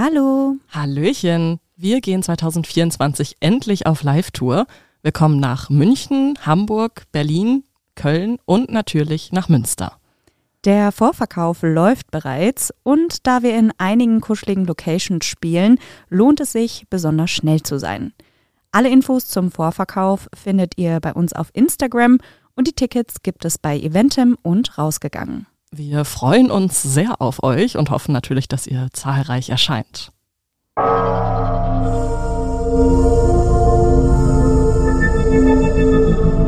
Hallo. 0.00 0.54
Hallöchen. 0.70 1.58
Wir 1.74 2.00
gehen 2.00 2.22
2024 2.22 3.38
endlich 3.40 3.88
auf 3.88 4.04
Live-Tour. 4.04 4.68
Wir 5.02 5.10
kommen 5.10 5.40
nach 5.40 5.70
München, 5.70 6.38
Hamburg, 6.46 7.02
Berlin, 7.10 7.64
Köln 7.96 8.38
und 8.44 8.70
natürlich 8.70 9.32
nach 9.32 9.48
Münster. 9.48 9.98
Der 10.64 10.92
Vorverkauf 10.92 11.62
läuft 11.62 12.12
bereits 12.12 12.72
und 12.84 13.26
da 13.26 13.42
wir 13.42 13.56
in 13.56 13.72
einigen 13.78 14.20
kuscheligen 14.20 14.66
Locations 14.66 15.24
spielen, 15.24 15.80
lohnt 16.08 16.38
es 16.38 16.52
sich, 16.52 16.84
besonders 16.88 17.32
schnell 17.32 17.64
zu 17.64 17.80
sein. 17.80 18.12
Alle 18.70 18.90
Infos 18.90 19.26
zum 19.26 19.50
Vorverkauf 19.50 20.28
findet 20.32 20.78
ihr 20.78 21.00
bei 21.00 21.12
uns 21.12 21.32
auf 21.32 21.50
Instagram 21.54 22.18
und 22.54 22.68
die 22.68 22.72
Tickets 22.72 23.24
gibt 23.24 23.44
es 23.44 23.58
bei 23.58 23.76
Eventim 23.76 24.38
und 24.42 24.78
rausgegangen. 24.78 25.47
Wir 25.70 26.06
freuen 26.06 26.50
uns 26.50 26.82
sehr 26.82 27.20
auf 27.20 27.42
euch 27.42 27.76
und 27.76 27.90
hoffen 27.90 28.12
natürlich, 28.12 28.48
dass 28.48 28.66
ihr 28.66 28.88
zahlreich 28.94 29.50
erscheint. 29.50 30.12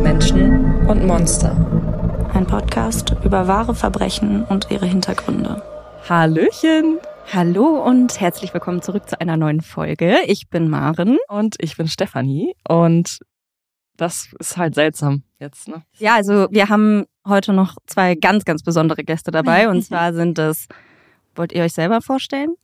Menschen 0.03 0.87
und 0.87 1.07
Monster. 1.07 2.31
Ein 2.33 2.47
Podcast 2.47 3.15
über 3.23 3.47
wahre 3.47 3.75
Verbrechen 3.75 4.45
und 4.45 4.71
ihre 4.71 4.87
Hintergründe. 4.87 5.63
Hallöchen! 6.09 6.99
Hallo 7.31 7.85
und 7.85 8.19
herzlich 8.19 8.55
willkommen 8.55 8.81
zurück 8.81 9.07
zu 9.07 9.21
einer 9.21 9.37
neuen 9.37 9.61
Folge. 9.61 10.17
Ich 10.29 10.49
bin 10.49 10.71
Maren. 10.71 11.19
Und 11.29 11.57
ich 11.59 11.77
bin 11.77 11.89
Stefanie. 11.89 12.55
Und 12.67 13.21
das 13.99 14.31
ist 14.39 14.57
halt 14.57 14.75
seltsam 14.75 15.25
jetzt, 15.39 15.69
ne? 15.69 15.83
Ja, 15.99 16.15
also 16.15 16.49
wir 16.51 16.71
haben 16.71 17.05
heute 17.27 17.53
noch 17.53 17.77
zwei 17.87 18.15
ganz, 18.15 18.45
ganz 18.45 18.63
besondere 18.63 19.05
Gäste 19.05 19.31
dabei. 19.31 19.69
Und 19.71 19.83
zwar 19.83 20.13
sind 20.13 20.39
es, 20.39 20.67
wollt 21.35 21.53
ihr 21.53 21.63
euch 21.65 21.73
selber 21.73 22.01
vorstellen? 22.01 22.55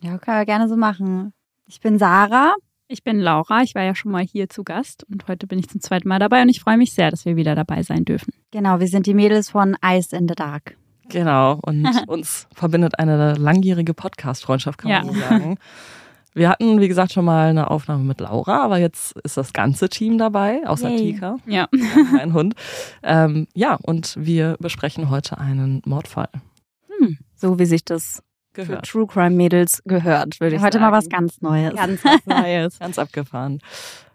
Ja, 0.00 0.18
können 0.18 0.38
wir 0.38 0.46
gerne 0.46 0.68
so 0.68 0.76
machen. 0.76 1.32
Ich 1.66 1.80
bin 1.80 1.98
Sarah. 1.98 2.54
Ich 2.90 3.04
bin 3.04 3.18
Laura. 3.20 3.62
Ich 3.62 3.74
war 3.74 3.82
ja 3.82 3.94
schon 3.94 4.10
mal 4.12 4.24
hier 4.24 4.48
zu 4.48 4.64
Gast 4.64 5.04
und 5.10 5.28
heute 5.28 5.46
bin 5.46 5.58
ich 5.58 5.68
zum 5.68 5.80
zweiten 5.82 6.08
Mal 6.08 6.18
dabei 6.18 6.40
und 6.40 6.48
ich 6.48 6.60
freue 6.60 6.78
mich 6.78 6.94
sehr, 6.94 7.10
dass 7.10 7.26
wir 7.26 7.36
wieder 7.36 7.54
dabei 7.54 7.82
sein 7.82 8.06
dürfen. 8.06 8.32
Genau, 8.50 8.80
wir 8.80 8.88
sind 8.88 9.04
die 9.06 9.12
Mädels 9.12 9.50
von 9.50 9.76
Ice 9.84 10.16
in 10.16 10.26
the 10.26 10.34
Dark. 10.34 10.76
Genau, 11.10 11.58
und 11.66 11.86
uns 12.08 12.46
verbindet 12.54 12.98
eine 12.98 13.34
langjährige 13.34 13.92
Podcast-Freundschaft, 13.92 14.78
kann 14.78 14.90
man 14.90 15.06
Ja. 15.06 15.12
so 15.12 15.20
sagen. 15.20 15.58
Wir 16.38 16.48
hatten, 16.48 16.80
wie 16.80 16.88
gesagt, 16.88 17.12
schon 17.12 17.24
mal 17.24 17.48
eine 17.50 17.70
Aufnahme 17.70 18.04
mit 18.04 18.20
Laura, 18.20 18.62
aber 18.64 18.78
jetzt 18.78 19.16
ist 19.24 19.36
das 19.36 19.52
ganze 19.52 19.88
Team 19.88 20.18
dabei, 20.18 20.66
außer 20.66 20.88
Yay. 20.88 21.12
Tika, 21.14 21.36
Ja. 21.46 21.68
mein 22.12 22.32
Hund. 22.32 22.54
Ähm, 23.02 23.46
ja, 23.54 23.74
und 23.82 24.14
wir 24.18 24.56
besprechen 24.60 25.10
heute 25.10 25.38
einen 25.38 25.82
Mordfall. 25.84 26.28
So 27.36 27.58
wie 27.60 27.66
sich 27.66 27.84
das 27.84 28.22
für 28.52 28.64
Gehört. 28.64 28.88
True 28.88 29.06
Crime 29.06 29.30
Mädels 29.36 29.80
gehört, 29.84 30.40
würde 30.40 30.56
ich 30.56 30.62
Heute 30.62 30.78
sagen. 30.78 30.90
mal 30.90 30.96
was 30.98 31.08
ganz 31.08 31.40
Neues. 31.40 31.74
ganz 31.76 32.04
was 32.04 32.26
Neues. 32.26 32.78
Ganz 32.80 32.98
abgefahren. 32.98 33.60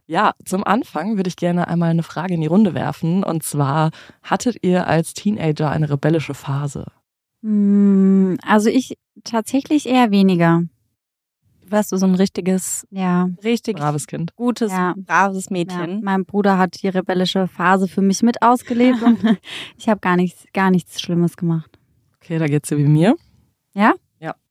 Ja, 0.05 0.33
zum 0.43 0.65
Anfang 0.65 1.15
würde 1.15 1.29
ich 1.29 1.37
gerne 1.37 1.69
einmal 1.69 1.91
eine 1.91 2.03
Frage 2.03 2.33
in 2.33 2.41
die 2.41 2.47
Runde 2.47 2.73
werfen. 2.73 3.23
Und 3.23 3.43
zwar, 3.43 3.91
hattet 4.21 4.57
ihr 4.61 4.85
als 4.87 5.13
Teenager 5.13 5.69
eine 5.71 5.89
rebellische 5.89 6.33
Phase? 6.33 6.87
Hm, 7.41 8.37
Also 8.45 8.69
ich 8.69 8.97
tatsächlich 9.23 9.87
eher 9.87 10.11
weniger. 10.11 10.63
Warst 11.69 11.91
du 11.91 11.97
so 11.97 12.05
ein 12.05 12.15
richtiges, 12.15 12.85
Ja. 12.91 13.29
richtig 13.43 13.77
Braves 13.77 14.07
Kind. 14.07 14.35
gutes, 14.35 14.71
Ja. 14.71 14.93
braves 14.97 15.45
ja. 15.45 15.53
Mädchen? 15.53 16.01
Mein 16.03 16.25
Bruder 16.25 16.57
hat 16.57 16.81
die 16.81 16.87
rebellische 16.87 17.47
Phase 17.47 17.87
für 17.87 18.01
mich 18.01 18.21
mit 18.21 18.41
ausgelebt 18.41 19.01
und 19.01 19.17
ich 19.77 19.89
habe 19.89 19.99
gar 19.99 20.15
nichts, 20.15 20.45
gar 20.53 20.69
nichts 20.71 21.01
Schlimmes 21.01 21.37
gemacht. 21.37 21.77
Okay, 22.21 22.37
da 22.37 22.47
geht's 22.47 22.69
dir 22.69 22.77
wie 22.77 22.85
mir. 22.87 23.15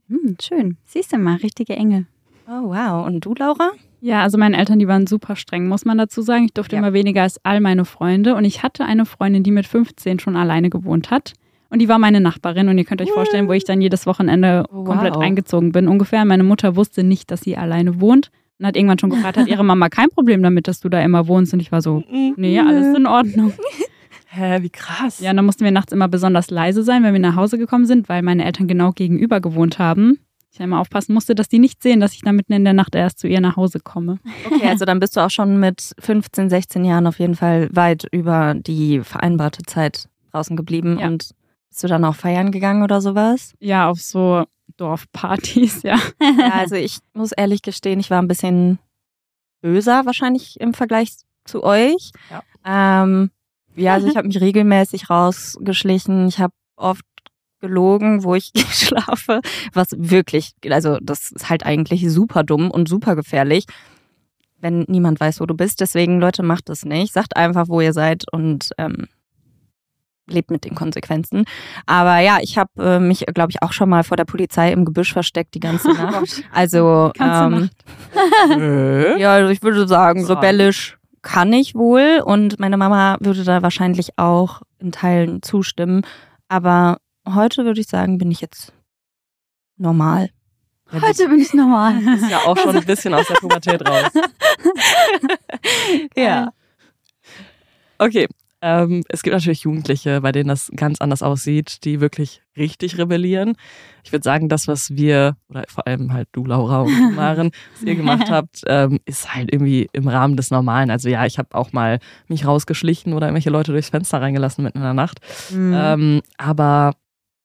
Hm, 0.09 0.37
schön. 0.43 0.77
Siehst 0.85 1.13
du 1.15 1.17
mal, 1.19 1.37
richtige 1.37 1.75
Engel. 1.75 2.07
Oh, 2.47 2.69
wow. 2.69 3.07
Und 3.07 3.25
du, 3.25 3.33
Laura? 3.35 3.71
Ja, 4.01 4.23
also 4.23 4.37
meine 4.37 4.59
Eltern, 4.59 4.79
die 4.79 4.89
waren 4.89 5.07
super 5.07 5.37
streng, 5.37 5.69
muss 5.69 5.87
man 5.87 5.97
dazu 5.97 6.21
sagen. 6.21 6.45
Ich 6.45 6.53
durfte 6.53 6.77
Ja. 6.77 6.81
immer 6.83 6.93
weniger 6.93 7.23
als 7.23 7.43
all 7.45 7.61
meine 7.61 7.87
Freunde 7.87 8.35
und 8.35 8.45
ich 8.45 8.63
hatte 8.63 8.85
eine 8.85 9.07
Freundin, 9.07 9.43
die 9.43 9.53
mit 9.53 9.67
15 9.67 10.19
schon 10.19 10.37
alleine 10.37 10.69
gewohnt 10.69 11.11
hat. 11.11 11.33
Und 11.73 11.79
die 11.79 11.89
war 11.89 11.99
meine 11.99 12.21
Nachbarin 12.21 12.69
und 12.69 12.77
ihr 12.77 12.85
könnt 12.85 13.01
euch 13.01 13.11
vorstellen, 13.11 13.49
wo 13.49 13.53
ich 13.53 13.65
dann 13.65 13.81
jedes 13.81 14.05
Wochenende 14.05 14.65
Oh, 14.71 14.85
komplett 14.85 15.15
wow. 15.15 15.23
eingezogen 15.23 15.73
bin. 15.73 15.89
Ungefähr. 15.89 16.25
Meine 16.27 16.45
Mutter 16.45 16.77
wusste 16.77 17.03
nicht, 17.03 17.31
dass 17.31 17.41
sie 17.41 17.57
alleine 17.57 17.99
wohnt 17.99 18.31
und 18.59 18.67
hat 18.67 18.77
irgendwann 18.77 18.99
schon 18.99 19.09
gefragt, 19.09 19.39
hat 19.39 19.49
ihre 19.49 19.65
Mama 19.65 19.89
kein 19.89 20.11
Problem 20.11 20.43
damit, 20.43 20.69
dass 20.69 20.81
du 20.81 20.91
da 20.91 21.01
immer 21.01 21.27
wohnst? 21.29 21.55
Und 21.55 21.61
ich 21.61 21.73
war 21.73 21.81
so, 21.81 22.05
nee, 22.37 22.61
alles 22.61 22.95
in 22.95 23.07
Ordnung. 23.07 23.55
Hä, 24.29 24.59
wie 24.63 24.69
krass. 24.71 25.21
Ja, 25.21 25.31
und 25.31 25.37
dann 25.37 25.47
mussten 25.47 25.65
wir 25.65 25.73
nachts 25.73 25.93
immer 25.93 26.09
besonders 26.09 26.51
leise 26.51 26.83
sein, 26.83 27.03
wenn 27.05 27.15
wir 27.15 27.21
nach 27.21 27.37
Hause 27.37 27.57
gekommen 27.57 27.87
sind, 27.87 28.09
weil 28.11 28.23
meine 28.23 28.45
Eltern 28.45 28.67
genau 28.69 28.93
gegenüber 28.93 29.41
gewohnt 29.41 29.79
haben. 29.79 30.19
Ich 30.53 30.61
immer 30.61 30.81
aufpassen 30.81 31.15
musste, 31.15 31.35
dass 31.35 31.49
die 31.49 31.59
nicht 31.59 31.83
sehen, 31.83 32.01
dass 32.01 32.13
ich 32.13 32.21
dann 32.21 32.37
mitten 32.37 32.53
in 32.53 32.65
der 32.65 32.75
Nacht 32.75 32.95
erst 32.95 33.19
zu 33.19 33.27
ihr 33.27 33.41
nach 33.41 33.57
Hause 33.57 33.81
komme. 33.81 34.19
Okay, 34.45 34.69
also 34.69 34.85
dann 34.85 35.01
bist 35.01 35.17
du 35.17 35.21
auch 35.21 35.31
schon 35.31 35.59
mit 35.59 35.93
15, 35.99 36.51
16 36.51 36.85
Jahren 36.85 37.07
auf 37.07 37.19
jeden 37.19 37.35
Fall 37.35 37.71
weit 37.73 38.07
über 38.13 38.55
die 38.55 39.01
vereinbarte 39.01 39.63
Zeit 39.63 40.09
draußen 40.33 40.55
geblieben. 40.55 40.99
Ja. 41.01 41.07
Und 41.07 41.31
bist 41.73 41.85
du 41.85 41.89
dann 41.89 42.05
auch 42.05 42.15
feiern 42.15 42.53
gegangen 42.53 42.83
oder 42.83 43.01
sowas? 43.01 43.55
Ja, 43.59 43.89
auf 43.89 43.99
so 43.99 44.45
Dorfpartys, 44.77 45.83
ja. 45.83 45.99
Ja, 46.21 46.51
also 46.53 46.75
ich 46.75 46.99
muss 47.15 47.33
ehrlich 47.33 47.63
gestehen, 47.63 47.99
ich 47.99 48.11
war 48.11 48.21
ein 48.21 48.29
bisschen 48.29 48.79
böser 49.63 50.05
wahrscheinlich 50.05 50.61
im 50.61 50.75
Vergleich 50.75 51.15
zu 51.47 51.65
euch. 51.65 52.11
Ja. 52.31 53.03
Ähm, 53.03 53.31
ja, 53.75 53.95
also 53.95 54.07
ich 54.07 54.19
habe 54.19 54.27
mich 54.27 54.39
regelmäßig 54.39 55.09
rausgeschlichen. 55.09 56.29
Ich 56.29 56.41
habe 56.41 56.53
oft 56.77 57.07
gelogen, 57.61 58.23
wo 58.23 58.35
ich 58.35 58.53
schlafe, 58.71 59.41
was 59.73 59.93
wirklich, 59.97 60.53
also 60.69 60.99
das 61.01 61.31
ist 61.31 61.49
halt 61.49 61.65
eigentlich 61.65 62.07
super 62.13 62.45
dumm 62.45 62.71
und 62.71 62.87
super 62.87 63.17
gefährlich, 63.17 63.65
wenn 64.61 64.85
niemand 64.89 65.21
weiß, 65.21 65.41
wo 65.41 65.47
du 65.47 65.55
bist. 65.55 65.81
Deswegen, 65.81 66.21
Leute, 66.21 66.43
macht 66.43 66.69
das 66.69 66.85
nicht. 66.85 67.15
Sagt 67.15 67.35
einfach, 67.35 67.69
wo 67.69 67.81
ihr 67.81 67.95
seid 67.95 68.31
und 68.31 68.73
ähm, 68.77 69.09
lebt 70.29 70.51
mit 70.51 70.65
den 70.65 70.75
Konsequenzen. 70.75 71.45
Aber 71.87 72.19
ja, 72.19 72.39
ich 72.41 72.57
habe 72.59 72.71
äh, 72.79 72.99
mich, 72.99 73.25
glaube 73.35 73.51
ich, 73.51 73.63
auch 73.63 73.73
schon 73.73 73.89
mal 73.89 74.05
vor 74.05 74.17
der 74.17 74.25
Polizei 74.25 74.73
im 74.73 74.85
Gebüsch 74.85 75.13
versteckt 75.13 75.55
die 75.55 75.61
ganze 75.61 75.89
Nacht. 75.93 76.43
Also 76.53 77.11
Ganze 77.17 77.45
ähm, 77.57 77.61
Nacht. 78.51 78.59
Nö. 78.59 79.17
ja, 79.19 79.33
also 79.35 79.51
ich 79.51 79.63
würde 79.63 79.87
sagen, 79.89 80.25
So. 80.25 80.35
rebellisch 80.35 80.99
kann 81.23 81.53
ich 81.53 81.75
wohl 81.75 82.21
und 82.25 82.59
meine 82.59 82.77
Mama 82.77 83.17
würde 83.21 83.45
da 83.45 83.63
wahrscheinlich 83.63 84.11
auch 84.19 84.63
in 84.79 84.91
Teilen 84.93 85.43
zustimmen. 85.43 86.03
Aber 86.49 86.99
heute 87.29 87.65
würde 87.65 87.81
ich 87.81 87.87
sagen, 87.89 88.19
bin 88.19 88.31
ich 88.31 88.41
jetzt 88.41 88.73
normal. 89.77 90.31
Das 90.91 91.03
Heute 91.03 91.29
bin 91.29 91.39
ich 91.41 91.55
normal. 91.55 91.95
ist 92.17 92.29
ja 92.31 92.39
auch 92.41 92.57
schon 92.59 92.77
ein 92.77 92.85
bisschen 92.85 93.15
aus 93.15 93.27
der 93.27 93.35
Pubertät 93.37 93.89
raus. 93.89 94.11
Ja. 96.17 96.51
Okay. 97.99 98.27
Ähm, 98.65 99.03
es 99.09 99.25
gibt 99.25 99.35
natürlich 99.35 99.63
Jugendliche, 99.63 100.21
bei 100.21 100.31
denen 100.31 100.49
das 100.49 100.71
ganz 100.77 101.01
anders 101.01 101.21
aussieht, 101.23 101.85
die 101.85 102.01
wirklich 102.01 102.43
richtig 102.57 102.97
rebellieren. 102.97 103.57
Ich 104.05 104.13
würde 104.13 104.23
sagen, 104.23 104.49
das, 104.49 104.69
was 104.69 104.91
wir, 104.91 105.37
oder 105.49 105.65
vor 105.67 105.87
allem 105.89 106.13
halt 106.13 106.29
du, 106.31 106.45
Laura 106.45 106.83
und 106.83 107.17
Maren, 107.17 107.51
was 107.75 107.83
ihr 107.83 107.97
gemacht 107.97 108.31
habt, 108.31 108.63
ähm, 108.69 109.01
ist 109.05 109.35
halt 109.35 109.53
irgendwie 109.53 109.89
im 109.93 110.07
Rahmen 110.07 110.37
des 110.37 110.53
Normalen. 110.53 110.93
Also 110.93 111.09
ja, 111.09 111.27
ich 111.27 111.39
habe 111.39 111.49
auch 111.57 111.73
mal 111.73 111.99
mich 112.29 112.47
rausgeschlichen 112.47 113.15
oder 113.15 113.27
irgendwelche 113.27 113.51
Leute 113.51 113.73
durchs 113.73 113.89
Fenster 113.91 114.23
reingelassen 114.23 114.63
mitten 114.63 114.79
in 114.79 114.85
der 114.85 114.95
Nacht. 114.95 115.19
Mhm. 115.51 115.75
Ähm, 115.75 116.23
aber 116.39 116.93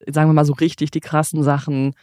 sagen 0.05 0.29
wir 0.29 0.33
mal 0.33 0.45
so 0.45 0.53
richtig 0.53 0.91
die 0.91 0.99
krassen 0.99 1.41
Sachen, 1.41 1.93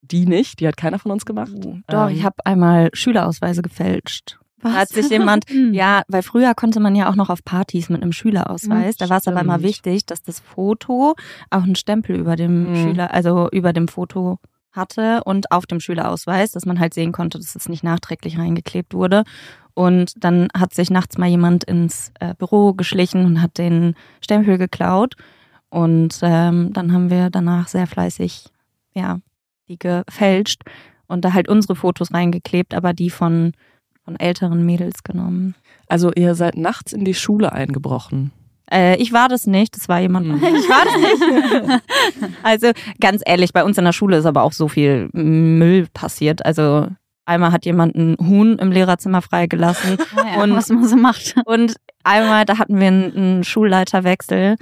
die 0.00 0.24
nicht, 0.24 0.60
die 0.60 0.68
hat 0.68 0.78
keiner 0.78 0.98
von 0.98 1.12
uns 1.12 1.26
gemacht. 1.26 1.52
Doch, 1.88 2.08
Ähm, 2.08 2.16
ich 2.16 2.24
habe 2.24 2.36
einmal 2.46 2.88
Schülerausweise 2.94 3.60
gefälscht. 3.60 4.38
Da 4.72 4.80
hat 4.80 4.88
sich 4.88 5.08
jemand, 5.10 5.44
Hm. 5.50 5.72
ja, 5.74 6.02
weil 6.08 6.22
früher 6.22 6.54
konnte 6.54 6.80
man 6.80 6.94
ja 6.94 7.08
auch 7.10 7.16
noch 7.16 7.30
auf 7.30 7.44
Partys 7.44 7.88
mit 7.88 8.02
einem 8.02 8.12
Schülerausweis. 8.12 8.96
Da 8.96 9.08
war 9.08 9.18
es 9.18 9.28
aber 9.28 9.40
immer 9.40 9.62
wichtig, 9.62 10.06
dass 10.06 10.22
das 10.22 10.40
Foto 10.40 11.14
auch 11.50 11.62
einen 11.62 11.74
Stempel 11.76 12.16
über 12.16 12.36
dem 12.36 12.70
Mhm. 12.70 12.76
Schüler, 12.76 13.14
also 13.14 13.48
über 13.50 13.72
dem 13.72 13.88
Foto 13.88 14.38
hatte 14.72 15.22
und 15.24 15.50
auf 15.52 15.66
dem 15.66 15.80
Schülerausweis, 15.80 16.52
dass 16.52 16.66
man 16.66 16.78
halt 16.78 16.92
sehen 16.94 17.12
konnte, 17.12 17.38
dass 17.38 17.56
es 17.56 17.68
nicht 17.68 17.82
nachträglich 17.82 18.38
reingeklebt 18.38 18.92
wurde. 18.92 19.24
Und 19.74 20.12
dann 20.22 20.48
hat 20.56 20.74
sich 20.74 20.90
nachts 20.90 21.18
mal 21.18 21.28
jemand 21.28 21.64
ins 21.64 22.10
äh, 22.20 22.34
Büro 22.34 22.72
geschlichen 22.74 23.24
und 23.24 23.40
hat 23.42 23.58
den 23.58 23.94
Stempel 24.20 24.58
geklaut. 24.58 25.14
Und 25.68 26.18
ähm, 26.22 26.72
dann 26.72 26.92
haben 26.92 27.10
wir 27.10 27.28
danach 27.30 27.68
sehr 27.68 27.86
fleißig, 27.86 28.46
ja, 28.94 29.18
die 29.68 29.78
gefälscht 29.78 30.62
und 31.08 31.24
da 31.24 31.32
halt 31.32 31.48
unsere 31.48 31.74
Fotos 31.76 32.12
reingeklebt, 32.14 32.72
aber 32.74 32.92
die 32.92 33.10
von, 33.10 33.52
von 34.06 34.18
älteren 34.18 34.64
Mädels 34.64 35.02
genommen. 35.02 35.54
Also 35.88 36.10
ihr 36.14 36.34
seid 36.36 36.56
nachts 36.56 36.92
in 36.92 37.04
die 37.04 37.12
Schule 37.14 37.52
eingebrochen. 37.52 38.30
Äh, 38.72 38.96
ich 38.96 39.12
war 39.12 39.28
das 39.28 39.46
nicht, 39.46 39.76
das 39.76 39.88
war 39.88 39.98
jemand. 40.00 40.28
Mhm. 40.28 40.34
Ich 40.42 40.68
war 40.68 40.84
das 40.84 41.70
nicht. 41.70 41.82
also 42.44 42.70
ganz 43.00 43.22
ehrlich, 43.26 43.52
bei 43.52 43.64
uns 43.64 43.76
in 43.78 43.84
der 43.84 43.92
Schule 43.92 44.16
ist 44.16 44.24
aber 44.26 44.42
auch 44.44 44.52
so 44.52 44.68
viel 44.68 45.08
Müll 45.12 45.88
passiert. 45.92 46.46
Also 46.46 46.86
einmal 47.26 47.50
hat 47.52 47.64
jemand 47.66 47.96
ein 47.96 48.16
Huhn 48.20 48.56
im 48.58 48.70
Lehrerzimmer 48.70 49.22
freigelassen 49.22 49.98
Ja, 50.16 50.42
Und- 50.42 50.54
was 50.54 50.68
man 50.70 50.86
so 50.86 50.96
macht. 50.96 51.34
und 51.44 51.74
einmal, 52.04 52.44
da 52.44 52.58
hatten 52.58 52.78
wir 52.78 52.86
einen, 52.86 53.16
einen 53.16 53.44
Schulleiterwechsel 53.44 54.54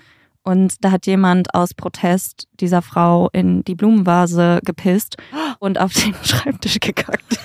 Und 0.46 0.84
da 0.84 0.90
hat 0.90 1.06
jemand 1.06 1.54
aus 1.54 1.72
Protest 1.72 2.46
dieser 2.60 2.82
Frau 2.82 3.30
in 3.32 3.64
die 3.64 3.74
Blumenvase 3.74 4.60
gepisst 4.64 5.16
und 5.58 5.80
auf 5.80 5.92
den 5.94 6.14
Schreibtisch 6.22 6.78
gekackt. 6.80 7.24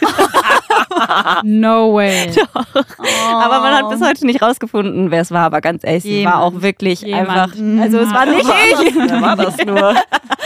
No 1.44 1.94
way. 1.94 2.30
Aber 2.54 3.60
man 3.62 3.74
hat 3.74 3.90
bis 3.90 4.01
heute 4.01 4.25
nicht 4.25 4.42
rausgefunden, 4.42 5.12
wer 5.12 5.22
es 5.22 5.31
war. 5.31 5.46
Aber 5.46 5.62
ganz 5.62 5.84
ehrlich, 5.84 6.04
sie 6.04 6.25
war 6.25 6.42
auch 6.42 6.62
wirklich 6.62 7.01
Jemand. 7.01 7.30
einfach. 7.30 7.57
Also 7.81 8.00
es 8.00 8.13
war 8.13 8.25
nicht 8.25 8.42
ich. 8.42 8.96
Wer 8.96 9.22
war 9.22 9.36
das 9.36 9.57
nur? 9.66 9.75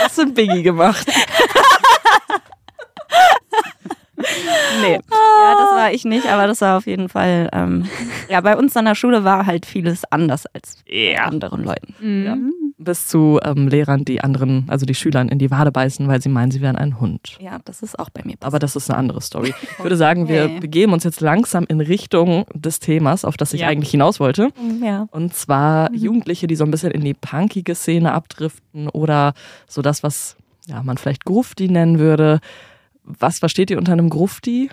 Was 0.03 0.17
hat 0.17 0.33
Biggie 0.35 0.63
gemacht? 0.63 1.07
Nee. 4.81 4.93
Ja, 4.93 5.55
das 5.57 5.71
war 5.71 5.91
ich 5.91 6.03
nicht, 6.05 6.27
aber 6.27 6.47
das 6.47 6.61
war 6.61 6.77
auf 6.77 6.87
jeden 6.87 7.09
Fall. 7.09 7.49
Ähm, 7.53 7.85
ja, 8.29 8.41
bei 8.41 8.57
uns 8.57 8.75
an 8.75 8.85
der 8.85 8.95
Schule 8.95 9.23
war 9.23 9.45
halt 9.45 9.65
vieles 9.65 10.03
anders 10.11 10.45
als 10.47 10.77
bei 10.89 11.19
anderen 11.19 11.63
Leuten. 11.63 11.93
Mhm. 11.99 12.53
Bis 12.77 13.07
zu 13.07 13.39
ähm, 13.43 13.67
Lehrern, 13.67 14.03
die 14.03 14.21
anderen, 14.21 14.65
also 14.67 14.85
die 14.85 14.95
Schülern 14.95 15.29
in 15.29 15.37
die 15.39 15.51
Wade 15.51 15.71
beißen, 15.71 16.07
weil 16.07 16.21
sie 16.21 16.29
meinen, 16.29 16.51
sie 16.51 16.59
wären 16.61 16.75
ein 16.75 16.99
Hund. 16.99 17.37
Ja, 17.39 17.59
das 17.65 17.81
ist 17.83 17.97
auch 17.99 18.09
bei 18.09 18.21
mir 18.23 18.31
passiert. 18.35 18.43
Aber 18.45 18.59
das 18.59 18.75
ist 18.75 18.89
eine 18.89 18.97
andere 18.99 19.21
Story. 19.21 19.53
Ich 19.77 19.83
würde 19.83 19.95
sagen, 19.97 20.27
wir 20.27 20.43
Okay. 20.45 20.59
begeben 20.59 20.93
uns 20.93 21.03
jetzt 21.03 21.21
langsam 21.21 21.65
in 21.67 21.79
Richtung 21.81 22.45
des 22.53 22.79
Themas, 22.79 23.25
auf 23.25 23.37
das 23.37 23.53
ich 23.53 23.61
Ja. 23.61 23.67
eigentlich 23.67 23.91
hinaus 23.91 24.19
wollte. 24.19 24.49
ja. 24.81 25.07
Und 25.11 25.33
zwar 25.35 25.91
Jugendliche, 25.93 26.47
die 26.47 26.55
so 26.55 26.63
ein 26.63 26.71
bisschen 26.71 26.91
in 26.91 27.01
die 27.01 27.13
punkige 27.13 27.75
Szene 27.75 28.11
abdriften 28.13 28.89
oder 28.89 29.33
so 29.67 29.81
das, 29.81 30.03
was 30.03 30.35
ja, 30.65 30.81
man 30.83 30.97
vielleicht 30.97 31.25
Grufti 31.25 31.67
nennen 31.69 31.99
würde. 31.99 32.39
Was 33.03 33.39
versteht 33.39 33.69
ihr 33.69 33.77
unter 33.77 33.91
einem 33.93 34.09
Grufti? 34.09 34.69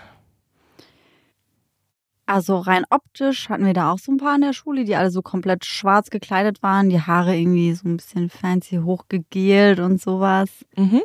Also 2.26 2.58
rein 2.58 2.84
optisch 2.90 3.48
hatten 3.48 3.66
wir 3.66 3.72
da 3.72 3.90
auch 3.90 3.98
so 3.98 4.12
ein 4.12 4.18
paar 4.18 4.36
in 4.36 4.42
der 4.42 4.52
Schule, 4.52 4.84
die 4.84 4.94
alle 4.94 5.10
so 5.10 5.20
komplett 5.20 5.64
schwarz 5.64 6.10
gekleidet 6.10 6.62
waren, 6.62 6.88
die 6.88 7.00
Haare 7.00 7.36
irgendwie 7.36 7.72
so 7.74 7.88
ein 7.88 7.96
bisschen 7.96 8.30
fancy 8.30 8.76
hochgegelt 8.76 9.80
und 9.80 10.00
sowas. 10.00 10.48
Mhm. 10.76 11.02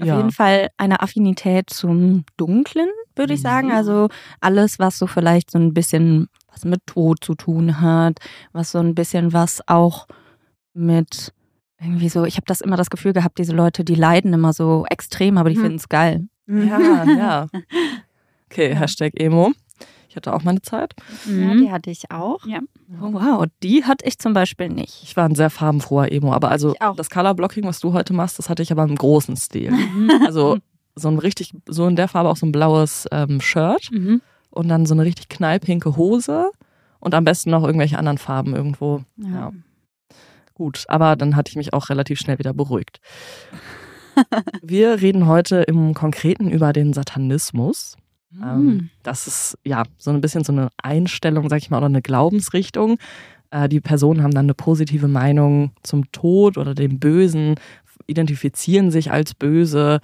Auf 0.00 0.08
jeden 0.08 0.32
Fall 0.32 0.70
eine 0.76 1.00
Affinität 1.00 1.70
zum 1.70 2.24
Dunklen, 2.36 2.88
würde 3.14 3.34
ich 3.34 3.40
sagen. 3.42 3.70
Also 3.70 4.08
alles, 4.40 4.80
was 4.80 4.98
so 4.98 5.06
vielleicht 5.06 5.52
so 5.52 5.58
ein 5.58 5.72
bisschen 5.72 6.28
was 6.50 6.64
mit 6.64 6.84
Tod 6.86 7.22
zu 7.22 7.36
tun 7.36 7.80
hat, 7.80 8.18
was 8.52 8.72
so 8.72 8.78
ein 8.78 8.96
bisschen 8.96 9.32
was 9.32 9.60
auch 9.68 10.08
mit 10.72 11.32
irgendwie 11.80 12.08
so, 12.08 12.24
ich 12.24 12.36
habe 12.36 12.46
das 12.46 12.60
immer 12.60 12.76
das 12.76 12.90
Gefühl 12.90 13.12
gehabt, 13.12 13.38
diese 13.38 13.52
Leute, 13.52 13.84
die 13.84 13.94
leiden 13.94 14.32
immer 14.32 14.52
so 14.52 14.84
extrem, 14.90 15.38
aber 15.38 15.50
die 15.50 15.56
Hm. 15.56 15.62
finden 15.62 15.78
es 15.78 15.88
geil. 15.88 16.26
Ja, 16.46 17.04
ja. 17.04 17.46
Okay, 18.50 18.74
Hashtag 18.76 19.18
Emo. 19.18 19.52
Ich 20.08 20.14
hatte 20.14 20.32
auch 20.32 20.44
meine 20.44 20.62
Zeit. 20.62 20.94
Ja, 21.26 21.32
Mhm. 21.32 21.58
die 21.62 21.72
hatte 21.72 21.90
ich 21.90 22.12
auch. 22.12 22.38
Oh, 22.46 23.12
wow, 23.14 23.46
die 23.64 23.84
hatte 23.84 24.06
ich 24.06 24.18
zum 24.20 24.32
Beispiel 24.32 24.68
nicht. 24.68 25.02
Ich 25.02 25.16
war 25.16 25.24
ein 25.28 25.34
sehr 25.34 25.50
farbenfroher 25.50 26.12
Emo, 26.12 26.32
aber 26.32 26.50
also 26.52 26.76
das 26.96 27.10
Colorblocking, 27.10 27.64
was 27.64 27.80
du 27.80 27.92
heute 27.94 28.12
machst, 28.12 28.38
das 28.38 28.48
hatte 28.48 28.62
ich 28.62 28.70
aber 28.70 28.84
im 28.84 28.94
großen 28.94 29.34
Stil. 29.36 29.72
Also 30.24 30.58
so 30.94 31.08
ein 31.08 31.18
richtig, 31.18 31.52
so 31.68 31.88
in 31.88 31.96
der 31.96 32.06
Farbe 32.06 32.28
auch 32.28 32.36
so 32.36 32.46
ein 32.46 32.52
blaues 32.52 33.06
ähm, 33.10 33.40
Shirt 33.40 33.90
Mhm. 33.90 34.20
und 34.50 34.68
dann 34.68 34.86
so 34.86 34.94
eine 34.94 35.02
richtig 35.04 35.28
knallpinke 35.28 35.96
Hose 35.96 36.52
und 37.00 37.12
am 37.14 37.24
besten 37.24 37.50
noch 37.50 37.64
irgendwelche 37.64 37.98
anderen 37.98 38.18
Farben 38.18 38.54
irgendwo. 38.54 39.02
Ja. 39.16 39.50
Gut, 40.56 40.84
aber 40.86 41.16
dann 41.16 41.34
hatte 41.34 41.50
ich 41.50 41.56
mich 41.56 41.72
auch 41.72 41.88
relativ 41.88 42.20
schnell 42.20 42.38
wieder 42.38 42.52
beruhigt. 42.52 43.00
Wir 44.62 45.00
reden 45.00 45.26
heute 45.26 45.62
im 45.62 45.94
Konkreten 45.94 46.50
über 46.50 46.72
den 46.72 46.92
Satanismus. 46.92 47.96
Ähm, 48.42 48.90
das 49.02 49.26
ist 49.26 49.58
ja 49.64 49.84
so 49.98 50.10
ein 50.10 50.20
bisschen 50.20 50.44
so 50.44 50.52
eine 50.52 50.68
Einstellung, 50.82 51.48
sag 51.48 51.58
ich 51.58 51.70
mal, 51.70 51.78
oder 51.78 51.86
eine 51.86 52.02
Glaubensrichtung. 52.02 52.98
Äh, 53.50 53.68
die 53.68 53.80
Personen 53.80 54.22
haben 54.22 54.34
dann 54.34 54.46
eine 54.46 54.54
positive 54.54 55.08
Meinung 55.08 55.72
zum 55.82 56.10
Tod 56.12 56.58
oder 56.58 56.74
dem 56.74 56.98
Bösen, 56.98 57.54
identifizieren 58.06 58.90
sich 58.90 59.10
als 59.12 59.34
böse. 59.34 60.00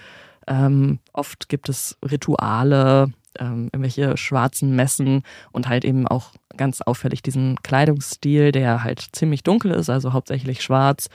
Ähm, 0.47 1.01
oft 1.13 1.49
gibt 1.49 1.69
es 1.69 1.99
Rituale, 2.09 3.13
ähm, 3.39 3.69
irgendwelche 3.73 4.17
schwarzen 4.17 4.75
Messen 4.75 5.23
und 5.53 5.69
halt 5.69 5.85
eben 5.85 6.09
auch 6.09 6.33
ganz 6.57 6.81
auffällig 6.81 7.23
diesen 7.23 7.57
Kleidungsstil, 7.63 8.53
der 8.53 8.85
halt 8.85 9.07
ziemlich 9.13 9.43
dunkel 9.43 9.73
ist, 9.73 9.91
also 9.91 10.13
hauptsächlich 10.13 10.63
schwarz, 10.63 11.09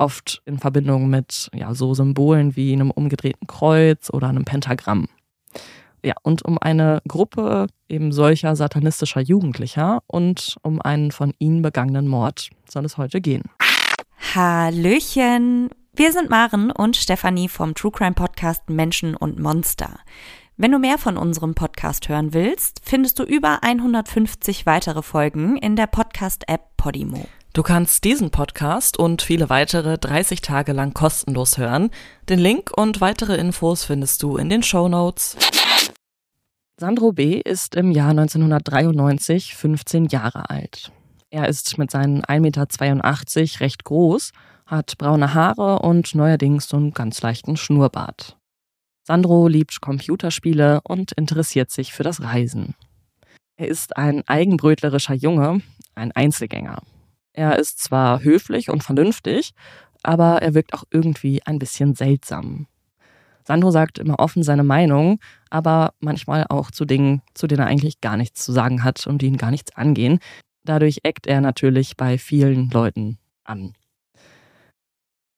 oft 0.00 0.42
in 0.46 0.58
Verbindung 0.58 1.08
mit 1.08 1.50
ja, 1.54 1.74
so 1.74 1.94
Symbolen 1.94 2.56
wie 2.56 2.72
einem 2.72 2.90
umgedrehten 2.90 3.46
Kreuz 3.46 4.10
oder 4.10 4.28
einem 4.28 4.44
Pentagramm. 4.44 5.06
Ja, 6.02 6.14
und 6.22 6.42
um 6.44 6.56
eine 6.58 7.02
Gruppe 7.06 7.66
eben 7.88 8.10
solcher 8.10 8.56
satanistischer 8.56 9.20
Jugendlicher 9.20 10.02
und 10.06 10.56
um 10.62 10.80
einen 10.80 11.10
von 11.10 11.34
ihnen 11.38 11.60
begangenen 11.60 12.08
Mord 12.08 12.48
soll 12.68 12.86
es 12.86 12.96
heute 12.96 13.20
gehen. 13.20 13.44
Hallöchen! 14.34 15.68
Wir 15.94 16.12
sind 16.12 16.30
Maren 16.30 16.70
und 16.70 16.96
Stefanie 16.96 17.48
vom 17.48 17.74
True 17.74 17.90
Crime 17.90 18.14
Podcast 18.14 18.70
Menschen 18.70 19.14
und 19.14 19.38
Monster. 19.38 19.98
Wenn 20.56 20.72
du 20.72 20.78
mehr 20.78 20.98
von 20.98 21.16
unserem 21.16 21.54
Podcast 21.54 22.08
hören 22.08 22.32
willst, 22.32 22.80
findest 22.84 23.18
du 23.18 23.24
über 23.24 23.62
150 23.62 24.66
weitere 24.66 25.02
Folgen 25.02 25.56
in 25.56 25.74
der 25.74 25.86
Podcast-App 25.86 26.76
Podimo. 26.76 27.26
Du 27.52 27.64
kannst 27.64 28.04
diesen 28.04 28.30
Podcast 28.30 28.96
und 28.96 29.22
viele 29.22 29.50
weitere 29.50 29.98
30 29.98 30.40
Tage 30.40 30.72
lang 30.72 30.94
kostenlos 30.94 31.58
hören. 31.58 31.90
Den 32.28 32.38
Link 32.38 32.70
und 32.76 33.00
weitere 33.00 33.36
Infos 33.36 33.82
findest 33.82 34.22
du 34.22 34.36
in 34.36 34.48
den 34.48 34.62
Show 34.62 34.88
Notes. 34.88 35.36
Sandro 36.76 37.10
B. 37.10 37.40
ist 37.44 37.74
im 37.74 37.90
Jahr 37.90 38.10
1993 38.10 39.56
15 39.56 40.06
Jahre 40.06 40.48
alt. 40.48 40.92
Er 41.30 41.48
ist 41.48 41.76
mit 41.76 41.90
seinen 41.90 42.22
1,82 42.22 42.40
Meter 42.40 43.60
recht 43.60 43.82
groß, 43.82 44.30
hat 44.66 44.96
braune 44.96 45.34
Haare 45.34 45.80
und 45.80 46.14
neuerdings 46.14 46.68
so 46.68 46.76
einen 46.76 46.92
ganz 46.92 47.20
leichten 47.20 47.56
Schnurrbart. 47.56 48.36
Sandro 49.02 49.48
liebt 49.48 49.80
Computerspiele 49.80 50.82
und 50.84 51.10
interessiert 51.12 51.72
sich 51.72 51.92
für 51.92 52.04
das 52.04 52.22
Reisen. 52.22 52.76
Er 53.56 53.66
ist 53.66 53.96
ein 53.96 54.22
eigenbrötlerischer 54.28 55.14
Junge, 55.14 55.62
ein 55.96 56.12
Einzelgänger. 56.12 56.80
Er 57.32 57.58
ist 57.58 57.80
zwar 57.80 58.22
höflich 58.22 58.70
und 58.70 58.82
vernünftig, 58.82 59.52
aber 60.02 60.42
er 60.42 60.54
wirkt 60.54 60.74
auch 60.74 60.84
irgendwie 60.90 61.42
ein 61.44 61.58
bisschen 61.58 61.94
seltsam. 61.94 62.66
Sandro 63.46 63.70
sagt 63.70 63.98
immer 63.98 64.18
offen 64.18 64.42
seine 64.42 64.64
Meinung, 64.64 65.18
aber 65.48 65.94
manchmal 66.00 66.46
auch 66.48 66.70
zu 66.70 66.84
Dingen, 66.84 67.22
zu 67.34 67.46
denen 67.46 67.60
er 67.60 67.66
eigentlich 67.66 68.00
gar 68.00 68.16
nichts 68.16 68.44
zu 68.44 68.52
sagen 68.52 68.84
hat 68.84 69.06
und 69.06 69.22
die 69.22 69.26
ihn 69.26 69.38
gar 69.38 69.50
nichts 69.50 69.74
angehen. 69.76 70.18
Dadurch 70.64 71.00
eckt 71.02 71.26
er 71.26 71.40
natürlich 71.40 71.96
bei 71.96 72.18
vielen 72.18 72.70
Leuten 72.70 73.18
an. 73.44 73.74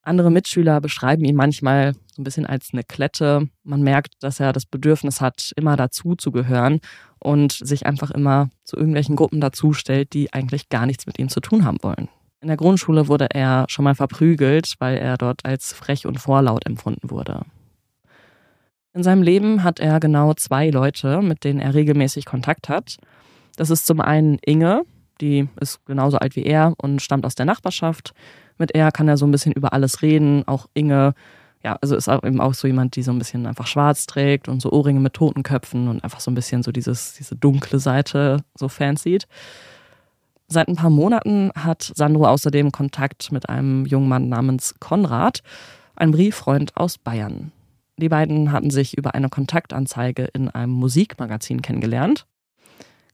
Andere 0.02 0.30
Mitschüler 0.30 0.80
beschreiben 0.80 1.24
ihn 1.24 1.36
manchmal 1.36 1.94
so 2.14 2.20
ein 2.20 2.24
bisschen 2.24 2.46
als 2.46 2.70
eine 2.72 2.84
Klette. 2.84 3.48
Man 3.64 3.82
merkt, 3.82 4.14
dass 4.20 4.38
er 4.38 4.52
das 4.52 4.66
Bedürfnis 4.66 5.20
hat, 5.20 5.52
immer 5.56 5.76
dazu 5.76 6.14
zu 6.14 6.30
gehören 6.30 6.80
und 7.18 7.52
sich 7.52 7.86
einfach 7.86 8.10
immer 8.10 8.50
zu 8.64 8.76
irgendwelchen 8.76 9.16
Gruppen 9.16 9.40
dazustellt, 9.40 10.12
die 10.12 10.32
eigentlich 10.32 10.68
gar 10.68 10.86
nichts 10.86 11.06
mit 11.06 11.18
ihm 11.18 11.28
zu 11.28 11.40
tun 11.40 11.64
haben 11.64 11.78
wollen. 11.82 12.08
In 12.40 12.48
der 12.48 12.56
Grundschule 12.56 13.08
wurde 13.08 13.28
er 13.30 13.66
schon 13.68 13.84
mal 13.84 13.94
verprügelt, 13.94 14.74
weil 14.78 14.96
er 14.98 15.16
dort 15.16 15.44
als 15.44 15.72
frech 15.72 16.06
und 16.06 16.18
vorlaut 16.18 16.66
empfunden 16.66 17.10
wurde. 17.10 17.42
In 18.94 19.02
seinem 19.02 19.22
Leben 19.22 19.62
hat 19.62 19.80
er 19.80 20.00
genau 20.00 20.34
zwei 20.34 20.68
Leute, 20.68 21.22
mit 21.22 21.44
denen 21.44 21.60
er 21.60 21.74
regelmäßig 21.74 22.26
Kontakt 22.26 22.68
hat. 22.68 22.98
Das 23.56 23.70
ist 23.70 23.86
zum 23.86 24.00
einen 24.00 24.38
Inge, 24.44 24.82
die 25.20 25.48
ist 25.60 25.84
genauso 25.86 26.18
alt 26.18 26.36
wie 26.36 26.42
er 26.42 26.74
und 26.76 27.00
stammt 27.00 27.24
aus 27.24 27.34
der 27.34 27.46
Nachbarschaft. 27.46 28.12
Mit 28.58 28.74
er 28.74 28.90
kann 28.90 29.08
er 29.08 29.16
so 29.16 29.24
ein 29.24 29.30
bisschen 29.30 29.52
über 29.52 29.72
alles 29.72 30.02
reden. 30.02 30.46
Auch 30.46 30.66
Inge, 30.74 31.14
ja, 31.64 31.78
also 31.80 31.94
ist 31.94 32.08
auch 32.08 32.24
eben 32.24 32.40
auch 32.40 32.54
so 32.54 32.66
jemand, 32.66 32.96
die 32.96 33.02
so 33.02 33.12
ein 33.12 33.18
bisschen 33.18 33.46
einfach 33.46 33.66
schwarz 33.66 34.06
trägt 34.06 34.48
und 34.48 34.60
so 34.60 34.72
Ohrringe 34.72 35.00
mit 35.00 35.14
Totenköpfen 35.14 35.88
und 35.88 36.02
einfach 36.02 36.20
so 36.20 36.30
ein 36.30 36.34
bisschen 36.34 36.62
so 36.62 36.72
dieses, 36.72 37.14
diese 37.14 37.36
dunkle 37.36 37.78
Seite 37.78 38.44
so 38.54 38.68
sieht. 38.96 39.26
Seit 40.48 40.68
ein 40.68 40.76
paar 40.76 40.90
Monaten 40.90 41.50
hat 41.54 41.92
Sandro 41.94 42.26
außerdem 42.26 42.72
Kontakt 42.72 43.32
mit 43.32 43.48
einem 43.48 43.86
jungen 43.86 44.08
Mann 44.08 44.28
namens 44.28 44.74
Konrad, 44.80 45.42
ein 45.96 46.10
Brieffreund 46.10 46.76
aus 46.76 46.98
Bayern. 46.98 47.52
Die 47.96 48.08
beiden 48.08 48.50
hatten 48.52 48.70
sich 48.70 48.96
über 48.98 49.14
eine 49.14 49.28
Kontaktanzeige 49.28 50.24
in 50.24 50.48
einem 50.48 50.72
Musikmagazin 50.72 51.62
kennengelernt. 51.62 52.26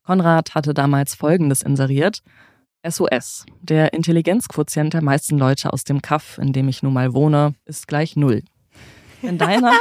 Konrad 0.05 0.55
hatte 0.55 0.73
damals 0.73 1.15
Folgendes 1.15 1.63
inseriert. 1.63 2.23
SOS. 2.87 3.45
Der 3.61 3.93
Intelligenzquotient 3.93 4.95
der 4.95 5.03
meisten 5.03 5.39
Leute 5.39 5.73
aus 5.73 5.85
dem 5.85 6.03
Kaff, 6.03 6.39
in 6.39 6.53
dem 6.53 6.69
ich 6.69 6.83
nun 6.83 6.93
mal 6.93 7.13
wohne, 7.15 7.55
ist 7.65 7.89
gleich 7.89 8.17
null. 8.17 8.43
Wenn 9.23 9.39
deiner, 9.39 9.73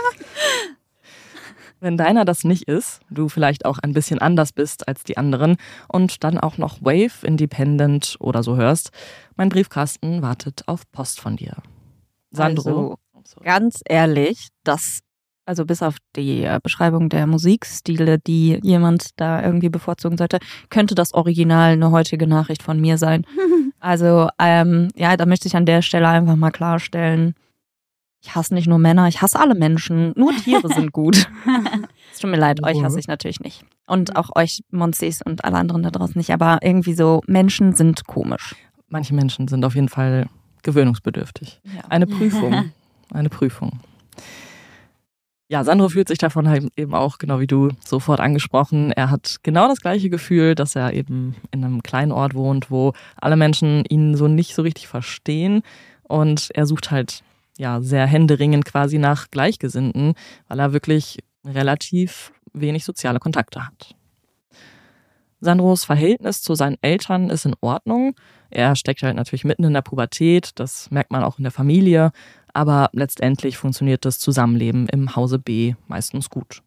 wenn 1.80 1.98
deiner 1.98 2.26
das 2.26 2.44
nicht 2.44 2.64
ist, 2.64 3.02
du 3.10 3.30
vielleicht 3.30 3.66
auch 3.66 3.78
ein 3.80 3.94
bisschen 3.94 4.20
anders 4.20 4.52
bist 4.52 4.88
als 4.88 5.04
die 5.04 5.18
anderen 5.18 5.58
und 5.88 6.24
dann 6.24 6.38
auch 6.38 6.58
noch 6.58 6.82
Wave, 6.82 7.26
Independent 7.26 8.18
oder 8.20 8.44
so 8.44 8.56
hörst, 8.56 8.92
mein 9.36 9.50
Briefkasten 9.50 10.22
wartet 10.22 10.64
auf 10.68 10.90
Post 10.92 11.20
von 11.20 11.38
dir. 11.38 11.58
Sandro. 12.32 12.98
Also, 13.14 13.42
ganz 13.42 13.82
ehrlich, 13.88 14.48
das, 14.64 15.00
also 15.48 15.66
bis 15.66 15.82
auf 15.82 15.96
die 16.16 16.44
äh, 16.44 16.60
Beschreibung 16.62 17.10
der 17.10 17.26
Musikstile, 17.26 18.20
die 18.20 18.60
jemand 18.62 19.12
da 19.16 19.42
irgendwie 19.42 19.70
bevorzugen 19.70 20.18
sollte, 20.18 20.40
könnte 20.70 20.94
das 20.94 21.14
Original 21.14 21.72
eine 21.72 21.92
heutige 21.92 22.28
Nachricht 22.28 22.64
von 22.64 22.80
mir 22.80 22.98
sein. 22.98 23.26
Also, 23.80 24.28
ähm, 24.40 24.88
ja, 24.96 25.16
da 25.18 25.28
möchte 25.28 25.48
ich 25.48 25.56
an 25.56 25.68
der 25.68 25.84
Stelle 25.84 26.08
einfach 26.08 26.36
mal 26.36 26.50
klarstellen, 26.50 27.36
ich 28.24 28.34
hasse 28.34 28.56
nicht 28.56 28.68
nur 28.68 28.80
Männer, 28.80 29.08
ich 29.08 29.22
hasse 29.22 29.40
alle 29.40 29.54
Menschen. 29.54 30.14
Nur 30.16 30.36
Tiere 30.36 30.68
sind 30.68 30.92
gut. 30.92 31.30
es 32.12 32.20
tut 32.20 32.32
mir 32.32 32.38
leid, 32.38 32.64
euch 32.64 32.84
hasse 32.84 33.00
ich 33.00 33.08
natürlich 33.08 33.40
nicht. 33.40 33.64
Und 33.86 34.16
auch 34.16 34.32
euch 34.36 34.64
Monstis 34.72 35.22
und 35.22 35.46
alle 35.46 35.58
anderen 35.58 35.84
da 35.84 35.92
draußen 35.92 36.18
nicht. 36.18 36.32
Aber 36.32 36.58
irgendwie 36.64 36.96
so, 36.96 37.22
Menschen 37.28 37.76
sind 37.76 38.08
komisch. 38.08 38.56
Manche 38.90 39.14
Menschen 39.14 39.48
sind 39.48 39.64
auf 39.64 39.76
jeden 39.76 39.90
Fall 39.90 40.28
gewöhnungsbedürftig. 40.64 41.62
Ja. 41.64 41.84
Eine 41.90 42.08
Prüfung. 42.08 42.72
Eine 43.14 43.30
Prüfung. 43.30 43.80
Ja, 45.50 45.64
Sandro 45.64 45.88
fühlt 45.88 46.10
sich 46.10 46.18
davon 46.18 46.50
halt 46.50 46.68
eben 46.76 46.94
auch, 46.94 47.20
genau 47.20 47.40
wie 47.40 47.48
du, 47.48 47.70
sofort 47.86 48.20
angesprochen. 48.20 48.92
Er 48.92 49.10
hat 49.10 49.38
genau 49.44 49.70
das 49.70 49.80
gleiche 49.80 50.10
Gefühl, 50.10 50.56
dass 50.56 50.76
er 50.76 50.94
eben 50.94 51.36
in 51.52 51.64
einem 51.64 51.84
kleinen 51.84 52.12
Ort 52.12 52.34
wohnt, 52.34 52.70
wo 52.70 52.92
alle 53.16 53.38
Menschen 53.38 53.86
ihn 53.86 54.18
so 54.18 54.28
nicht 54.28 54.54
so 54.54 54.62
richtig 54.62 54.90
verstehen. 54.90 55.62
Und 56.04 56.50
er 56.54 56.66
sucht 56.66 56.92
halt 56.92 57.24
ja 57.58 57.80
sehr 57.80 58.06
händeringend 58.06 58.66
quasi 58.66 58.98
nach 58.98 59.32
Gleichgesinnten, 59.32 60.16
weil 60.50 60.60
er 60.60 60.74
wirklich 60.74 61.20
relativ 61.46 62.34
wenig 62.52 62.84
soziale 62.84 63.20
Kontakte 63.20 63.66
hat. 63.66 63.96
Sandros 65.40 65.86
Verhältnis 65.86 66.42
zu 66.42 66.56
seinen 66.56 66.78
Eltern 66.82 67.30
ist 67.30 67.46
in 67.46 67.56
Ordnung. 67.62 68.16
Er 68.50 68.76
steckt 68.76 69.04
halt 69.04 69.16
natürlich 69.16 69.46
mitten 69.46 69.64
in 69.64 69.74
der 69.74 69.82
Pubertät, 69.82 70.52
das 70.56 70.90
merkt 70.92 71.12
man 71.12 71.24
auch 71.24 71.38
in 71.38 71.44
der 71.44 71.52
Familie, 71.52 72.12
aber 72.58 72.90
letztendlich 72.92 73.56
funktioniert 73.56 74.04
das 74.04 74.18
Zusammenleben 74.18 74.88
im 74.88 75.16
Hause 75.16 75.38
B 75.38 75.76
meistens 75.88 76.32
gut. 76.32 76.64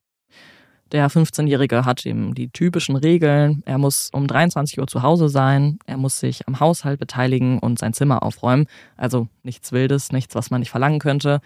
Der 0.93 1.11
15-Jährige 1.11 1.85
hat 1.85 2.07
eben 2.07 2.33
die 2.33 2.49
typischen 2.49 2.95
Regeln. 2.95 3.65
Er 3.67 3.77
muss 3.77 4.09
um 4.13 4.29
23 4.29 4.79
Uhr 4.79 4.87
zu 4.87 5.03
Hause 5.03 5.29
sein, 5.29 5.81
er 5.87 5.97
muss 5.97 6.21
sich 6.21 6.47
am 6.47 6.61
Haushalt 6.61 7.01
beteiligen 7.01 7.59
und 7.59 7.81
sein 7.81 7.93
Zimmer 7.93 8.23
aufräumen. 8.23 8.67
Also 8.97 9.27
nichts 9.43 9.73
Wildes, 9.73 10.13
nichts, 10.13 10.37
was 10.37 10.53
man 10.53 10.61
nicht 10.61 10.71
verlangen 10.71 11.01
könnte. 11.01 11.41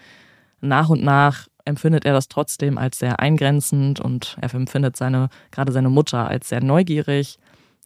Nach 0.61 0.89
und 0.89 1.03
nach 1.03 1.47
empfindet 1.65 2.05
er 2.05 2.13
das 2.13 2.27
trotzdem 2.27 2.77
als 2.77 2.99
sehr 2.99 3.19
eingrenzend 3.19 3.99
und 3.99 4.37
er 4.41 4.53
empfindet 4.53 4.95
seine, 4.95 5.29
gerade 5.49 5.71
seine 5.71 5.89
Mutter 5.89 6.27
als 6.27 6.49
sehr 6.49 6.63
neugierig. 6.63 7.39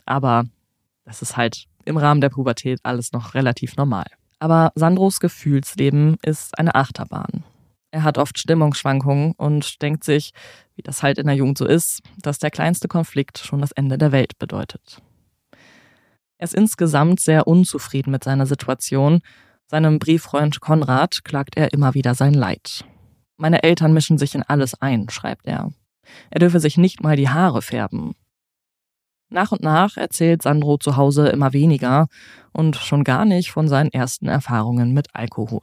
Aber 0.05 0.43
das 1.05 1.21
ist 1.21 1.37
halt 1.37 1.67
im 1.85 1.95
Rahmen 1.95 2.19
der 2.19 2.29
Pubertät 2.29 2.81
alles 2.83 3.13
noch 3.13 3.33
relativ 3.33 3.77
normal. 3.77 4.07
Aber 4.39 4.71
Sandros 4.75 5.19
Gefühlsleben 5.19 6.17
ist 6.23 6.57
eine 6.57 6.75
Achterbahn. 6.75 7.43
Er 7.91 8.03
hat 8.03 8.17
oft 8.17 8.37
Stimmungsschwankungen 8.37 9.33
und 9.33 9.81
denkt 9.81 10.03
sich, 10.03 10.31
wie 10.75 10.81
das 10.81 11.03
halt 11.03 11.17
in 11.17 11.27
der 11.27 11.35
Jugend 11.35 11.57
so 11.57 11.65
ist, 11.65 12.01
dass 12.21 12.39
der 12.39 12.51
kleinste 12.51 12.87
Konflikt 12.87 13.39
schon 13.39 13.61
das 13.61 13.71
Ende 13.71 13.97
der 13.97 14.11
Welt 14.11 14.37
bedeutet. 14.37 15.01
Er 16.37 16.45
ist 16.45 16.53
insgesamt 16.53 17.19
sehr 17.19 17.47
unzufrieden 17.47 18.11
mit 18.11 18.23
seiner 18.23 18.45
Situation. 18.45 19.21
Seinem 19.67 19.99
Brieffreund 19.99 20.61
Konrad 20.61 21.25
klagt 21.25 21.57
er 21.57 21.73
immer 21.73 21.93
wieder 21.95 22.15
sein 22.15 22.33
Leid. 22.33 22.85
Meine 23.37 23.63
Eltern 23.63 23.93
mischen 23.93 24.17
sich 24.17 24.35
in 24.35 24.43
alles 24.43 24.79
ein, 24.81 25.09
schreibt 25.09 25.47
er. 25.47 25.71
Er 26.29 26.39
dürfe 26.39 26.59
sich 26.59 26.77
nicht 26.77 27.03
mal 27.03 27.15
die 27.15 27.29
Haare 27.29 27.61
färben. 27.61 28.15
Nach 29.29 29.51
und 29.51 29.61
nach 29.61 29.97
erzählt 29.97 30.41
Sandro 30.41 30.77
zu 30.77 30.97
Hause 30.97 31.29
immer 31.29 31.53
weniger 31.53 32.07
und 32.51 32.75
schon 32.75 33.03
gar 33.03 33.25
nicht 33.25 33.51
von 33.51 33.67
seinen 33.67 33.91
ersten 33.91 34.27
Erfahrungen 34.27 34.91
mit 34.91 35.07
Alkohol. 35.13 35.61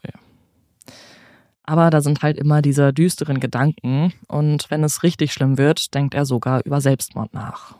Aber 1.64 1.90
da 1.90 2.00
sind 2.00 2.22
halt 2.22 2.38
immer 2.38 2.62
diese 2.62 2.92
düsteren 2.92 3.40
Gedanken 3.40 4.12
und 4.28 4.70
wenn 4.70 4.84
es 4.84 5.02
richtig 5.02 5.32
schlimm 5.32 5.58
wird, 5.58 5.94
denkt 5.94 6.14
er 6.14 6.24
sogar 6.24 6.64
über 6.64 6.80
Selbstmord 6.80 7.34
nach. 7.34 7.76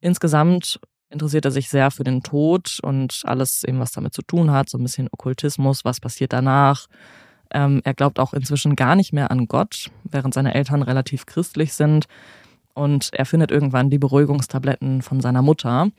Insgesamt 0.00 0.80
interessiert 1.10 1.44
er 1.44 1.50
sich 1.50 1.68
sehr 1.68 1.90
für 1.90 2.04
den 2.04 2.22
Tod 2.22 2.78
und 2.82 3.22
alles 3.24 3.62
eben, 3.64 3.78
was 3.78 3.92
damit 3.92 4.14
zu 4.14 4.22
tun 4.22 4.50
hat, 4.50 4.70
so 4.70 4.78
ein 4.78 4.82
bisschen 4.82 5.08
Okkultismus, 5.12 5.84
was 5.84 6.00
passiert 6.00 6.32
danach. 6.32 6.86
Ähm, 7.52 7.82
er 7.84 7.92
glaubt 7.92 8.18
auch 8.18 8.32
inzwischen 8.32 8.74
gar 8.74 8.96
nicht 8.96 9.12
mehr 9.12 9.30
an 9.30 9.46
Gott, 9.46 9.90
während 10.04 10.32
seine 10.32 10.54
Eltern 10.54 10.82
relativ 10.82 11.26
christlich 11.26 11.74
sind. 11.74 12.06
Und 12.74 13.10
er 13.12 13.26
findet 13.26 13.50
irgendwann 13.50 13.90
die 13.90 13.98
Beruhigungstabletten 13.98 15.02
von 15.02 15.20
seiner 15.20 15.42
Mutter. 15.42 15.90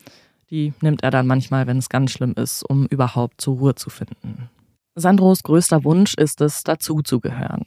Die 0.49 0.73
nimmt 0.81 1.03
er 1.03 1.11
dann 1.11 1.27
manchmal, 1.27 1.67
wenn 1.67 1.77
es 1.77 1.89
ganz 1.89 2.11
schlimm 2.11 2.33
ist, 2.33 2.63
um 2.63 2.85
überhaupt 2.87 3.41
zur 3.41 3.57
Ruhe 3.57 3.75
zu 3.75 3.89
finden. 3.89 4.49
Sandros 4.95 5.43
größter 5.43 5.83
Wunsch 5.83 6.13
ist 6.15 6.41
es, 6.41 6.63
dazuzugehören. 6.63 7.65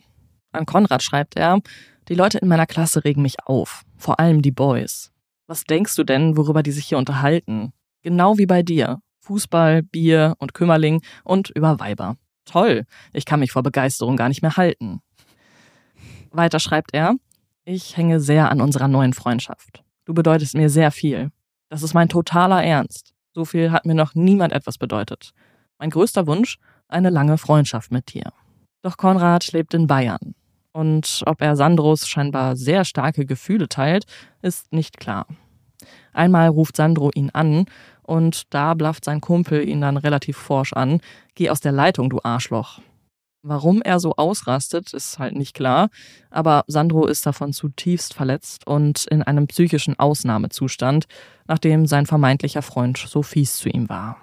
An 0.52 0.66
Konrad 0.66 1.02
schreibt 1.02 1.36
er, 1.36 1.60
die 2.08 2.14
Leute 2.14 2.38
in 2.38 2.48
meiner 2.48 2.66
Klasse 2.66 3.04
regen 3.04 3.22
mich 3.22 3.36
auf, 3.44 3.82
vor 3.96 4.20
allem 4.20 4.42
die 4.42 4.52
Boys. 4.52 5.10
Was 5.48 5.64
denkst 5.64 5.96
du 5.96 6.04
denn, 6.04 6.36
worüber 6.36 6.62
die 6.62 6.70
sich 6.70 6.86
hier 6.86 6.98
unterhalten? 6.98 7.72
Genau 8.02 8.38
wie 8.38 8.46
bei 8.46 8.62
dir. 8.62 9.00
Fußball, 9.20 9.82
Bier 9.82 10.34
und 10.38 10.54
Kümmerling 10.54 11.02
und 11.24 11.50
über 11.50 11.80
Weiber. 11.80 12.16
Toll, 12.44 12.84
ich 13.12 13.24
kann 13.24 13.40
mich 13.40 13.50
vor 13.50 13.64
Begeisterung 13.64 14.16
gar 14.16 14.28
nicht 14.28 14.42
mehr 14.42 14.56
halten. 14.56 15.00
Weiter 16.30 16.60
schreibt 16.60 16.94
er, 16.94 17.16
ich 17.66 17.96
hänge 17.96 18.20
sehr 18.20 18.50
an 18.50 18.60
unserer 18.60 18.88
neuen 18.88 19.12
Freundschaft. 19.12 19.82
Du 20.04 20.14
bedeutest 20.14 20.54
mir 20.54 20.70
sehr 20.70 20.92
viel. 20.92 21.30
Das 21.68 21.82
ist 21.82 21.94
mein 21.94 22.08
totaler 22.08 22.62
Ernst. 22.64 23.12
So 23.34 23.44
viel 23.44 23.72
hat 23.72 23.84
mir 23.84 23.94
noch 23.94 24.14
niemand 24.14 24.52
etwas 24.52 24.78
bedeutet. 24.78 25.32
Mein 25.78 25.90
größter 25.90 26.26
Wunsch, 26.26 26.58
eine 26.88 27.10
lange 27.10 27.36
Freundschaft 27.36 27.90
mit 27.90 28.14
dir. 28.14 28.32
Doch 28.82 28.96
Konrad 28.96 29.52
lebt 29.52 29.74
in 29.74 29.88
Bayern. 29.88 30.34
Und 30.72 31.22
ob 31.26 31.42
er 31.42 31.56
Sandros 31.56 32.06
scheinbar 32.06 32.54
sehr 32.54 32.84
starke 32.84 33.26
Gefühle 33.26 33.68
teilt, 33.68 34.06
ist 34.42 34.72
nicht 34.72 34.98
klar. 34.98 35.26
Einmal 36.12 36.48
ruft 36.48 36.76
Sandro 36.76 37.10
ihn 37.14 37.30
an 37.30 37.66
und 38.02 38.54
da 38.54 38.74
blafft 38.74 39.04
sein 39.04 39.20
Kumpel 39.20 39.68
ihn 39.68 39.80
dann 39.80 39.96
relativ 39.96 40.36
forsch 40.36 40.72
an. 40.72 41.00
Geh 41.34 41.50
aus 41.50 41.60
der 41.60 41.72
Leitung, 41.72 42.10
du 42.10 42.20
Arschloch. 42.22 42.80
Warum 43.48 43.80
er 43.80 44.00
so 44.00 44.16
ausrastet, 44.16 44.92
ist 44.92 45.20
halt 45.20 45.36
nicht 45.36 45.54
klar, 45.54 45.88
aber 46.30 46.64
Sandro 46.66 47.06
ist 47.06 47.26
davon 47.26 47.52
zutiefst 47.52 48.12
verletzt 48.12 48.66
und 48.66 49.06
in 49.06 49.22
einem 49.22 49.46
psychischen 49.46 49.96
Ausnahmezustand, 49.96 51.06
nachdem 51.46 51.86
sein 51.86 52.06
vermeintlicher 52.06 52.62
Freund 52.62 52.98
so 52.98 53.22
fies 53.22 53.56
zu 53.58 53.68
ihm 53.68 53.88
war. 53.88 54.16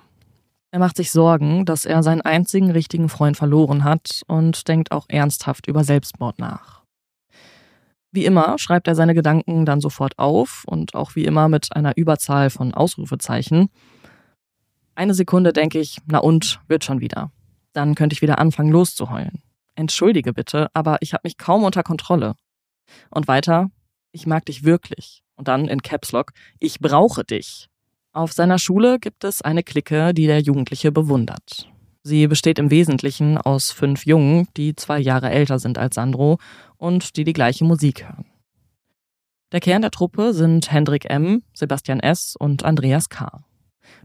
Er 0.71 0.79
macht 0.79 0.97
sich 0.97 1.09
Sorgen, 1.09 1.63
dass 1.63 1.85
er 1.85 2.03
seinen 2.03 2.19
einzigen 2.19 2.71
richtigen 2.71 3.07
Freund 3.07 3.37
verloren 3.37 3.85
hat 3.85 4.23
und 4.27 4.67
denkt 4.67 4.91
auch 4.91 5.05
ernsthaft 5.07 5.67
über 5.67 5.85
Selbstmord 5.85 6.37
nach. 6.39 6.81
Wie 8.11 8.25
immer 8.25 8.59
schreibt 8.59 8.89
er 8.89 8.95
seine 8.95 9.13
Gedanken 9.13 9.65
dann 9.65 9.79
sofort 9.79 10.19
auf 10.19 10.65
und 10.67 10.95
auch 10.95 11.15
wie 11.15 11.23
immer 11.23 11.47
mit 11.47 11.73
einer 11.73 11.95
Überzahl 11.95 12.49
von 12.49 12.73
Ausrufezeichen. 12.73 13.69
Eine 14.95 15.13
Sekunde 15.13 15.53
denke 15.53 15.79
ich, 15.79 15.99
na 16.07 16.17
und, 16.17 16.59
wird 16.67 16.83
schon 16.83 16.99
wieder. 16.99 17.31
Dann 17.73 17.95
könnte 17.95 18.13
ich 18.13 18.21
wieder 18.21 18.39
anfangen 18.39 18.71
loszuheulen. 18.71 19.41
Entschuldige 19.75 20.33
bitte, 20.33 20.69
aber 20.73 20.97
ich 21.01 21.13
habe 21.13 21.21
mich 21.25 21.37
kaum 21.37 21.63
unter 21.63 21.83
Kontrolle. 21.83 22.35
Und 23.09 23.27
weiter, 23.27 23.69
ich 24.11 24.27
mag 24.27 24.45
dich 24.45 24.63
wirklich. 24.63 25.23
Und 25.35 25.47
dann 25.47 25.67
in 25.67 25.81
Caps 25.81 26.11
Lock, 26.11 26.31
ich 26.59 26.79
brauche 26.79 27.23
dich. 27.23 27.67
Auf 28.11 28.31
seiner 28.31 28.59
Schule 28.59 28.99
gibt 28.99 29.23
es 29.23 29.41
eine 29.41 29.63
Clique, 29.63 30.13
die 30.13 30.27
der 30.27 30.39
Jugendliche 30.39 30.91
bewundert. 30.91 31.67
Sie 32.03 32.27
besteht 32.27 32.59
im 32.59 32.69
Wesentlichen 32.69 33.37
aus 33.37 33.71
fünf 33.71 34.05
Jungen, 34.05 34.47
die 34.57 34.75
zwei 34.75 34.99
Jahre 34.99 35.31
älter 35.31 35.57
sind 35.57 35.77
als 35.77 35.95
Sandro 35.95 36.37
und 36.77 37.15
die 37.15 37.23
die 37.23 37.33
gleiche 37.33 37.63
Musik 37.63 38.03
hören. 38.03 38.25
Der 39.53 39.61
Kern 39.61 39.81
der 39.81 39.91
Truppe 39.91 40.33
sind 40.33 40.71
Hendrik 40.71 41.09
M., 41.09 41.43
Sebastian 41.53 41.99
S. 41.99 42.35
und 42.37 42.65
Andreas 42.65 43.09
K. 43.09 43.45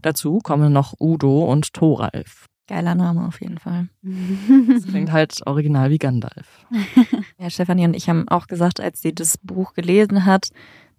Dazu 0.01 0.39
kommen 0.39 0.71
noch 0.71 0.93
Udo 0.99 1.43
und 1.45 1.73
Thoralf. 1.73 2.45
Geiler 2.69 2.93
Name 2.93 3.25
auf 3.27 3.41
jeden 3.41 3.57
Fall. 3.57 3.87
Das 4.03 4.83
klingt 4.85 5.11
halt 5.11 5.45
original 5.47 5.89
wie 5.89 5.97
Gandalf. 5.97 6.65
Ja, 7.39 7.49
Stefanie 7.49 7.85
und 7.85 7.95
ich 7.95 8.09
haben 8.09 8.27
auch 8.27 8.47
gesagt, 8.47 8.81
als 8.81 9.01
sie 9.01 9.15
das 9.15 9.37
Buch 9.37 9.73
gelesen 9.73 10.25
hat, 10.25 10.49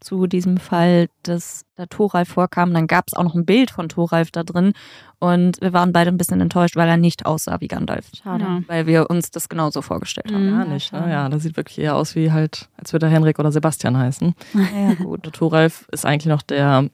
zu 0.00 0.27
diesem 0.27 0.57
Fall, 0.57 1.09
dass 1.23 1.67
da 1.77 1.85
Thoralf 1.85 2.31
vorkam, 2.31 2.73
dann 2.73 2.87
gab 2.87 3.05
es 3.07 3.15
auch 3.15 3.23
noch 3.23 3.35
ein 3.35 3.45
Bild 3.45 3.71
von 3.71 3.91
Thoralf 3.91 4.31
da 4.31 4.43
drin 4.43 4.73
und 5.19 5.61
wir 5.61 5.75
waren 5.75 5.93
beide 5.93 6.11
ein 6.11 6.17
bisschen 6.17 6.41
enttäuscht, 6.41 6.77
weil 6.77 6.89
er 6.89 6.97
nicht 6.97 7.27
aussah 7.27 7.61
wie 7.61 7.69
Gandalf. 7.69 8.07
Schade. 8.17 8.43
Ja. 8.43 8.62
Weil 8.67 8.87
wir 8.87 9.11
uns 9.11 9.31
das 9.31 9.50
genauso 9.50 9.83
vorgestellt 9.83 10.33
haben. 10.33 10.47
Mhm. 10.47 10.57
Gar 10.57 10.65
nicht, 10.65 10.93
ne? 10.95 11.11
Ja, 11.11 11.29
das 11.29 11.43
sieht 11.43 11.59
wirklich 11.59 11.79
eher 11.79 11.95
aus 11.95 12.15
wie 12.15 12.33
halt, 12.33 12.71
als 12.79 12.95
würde 12.95 13.07
er 13.07 13.12
Henrik 13.12 13.39
oder 13.39 13.53
Sebastian 13.53 13.99
heißen. 13.99 14.35
Ja, 14.55 14.95
gut. 14.95 15.31
Thoralf 15.35 15.87
ist 15.93 16.07
eigentlich 16.07 16.33
noch 16.33 16.43
der 16.43 16.89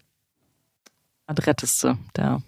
adretteste 1.29 1.97
der, 2.17 2.43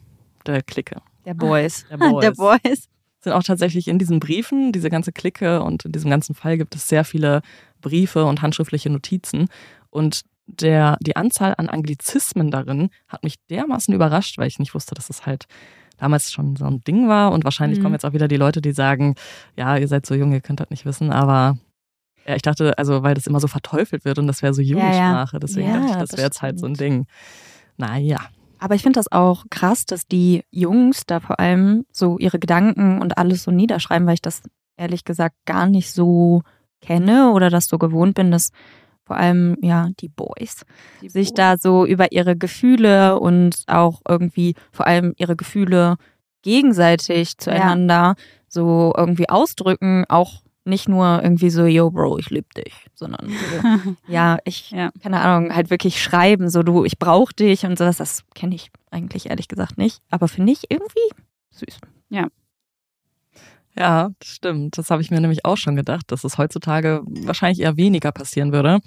der 0.45 0.63
Clique. 0.63 1.01
Der 1.29 1.35
Boys. 1.35 1.85
Der 1.91 1.97
Boys. 1.99 2.21
Der 2.25 2.31
Boys. 2.33 2.89
sind 3.21 3.33
auch 3.33 3.43
tatsächlich 3.43 3.89
in 3.89 3.99
diesen 3.99 4.21
Briefen, 4.21 4.73
diese 4.73 4.91
ganze 4.91 5.13
Clique 5.13 5.63
und 5.63 5.85
in 5.85 5.93
diesem 5.93 6.11
ganzen 6.11 6.35
Fall 6.35 6.57
gibt 6.59 6.75
es 6.75 6.89
sehr 6.89 7.05
viele 7.05 7.43
Briefe 7.81 8.25
und 8.25 8.43
handschriftliche 8.43 8.91
Notizen. 8.91 9.49
Und 9.91 10.23
der, 10.47 10.97
die 11.01 11.17
Anzahl 11.17 11.55
an 11.59 11.69
Anglizismen 11.69 12.51
darin 12.51 12.89
hat 13.07 13.23
mich 13.23 13.35
dermaßen 13.51 13.93
überrascht, 13.95 14.39
weil 14.39 14.49
ich 14.49 14.59
nicht 14.59 14.75
wusste, 14.75 14.95
dass 14.95 15.11
es 15.11 15.27
halt 15.27 15.45
damals 15.99 16.33
schon 16.33 16.57
so 16.57 16.65
ein 16.65 16.81
Ding 16.85 17.09
war. 17.09 17.33
Und 17.33 17.45
wahrscheinlich 17.45 17.79
Mhm. 17.81 17.83
kommen 17.83 17.95
jetzt 17.95 18.07
auch 18.07 18.13
wieder 18.15 18.29
die 18.29 18.37
Leute, 18.37 18.61
die 18.63 18.73
sagen, 18.73 19.15
ja, 19.57 19.77
ihr 19.77 19.89
seid 19.89 20.07
so 20.07 20.15
jung, 20.15 20.33
ihr 20.33 20.41
könnt 20.41 20.61
das 20.61 20.71
nicht 20.71 20.87
wissen, 20.87 21.11
aber 21.13 21.59
ja, 22.27 22.37
ich 22.37 22.43
dachte, 22.43 22.77
also 22.79 23.03
weil 23.03 23.15
das 23.15 23.27
immer 23.27 23.41
so 23.41 23.49
verteufelt 23.49 24.05
wird 24.05 24.19
und 24.19 24.27
das 24.27 24.43
wäre 24.43 24.55
so 24.55 24.63
Jugendsprache, 24.63 25.39
deswegen 25.41 25.69
Ja, 25.69 25.75
dachte 25.79 25.87
ich, 25.91 25.97
das 25.97 26.09
das 26.11 26.19
wäre 26.19 26.27
jetzt 26.29 26.41
halt 26.43 26.59
so 26.61 26.67
ein 26.67 26.75
Ding. 26.75 27.07
Naja, 27.77 28.19
Aber 28.59 28.75
ich 28.75 28.83
finde 28.83 28.99
das 28.99 29.11
auch 29.13 29.45
krass, 29.51 29.85
dass 29.87 30.07
die 30.07 30.45
Jungs 30.51 31.05
da 31.07 31.21
vor 31.21 31.39
allem 31.41 31.85
so 31.93 32.19
ihre 32.19 32.39
Gedanken 32.39 33.01
und 33.01 33.19
alles 33.19 33.45
so 33.45 33.51
niederschreiben, 33.51 34.07
weil 34.07 34.15
ich 34.15 34.23
das 34.23 34.43
ehrlich 34.77 35.05
gesagt 35.05 35.37
gar 35.45 35.67
nicht 35.67 35.93
so 35.93 36.43
kenne 36.81 37.33
oder 37.33 37.51
das 37.51 37.67
so 37.67 37.79
gewohnt 37.79 38.15
bin, 38.15 38.31
dass 38.31 38.51
vor 39.05 39.17
allem 39.17 39.57
ja 39.63 39.89
die 40.01 40.09
Boys 40.09 40.65
die 41.01 41.09
sich 41.09 41.29
Boys. 41.29 41.35
da 41.35 41.57
so 41.57 41.87
über 41.87 42.13
ihre 42.13 42.37
Gefühle 42.37 43.19
und 43.19 43.65
auch 43.67 44.01
irgendwie 44.07 44.55
vor 44.71 44.87
allem 44.87 45.15
ihre 45.17 45.35
Gefühle 45.35 45.97
gegenseitig 46.43 47.39
zueinander 47.39 47.95
ja. 47.95 48.15
so 48.49 48.93
irgendwie 48.97 49.29
ausdrücken, 49.29 50.05
auch 50.09 50.43
nicht 50.69 50.89
nur 50.89 51.23
irgendwie 51.23 51.51
so, 51.51 51.65
yo, 51.65 51.91
Bro, 51.91 52.19
ich 52.19 52.31
liebe 52.31 52.49
dich, 52.57 52.87
sondern 52.95 53.29
so, 53.29 53.97
ja, 54.13 54.39
ich, 54.45 54.71
ja. 54.71 54.91
keine 55.03 55.21
Ahnung, 55.21 55.55
halt 55.55 55.71
wirklich 55.71 56.03
schreiben, 56.03 56.49
so 56.49 56.63
du, 56.63 56.85
ich 56.85 56.99
brauche 56.99 57.35
dich 57.35 57.65
und 57.65 57.79
sowas, 57.79 57.97
das 57.97 58.25
kenne 58.35 58.55
ich 58.55 58.71
eigentlich 58.91 59.31
ehrlich 59.31 59.49
gesagt 59.49 59.79
nicht, 59.79 60.01
aber 60.11 60.29
finde 60.29 60.53
ich 60.53 60.71
irgendwie 60.71 61.09
süß. 61.51 61.79
Ja. 62.11 62.29
Ja, 63.77 64.11
das 64.19 64.29
stimmt. 64.29 64.77
Das 64.77 64.91
habe 64.91 65.03
ich 65.03 65.11
mir 65.11 65.21
nämlich 65.21 65.45
auch 65.45 65.57
schon 65.57 65.77
gedacht, 65.77 66.11
dass 66.11 66.25
es 66.25 66.37
heutzutage 66.37 67.03
wahrscheinlich 67.07 67.61
eher 67.61 67.77
weniger 67.77 68.11
passieren 68.11 68.53
würde. 68.53 68.81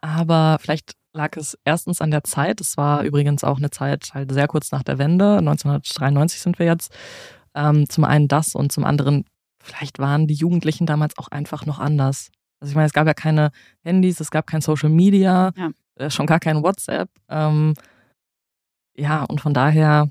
Aber 0.00 0.56
vielleicht 0.60 0.94
lag 1.12 1.36
es 1.36 1.58
erstens 1.64 2.00
an 2.00 2.10
der 2.10 2.24
Zeit. 2.24 2.60
Es 2.60 2.78
war 2.78 3.02
übrigens 3.02 3.44
auch 3.44 3.58
eine 3.58 3.70
Zeit 3.70 4.10
halt 4.14 4.32
sehr 4.32 4.48
kurz 4.48 4.72
nach 4.72 4.82
der 4.82 4.98
Wende. 4.98 5.38
1993 5.38 6.40
sind 6.40 6.58
wir 6.58 6.66
jetzt. 6.66 6.94
Ähm, 7.54 7.88
zum 7.88 8.04
einen 8.04 8.28
das 8.28 8.54
und 8.54 8.72
zum 8.72 8.84
anderen 8.84 9.24
vielleicht 9.66 9.98
waren 9.98 10.26
die 10.26 10.34
Jugendlichen 10.34 10.86
damals 10.86 11.18
auch 11.18 11.28
einfach 11.28 11.66
noch 11.66 11.78
anders. 11.78 12.30
Also 12.60 12.70
ich 12.70 12.76
meine, 12.76 12.86
es 12.86 12.92
gab 12.92 13.06
ja 13.06 13.14
keine 13.14 13.50
Handys, 13.82 14.20
es 14.20 14.30
gab 14.30 14.46
kein 14.46 14.60
Social 14.60 14.88
Media, 14.88 15.52
ja. 15.56 15.70
äh, 15.96 16.10
schon 16.10 16.26
gar 16.26 16.40
kein 16.40 16.62
WhatsApp. 16.62 17.10
Ähm, 17.28 17.74
ja, 18.96 19.24
und 19.24 19.40
von 19.40 19.52
daher 19.52 20.10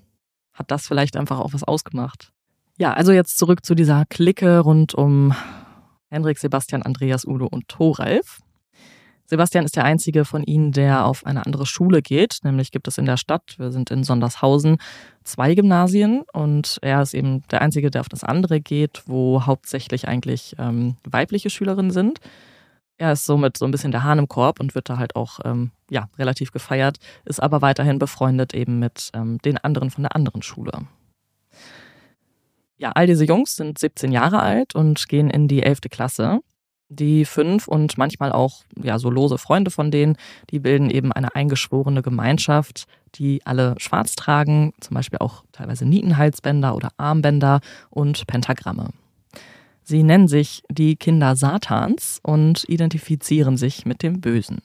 hat 0.54 0.72
das 0.72 0.88
vielleicht 0.88 1.18
einfach 1.18 1.40
auch 1.40 1.54
was 1.54 1.64
ausgemacht. 1.64 2.32
Ja, 2.78 2.94
also 2.94 3.12
jetzt 3.12 3.38
zurück 3.38 3.66
zu 3.66 3.74
dieser 3.74 4.06
Clique 4.06 4.60
rund 4.60 4.94
um 4.94 5.34
Hendrik, 6.10 6.38
Sebastian, 6.38 6.84
Andreas, 6.84 7.26
Udo 7.26 7.48
und 7.48 7.68
Thoralf. 7.68 8.42
Sebastian 9.28 9.66
ist 9.66 9.76
der 9.76 9.86
einzige 9.86 10.24
von 10.24 10.44
ihnen, 10.44 10.72
der 10.72 11.06
auf 11.06 11.26
eine 11.26 11.46
andere 11.46 11.66
Schule 11.66 12.02
geht. 12.02 12.40
Nämlich 12.44 12.72
gibt 12.72 12.88
es 12.88 12.98
in 12.98 13.06
der 13.06 13.18
Stadt, 13.18 13.56
wir 13.58 13.72
sind 13.72 13.90
in 13.90 14.04
Sondershausen, 14.04 14.78
zwei 15.24 15.56
Gymnasien 15.56 16.24
und 16.32 16.78
er 16.82 17.02
ist 17.02 17.14
eben 17.14 17.42
der 17.50 17.62
einzige, 17.62 17.90
der 17.90 18.02
auf 18.02 18.10
das 18.10 18.24
andere 18.24 18.62
geht, 18.62 19.04
wo 19.08 19.46
hauptsächlich 19.46 20.08
eigentlich 20.08 20.56
ähm, 20.60 20.98
weibliche 21.04 21.50
Schülerinnen 21.50 21.92
sind. 21.92 22.20
Er 22.98 23.12
ist 23.12 23.26
somit 23.26 23.58
so 23.58 23.66
ein 23.66 23.72
bisschen 23.72 23.92
der 23.92 24.04
Hahn 24.04 24.20
im 24.20 24.28
Korb 24.28 24.60
und 24.60 24.76
wird 24.76 24.90
da 24.90 24.98
halt 24.98 25.16
auch 25.16 25.40
ähm, 25.44 25.72
ja, 25.90 26.08
relativ 26.18 26.52
gefeiert, 26.52 26.98
ist 27.26 27.42
aber 27.42 27.62
weiterhin 27.62 28.00
befreundet 28.00 28.54
eben 28.54 28.80
mit 28.80 29.10
ähm, 29.14 29.40
den 29.40 29.58
anderen 29.58 29.90
von 29.90 30.04
der 30.04 30.16
anderen 30.16 30.44
Schule. 30.44 30.72
Ja, 32.78 32.92
all 32.92 33.08
diese 33.08 33.26
Jungs 33.26 33.56
sind 33.56 33.80
17 33.80 34.12
Jahre 34.12 34.42
alt 34.42 34.76
und 34.76 35.08
gehen 35.10 35.30
in 35.30 35.48
die 35.48 35.64
11. 35.64 35.82
Klasse. 35.90 36.40
Die 36.90 37.26
fünf 37.26 37.68
und 37.68 37.98
manchmal 37.98 38.32
auch 38.32 38.64
ja 38.82 39.00
so 39.00 39.10
lose 39.10 39.38
Freunde 39.38 39.72
von 39.72 39.90
denen, 39.90 40.18
die 40.52 40.60
bilden 40.60 40.90
eben 40.90 41.12
eine 41.12 41.36
eingeschworene 41.36 42.04
Gemeinschaft, 42.04 42.86
die 43.16 43.42
alle 43.46 43.76
schwarz 43.80 44.16
tragen, 44.16 44.74
zum 44.80 44.94
Beispiel 44.94 45.20
auch 45.20 45.44
teilweise 45.52 45.86
Nietenhalsbänder 45.86 46.76
oder 46.76 46.90
Armbänder 46.98 47.62
und 47.90 48.28
Pentagramme. 48.28 48.90
Sie 49.84 50.04
nennen 50.04 50.28
sich 50.28 50.64
die 50.70 50.96
Kinder 50.96 51.36
Satans 51.36 52.20
und 52.24 52.68
identifizieren 52.68 53.58
sich 53.58 53.86
mit 53.86 54.04
dem 54.04 54.22
Bösen. 54.22 54.62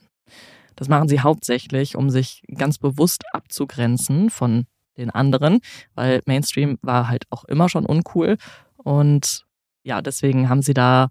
Das 0.76 0.88
machen 0.88 1.08
sie 1.08 1.20
hauptsächlich, 1.20 1.94
um 1.94 2.08
sich 2.08 2.42
ganz 2.54 2.78
bewusst 2.78 3.24
abzugrenzen 3.32 4.30
von 4.30 4.64
den 4.96 5.10
anderen, 5.10 5.60
weil 5.94 6.22
Mainstream 6.24 6.78
war 6.80 7.08
halt 7.08 7.24
auch 7.30 7.44
immer 7.44 7.68
schon 7.68 7.84
uncool 7.84 8.38
und 8.76 9.44
ja, 9.82 10.00
deswegen 10.02 10.48
haben 10.48 10.62
sie 10.62 10.74
da 10.74 11.08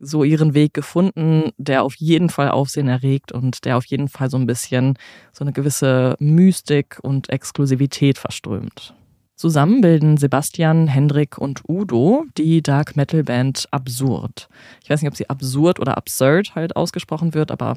so 0.00 0.24
ihren 0.24 0.54
Weg 0.54 0.74
gefunden, 0.74 1.50
der 1.56 1.82
auf 1.82 1.96
jeden 1.96 2.30
Fall 2.30 2.50
Aufsehen 2.50 2.88
erregt 2.88 3.32
und 3.32 3.64
der 3.64 3.76
auf 3.76 3.84
jeden 3.86 4.08
Fall 4.08 4.30
so 4.30 4.36
ein 4.36 4.46
bisschen 4.46 4.96
so 5.32 5.44
eine 5.44 5.52
gewisse 5.52 6.16
Mystik 6.18 6.98
und 7.02 7.28
Exklusivität 7.28 8.18
verströmt. 8.18 8.94
Zusammen 9.34 9.80
bilden 9.80 10.16
Sebastian, 10.16 10.88
Hendrik 10.88 11.38
und 11.38 11.62
Udo 11.68 12.24
die 12.36 12.60
Dark 12.60 12.96
Metal 12.96 13.22
Band 13.22 13.66
Absurd. 13.70 14.48
Ich 14.82 14.90
weiß 14.90 15.00
nicht, 15.00 15.10
ob 15.10 15.16
sie 15.16 15.30
absurd 15.30 15.78
oder 15.78 15.96
absurd 15.96 16.56
halt 16.56 16.74
ausgesprochen 16.74 17.34
wird, 17.34 17.52
aber 17.52 17.76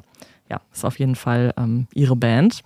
ja, 0.50 0.60
ist 0.72 0.84
auf 0.84 0.98
jeden 0.98 1.14
Fall 1.14 1.54
ähm, 1.56 1.86
ihre 1.94 2.16
Band. 2.16 2.62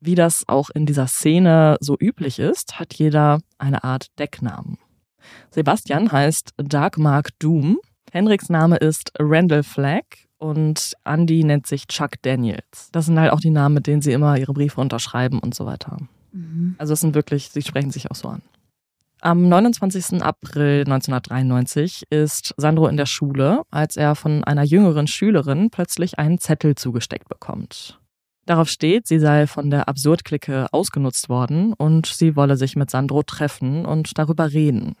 Wie 0.00 0.14
das 0.14 0.44
auch 0.46 0.68
in 0.70 0.84
dieser 0.84 1.06
Szene 1.06 1.78
so 1.80 1.96
üblich 1.98 2.38
ist, 2.38 2.78
hat 2.78 2.92
jeder 2.94 3.40
eine 3.56 3.82
Art 3.82 4.08
Decknamen. 4.18 4.76
Sebastian 5.50 6.12
heißt 6.12 6.50
Dark 6.58 6.98
Mark 6.98 7.30
Doom 7.38 7.78
Henriks 8.14 8.50
Name 8.50 8.76
ist 8.76 9.10
Randall 9.18 9.62
Flagg 9.62 10.04
und 10.36 10.92
Andy 11.06 11.44
nennt 11.44 11.66
sich 11.66 11.86
Chuck 11.86 12.20
Daniels. 12.20 12.90
Das 12.92 13.06
sind 13.06 13.18
halt 13.18 13.32
auch 13.32 13.40
die 13.40 13.48
Namen, 13.48 13.76
mit 13.76 13.86
denen 13.86 14.02
sie 14.02 14.12
immer 14.12 14.36
ihre 14.36 14.52
Briefe 14.52 14.82
unterschreiben 14.82 15.38
und 15.38 15.54
so 15.54 15.64
weiter. 15.64 15.96
Mhm. 16.32 16.74
Also 16.76 16.92
es 16.92 17.00
sind 17.00 17.14
wirklich, 17.14 17.48
sie 17.48 17.62
sprechen 17.62 17.90
sich 17.90 18.10
auch 18.10 18.14
so 18.14 18.28
an. 18.28 18.42
Am 19.22 19.48
29. 19.48 20.22
April 20.22 20.80
1993 20.80 22.02
ist 22.10 22.52
Sandro 22.58 22.86
in 22.88 22.98
der 22.98 23.06
Schule, 23.06 23.62
als 23.70 23.96
er 23.96 24.14
von 24.14 24.44
einer 24.44 24.64
jüngeren 24.64 25.06
Schülerin 25.06 25.70
plötzlich 25.70 26.18
einen 26.18 26.36
Zettel 26.36 26.74
zugesteckt 26.74 27.30
bekommt. 27.30 27.98
Darauf 28.44 28.68
steht, 28.68 29.06
sie 29.06 29.20
sei 29.20 29.46
von 29.46 29.70
der 29.70 29.88
Absurd-Clique 29.88 30.66
ausgenutzt 30.70 31.30
worden 31.30 31.72
und 31.72 32.04
sie 32.04 32.36
wolle 32.36 32.58
sich 32.58 32.76
mit 32.76 32.90
Sandro 32.90 33.22
treffen 33.22 33.86
und 33.86 34.18
darüber 34.18 34.52
reden. 34.52 34.96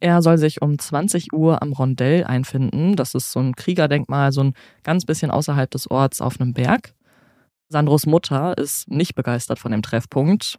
Er 0.00 0.22
soll 0.22 0.38
sich 0.38 0.62
um 0.62 0.78
20 0.78 1.32
Uhr 1.32 1.60
am 1.62 1.72
Rondell 1.72 2.24
einfinden. 2.24 2.94
Das 2.94 3.14
ist 3.14 3.32
so 3.32 3.40
ein 3.40 3.56
Kriegerdenkmal, 3.56 4.32
so 4.32 4.42
ein 4.42 4.54
ganz 4.84 5.04
bisschen 5.04 5.30
außerhalb 5.30 5.70
des 5.70 5.90
Orts 5.90 6.20
auf 6.20 6.40
einem 6.40 6.52
Berg. 6.54 6.94
Sandros 7.68 8.06
Mutter 8.06 8.56
ist 8.56 8.88
nicht 8.88 9.14
begeistert 9.14 9.58
von 9.58 9.72
dem 9.72 9.82
Treffpunkt. 9.82 10.58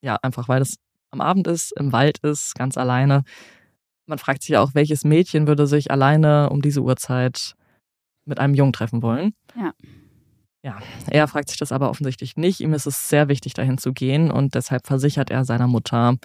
Ja, 0.00 0.18
einfach 0.22 0.48
weil 0.48 0.62
es 0.62 0.76
am 1.10 1.20
Abend 1.20 1.46
ist, 1.46 1.72
im 1.78 1.92
Wald 1.92 2.18
ist, 2.18 2.54
ganz 2.54 2.76
alleine. 2.76 3.22
Man 4.06 4.18
fragt 4.18 4.42
sich 4.42 4.56
auch, 4.56 4.74
welches 4.74 5.04
Mädchen 5.04 5.46
würde 5.46 5.66
sich 5.66 5.90
alleine 5.90 6.50
um 6.50 6.62
diese 6.62 6.80
Uhrzeit 6.82 7.54
mit 8.24 8.38
einem 8.38 8.54
Jungen 8.54 8.72
treffen 8.72 9.02
wollen. 9.02 9.34
Ja. 9.56 9.72
Ja, 10.64 10.78
er 11.10 11.26
fragt 11.26 11.48
sich 11.48 11.58
das 11.58 11.72
aber 11.72 11.90
offensichtlich 11.90 12.36
nicht. 12.36 12.60
Ihm 12.60 12.72
ist 12.72 12.86
es 12.86 13.08
sehr 13.08 13.28
wichtig, 13.28 13.52
dahin 13.54 13.78
zu 13.78 13.92
gehen 13.92 14.30
und 14.30 14.54
deshalb 14.54 14.86
versichert 14.86 15.28
er 15.30 15.44
seiner 15.44 15.66
Mutter, 15.66 16.16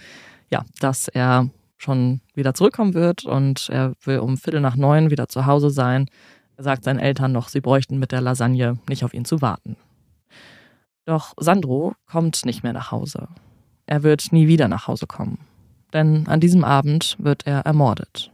ja, 0.52 0.64
dass 0.80 1.08
er 1.08 1.50
schon 1.78 2.22
wieder 2.34 2.54
zurückkommen 2.54 2.94
wird 2.94 3.26
und 3.26 3.70
er 3.70 3.94
will 4.04 4.20
um 4.20 4.38
Viertel 4.38 4.62
nach 4.62 4.76
neun 4.76 5.12
wieder 5.12 5.28
zu 5.28 5.46
Hause 5.46 5.70
sein. 5.70 6.08
Er 6.58 6.64
sagt 6.64 6.84
seinen 6.84 7.00
Eltern 7.00 7.32
noch, 7.32 7.50
sie 7.50 7.62
bräuchten 7.62 8.00
mit 8.00 8.12
der 8.12 8.22
Lasagne 8.22 8.80
nicht 8.90 9.04
auf 9.04 9.14
ihn 9.14 9.26
zu 9.26 9.42
warten. 9.42 9.78
Doch 11.06 11.34
Sandro 11.38 11.94
kommt 12.06 12.46
nicht 12.46 12.64
mehr 12.64 12.74
nach 12.74 12.92
Hause. 12.92 13.28
Er 13.86 14.04
wird 14.04 14.34
nie 14.34 14.48
wieder 14.48 14.68
nach 14.68 14.88
Hause 14.88 15.08
kommen. 15.08 15.40
Denn 15.94 16.28
an 16.28 16.42
diesem 16.42 16.66
Abend 16.66 17.16
wird 17.20 17.48
er 17.48 17.62
ermordet. 17.62 18.32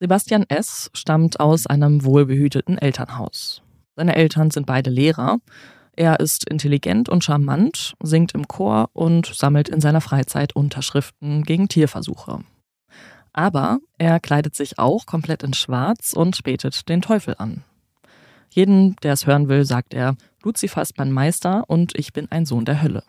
Sebastian 0.00 0.44
S. 0.48 0.90
stammt 0.92 1.40
aus 1.40 1.66
einem 1.66 2.04
wohlbehüteten 2.04 2.76
Elternhaus. 2.76 3.62
Seine 3.96 4.16
Eltern 4.16 4.50
sind 4.50 4.66
beide 4.66 4.90
Lehrer. 4.90 5.38
Er 5.96 6.20
ist 6.20 6.48
intelligent 6.50 7.08
und 7.08 7.24
charmant, 7.24 7.94
singt 8.02 8.34
im 8.34 8.48
Chor 8.48 8.90
und 8.92 9.26
sammelt 9.26 9.68
in 9.68 9.80
seiner 9.80 10.00
Freizeit 10.00 10.54
Unterschriften 10.54 11.44
gegen 11.44 11.68
Tierversuche. 11.68 12.40
Aber 13.34 13.80
er 13.98 14.20
kleidet 14.20 14.54
sich 14.54 14.78
auch 14.78 15.06
komplett 15.06 15.42
in 15.42 15.52
Schwarz 15.52 16.14
und 16.14 16.42
betet 16.44 16.88
den 16.88 17.02
Teufel 17.02 17.34
an. 17.36 17.64
Jeden, 18.48 18.94
der 19.02 19.12
es 19.12 19.26
hören 19.26 19.48
will, 19.48 19.64
sagt 19.64 19.92
er, 19.92 20.16
Luzifer 20.42 20.80
ist 20.80 20.96
mein 20.96 21.10
Meister 21.10 21.64
und 21.66 21.98
ich 21.98 22.12
bin 22.12 22.30
ein 22.30 22.46
Sohn 22.46 22.64
der 22.64 22.80
Hölle. 22.80 23.02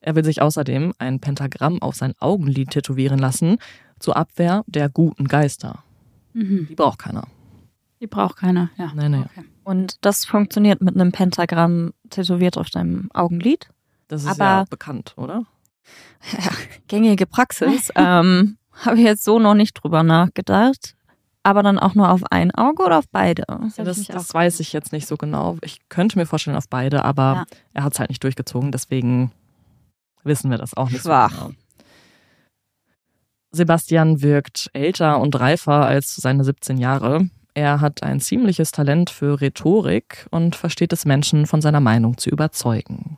Er 0.00 0.16
will 0.16 0.24
sich 0.24 0.42
außerdem 0.42 0.92
ein 0.98 1.20
Pentagramm 1.20 1.80
auf 1.80 1.94
sein 1.94 2.14
Augenlid 2.18 2.70
tätowieren 2.70 3.18
lassen, 3.18 3.58
zur 4.00 4.16
Abwehr 4.16 4.64
der 4.66 4.88
guten 4.88 5.28
Geister. 5.28 5.84
Mhm. 6.32 6.66
Die 6.68 6.74
braucht 6.74 6.98
keiner. 6.98 7.28
Die 8.00 8.06
braucht 8.06 8.36
keiner, 8.36 8.70
ja. 8.76 8.92
Nein, 8.94 9.12
nein. 9.12 9.30
Okay. 9.30 9.44
Und 9.64 10.04
das 10.04 10.24
funktioniert 10.24 10.80
mit 10.80 10.94
einem 10.94 11.12
Pentagramm 11.12 11.92
tätowiert 12.10 12.58
auf 12.58 12.70
deinem 12.70 13.08
Augenlid? 13.14 13.68
Das 14.08 14.22
ist 14.22 14.28
Aber, 14.28 14.44
ja 14.44 14.64
bekannt, 14.68 15.14
oder? 15.16 15.44
Ja, 16.32 16.50
gängige 16.88 17.26
Praxis. 17.26 17.90
ähm, 17.94 18.57
habe 18.84 18.96
ich 18.96 19.04
jetzt 19.04 19.24
so 19.24 19.38
noch 19.38 19.54
nicht 19.54 19.74
drüber 19.74 20.02
nachgedacht. 20.02 20.94
Aber 21.44 21.62
dann 21.62 21.78
auch 21.78 21.94
nur 21.94 22.10
auf 22.10 22.22
ein 22.30 22.50
Auge 22.54 22.82
oder 22.82 22.98
auf 22.98 23.08
beide? 23.10 23.44
Das, 23.48 23.76
ja, 23.78 23.84
das, 23.84 24.06
das 24.06 24.34
weiß 24.34 24.60
ich 24.60 24.72
jetzt 24.72 24.92
nicht 24.92 25.06
so 25.06 25.16
genau. 25.16 25.56
Ich 25.62 25.78
könnte 25.88 26.18
mir 26.18 26.26
vorstellen 26.26 26.56
auf 26.56 26.68
beide, 26.68 27.04
aber 27.04 27.22
ja. 27.22 27.44
er 27.72 27.84
hat 27.84 27.94
es 27.94 28.00
halt 28.00 28.10
nicht 28.10 28.22
durchgezogen. 28.22 28.70
Deswegen 28.70 29.32
wissen 30.24 30.50
wir 30.50 30.58
das 30.58 30.74
auch 30.74 30.90
nicht 30.90 31.02
Schwach. 31.02 31.32
so 31.32 31.44
genau. 31.46 31.54
Sebastian 33.50 34.20
wirkt 34.20 34.68
älter 34.74 35.20
und 35.20 35.38
reifer 35.38 35.86
als 35.86 36.16
seine 36.16 36.44
17 36.44 36.76
Jahre. 36.76 37.30
Er 37.54 37.80
hat 37.80 38.02
ein 38.02 38.20
ziemliches 38.20 38.70
Talent 38.70 39.08
für 39.10 39.40
Rhetorik 39.40 40.26
und 40.30 40.54
versteht 40.54 40.92
es 40.92 41.06
Menschen 41.06 41.46
von 41.46 41.62
seiner 41.62 41.80
Meinung 41.80 42.18
zu 42.18 42.30
überzeugen. 42.30 43.16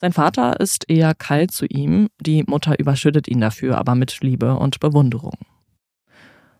Sein 0.00 0.12
Vater 0.12 0.60
ist 0.60 0.88
eher 0.88 1.14
kalt 1.14 1.50
zu 1.50 1.66
ihm, 1.66 2.08
die 2.20 2.44
Mutter 2.44 2.78
überschüttet 2.78 3.28
ihn 3.28 3.40
dafür 3.40 3.78
aber 3.78 3.94
mit 3.94 4.20
Liebe 4.20 4.56
und 4.56 4.80
Bewunderung. 4.80 5.38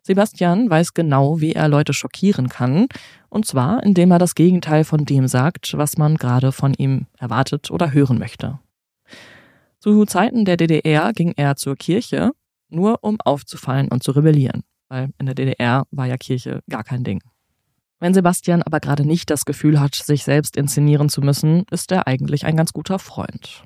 Sebastian 0.02 0.68
weiß 0.68 0.92
genau, 0.92 1.40
wie 1.40 1.52
er 1.52 1.66
Leute 1.68 1.94
schockieren 1.94 2.50
kann, 2.50 2.88
und 3.30 3.46
zwar 3.46 3.82
indem 3.82 4.10
er 4.10 4.18
das 4.18 4.34
Gegenteil 4.34 4.84
von 4.84 5.06
dem 5.06 5.28
sagt, 5.28 5.76
was 5.78 5.96
man 5.96 6.16
gerade 6.16 6.52
von 6.52 6.74
ihm 6.74 7.06
erwartet 7.18 7.70
oder 7.70 7.92
hören 7.92 8.18
möchte. 8.18 8.58
Zu 9.78 10.04
Zeiten 10.04 10.44
der 10.44 10.58
DDR 10.58 11.12
ging 11.12 11.32
er 11.36 11.56
zur 11.56 11.76
Kirche, 11.76 12.32
nur 12.68 12.98
um 13.02 13.18
aufzufallen 13.20 13.88
und 13.88 14.02
zu 14.02 14.12
rebellieren, 14.12 14.62
weil 14.88 15.10
in 15.18 15.26
der 15.26 15.34
DDR 15.34 15.86
war 15.90 16.06
ja 16.06 16.16
Kirche 16.18 16.60
gar 16.68 16.84
kein 16.84 17.02
Ding. 17.04 17.22
Wenn 18.00 18.14
Sebastian 18.14 18.62
aber 18.62 18.80
gerade 18.80 19.06
nicht 19.06 19.30
das 19.30 19.44
Gefühl 19.44 19.80
hat, 19.80 19.94
sich 19.94 20.24
selbst 20.24 20.56
inszenieren 20.56 21.08
zu 21.08 21.20
müssen, 21.20 21.64
ist 21.70 21.92
er 21.92 22.06
eigentlich 22.06 22.44
ein 22.44 22.56
ganz 22.56 22.72
guter 22.72 22.98
Freund. 22.98 23.64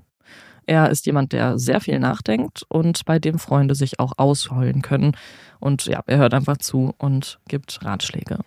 Er 0.66 0.90
ist 0.90 1.06
jemand, 1.06 1.32
der 1.32 1.58
sehr 1.58 1.80
viel 1.80 1.98
nachdenkt 1.98 2.62
und 2.68 3.06
bei 3.06 3.18
dem 3.18 3.38
Freunde 3.38 3.74
sich 3.74 3.98
auch 4.00 4.12
ausheulen 4.18 4.82
können. 4.82 5.16
Und 5.60 5.86
ja, 5.86 6.02
er 6.06 6.18
hört 6.18 6.34
einfach 6.34 6.58
zu 6.58 6.92
und 6.98 7.40
gibt 7.48 7.82
Ratschläge. 7.82 8.40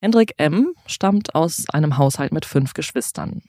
Hendrik 0.00 0.34
M. 0.38 0.72
stammt 0.86 1.34
aus 1.34 1.66
einem 1.68 1.98
Haushalt 1.98 2.32
mit 2.32 2.46
fünf 2.46 2.72
Geschwistern. 2.72 3.42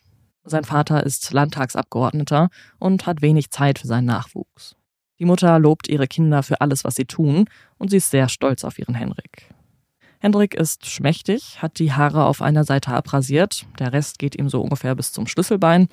Sein 0.44 0.66
Vater 0.66 1.06
ist 1.06 1.32
Landtagsabgeordneter 1.32 2.50
und 2.80 3.08
hat 3.08 3.22
wenig 3.22 3.50
Zeit 3.50 3.80
für 3.80 3.88
seinen 3.88 4.06
Nachwuchs. 4.06 4.76
Die 5.20 5.26
Mutter 5.26 5.58
lobt 5.60 5.88
ihre 5.88 6.08
Kinder 6.08 6.44
für 6.44 6.60
alles, 6.60 6.84
was 6.84 6.96
sie 6.96 7.06
tun, 7.06 7.46
und 7.78 7.90
sie 7.90 7.98
ist 7.98 8.12
sehr 8.12 8.28
stolz 8.28 8.66
auf 8.66 8.78
ihren 8.78 8.96
Hendrik. 8.96 9.55
Hendrik 10.26 10.56
ist 10.56 10.88
schmächtig, 10.88 11.62
hat 11.62 11.78
die 11.78 11.94
Haare 11.94 12.26
auf 12.26 12.42
einer 12.42 12.64
Seite 12.64 12.90
abrasiert, 12.90 13.68
der 13.78 13.94
Rest 13.94 14.18
geht 14.18 14.36
ihm 14.36 14.50
so 14.50 14.60
ungefähr 14.60 14.96
bis 14.96 15.12
zum 15.12 15.28
Schlüsselbein. 15.28 15.88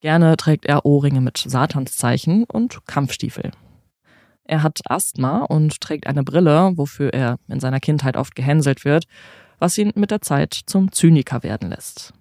Gerne 0.00 0.36
trägt 0.36 0.66
er 0.66 0.86
Ohrringe 0.86 1.20
mit 1.20 1.38
Satanszeichen 1.38 2.44
und 2.44 2.86
Kampfstiefel. 2.86 3.50
Er 4.44 4.62
hat 4.62 4.82
Asthma 4.84 5.38
und 5.40 5.80
trägt 5.80 6.06
eine 6.06 6.22
Brille, 6.22 6.74
wofür 6.76 7.12
er 7.12 7.40
in 7.48 7.58
seiner 7.58 7.80
Kindheit 7.80 8.16
oft 8.16 8.36
gehänselt 8.36 8.84
wird, 8.84 9.06
was 9.58 9.76
ihn 9.78 9.90
mit 9.96 10.12
der 10.12 10.22
Zeit 10.22 10.54
zum 10.66 10.92
Zyniker 10.92 11.42
werden 11.42 11.70
lässt. 11.70 12.14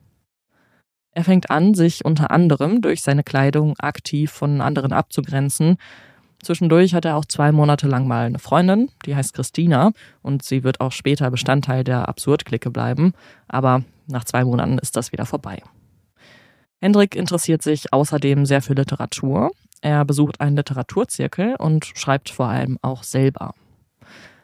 Er 1.12 1.24
fängt 1.24 1.52
an, 1.52 1.76
sich 1.76 2.04
unter 2.04 2.32
anderem 2.32 2.82
durch 2.82 3.04
seine 3.04 3.22
Kleidung 3.24 3.76
aktiv 3.78 4.32
von 4.32 4.62
anderen 4.62 4.94
abzugrenzen. 4.94 5.78
Zwischendurch 6.46 6.94
hat 6.94 7.06
er 7.06 7.18
auch 7.18 7.26
zwei 7.26 7.52
Monate 7.52 7.88
lang 7.88 8.08
mal 8.08 8.28
eine 8.28 8.38
Freundin, 8.38 8.92
die 9.08 9.16
heißt 9.16 9.34
Christina, 9.34 9.94
und 10.22 10.44
sie 10.44 10.64
wird 10.64 10.80
auch 10.80 10.92
später 10.92 11.32
Bestandteil 11.32 11.84
der 11.84 12.08
Absurd-Clique 12.08 12.70
bleiben, 12.70 13.14
aber 13.48 13.84
nach 14.06 14.26
zwei 14.26 14.44
Monaten 14.44 14.78
ist 14.78 14.96
das 14.96 15.12
wieder 15.12 15.26
vorbei. 15.26 15.64
Hendrik 16.80 17.16
interessiert 17.16 17.64
sich 17.64 17.92
außerdem 17.92 18.46
sehr 18.46 18.62
für 18.62 18.76
Literatur. 18.76 19.50
Er 19.82 20.06
besucht 20.06 20.40
einen 20.40 20.56
Literaturzirkel 20.56 21.56
und 21.56 21.86
schreibt 21.96 22.30
vor 22.30 22.46
allem 22.46 22.78
auch 22.84 23.02
selber. 23.02 23.56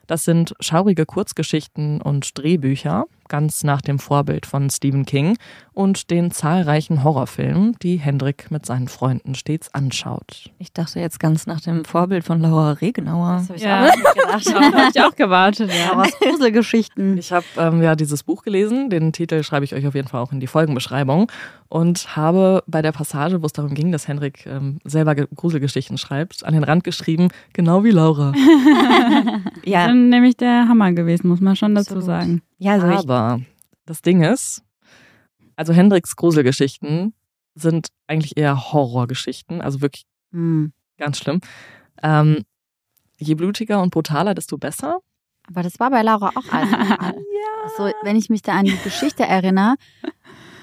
Das 0.08 0.26
sind 0.26 0.56
schaurige 0.60 1.06
Kurzgeschichten 1.06 2.02
und 2.02 2.36
Drehbücher, 2.36 3.06
ganz 3.32 3.64
nach 3.64 3.82
dem 3.82 3.98
Vorbild 3.98 4.46
von 4.46 4.70
Stephen 4.70 5.06
King 5.06 5.38
und 5.74 6.12
den 6.12 6.32
zahlreichen 6.32 7.04
Horrorfilmen, 7.04 7.78
die 7.82 7.96
Hendrik 7.96 8.52
mit 8.52 8.66
seinen 8.66 8.90
Freunden 8.90 9.36
stets 9.36 9.74
anschaut. 9.74 10.50
Ich 10.60 10.74
dachte 10.74 11.00
jetzt 11.00 11.20
ganz 11.22 11.48
nach 11.48 11.62
dem 11.62 11.86
Vorbild 11.86 12.26
von 12.26 12.42
Laura 12.42 12.74
Regenauer. 12.74 13.38
Das 13.38 13.48
habe 13.50 13.58
ich 13.58 13.64
Ja. 13.64 13.80
auch 13.80 13.96
nicht 13.96 14.14
gedacht. 14.16 14.48
Darauf 14.54 14.74
habe 14.74 14.90
ich 14.94 15.02
auch 15.02 15.16
gewartet, 15.16 15.72
ja. 15.74 15.94
Aber 15.94 16.02
aus 16.04 16.20
Gruselgeschichten. 16.20 17.18
Ich 17.18 17.32
habe 17.32 17.46
ähm, 17.58 17.82
ja 17.82 17.96
dieses 17.96 18.24
Buch 18.24 18.44
gelesen, 18.44 18.90
den 18.90 19.14
Titel 19.14 19.44
schreibe 19.44 19.64
ich 19.64 19.74
euch 19.74 19.88
auf 19.88 19.96
jeden 19.96 20.10
Fall 20.10 20.22
auch 20.22 20.34
in 20.34 20.42
die 20.42 20.48
Folgenbeschreibung 20.48 21.32
und 21.70 22.18
habe 22.18 22.64
bei 22.68 22.82
der 22.82 22.92
Passage, 22.92 23.42
wo 23.42 23.46
es 23.46 23.54
darum 23.54 23.74
ging, 23.74 23.94
dass 23.94 24.10
Hendrik 24.10 24.46
ähm, 24.46 24.80
selber 24.84 25.16
Ge- 25.16 25.28
Gruselgeschichten 25.34 25.98
schreibt, 25.98 26.46
an 26.46 26.54
den 26.54 26.66
Rand 26.66 26.84
geschrieben, 26.84 27.30
genau 27.54 27.86
wie 27.86 27.92
Laura. 27.92 28.34
Ja, 29.64 29.88
Dann 29.88 30.10
nämlich 30.10 30.36
der 30.38 30.68
Hammer 30.68 30.92
gewesen, 30.92 31.28
muss 31.28 31.40
man 31.40 31.56
schon 31.56 31.76
dazu 31.76 31.96
Absolut. 31.96 32.06
sagen. 32.06 32.42
Ja 32.62 32.74
also 32.74 32.88
ich, 32.88 32.98
Aber 33.10 33.42
das 33.86 34.02
Ding 34.02 34.24
ist, 34.24 34.64
also 35.56 35.74
Hendriks 35.74 36.16
Gruselgeschichten 36.16 37.14
sind 37.56 37.88
eigentlich 38.08 38.38
eher 38.38 38.72
Horrorgeschichten, 38.72 39.62
also 39.62 39.82
wirklich 39.82 40.06
Hm. 40.32 40.72
ganz 40.98 41.18
schlimm. 41.18 41.42
Ähm, 42.02 42.44
je 43.18 43.36
blutiger 43.36 43.82
und 43.82 43.92
brutaler, 43.92 44.34
desto 44.34 44.58
besser. 44.58 45.00
Aber 45.48 45.64
das 45.64 45.80
war 45.80 45.90
bei 45.90 46.02
Laura 46.04 46.30
auch 46.36 46.48
alles. 46.52 46.72
So, 47.78 47.92
wenn 48.04 48.16
ich 48.16 48.30
mich 48.30 48.42
da 48.42 48.54
an 48.54 48.66
die 48.66 48.78
Geschichte 48.84 49.24
erinnere, 49.24 49.76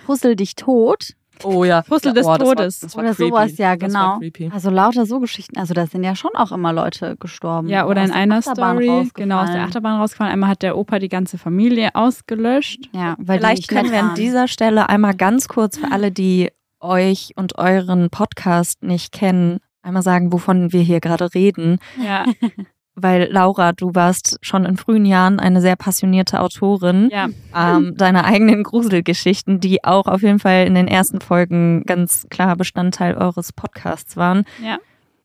Puzzle 0.06 0.36
dich 0.36 0.54
tot. 0.54 1.14
Oh 1.44 1.64
ja. 1.64 1.82
Puzzle 1.82 2.10
ja, 2.10 2.14
des 2.14 2.26
oh, 2.26 2.36
das 2.36 2.46
war- 2.46 2.54
Todes. 2.56 2.80
das 2.80 2.96
war 2.96 3.04
Oder 3.04 3.14
creepy. 3.14 3.28
sowas, 3.30 3.58
ja, 3.58 3.74
genau. 3.76 4.20
Also 4.50 4.70
lauter 4.70 5.06
so 5.06 5.20
Geschichten. 5.20 5.58
Also 5.58 5.74
da 5.74 5.86
sind 5.86 6.04
ja 6.04 6.14
schon 6.14 6.30
auch 6.34 6.52
immer 6.52 6.72
Leute 6.72 7.16
gestorben. 7.18 7.68
Ja, 7.68 7.86
oder 7.86 8.04
in 8.04 8.10
einer 8.12 8.38
Achterbahn 8.38 8.76
Story, 8.82 9.10
genau, 9.14 9.42
aus 9.42 9.50
der. 9.50 9.62
Achterbahn 9.64 10.00
rausgefallen. 10.00 10.32
Einmal 10.32 10.50
hat 10.50 10.62
der 10.62 10.76
Opa 10.76 10.98
die 10.98 11.08
ganze 11.08 11.38
Familie 11.38 11.90
ausgelöscht. 11.94 12.88
Ja, 12.92 13.16
weil 13.18 13.38
vielleicht 13.38 13.68
können 13.68 13.90
wir 13.92 14.00
an 14.00 14.14
dieser 14.14 14.48
Stelle 14.48 14.88
einmal 14.88 15.14
ganz 15.14 15.48
kurz 15.48 15.78
für 15.78 15.90
alle, 15.92 16.10
die 16.10 16.50
euch 16.80 17.32
und 17.36 17.58
euren 17.58 18.08
Podcast 18.10 18.82
nicht 18.82 19.12
kennen, 19.12 19.58
einmal 19.82 20.02
sagen, 20.02 20.32
wovon 20.32 20.72
wir 20.72 20.80
hier 20.82 21.00
gerade 21.00 21.34
reden. 21.34 21.78
Ja, 22.04 22.24
Weil 23.00 23.28
Laura, 23.30 23.72
du 23.72 23.94
warst 23.94 24.38
schon 24.42 24.64
in 24.64 24.76
frühen 24.76 25.04
Jahren 25.04 25.38
eine 25.40 25.60
sehr 25.60 25.76
passionierte 25.76 26.40
Autorin. 26.40 27.08
ja. 27.12 27.28
ähm, 27.54 27.94
deine 27.96 28.24
eigenen 28.24 28.62
Gruselgeschichten, 28.62 29.60
die 29.60 29.84
auch 29.84 30.06
auf 30.06 30.22
jeden 30.22 30.38
Fall 30.38 30.66
in 30.66 30.74
den 30.74 30.88
ersten 30.88 31.20
Folgen 31.20 31.84
ganz 31.84 32.26
klar 32.30 32.56
Bestandteil 32.56 33.16
eures 33.16 33.52
Podcasts 33.52 34.16
waren. 34.16 34.44
Ja. 34.64 34.78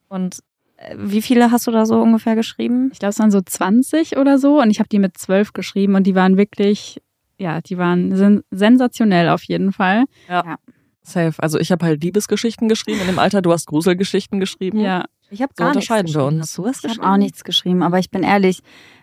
Und 0.07 0.39
äh, 0.77 0.95
wie 0.97 1.21
viele 1.21 1.51
hast 1.51 1.67
du 1.67 1.71
da 1.71 1.86
so 1.86 2.01
ungefähr 2.01 2.36
geschrieben? 2.36 2.89
Ich 2.93 2.99
glaube, 2.99 3.12
es 3.12 3.19
waren 3.19 3.31
so 3.31 3.41
20 3.41 4.17
oder 4.17 4.38
so 4.38 4.62
und 4.62 4.69
ich 4.69 4.79
habe 4.79 4.89
die 4.89 4.99
mit 4.99 5.17
12 5.17 5.53
geschrieben 5.53 5.95
und 5.95 6.05
die 6.05 6.15
waren 6.15 6.38
wirklich, 6.38 7.01
ja, 7.38 7.62
die 7.62 7.77
waren 7.77 8.15
sen 8.15 8.43
sensationell 8.51 9.29
auf 9.29 9.43
jeden 9.43 9.71
Fall. 9.71 10.05
Safe. 11.01 11.33
Also 11.38 11.59
ich 11.59 11.71
habe 11.71 11.86
halt 11.86 12.01
Liebesgeschichten 12.01 12.69
geschrieben 12.69 13.01
in 13.01 13.07
dem 13.07 13.19
Alter, 13.19 13.41
du 13.41 13.51
hast 13.51 13.67
Gruselgeschichten 13.67 14.39
geschrieben. 14.39 14.79
Ja, 14.79 15.05
Ich 15.29 15.41
habe 15.41 15.51
So 15.57 15.63
gar 15.63 15.73
nichts 15.73 15.89
unterscheiden 15.89 16.07
wir 16.07 16.13
geschrieben. 16.21 16.36
uns. 16.39 16.41
Hast 16.49 16.57
du 16.57 16.63
was 16.63 16.83
Ich 16.83 16.97
habe 16.99 17.12
auch 17.13 17.17
nichts 17.17 17.43
geschrieben, 17.43 17.83
aber 17.83 17.99
ich 17.99 18.09
bin 18.12 18.23
ehrlich, 18.23 18.59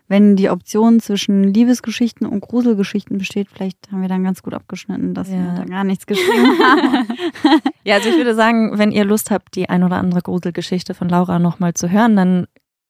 wenn 0.09 0.35
die 0.37 0.51
Option 0.51 0.99
zwischen 1.01 1.45
Liebesgeschichten 1.45 2.27
und 2.27 2.41
Gruselgeschichten 2.41 3.19
besteht, 3.19 3.49
vielleicht 3.53 3.79
haben 3.93 4.03
wir 4.03 4.09
dann 4.09 4.25
ganz 4.25 4.43
gut 4.43 4.55
abgeschnitten, 4.55 5.15
dass 5.15 5.29
Ja. 5.29 5.37
wir 5.37 5.53
da 5.57 5.65
gar 5.65 5.85
nichts 5.85 6.07
geschrieben 6.07 6.59
haben. 6.65 7.09
Ja, 7.85 7.95
also 7.97 8.11
ich 8.11 8.17
würde 8.17 8.35
sagen, 8.35 8.77
wenn 8.79 8.93
ihr 8.93 9.05
Lust 9.05 9.31
habt, 9.31 9.55
die 9.57 9.69
ein 9.71 9.83
oder 9.83 9.97
andere 9.97 10.21
Gruselgeschichte 10.21 10.93
von 10.95 11.09
Laura 11.09 11.39
nochmal 11.39 11.73
zu 11.75 11.91
hören, 11.91 12.15
dann 12.15 12.47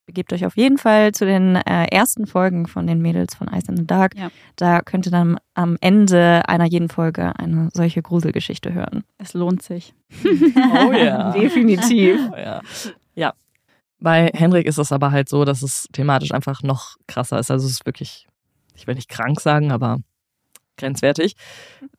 begebt 0.06 0.32
euch 0.32 0.44
auf 0.44 0.56
jeden 0.56 0.78
Fall 0.78 1.12
zu 1.12 1.24
den 1.24 1.54
äh, 1.54 1.84
ersten 1.92 2.26
Folgen 2.26 2.66
von 2.66 2.88
den 2.88 3.00
Mädels 3.00 3.36
von 3.36 3.46
Ice 3.46 3.68
in 3.70 3.76
the 3.76 3.86
Dark. 3.86 4.16
Ja. 4.16 4.30
Da 4.56 4.80
könnt 4.80 5.06
ihr 5.06 5.12
dann 5.12 5.38
am 5.54 5.76
Ende 5.80 6.42
einer 6.48 6.64
jeden 6.66 6.88
Folge 6.88 7.38
eine 7.38 7.68
solche 7.72 8.02
Gruselgeschichte 8.02 8.74
hören. 8.74 9.04
es 9.18 9.34
lohnt 9.34 9.62
sich. 9.62 9.94
Oh 10.24 10.92
ja. 10.92 11.30
Definitiv. 11.38 12.18
Oh 12.32 12.36
ja. 12.36 12.60
Ja. 13.14 13.32
Bei 14.02 14.30
Henrik 14.32 14.66
ist 14.66 14.78
es 14.78 14.92
aber 14.92 15.10
halt 15.12 15.28
so, 15.28 15.44
dass 15.44 15.60
es 15.62 15.86
thematisch 15.92 16.32
einfach 16.32 16.62
noch 16.62 16.96
krasser 17.06 17.38
ist. 17.38 17.50
Also 17.50 17.66
es 17.66 17.72
ist 17.72 17.86
wirklich, 17.86 18.26
ich 18.74 18.86
will 18.86 18.94
nicht 18.94 19.10
krank 19.10 19.40
sagen, 19.40 19.72
aber 19.72 19.98
grenzwertig. 20.78 21.36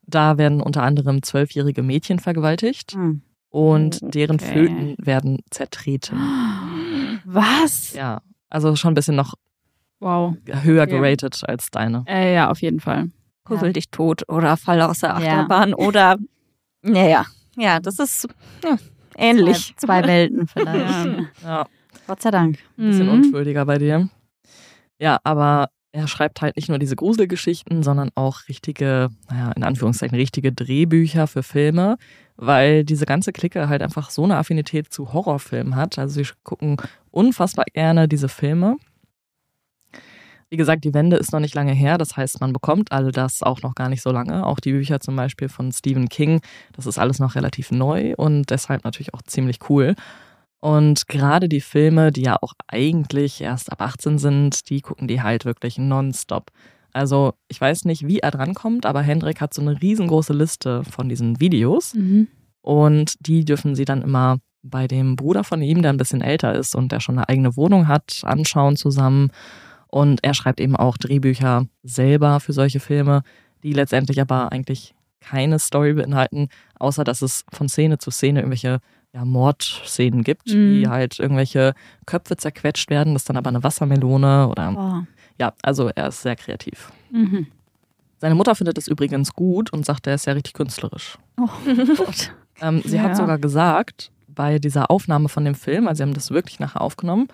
Da 0.01 0.39
werden 0.39 0.61
unter 0.61 0.81
anderem 0.81 1.21
zwölfjährige 1.21 1.83
Mädchen 1.83 2.17
vergewaltigt 2.17 2.93
Hm. 2.93 3.21
und 3.49 3.99
Oh, 4.01 4.09
deren 4.09 4.37
okay. 4.37 4.51
Föten 4.67 4.95
werden 4.97 5.43
zertreten. 5.51 6.17
Was? 7.25 7.93
Ja, 7.93 8.21
also 8.49 8.75
schon 8.75 8.91
ein 8.91 8.95
bisschen 8.95 9.15
noch 9.15 9.35
Wow. 9.99 10.35
höher 10.63 10.83
Okay. 10.83 10.97
geratet 10.97 11.43
als 11.47 11.69
deine. 11.69 12.03
Äh, 12.07 12.33
ja, 12.33 12.49
auf 12.49 12.61
jeden 12.63 12.79
Fall. 12.79 13.11
Puzzle 13.43 13.73
dich 13.73 13.91
tot 13.91 14.27
oder 14.27 14.57
fall 14.57 14.81
aus 14.81 14.99
der 15.01 15.09
Ja. 15.09 15.15
Achterbahn 15.17 15.75
oder 15.75 16.17
naja. 16.81 17.25
Ja, 17.57 17.79
das 17.79 17.99
ist 17.99 18.27
ja, 18.63 18.77
ähnlich. 19.17 19.73
Zwei, 19.77 20.01
zwei 20.01 20.07
Welten 20.07 20.47
vielleicht. 20.47 21.17
Ja. 21.43 21.65
Gott 22.07 22.21
sei 22.21 22.31
Dank. 22.31 22.57
ein 22.77 22.87
bisschen 22.89 23.07
Mhm. 23.07 23.13
unschuldiger 23.13 23.65
bei 23.65 23.77
dir. 23.77 24.09
Ja, 24.99 25.19
aber 25.23 25.69
er 25.93 26.07
schreibt 26.07 26.41
halt 26.41 26.55
nicht 26.55 26.69
nur 26.69 26.79
diese 26.79 26.95
Gruselgeschichten, 26.95 27.83
sondern 27.83 28.11
auch 28.15 28.47
richtige, 28.47 29.09
naja, 29.29 29.51
in 29.53 29.63
Anführungszeichen, 29.63 30.15
richtige 30.17 30.51
Drehbücher 30.53 31.27
für 31.27 31.43
Filme, 31.43 31.97
weil 32.37 32.85
diese 32.85 33.05
ganze 33.05 33.33
Clique 33.33 33.67
halt 33.67 33.81
einfach 33.81 34.09
so 34.09 34.23
eine 34.23 34.37
Affinität 34.37 34.91
zu 34.93 35.11
Horrorfilmen 35.11 35.75
hat. 35.75 35.99
Also 35.99 36.23
sie 36.23 36.29
gucken 36.43 36.77
unfassbar 37.11 37.65
gerne 37.73 38.07
diese 38.07 38.29
Filme. 38.29 38.77
Wie 40.51 40.57
gesagt, 40.57 40.83
die 40.83 40.93
Wende 40.93 41.15
ist 41.15 41.31
noch 41.31 41.39
nicht 41.39 41.55
lange 41.55 41.71
her, 41.71 41.97
das 41.97 42.17
heißt, 42.17 42.41
man 42.41 42.51
bekommt 42.51 42.91
all 42.91 43.13
das 43.13 43.41
auch 43.41 43.61
noch 43.61 43.73
gar 43.73 43.87
nicht 43.87 44.01
so 44.01 44.11
lange. 44.11 44.45
Auch 44.45 44.59
die 44.59 44.73
Bücher 44.73 44.99
zum 44.99 45.15
Beispiel 45.15 45.47
von 45.47 45.71
Stephen 45.71 46.09
King, 46.09 46.41
das 46.73 46.85
ist 46.85 46.99
alles 46.99 47.19
noch 47.19 47.35
relativ 47.35 47.71
neu 47.71 48.13
und 48.17 48.49
deshalb 48.49 48.83
natürlich 48.83 49.13
auch 49.13 49.21
ziemlich 49.21 49.59
cool. 49.69 49.95
Und 50.59 51.07
gerade 51.07 51.47
die 51.47 51.61
Filme, 51.61 52.11
die 52.11 52.23
ja 52.23 52.35
auch 52.41 52.51
eigentlich 52.67 53.39
erst 53.39 53.71
ab 53.71 53.81
18 53.81 54.17
sind, 54.17 54.69
die 54.69 54.81
gucken 54.81 55.07
die 55.07 55.21
halt 55.21 55.45
wirklich 55.45 55.77
nonstop. 55.77 56.51
Also 56.91 57.33
ich 57.47 57.61
weiß 57.61 57.85
nicht, 57.85 58.05
wie 58.05 58.19
er 58.19 58.31
drankommt, 58.31 58.85
aber 58.85 59.01
Hendrik 59.01 59.39
hat 59.39 59.53
so 59.53 59.61
eine 59.61 59.81
riesengroße 59.81 60.33
Liste 60.33 60.83
von 60.83 61.07
diesen 61.07 61.39
Videos. 61.39 61.93
Mhm. 61.93 62.27
Und 62.61 63.13
die 63.25 63.45
dürfen 63.45 63.73
sie 63.73 63.85
dann 63.85 64.01
immer 64.01 64.39
bei 64.63 64.87
dem 64.87 65.15
Bruder 65.15 65.45
von 65.45 65.61
ihm, 65.61 65.81
der 65.81 65.93
ein 65.93 65.97
bisschen 65.97 66.21
älter 66.21 66.53
ist 66.53 66.75
und 66.75 66.91
der 66.91 66.99
schon 66.99 67.17
eine 67.17 67.29
eigene 67.29 67.55
Wohnung 67.55 67.87
hat, 67.87 68.21
anschauen 68.23 68.75
zusammen. 68.75 69.31
Und 69.91 70.23
er 70.23 70.33
schreibt 70.33 70.59
eben 70.59 70.75
auch 70.75 70.97
Drehbücher 70.97 71.67
selber 71.83 72.39
für 72.39 72.53
solche 72.53 72.79
Filme, 72.79 73.23
die 73.61 73.73
letztendlich 73.73 74.19
aber 74.19 74.51
eigentlich 74.51 74.95
keine 75.19 75.59
Story 75.59 75.93
beinhalten, 75.93 76.47
außer 76.79 77.03
dass 77.03 77.21
es 77.21 77.45
von 77.51 77.69
Szene 77.69 77.99
zu 77.99 78.09
Szene 78.09 78.39
irgendwelche 78.39 78.79
ja, 79.13 79.25
Mordszenen 79.25 80.23
gibt, 80.23 80.47
mhm. 80.47 80.71
wie 80.71 80.87
halt 80.87 81.19
irgendwelche 81.19 81.73
Köpfe 82.05 82.37
zerquetscht 82.37 82.89
werden, 82.89 83.13
das 83.13 83.23
ist 83.23 83.29
dann 83.29 83.37
aber 83.37 83.49
eine 83.49 83.63
Wassermelone 83.63 84.47
oder. 84.47 84.73
Oh. 84.75 85.07
Ja, 85.37 85.53
also 85.61 85.89
er 85.93 86.07
ist 86.07 86.21
sehr 86.21 86.35
kreativ. 86.35 86.91
Mhm. 87.11 87.47
Seine 88.19 88.35
Mutter 88.35 88.55
findet 88.55 88.77
es 88.77 88.87
übrigens 88.87 89.33
gut 89.33 89.73
und 89.73 89.85
sagt, 89.85 90.07
er 90.07 90.15
ist 90.15 90.25
ja 90.25 90.33
richtig 90.33 90.53
künstlerisch. 90.53 91.17
Oh 91.39 91.49
Gott. 91.97 92.33
ähm, 92.61 92.81
sie 92.85 92.97
ja. 92.97 93.03
hat 93.03 93.17
sogar 93.17 93.39
gesagt, 93.39 94.11
bei 94.27 94.59
dieser 94.59 94.89
Aufnahme 94.89 95.27
von 95.27 95.43
dem 95.43 95.55
Film, 95.55 95.87
also 95.87 95.97
sie 95.97 96.03
haben 96.03 96.13
das 96.13 96.31
wirklich 96.31 96.59
nachher 96.59 96.81
aufgenommen 96.81 97.27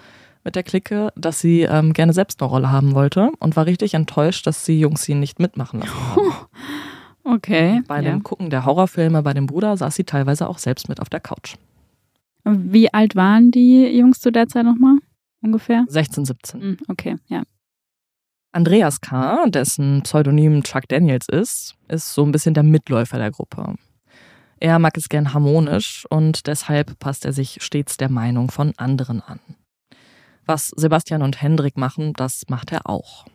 mit 0.48 0.56
der 0.56 0.64
Clique, 0.64 1.12
dass 1.18 1.42
sie 1.42 1.64
ähm, 1.64 1.92
gerne 1.92 2.14
selbst 2.14 2.42
eine 2.42 2.50
Rolle 2.50 2.72
haben 2.72 2.96
wollte 2.96 3.32
und 3.40 3.58
war 3.58 3.66
richtig 3.66 3.94
enttäuscht, 3.94 4.48
dass 4.48 4.64
die 4.64 4.80
Jungs 4.80 5.04
sie 5.04 5.14
nicht 5.14 5.40
mitmachen 5.40 5.82
lassen 5.82 6.16
haben. 6.16 6.34
Okay. 7.26 7.82
Bei 7.86 7.98
ja. 7.98 8.12
dem 8.12 8.24
Gucken 8.24 8.50
der 8.50 8.64
Horrorfilme 8.64 9.22
bei 9.22 9.34
dem 9.34 9.48
Bruder 9.48 9.76
saß 9.76 9.94
sie 9.94 10.06
teilweise 10.06 10.48
auch 10.48 10.60
selbst 10.60 10.88
mit 10.88 11.02
auf 11.02 11.10
der 11.10 11.20
Couch. 11.20 11.56
Wie 12.46 12.94
alt 12.94 13.18
waren 13.18 13.52
die 13.52 13.86
Jungs 13.88 14.22
zu 14.22 14.32
der 14.32 14.48
Zeit 14.48 14.64
nochmal? 14.64 15.00
Ungefähr? 15.42 15.84
16, 15.90 16.24
17. 16.24 16.62
Hm, 16.62 16.78
okay, 16.88 17.18
ja. 17.28 17.44
Andreas 18.54 19.02
K., 19.02 19.50
dessen 19.50 20.04
Pseudonym 20.04 20.64
Chuck 20.64 20.88
Daniels 20.88 21.28
ist, 21.28 21.76
ist 21.90 22.14
so 22.14 22.24
ein 22.24 22.32
bisschen 22.32 22.54
der 22.54 22.64
Mitläufer 22.64 23.18
der 23.18 23.32
Gruppe. 23.32 23.76
Er 24.62 24.80
mag 24.80 24.96
es 24.96 25.10
gern 25.10 25.34
harmonisch 25.34 26.06
und 26.10 26.48
deshalb 26.48 26.98
passt 27.00 27.26
er 27.26 27.34
sich 27.34 27.58
stets 27.60 27.98
der 27.98 28.10
Meinung 28.10 28.50
von 28.50 28.72
anderen 28.78 29.22
an. 29.22 29.42
Was 30.48 30.70
Sebastian 30.70 31.24
und 31.24 31.42
Hendrik 31.42 31.78
machen, 31.78 32.14
das 32.14 32.44
macht 32.48 32.72
er 32.72 32.90
auch. 32.90 33.26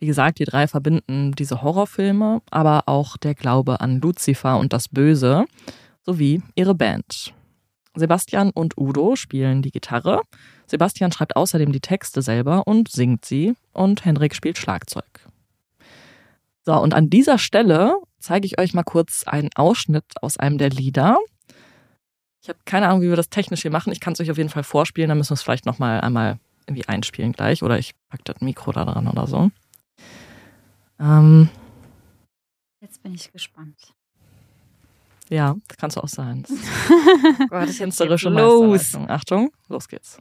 Wie 0.00 0.06
gesagt, 0.06 0.40
die 0.40 0.44
drei 0.44 0.66
verbinden 0.66 1.32
diese 1.32 1.62
Horrorfilme, 1.62 2.42
aber 2.50 2.82
auch 2.86 3.16
der 3.16 3.34
Glaube 3.34 3.80
an 3.80 4.00
Lucifer 4.00 4.58
und 4.58 4.72
das 4.72 4.88
Böse 4.88 5.46
sowie 6.02 6.42
ihre 6.56 6.74
Band. 6.74 7.32
Sebastian 7.94 8.50
und 8.50 8.76
Udo 8.76 9.14
spielen 9.14 9.62
die 9.62 9.70
Gitarre. 9.70 10.22
Sebastian 10.66 11.12
schreibt 11.12 11.36
außerdem 11.36 11.70
die 11.70 11.80
Texte 11.80 12.22
selber 12.22 12.66
und 12.66 12.90
singt 12.90 13.24
sie 13.24 13.54
und 13.72 14.04
Henrik 14.04 14.34
spielt 14.34 14.58
Schlagzeug. 14.58 15.28
So, 16.66 16.74
und 16.74 16.92
an 16.92 17.08
dieser 17.08 17.38
Stelle 17.38 17.94
zeige 18.18 18.46
ich 18.46 18.58
euch 18.58 18.74
mal 18.74 18.82
kurz 18.82 19.22
einen 19.26 19.50
Ausschnitt 19.54 20.04
aus 20.22 20.38
einem 20.38 20.58
der 20.58 20.70
Lieder. 20.70 21.18
Ich 22.44 22.50
habe 22.50 22.58
keine 22.66 22.88
Ahnung, 22.88 23.00
wie 23.00 23.08
wir 23.08 23.16
das 23.16 23.30
technisch 23.30 23.62
hier 23.62 23.70
machen. 23.70 23.90
Ich 23.90 24.00
kann 24.00 24.12
es 24.12 24.20
euch 24.20 24.30
auf 24.30 24.36
jeden 24.36 24.50
Fall 24.50 24.64
vorspielen, 24.64 25.08
dann 25.08 25.16
müssen 25.16 25.30
wir 25.30 25.36
es 25.36 25.42
vielleicht 25.42 25.64
nochmal 25.64 26.02
einmal 26.02 26.38
irgendwie 26.66 26.86
einspielen 26.86 27.32
gleich 27.32 27.62
oder 27.62 27.78
ich 27.78 27.94
packe 28.10 28.22
das 28.24 28.42
Mikro 28.42 28.70
da 28.70 28.84
dran 28.84 29.08
oder 29.08 29.26
so. 29.26 29.50
Ähm, 31.00 31.48
Jetzt 32.82 33.02
bin 33.02 33.14
ich 33.14 33.32
gespannt. 33.32 33.94
Ja, 35.30 35.56
das 35.68 35.78
kannst 35.78 35.96
du 35.96 36.02
auch 36.02 36.08
sein. 36.08 36.44
Gott, 37.48 37.70
ich 37.70 37.78
künstlerische 37.78 38.28
los. 38.28 38.94
Achtung, 39.08 39.50
los 39.70 39.88
geht's. 39.88 40.18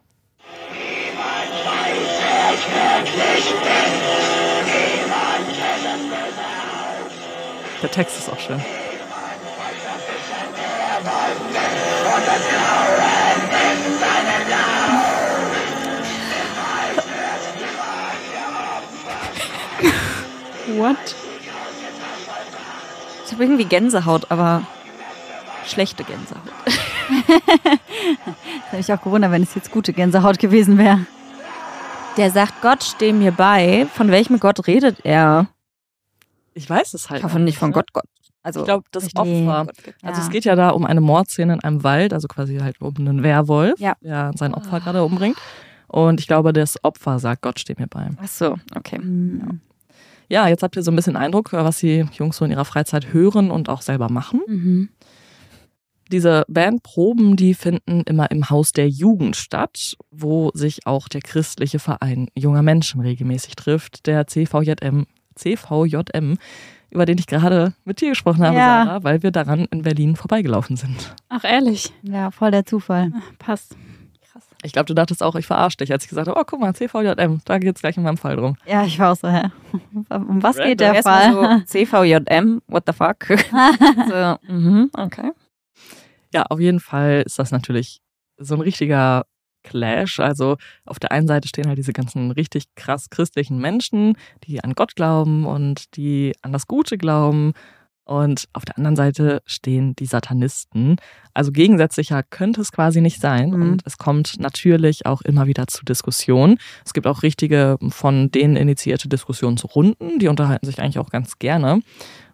Der 7.82 7.92
Text 7.92 8.18
ist 8.18 8.30
auch 8.30 8.40
schön. 8.40 8.62
What? 20.78 21.16
Ich 23.26 23.32
habe 23.32 23.44
irgendwie 23.44 23.66
Gänsehaut, 23.66 24.30
aber 24.30 24.62
schlechte 25.66 26.04
Gänsehaut. 26.04 26.44
das 26.66 26.76
hätte 28.70 28.80
ich 28.80 28.94
auch 28.94 29.02
gewundert, 29.02 29.32
wenn 29.32 29.42
es 29.42 29.56
jetzt 29.56 29.72
gute 29.72 29.94
Gänsehaut 29.94 30.38
gewesen 30.38 30.78
wäre. 30.78 31.08
Der 32.18 32.30
sagt, 32.30 32.62
Gott 32.62 32.84
steh 32.84 33.12
mir 33.12 33.32
bei. 33.32 33.88
Von 33.96 34.12
welchem 34.12 34.40
Gott 34.40 34.68
redet 34.68 35.00
er? 35.04 35.48
Ich 36.54 36.70
weiß 36.70 36.94
es 36.94 37.10
halt. 37.10 37.22
Ich 37.22 37.26
hoffe 37.26 37.40
nicht 37.40 37.58
von 37.58 37.72
Gott, 37.72 37.92
Gott. 37.92 38.06
Also 38.44 38.60
ich 38.60 38.66
glaube, 38.66 38.86
das 38.92 39.16
Opfer. 39.16 39.32
Ja. 39.32 39.66
Also 40.02 40.22
es 40.22 40.30
geht 40.30 40.46
ja 40.46 40.56
da 40.56 40.70
um 40.70 40.86
eine 40.86 41.02
Mordszene 41.02 41.54
in 41.54 41.60
einem 41.62 41.84
Wald, 41.84 42.14
also 42.14 42.28
quasi 42.28 42.58
halt 42.58 42.80
um 42.82 42.94
einen 42.98 43.24
Werwolf, 43.24 43.80
ja. 43.80 43.96
der 44.02 44.32
sein 44.36 44.54
Opfer 44.54 44.78
oh. 44.78 44.80
gerade 44.80 45.04
umbringt. 45.04 45.38
Und 45.88 46.20
ich 46.20 46.28
glaube, 46.28 46.54
das 46.54 46.84
Opfer 46.84 47.20
sagt, 47.20 47.42
Gott 47.42 47.60
steht 47.60 47.80
mir 47.80 47.88
bei. 47.88 48.10
Ach 48.22 48.28
so, 48.28 48.58
okay. 48.76 49.00
Mhm. 49.00 49.62
Ja, 50.28 50.48
jetzt 50.48 50.64
habt 50.64 50.76
ihr 50.76 50.84
so 50.84 50.92
ein 50.92 50.96
bisschen 50.96 51.16
Eindruck, 51.16 51.54
was 51.54 51.78
die 51.78 52.06
Jungs 52.14 52.38
so 52.38 52.46
in 52.46 52.52
ihrer 52.52 52.66
Freizeit 52.66 53.14
hören 53.14 53.52
und 53.52 53.70
auch 53.70 53.82
selber 53.82 54.10
machen. 54.10 54.42
Mhm. 54.48 54.90
Diese 56.12 56.44
Bandproben, 56.48 57.36
die 57.36 57.54
finden 57.54 58.02
immer 58.02 58.30
im 58.30 58.50
Haus 58.50 58.72
der 58.72 58.90
Jugend 58.90 59.36
statt, 59.36 59.96
wo 60.12 60.52
sich 60.54 60.86
auch 60.86 61.08
der 61.08 61.22
christliche 61.22 61.80
Verein 61.80 62.28
junger 62.36 62.62
Menschen 62.62 63.02
regelmäßig 63.02 63.56
trifft, 63.56 64.06
der 64.06 64.28
CVJM, 64.28 65.06
CVJM, 65.36 66.38
über 66.94 67.06
den 67.06 67.18
ich 67.18 67.28
gerade 67.28 67.74
mit 67.86 68.00
dir 68.02 68.10
gesprochen 68.10 68.46
habe, 68.46 68.56
ja. 68.56 68.86
Sarah, 68.86 69.04
weil 69.04 69.24
wir 69.24 69.32
daran 69.32 69.66
in 69.72 69.82
Berlin 69.82 70.16
vorbeigelaufen 70.16 70.78
sind. 70.78 71.16
Ach, 71.30 71.44
ehrlich? 71.44 71.94
Ja, 72.04 72.32
voll 72.32 72.52
der 72.52 72.66
Zufall. 72.66 73.12
Passt. 73.40 73.76
Krass. 74.32 74.44
Ich 74.64 74.74
glaube, 74.74 74.86
du 74.86 74.94
dachtest 74.94 75.24
auch, 75.24 75.36
ich 75.36 75.46
verarsche 75.46 75.78
dich, 75.78 75.92
als 75.92 76.04
ich 76.04 76.10
gesagt 76.10 76.28
habe, 76.28 76.40
oh, 76.40 76.44
guck 76.46 76.60
mal, 76.60 76.74
CVJM, 76.74 77.42
da 77.46 77.58
geht 77.58 77.76
es 77.76 77.82
gleich 77.82 77.98
in 77.98 78.04
meinem 78.04 78.18
Fall 78.18 78.36
drum. 78.36 78.56
Ja, 78.66 78.86
ich 78.86 78.98
war 79.00 79.12
auch 79.12 79.16
so, 79.16 79.28
hä? 79.28 79.50
Um 80.10 80.42
was 80.42 80.58
Red 80.58 80.66
geht 80.66 80.80
der 80.82 81.04
Fall? 81.04 81.34
So, 81.34 81.66
CVJM, 81.66 82.62
what 82.68 82.84
the 82.86 82.94
fuck? 82.94 83.26
so, 83.28 84.38
mhm, 84.48 84.90
okay. 84.94 85.32
Ja, 86.34 86.44
auf 86.44 86.60
jeden 86.60 86.80
Fall 86.80 87.24
ist 87.26 87.40
das 87.40 87.52
natürlich 87.52 88.02
so 88.38 88.56
ein 88.56 88.62
richtiger 88.62 89.26
Clash. 89.64 90.20
Also 90.20 90.58
auf 90.86 91.00
der 91.00 91.12
einen 91.12 91.28
Seite 91.28 91.48
stehen 91.48 91.68
halt 91.68 91.78
diese 91.78 91.94
ganzen 91.94 92.32
richtig 92.32 92.66
krass 92.76 93.10
christlichen 93.10 93.60
Menschen, 93.60 94.18
die 94.46 94.64
an 94.64 94.74
Gott 94.74 94.96
glauben 94.96 95.46
und 95.46 95.96
die 95.96 96.34
an 96.42 96.54
das 96.54 96.68
Gute 96.68 96.98
glauben. 96.98 97.54
Und 98.06 98.50
auf 98.52 98.66
der 98.66 98.78
anderen 98.78 98.98
Seite 98.98 99.42
stehen 99.46 99.96
die 99.96 100.06
Satanisten. 100.06 100.98
Also 101.34 101.52
gegensätzlicher 101.52 102.22
könnte 102.22 102.60
es 102.60 102.72
quasi 102.74 103.00
nicht 103.00 103.22
sein. 103.22 103.52
Mhm. 103.52 103.62
Und 103.62 103.82
es 103.86 103.98
kommt 103.98 104.40
natürlich 104.40 105.06
auch 105.06 105.22
immer 105.22 105.48
wieder 105.48 105.68
zu 105.68 105.86
Diskussionen. 105.86 106.58
Es 106.86 106.94
gibt 106.94 107.08
auch 107.08 107.24
richtige 107.24 107.78
von 107.90 108.30
denen 108.30 108.58
initiierte 108.58 109.08
Diskussionsrunden. 109.08 110.20
Die 110.20 110.28
unterhalten 110.28 110.66
sich 110.66 110.82
eigentlich 110.82 111.00
auch 111.00 111.12
ganz 111.12 111.40
gerne. 111.40 111.80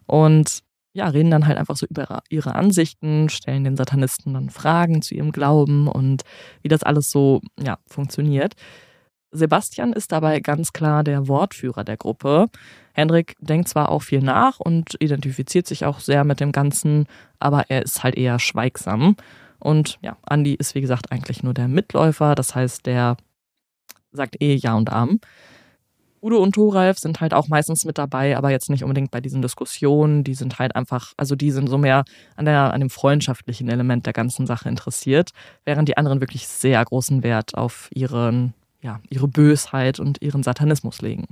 Und 0.06 0.64
ja, 0.92 1.08
reden 1.08 1.30
dann 1.30 1.46
halt 1.46 1.58
einfach 1.58 1.76
so 1.76 1.86
über 1.86 2.22
ihre 2.28 2.54
Ansichten, 2.54 3.28
stellen 3.28 3.64
den 3.64 3.76
Satanisten 3.76 4.34
dann 4.34 4.50
Fragen 4.50 5.02
zu 5.02 5.14
ihrem 5.14 5.32
Glauben 5.32 5.86
und 5.86 6.22
wie 6.62 6.68
das 6.68 6.82
alles 6.82 7.10
so 7.10 7.40
ja, 7.58 7.78
funktioniert. 7.86 8.54
Sebastian 9.32 9.92
ist 9.92 10.10
dabei 10.10 10.40
ganz 10.40 10.72
klar 10.72 11.04
der 11.04 11.28
Wortführer 11.28 11.84
der 11.84 11.96
Gruppe. 11.96 12.46
Hendrik 12.94 13.36
denkt 13.40 13.68
zwar 13.68 13.90
auch 13.90 14.02
viel 14.02 14.20
nach 14.20 14.58
und 14.58 14.96
identifiziert 14.98 15.68
sich 15.68 15.84
auch 15.84 16.00
sehr 16.00 16.24
mit 16.24 16.40
dem 16.40 16.50
Ganzen, 16.50 17.06
aber 17.38 17.66
er 17.68 17.82
ist 17.82 18.02
halt 18.02 18.16
eher 18.16 18.40
schweigsam. 18.40 19.14
Und 19.60 19.98
ja, 20.02 20.16
Andi 20.22 20.54
ist 20.54 20.74
wie 20.74 20.80
gesagt 20.80 21.12
eigentlich 21.12 21.44
nur 21.44 21.54
der 21.54 21.68
Mitläufer, 21.68 22.34
das 22.34 22.54
heißt, 22.56 22.86
der 22.86 23.16
sagt 24.10 24.42
eh 24.42 24.54
Ja 24.54 24.74
und 24.74 24.90
Arm. 24.90 25.20
Udo 26.22 26.38
und 26.38 26.54
Thoralf 26.54 26.98
sind 26.98 27.20
halt 27.20 27.32
auch 27.32 27.48
meistens 27.48 27.84
mit 27.84 27.96
dabei, 27.96 28.36
aber 28.36 28.50
jetzt 28.50 28.68
nicht 28.68 28.82
unbedingt 28.82 29.10
bei 29.10 29.20
diesen 29.20 29.40
Diskussionen. 29.40 30.22
Die 30.22 30.34
sind 30.34 30.58
halt 30.58 30.76
einfach, 30.76 31.12
also 31.16 31.34
die 31.34 31.50
sind 31.50 31.68
so 31.68 31.78
mehr 31.78 32.04
an, 32.36 32.44
der, 32.44 32.74
an 32.74 32.80
dem 32.80 32.90
freundschaftlichen 32.90 33.68
Element 33.68 34.06
der 34.06 34.12
ganzen 34.12 34.46
Sache 34.46 34.68
interessiert, 34.68 35.30
während 35.64 35.88
die 35.88 35.96
anderen 35.96 36.20
wirklich 36.20 36.46
sehr 36.46 36.84
großen 36.84 37.22
Wert 37.22 37.54
auf 37.54 37.88
ihren, 37.94 38.54
ja, 38.82 39.00
ihre 39.08 39.28
Bösheit 39.28 39.98
und 39.98 40.20
ihren 40.20 40.42
Satanismus 40.42 41.00
legen. 41.00 41.26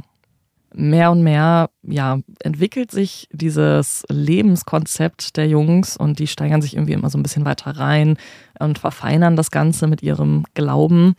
Mehr 0.75 1.11
und 1.11 1.23
mehr 1.23 1.71
ja, 1.83 2.21
entwickelt 2.41 2.91
sich 2.91 3.27
dieses 3.33 4.05
Lebenskonzept 4.11 5.37
der 5.37 5.49
Jungs 5.49 5.97
und 5.97 6.19
die 6.19 6.27
steigern 6.27 6.61
sich 6.61 6.75
irgendwie 6.75 6.93
immer 6.93 7.09
so 7.09 7.19
ein 7.19 7.23
bisschen 7.23 7.47
weiter 7.47 7.71
rein 7.73 8.19
und 8.59 8.79
verfeinern 8.79 9.37
das 9.37 9.51
Ganze 9.51 9.87
mit 9.87 10.03
ihrem 10.03 10.45
Glauben 10.55 11.15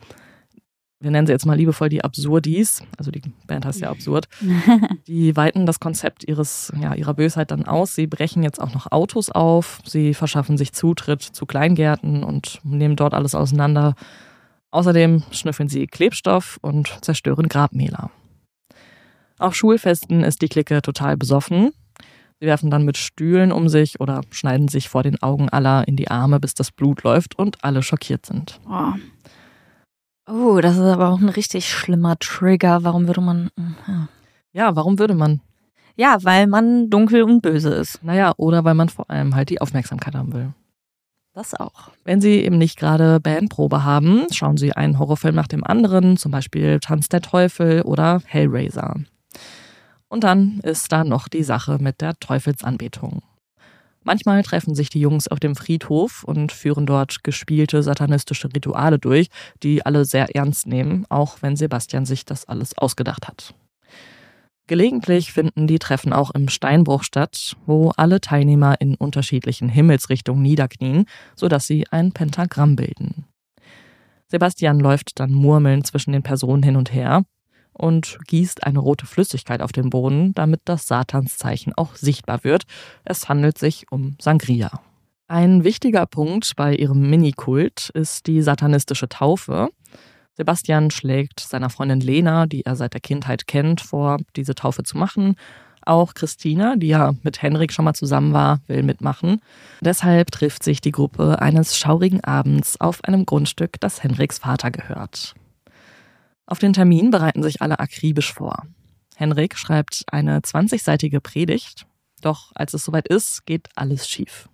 wir 1.00 1.10
nennen 1.10 1.26
sie 1.26 1.32
jetzt 1.32 1.46
mal 1.46 1.56
liebevoll 1.56 1.88
die 1.88 2.04
Absurdis, 2.04 2.82
also 2.98 3.10
die 3.10 3.22
Band 3.46 3.64
heißt 3.64 3.80
ja 3.80 3.90
absurd, 3.90 4.28
die 5.06 5.34
weiten 5.34 5.64
das 5.64 5.80
Konzept 5.80 6.24
ihres, 6.24 6.72
ja, 6.80 6.94
ihrer 6.94 7.14
Bösheit 7.14 7.50
dann 7.50 7.66
aus. 7.66 7.94
Sie 7.94 8.06
brechen 8.06 8.42
jetzt 8.42 8.60
auch 8.60 8.74
noch 8.74 8.92
Autos 8.92 9.30
auf, 9.30 9.80
sie 9.84 10.12
verschaffen 10.12 10.58
sich 10.58 10.72
Zutritt 10.72 11.22
zu 11.22 11.46
Kleingärten 11.46 12.22
und 12.22 12.60
nehmen 12.64 12.96
dort 12.96 13.14
alles 13.14 13.34
auseinander. 13.34 13.94
Außerdem 14.70 15.24
schnüffeln 15.30 15.68
sie 15.68 15.86
Klebstoff 15.86 16.58
und 16.60 16.98
zerstören 17.02 17.48
Grabmäler. 17.48 18.10
Auf 19.38 19.54
Schulfesten 19.54 20.22
ist 20.22 20.42
die 20.42 20.48
Clique 20.48 20.82
total 20.82 21.16
besoffen. 21.16 21.70
Sie 22.40 22.46
werfen 22.46 22.70
dann 22.70 22.84
mit 22.84 22.96
Stühlen 22.96 23.52
um 23.52 23.68
sich 23.68 24.00
oder 24.00 24.20
schneiden 24.30 24.68
sich 24.68 24.88
vor 24.88 25.02
den 25.02 25.22
Augen 25.22 25.48
aller 25.48 25.88
in 25.88 25.96
die 25.96 26.10
Arme, 26.10 26.40
bis 26.40 26.54
das 26.54 26.72
Blut 26.72 27.02
läuft 27.02 27.38
und 27.38 27.64
alle 27.64 27.82
schockiert 27.82 28.26
sind. 28.26 28.60
Oh. 28.68 28.92
Oh, 30.30 30.60
das 30.60 30.76
ist 30.76 30.82
aber 30.82 31.08
auch 31.08 31.20
ein 31.20 31.28
richtig 31.28 31.68
schlimmer 31.68 32.18
Trigger. 32.18 32.84
Warum 32.84 33.06
würde 33.06 33.20
man. 33.20 33.50
Ja. 33.86 34.08
Ja, 34.52 34.76
warum 34.76 34.98
würde 34.98 35.14
man? 35.14 35.40
ja, 36.00 36.16
weil 36.22 36.46
man 36.46 36.88
dunkel 36.88 37.22
und 37.22 37.42
böse 37.42 37.74
ist. 37.74 38.02
Naja, 38.02 38.32
oder 38.38 38.64
weil 38.64 38.72
man 38.72 38.88
vor 38.88 39.10
allem 39.10 39.34
halt 39.34 39.50
die 39.50 39.60
Aufmerksamkeit 39.60 40.14
haben 40.14 40.32
will. 40.32 40.54
Das 41.34 41.52
auch. 41.54 41.90
Wenn 42.04 42.22
Sie 42.22 42.40
eben 42.40 42.56
nicht 42.56 42.78
gerade 42.78 43.20
Bandprobe 43.20 43.84
haben, 43.84 44.26
schauen 44.32 44.56
Sie 44.56 44.72
einen 44.72 44.98
Horrorfilm 44.98 45.34
nach 45.34 45.46
dem 45.46 45.62
anderen, 45.62 46.16
zum 46.16 46.32
Beispiel 46.32 46.80
Tanz 46.80 47.10
der 47.10 47.20
Teufel 47.20 47.82
oder 47.82 48.22
Hellraiser. 48.24 48.96
Und 50.08 50.24
dann 50.24 50.60
ist 50.62 50.90
da 50.90 51.04
noch 51.04 51.28
die 51.28 51.44
Sache 51.44 51.76
mit 51.80 52.00
der 52.00 52.18
Teufelsanbetung. 52.18 53.22
Manchmal 54.10 54.42
treffen 54.42 54.74
sich 54.74 54.88
die 54.90 54.98
Jungs 54.98 55.28
auf 55.28 55.38
dem 55.38 55.54
Friedhof 55.54 56.24
und 56.24 56.50
führen 56.50 56.84
dort 56.84 57.22
gespielte 57.22 57.84
satanistische 57.84 58.52
Rituale 58.52 58.98
durch, 58.98 59.28
die 59.62 59.86
alle 59.86 60.04
sehr 60.04 60.34
ernst 60.34 60.66
nehmen, 60.66 61.06
auch 61.08 61.42
wenn 61.42 61.54
Sebastian 61.54 62.04
sich 62.04 62.24
das 62.24 62.44
alles 62.44 62.76
ausgedacht 62.76 63.28
hat. 63.28 63.54
Gelegentlich 64.66 65.32
finden 65.32 65.68
die 65.68 65.78
Treffen 65.78 66.12
auch 66.12 66.32
im 66.32 66.48
Steinbruch 66.48 67.04
statt, 67.04 67.56
wo 67.66 67.92
alle 67.96 68.20
Teilnehmer 68.20 68.80
in 68.80 68.96
unterschiedlichen 68.96 69.68
Himmelsrichtungen 69.68 70.42
niederknien, 70.42 71.04
sodass 71.36 71.68
sie 71.68 71.86
ein 71.92 72.10
Pentagramm 72.10 72.74
bilden. 72.74 73.26
Sebastian 74.26 74.80
läuft 74.80 75.20
dann 75.20 75.32
murmelnd 75.32 75.86
zwischen 75.86 76.10
den 76.10 76.24
Personen 76.24 76.64
hin 76.64 76.74
und 76.74 76.92
her 76.92 77.22
und 77.80 78.18
gießt 78.26 78.64
eine 78.64 78.78
rote 78.78 79.06
Flüssigkeit 79.06 79.62
auf 79.62 79.72
den 79.72 79.90
Boden, 79.90 80.34
damit 80.34 80.60
das 80.66 80.86
Satanszeichen 80.86 81.72
auch 81.74 81.94
sichtbar 81.96 82.44
wird. 82.44 82.64
Es 83.04 83.28
handelt 83.28 83.58
sich 83.58 83.86
um 83.90 84.16
Sangria. 84.20 84.70
Ein 85.28 85.64
wichtiger 85.64 86.06
Punkt 86.06 86.54
bei 86.56 86.74
ihrem 86.74 87.08
Minikult 87.08 87.90
ist 87.94 88.26
die 88.26 88.42
satanistische 88.42 89.08
Taufe. 89.08 89.70
Sebastian 90.34 90.90
schlägt 90.90 91.40
seiner 91.40 91.70
Freundin 91.70 92.00
Lena, 92.00 92.46
die 92.46 92.66
er 92.66 92.76
seit 92.76 92.94
der 92.94 93.00
Kindheit 93.00 93.46
kennt, 93.46 93.80
vor, 93.80 94.18
diese 94.36 94.54
Taufe 94.54 94.82
zu 94.82 94.98
machen. 94.98 95.36
Auch 95.86 96.14
Christina, 96.14 96.76
die 96.76 96.88
ja 96.88 97.14
mit 97.22 97.42
Henrik 97.42 97.72
schon 97.72 97.84
mal 97.84 97.94
zusammen 97.94 98.32
war, 98.32 98.60
will 98.66 98.82
mitmachen. 98.82 99.40
Deshalb 99.80 100.30
trifft 100.30 100.62
sich 100.62 100.80
die 100.80 100.92
Gruppe 100.92 101.40
eines 101.40 101.76
schaurigen 101.76 102.22
Abends 102.22 102.80
auf 102.80 103.02
einem 103.04 103.24
Grundstück, 103.24 103.80
das 103.80 104.02
Henriks 104.02 104.38
Vater 104.38 104.70
gehört. 104.70 105.34
Auf 106.50 106.58
den 106.58 106.72
Termin 106.72 107.12
bereiten 107.12 107.44
sich 107.44 107.62
alle 107.62 107.78
akribisch 107.78 108.34
vor. 108.34 108.66
Henrik 109.14 109.56
schreibt 109.56 110.02
eine 110.10 110.40
20-seitige 110.40 111.20
Predigt, 111.20 111.86
doch 112.22 112.50
als 112.56 112.74
es 112.74 112.84
soweit 112.84 113.06
ist, 113.06 113.46
geht 113.46 113.68
alles 113.76 114.08
schief. 114.08 114.48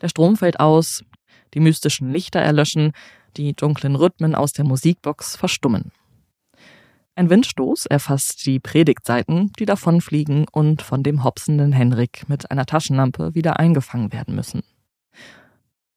Der 0.00 0.08
Strom 0.08 0.36
fällt 0.36 0.58
aus, 0.58 1.04
die 1.54 1.60
mystischen 1.60 2.10
Lichter 2.10 2.40
erlöschen, 2.40 2.92
die 3.36 3.54
dunklen 3.54 3.94
Rhythmen 3.94 4.34
aus 4.34 4.54
der 4.54 4.64
Musikbox 4.64 5.36
verstummen. 5.36 5.92
Ein 7.14 7.30
Windstoß 7.30 7.86
erfasst 7.86 8.44
die 8.44 8.58
Predigtseiten, 8.58 9.52
die 9.60 9.66
davonfliegen 9.66 10.46
und 10.50 10.82
von 10.82 11.04
dem 11.04 11.22
hopsenden 11.22 11.70
Henrik 11.70 12.28
mit 12.28 12.50
einer 12.50 12.66
Taschenlampe 12.66 13.36
wieder 13.36 13.60
eingefangen 13.60 14.12
werden 14.12 14.34
müssen. 14.34 14.64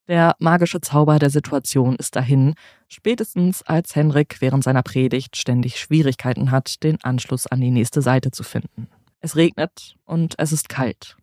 Der 0.08 0.36
magische 0.40 0.80
Zauber 0.80 1.20
der 1.20 1.30
Situation 1.30 1.98
ist 1.98 2.16
dahin, 2.16 2.54
spätestens 2.88 3.62
als 3.64 3.96
Henrik 3.96 4.38
während 4.40 4.64
seiner 4.64 4.84
Predigt 4.84 5.36
ständig 5.36 5.80
Schwierigkeiten 5.80 6.52
hat, 6.52 6.82
den 6.84 6.98
Anschluss 7.04 7.46
an 7.46 7.60
die 7.60 7.72
nächste 7.72 8.02
Seite 8.02 8.32
zu 8.32 8.44
finden. 8.44 8.88
Es 9.20 9.36
regnet 9.36 9.96
und 10.06 10.36
es 10.38 10.54
ist 10.54 10.70
kalt. 10.70 11.18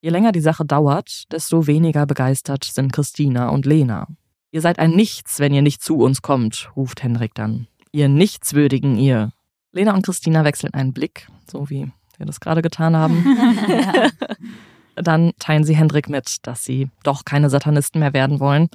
Je 0.00 0.10
länger 0.10 0.30
die 0.30 0.40
Sache 0.40 0.64
dauert, 0.64 1.30
desto 1.32 1.66
weniger 1.66 2.06
begeistert 2.06 2.64
sind 2.64 2.92
Christina 2.92 3.48
und 3.48 3.66
Lena. 3.66 4.06
Ihr 4.52 4.60
seid 4.60 4.78
ein 4.78 4.92
Nichts, 4.92 5.40
wenn 5.40 5.52
ihr 5.52 5.62
nicht 5.62 5.82
zu 5.82 5.98
uns 5.98 6.22
kommt, 6.22 6.70
ruft 6.76 7.02
Henrik 7.02 7.34
dann. 7.34 7.66
Ihr 7.92 8.08
Nichtswürdigen, 8.08 8.96
ihr. 8.96 9.32
Lena 9.72 9.92
und 9.94 10.04
Christina 10.04 10.44
wechseln 10.44 10.72
einen 10.72 10.92
Blick, 10.92 11.28
so 11.50 11.68
wie 11.68 11.90
wir 12.16 12.26
das 12.26 12.40
gerade 12.40 12.62
getan 12.62 12.96
haben. 12.96 13.24
Dann 15.02 15.32
teilen 15.38 15.64
sie 15.64 15.76
Hendrik 15.76 16.08
mit, 16.08 16.46
dass 16.46 16.64
sie 16.64 16.88
doch 17.02 17.24
keine 17.24 17.50
Satanisten 17.50 18.00
mehr 18.00 18.12
werden 18.12 18.40
wollen. 18.40 18.68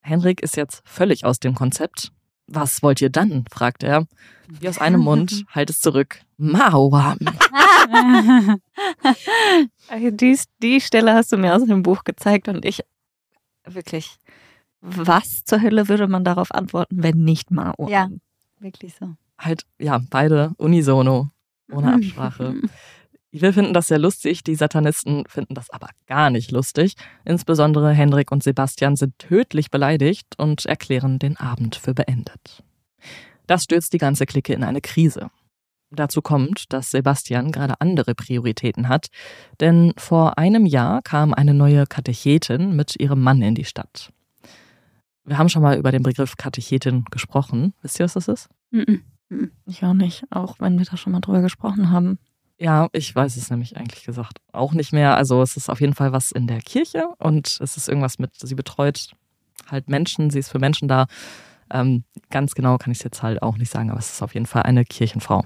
Henrik 0.00 0.42
ist 0.42 0.56
jetzt 0.56 0.82
völlig 0.84 1.24
aus 1.24 1.38
dem 1.38 1.54
Konzept. 1.54 2.12
Was 2.46 2.82
wollt 2.82 3.00
ihr 3.00 3.10
dann? 3.10 3.44
fragt 3.50 3.82
er. 3.82 4.06
Wie 4.48 4.68
aus 4.68 4.78
einem 4.78 5.00
Mund, 5.00 5.44
halt 5.54 5.70
es 5.70 5.80
zurück. 5.80 6.20
Mauam. 6.36 7.18
die, 10.10 10.38
die 10.62 10.80
Stelle 10.80 11.14
hast 11.14 11.32
du 11.32 11.36
mir 11.36 11.54
aus 11.54 11.64
dem 11.64 11.82
Buch 11.82 12.04
gezeigt 12.04 12.48
und 12.48 12.64
ich 12.64 12.82
wirklich, 13.64 14.16
was 14.80 15.44
zur 15.44 15.62
Hölle 15.62 15.88
würde 15.88 16.08
man 16.08 16.24
darauf 16.24 16.52
antworten, 16.52 17.02
wenn 17.02 17.24
nicht 17.24 17.50
Mao? 17.50 17.88
Ja, 17.88 18.08
wirklich 18.58 18.94
so. 18.94 19.14
Halt, 19.38 19.64
ja, 19.78 20.00
beide 20.10 20.52
unisono, 20.58 21.30
ohne 21.70 21.94
Absprache. 21.94 22.56
Wir 23.34 23.54
finden 23.54 23.72
das 23.72 23.86
sehr 23.86 23.98
lustig, 23.98 24.44
die 24.44 24.54
Satanisten 24.54 25.24
finden 25.26 25.54
das 25.54 25.70
aber 25.70 25.88
gar 26.06 26.28
nicht 26.28 26.50
lustig. 26.50 26.96
Insbesondere 27.24 27.92
Hendrik 27.92 28.30
und 28.30 28.42
Sebastian 28.42 28.94
sind 28.94 29.18
tödlich 29.18 29.70
beleidigt 29.70 30.34
und 30.36 30.66
erklären 30.66 31.18
den 31.18 31.38
Abend 31.38 31.76
für 31.76 31.94
beendet. 31.94 32.62
Das 33.46 33.64
stürzt 33.64 33.94
die 33.94 33.98
ganze 33.98 34.26
Clique 34.26 34.52
in 34.52 34.62
eine 34.62 34.82
Krise. 34.82 35.30
Dazu 35.90 36.20
kommt, 36.20 36.72
dass 36.74 36.90
Sebastian 36.90 37.52
gerade 37.52 37.80
andere 37.80 38.14
Prioritäten 38.14 38.88
hat, 38.88 39.08
denn 39.60 39.94
vor 39.96 40.36
einem 40.36 40.66
Jahr 40.66 41.00
kam 41.00 41.32
eine 41.32 41.54
neue 41.54 41.86
Katechetin 41.86 42.76
mit 42.76 43.00
ihrem 43.00 43.22
Mann 43.22 43.40
in 43.40 43.54
die 43.54 43.64
Stadt. 43.64 44.10
Wir 45.24 45.38
haben 45.38 45.48
schon 45.48 45.62
mal 45.62 45.78
über 45.78 45.90
den 45.90 46.02
Begriff 46.02 46.36
Katechetin 46.36 47.04
gesprochen. 47.10 47.72
Wisst 47.80 47.98
ihr, 47.98 48.04
was 48.04 48.14
das 48.14 48.28
ist? 48.28 48.48
Ich 49.66 49.84
auch 49.84 49.94
nicht, 49.94 50.24
auch 50.30 50.56
wenn 50.60 50.78
wir 50.78 50.84
da 50.84 50.98
schon 50.98 51.12
mal 51.12 51.20
drüber 51.20 51.40
gesprochen 51.40 51.90
haben. 51.90 52.18
Ja, 52.62 52.88
ich 52.92 53.12
weiß 53.12 53.36
es 53.36 53.50
nämlich 53.50 53.76
eigentlich 53.76 54.04
gesagt 54.04 54.38
auch 54.52 54.72
nicht 54.72 54.92
mehr. 54.92 55.16
Also 55.16 55.42
es 55.42 55.56
ist 55.56 55.68
auf 55.68 55.80
jeden 55.80 55.96
Fall 55.96 56.12
was 56.12 56.30
in 56.30 56.46
der 56.46 56.60
Kirche 56.60 57.08
und 57.18 57.58
es 57.60 57.76
ist 57.76 57.88
irgendwas 57.88 58.20
mit, 58.20 58.36
sie 58.36 58.54
betreut 58.54 59.16
halt 59.68 59.88
Menschen, 59.88 60.30
sie 60.30 60.38
ist 60.38 60.50
für 60.50 60.60
Menschen 60.60 60.86
da. 60.86 61.06
Ähm, 61.72 62.04
ganz 62.30 62.54
genau 62.54 62.78
kann 62.78 62.92
ich 62.92 62.98
es 62.98 63.04
jetzt 63.04 63.20
halt 63.20 63.42
auch 63.42 63.56
nicht 63.56 63.72
sagen, 63.72 63.90
aber 63.90 63.98
es 63.98 64.12
ist 64.12 64.22
auf 64.22 64.34
jeden 64.34 64.46
Fall 64.46 64.62
eine 64.62 64.84
Kirchenfrau. 64.84 65.44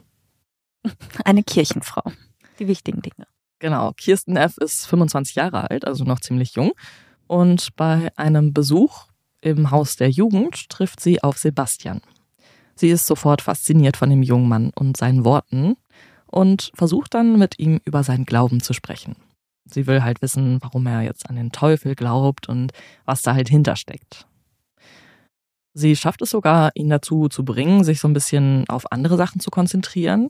Eine 1.25 1.43
Kirchenfrau. 1.43 2.13
Die 2.59 2.69
wichtigen 2.69 3.01
Dinge. 3.01 3.27
Genau, 3.61 3.93
Kirsten 3.93 4.37
F. 4.37 4.59
ist 4.59 4.87
25 4.87 5.37
Jahre 5.37 5.71
alt, 5.71 5.87
also 5.87 6.05
noch 6.05 6.21
ziemlich 6.21 6.55
jung. 6.55 6.73
Und 7.27 7.75
bei 7.77 8.13
einem 8.17 8.53
Besuch 8.53 9.07
im 9.41 9.71
Haus 9.71 9.97
der 9.97 10.11
Jugend 10.11 10.69
trifft 10.69 11.01
sie 11.01 11.23
auf 11.23 11.39
Sebastian. 11.39 12.03
Sie 12.75 12.91
ist 12.91 13.07
sofort 13.07 13.41
fasziniert 13.41 13.97
von 13.97 14.11
dem 14.11 14.23
jungen 14.23 14.49
Mann 14.49 14.71
und 14.75 14.99
seinen 14.99 15.25
Worten 15.25 15.77
und 16.37 16.71
versucht 16.75 17.15
dann 17.15 17.39
mit 17.39 17.59
ihm 17.59 17.81
über 17.87 18.05
seinen 18.05 18.27
Glauben 18.27 18.61
zu 18.61 18.75
sprechen. 18.75 19.17
Sie 19.65 19.87
will 19.87 20.03
halt 20.03 20.21
wissen, 20.21 20.59
warum 20.61 20.87
er 20.87 21.01
jetzt 21.01 21.31
an 21.31 21.37
den 21.37 21.51
Teufel 21.51 21.95
glaubt 21.95 22.47
und 22.47 22.73
was 23.07 23.23
da 23.23 23.35
halt 23.35 23.49
hintersteckt. 23.49 24.27
Sie 25.73 25.97
schafft 25.97 26.21
es 26.21 26.31
sogar, 26.31 26.73
ihn 26.75 26.91
dazu 26.91 27.29
zu 27.29 27.43
bringen, 27.43 27.85
sich 27.85 28.01
so 28.01 28.09
ein 28.09 28.13
bisschen 28.13 28.69
auf 28.69 28.93
andere 28.93 29.17
Sachen 29.17 29.41
zu 29.41 29.51
konzentrieren. 29.51 30.29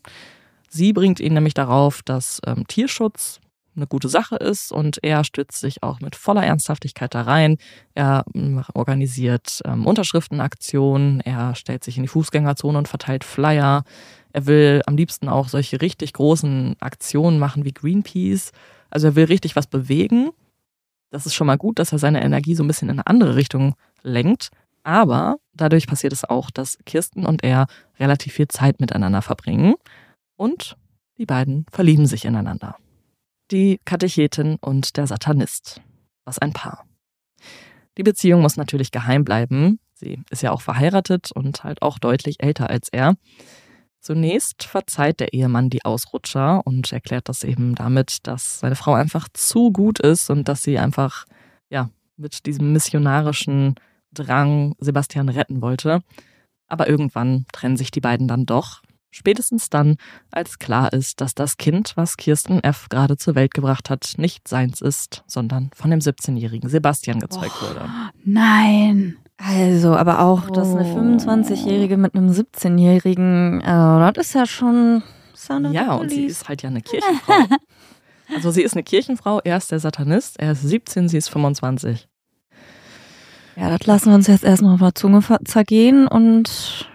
Sie 0.69 0.93
bringt 0.93 1.19
ihn 1.19 1.35
nämlich 1.35 1.55
darauf, 1.55 2.03
dass 2.03 2.41
ähm, 2.47 2.67
Tierschutz 2.69 3.41
eine 3.77 3.87
gute 3.87 4.09
Sache 4.09 4.37
ist 4.37 4.73
und 4.73 4.99
er 5.03 5.25
stützt 5.25 5.61
sich 5.61 5.83
auch 5.83 6.01
mit 6.01 6.17
voller 6.17 6.45
Ernsthaftigkeit 6.45 7.15
da 7.15 7.23
rein. 7.23 7.59
Er 7.95 8.25
ähm, 8.35 8.65
organisiert 8.75 9.61
ähm, 9.65 9.87
Unterschriftenaktionen, 9.87 11.21
er 11.21 11.55
stellt 11.55 11.85
sich 11.85 11.97
in 11.97 12.05
die 12.05 12.09
Fußgängerzone 12.09 12.79
und 12.79 12.89
verteilt 12.89 13.25
Flyer. 13.25 13.85
Er 14.37 14.45
will 14.45 14.83
am 14.85 14.99
liebsten 14.99 15.31
auch 15.31 15.49
solche 15.49 15.81
richtig 15.81 16.13
großen 16.13 16.77
Aktionen 16.81 17.39
machen 17.39 17.65
wie 17.65 17.73
Greenpeace. 17.73 18.53
Also 18.91 19.07
er 19.07 19.17
will 19.17 19.25
richtig 19.25 19.57
was 19.57 19.67
bewegen. 19.67 20.29
Das 21.09 21.25
ist 21.25 21.33
schon 21.33 21.47
mal 21.47 21.57
gut, 21.57 21.79
dass 21.79 21.93
er 21.93 21.99
seine 21.99 22.23
Energie 22.23 22.55
so 22.55 22.63
ein 22.63 22.67
bisschen 22.67 22.91
in 22.91 22.97
eine 22.97 23.07
andere 23.07 23.35
Richtung 23.35 23.77
lenkt. 24.03 24.51
Aber 24.83 25.37
dadurch 25.55 25.87
passiert 25.87 26.13
es 26.13 26.23
auch, 26.23 26.51
dass 26.51 26.77
Kirsten 26.85 27.25
und 27.25 27.45
er 27.45 27.67
relativ 27.99 28.35
viel 28.35 28.47
Zeit 28.49 28.79
miteinander 28.79 29.23
verbringen 29.23 29.77
und 30.37 30.77
die 31.17 31.25
beiden 31.25 31.65
verlieben 31.73 32.07
sich 32.07 32.27
ineinander. 32.27 32.77
Die 33.51 33.81
Katechetin 33.87 34.59
und 34.61 34.99
der 34.99 35.07
Satanist. 35.07 35.81
Was 36.27 36.39
ein 36.39 36.53
Paar. 36.53 36.85
Die 37.97 38.03
Beziehung 38.03 38.43
muss 38.43 38.59
natürlich 38.59 38.91
geheim 38.91 39.25
bleiben. 39.25 39.81
Sie 39.95 40.21
ist 40.29 40.43
ja 40.43 40.53
auch 40.53 40.61
verheiratet 40.61 41.33
und 41.33 41.65
halt 41.65 41.81
auch 41.81 41.99
deutlich 41.99 42.43
älter 42.43 42.69
als 42.69 42.91
er. 42.91 43.17
Zunächst 44.07 44.63
verzeiht 44.63 45.19
der 45.19 45.33
Ehemann 45.33 45.69
die 45.69 45.85
Ausrutscher 45.85 46.65
und 46.65 46.93
erklärt 46.93 47.29
das 47.29 47.43
eben 47.43 47.75
damit, 47.75 48.19
dass 48.29 48.61
seine 48.61 48.77
Frau 48.77 48.95
einfach 48.95 49.27
zu 49.33 49.73
gut 49.73 49.99
ist 49.99 50.31
und 50.31 50.47
dass 50.47 50.63
sie 50.63 50.79
einfach, 50.79 51.25
ja, 51.71 51.91
mit 52.17 52.47
diesem 52.47 52.73
missionarischen 52.73 53.75
Drang 54.13 54.77
Sebastian 54.79 55.29
retten 55.29 55.61
wollte. 55.61 56.05
Aber 56.69 56.89
irgendwann 56.89 57.47
trennen 57.51 57.77
sich 57.77 57.91
die 57.91 58.01
beiden 58.01 58.29
dann 58.29 58.47
doch. 58.47 58.81
Spätestens 59.11 59.71
dann, 59.71 59.97
als 60.31 60.61
klar 60.61 60.93
ist, 60.93 61.21
dass 61.21 61.35
das 61.35 61.57
Kind, 61.57 61.97
was 61.97 62.17
Kirsten 62.17 62.63
F. 62.63 62.87
gerade 62.89 63.17
zur 63.17 63.35
Welt 63.35 63.55
gebracht 63.55 63.91
hat, 63.91 64.15
nicht 64.19 64.47
seins 64.47 64.83
ist, 64.83 65.25
sondern 65.27 65.71
von 65.75 65.91
dem 65.91 65.99
17-jährigen 65.99 66.71
Sebastian 66.71 67.19
gezeugt 67.19 67.57
oh, 67.61 67.71
wurde. 67.71 67.91
Nein. 68.25 69.17
Also, 69.39 69.95
aber 69.95 70.21
auch, 70.21 70.51
dass 70.51 70.75
eine 70.75 70.85
25-Jährige 70.85 71.97
mit 71.97 72.15
einem 72.15 72.31
17-Jährigen, 72.31 73.61
äh, 73.61 74.13
das 74.13 74.29
ist 74.29 74.35
ja 74.35 74.47
schon. 74.47 75.03
Ja, 75.71 75.95
und 75.95 76.11
sie 76.11 76.25
ist 76.25 76.49
halt 76.49 76.63
ja 76.63 76.71
eine 76.71 76.81
Kirchenfrau. 76.81 77.35
also, 78.35 78.51
sie 78.51 78.63
ist 78.63 78.73
eine 78.73 78.83
Kirchenfrau, 78.83 79.41
er 79.45 79.59
ist 79.59 79.71
der 79.71 79.79
Satanist, 79.79 80.41
er 80.41 80.53
ist 80.53 80.63
17, 80.63 81.09
sie 81.09 81.19
ist 81.19 81.29
25. 81.29 82.09
Ja, 83.57 83.71
das 83.77 83.87
lassen 83.87 84.11
wir 84.11 84.15
uns 84.15 84.27
jetzt 84.27 84.45
erstmal 84.45 84.75
auf 84.75 84.81
der 84.81 84.95
Zunge 84.95 85.23
zergehen 85.45 86.09
und 86.09 86.89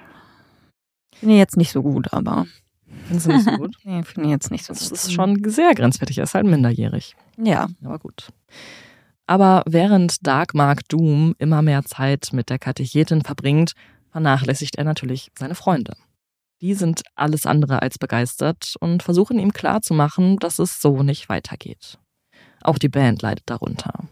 finde 1.14 1.36
jetzt 1.36 1.58
nicht 1.58 1.72
so 1.72 1.82
gut, 1.82 2.12
aber. 2.12 2.46
Findest 3.06 3.28
du 3.28 3.32
nicht 3.34 3.46
so 3.46 3.52
gut? 3.52 3.76
nee, 3.84 4.04
finde 4.04 4.28
ich 4.28 4.32
jetzt 4.32 4.52
nicht 4.52 4.66
so 4.66 4.74
das 4.74 4.84
gut. 4.84 4.92
Das 4.92 5.04
ist 5.06 5.14
schon 5.14 5.42
sehr 5.50 5.74
grenzwertig, 5.74 6.18
er 6.18 6.24
ist 6.24 6.34
halt 6.34 6.46
minderjährig. 6.46 7.16
Ja. 7.38 7.68
Aber 7.84 8.00
gut. 8.00 8.30
Aber 9.32 9.64
während 9.66 10.28
Dark 10.28 10.54
Mark 10.54 10.90
Doom 10.90 11.36
immer 11.38 11.62
mehr 11.62 11.86
Zeit 11.86 12.32
mit 12.34 12.50
der 12.50 12.60
Katechetin 12.60 13.22
verbringt, 13.22 13.72
vernachlässigt 14.12 14.76
er 14.76 14.84
natürlich 14.84 15.32
seine 15.40 15.56
Freunde. 15.56 15.96
Die 16.60 16.74
sind 16.74 17.04
alles 17.16 17.46
andere 17.46 17.82
als 17.82 17.98
begeistert 17.98 18.76
und 18.82 19.04
versuchen 19.04 19.40
ihm 19.40 19.54
klarzumachen, 19.54 20.36
dass 20.36 20.60
es 20.60 20.82
so 20.82 21.02
nicht 21.02 21.30
weitergeht. 21.30 21.98
Auch 22.62 22.78
die 22.78 22.90
Band 22.90 23.22
leidet 23.22 23.50
darunter. 23.50 24.04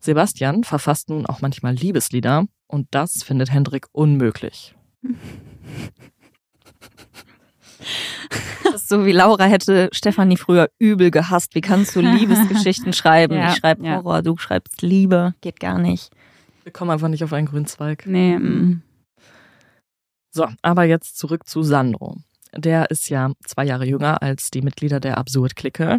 Sebastian 0.00 0.64
verfasst 0.64 1.10
nun 1.10 1.26
auch 1.26 1.42
manchmal 1.42 1.74
Liebeslieder 1.74 2.46
und 2.68 2.88
das 2.92 3.22
findet 3.22 3.52
Hendrik 3.52 3.86
unmöglich. 3.92 4.74
So 8.76 9.06
wie 9.06 9.12
Laura 9.12 9.44
hätte 9.44 9.88
Stefanie 9.92 10.36
früher 10.36 10.68
übel 10.78 11.10
gehasst. 11.10 11.54
Wie 11.54 11.60
kannst 11.60 11.96
du 11.96 12.00
Liebesgeschichten 12.00 12.92
schreiben? 12.94 13.34
Ja, 13.34 13.50
ich 13.50 13.56
schreibe 13.56 13.84
ja. 13.84 13.96
Horror, 13.96 14.22
du 14.22 14.36
schreibst 14.36 14.82
Liebe. 14.82 15.34
Geht 15.40 15.60
gar 15.60 15.78
nicht. 15.78 16.10
Wir 16.62 16.72
kommen 16.72 16.90
einfach 16.90 17.08
nicht 17.08 17.22
auf 17.24 17.32
einen 17.32 17.46
grünen 17.46 17.66
Zweig. 17.66 18.06
Nee. 18.06 18.38
Mm. 18.38 18.82
So, 20.32 20.46
aber 20.62 20.84
jetzt 20.84 21.16
zurück 21.16 21.46
zu 21.46 21.62
Sandro. 21.62 22.16
Der 22.54 22.90
ist 22.90 23.08
ja 23.08 23.30
zwei 23.46 23.64
Jahre 23.64 23.86
jünger 23.86 24.22
als 24.22 24.50
die 24.50 24.62
Mitglieder 24.62 25.00
der 25.00 25.18
Absurd-Clique. 25.18 25.98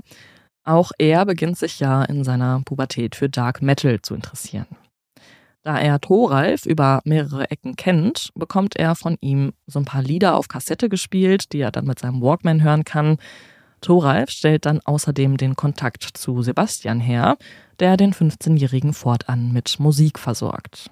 Auch 0.63 0.91
er 0.97 1.25
beginnt 1.25 1.57
sich 1.57 1.79
ja 1.79 2.03
in 2.03 2.23
seiner 2.23 2.61
Pubertät 2.65 3.15
für 3.15 3.29
Dark 3.29 3.61
Metal 3.61 4.01
zu 4.01 4.13
interessieren. 4.13 4.67
Da 5.63 5.77
er 5.79 5.99
Thoralf 5.99 6.65
über 6.65 7.01
mehrere 7.03 7.51
Ecken 7.51 7.75
kennt, 7.75 8.29
bekommt 8.35 8.75
er 8.75 8.95
von 8.95 9.17
ihm 9.19 9.53
so 9.65 9.79
ein 9.79 9.85
paar 9.85 10.01
Lieder 10.01 10.35
auf 10.35 10.47
Kassette 10.47 10.87
gespielt, 10.87 11.51
die 11.51 11.59
er 11.59 11.71
dann 11.71 11.85
mit 11.85 11.99
seinem 11.99 12.21
Walkman 12.21 12.63
hören 12.63 12.83
kann. 12.83 13.17
Thoralf 13.81 14.29
stellt 14.29 14.65
dann 14.65 14.79
außerdem 14.83 15.37
den 15.37 15.55
Kontakt 15.55 16.03
zu 16.03 16.41
Sebastian 16.41 16.99
her, 16.99 17.37
der 17.79 17.97
den 17.97 18.13
15-Jährigen 18.13 18.93
fortan 18.93 19.51
mit 19.51 19.79
Musik 19.79 20.19
versorgt. 20.19 20.89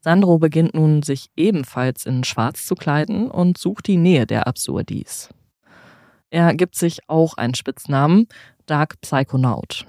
Sandro 0.00 0.38
beginnt 0.38 0.74
nun, 0.74 1.02
sich 1.02 1.30
ebenfalls 1.36 2.06
in 2.06 2.24
Schwarz 2.24 2.66
zu 2.66 2.74
kleiden 2.74 3.30
und 3.30 3.56
sucht 3.56 3.86
die 3.86 3.96
Nähe 3.96 4.26
der 4.26 4.48
Absurdis. 4.48 5.28
Er 6.30 6.54
gibt 6.54 6.74
sich 6.74 7.08
auch 7.08 7.34
einen 7.34 7.54
Spitznamen, 7.54 8.26
Dark 8.66 9.00
Psychonaut. 9.00 9.86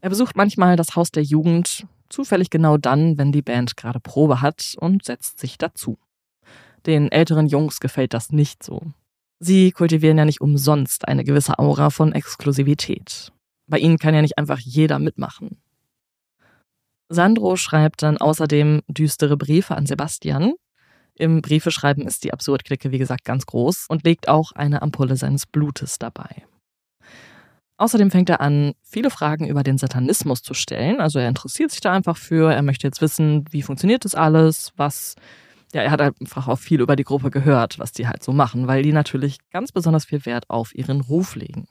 Er 0.00 0.10
besucht 0.10 0.36
manchmal 0.36 0.76
das 0.76 0.94
Haus 0.94 1.10
der 1.10 1.22
Jugend, 1.22 1.86
zufällig 2.08 2.50
genau 2.50 2.76
dann, 2.76 3.18
wenn 3.18 3.32
die 3.32 3.42
Band 3.42 3.76
gerade 3.76 4.00
Probe 4.00 4.40
hat 4.40 4.74
und 4.78 5.04
setzt 5.04 5.40
sich 5.40 5.58
dazu. 5.58 5.98
Den 6.86 7.10
älteren 7.10 7.46
Jungs 7.46 7.80
gefällt 7.80 8.14
das 8.14 8.30
nicht 8.30 8.62
so. 8.62 8.82
Sie 9.40 9.72
kultivieren 9.72 10.18
ja 10.18 10.24
nicht 10.24 10.40
umsonst 10.40 11.06
eine 11.06 11.24
gewisse 11.24 11.58
Aura 11.58 11.90
von 11.90 12.12
Exklusivität. 12.12 13.32
Bei 13.68 13.78
ihnen 13.78 13.98
kann 13.98 14.14
ja 14.14 14.22
nicht 14.22 14.38
einfach 14.38 14.58
jeder 14.58 14.98
mitmachen. 14.98 15.60
Sandro 17.08 17.56
schreibt 17.56 18.02
dann 18.02 18.18
außerdem 18.18 18.82
düstere 18.88 19.36
Briefe 19.36 19.76
an 19.76 19.86
Sebastian. 19.86 20.54
Im 21.14 21.42
Briefeschreiben 21.42 22.06
ist 22.06 22.24
die 22.24 22.32
Absurdklicke, 22.32 22.90
wie 22.90 22.98
gesagt, 22.98 23.24
ganz 23.24 23.46
groß 23.46 23.86
und 23.88 24.04
legt 24.04 24.28
auch 24.28 24.52
eine 24.52 24.82
Ampulle 24.82 25.16
seines 25.16 25.46
Blutes 25.46 25.98
dabei. 25.98 26.44
Außerdem 27.78 28.10
fängt 28.10 28.28
er 28.28 28.40
an, 28.40 28.72
viele 28.82 29.08
Fragen 29.08 29.46
über 29.46 29.62
den 29.62 29.78
Satanismus 29.78 30.42
zu 30.42 30.52
stellen. 30.52 31.00
Also 31.00 31.20
er 31.20 31.28
interessiert 31.28 31.70
sich 31.70 31.80
da 31.80 31.92
einfach 31.92 32.16
für, 32.16 32.52
er 32.52 32.62
möchte 32.62 32.88
jetzt 32.88 33.00
wissen, 33.00 33.44
wie 33.50 33.62
funktioniert 33.62 34.04
das 34.04 34.16
alles, 34.16 34.72
was, 34.76 35.14
ja, 35.72 35.82
er 35.82 35.92
hat 35.92 36.00
einfach 36.00 36.48
auch 36.48 36.58
viel 36.58 36.80
über 36.80 36.96
die 36.96 37.04
Gruppe 37.04 37.30
gehört, 37.30 37.78
was 37.78 37.92
die 37.92 38.08
halt 38.08 38.24
so 38.24 38.32
machen, 38.32 38.66
weil 38.66 38.82
die 38.82 38.92
natürlich 38.92 39.38
ganz 39.52 39.70
besonders 39.70 40.06
viel 40.06 40.26
Wert 40.26 40.50
auf 40.50 40.74
ihren 40.74 41.00
Ruf 41.00 41.36
legen. 41.36 41.68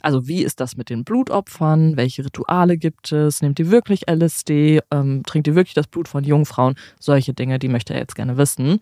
Also 0.00 0.28
wie 0.28 0.44
ist 0.44 0.60
das 0.60 0.76
mit 0.76 0.90
den 0.90 1.04
Blutopfern? 1.04 1.96
Welche 1.96 2.26
Rituale 2.26 2.76
gibt 2.76 3.10
es? 3.10 3.40
Nehmt 3.40 3.58
ihr 3.58 3.70
wirklich 3.70 4.02
LSD? 4.06 4.80
Ähm, 4.90 5.22
trinkt 5.24 5.48
ihr 5.48 5.54
wirklich 5.54 5.72
das 5.72 5.86
Blut 5.86 6.08
von 6.08 6.22
Jungfrauen? 6.22 6.74
Solche 7.00 7.32
Dinge, 7.32 7.58
die 7.58 7.68
möchte 7.68 7.94
er 7.94 8.00
jetzt 8.00 8.14
gerne 8.14 8.36
wissen 8.36 8.80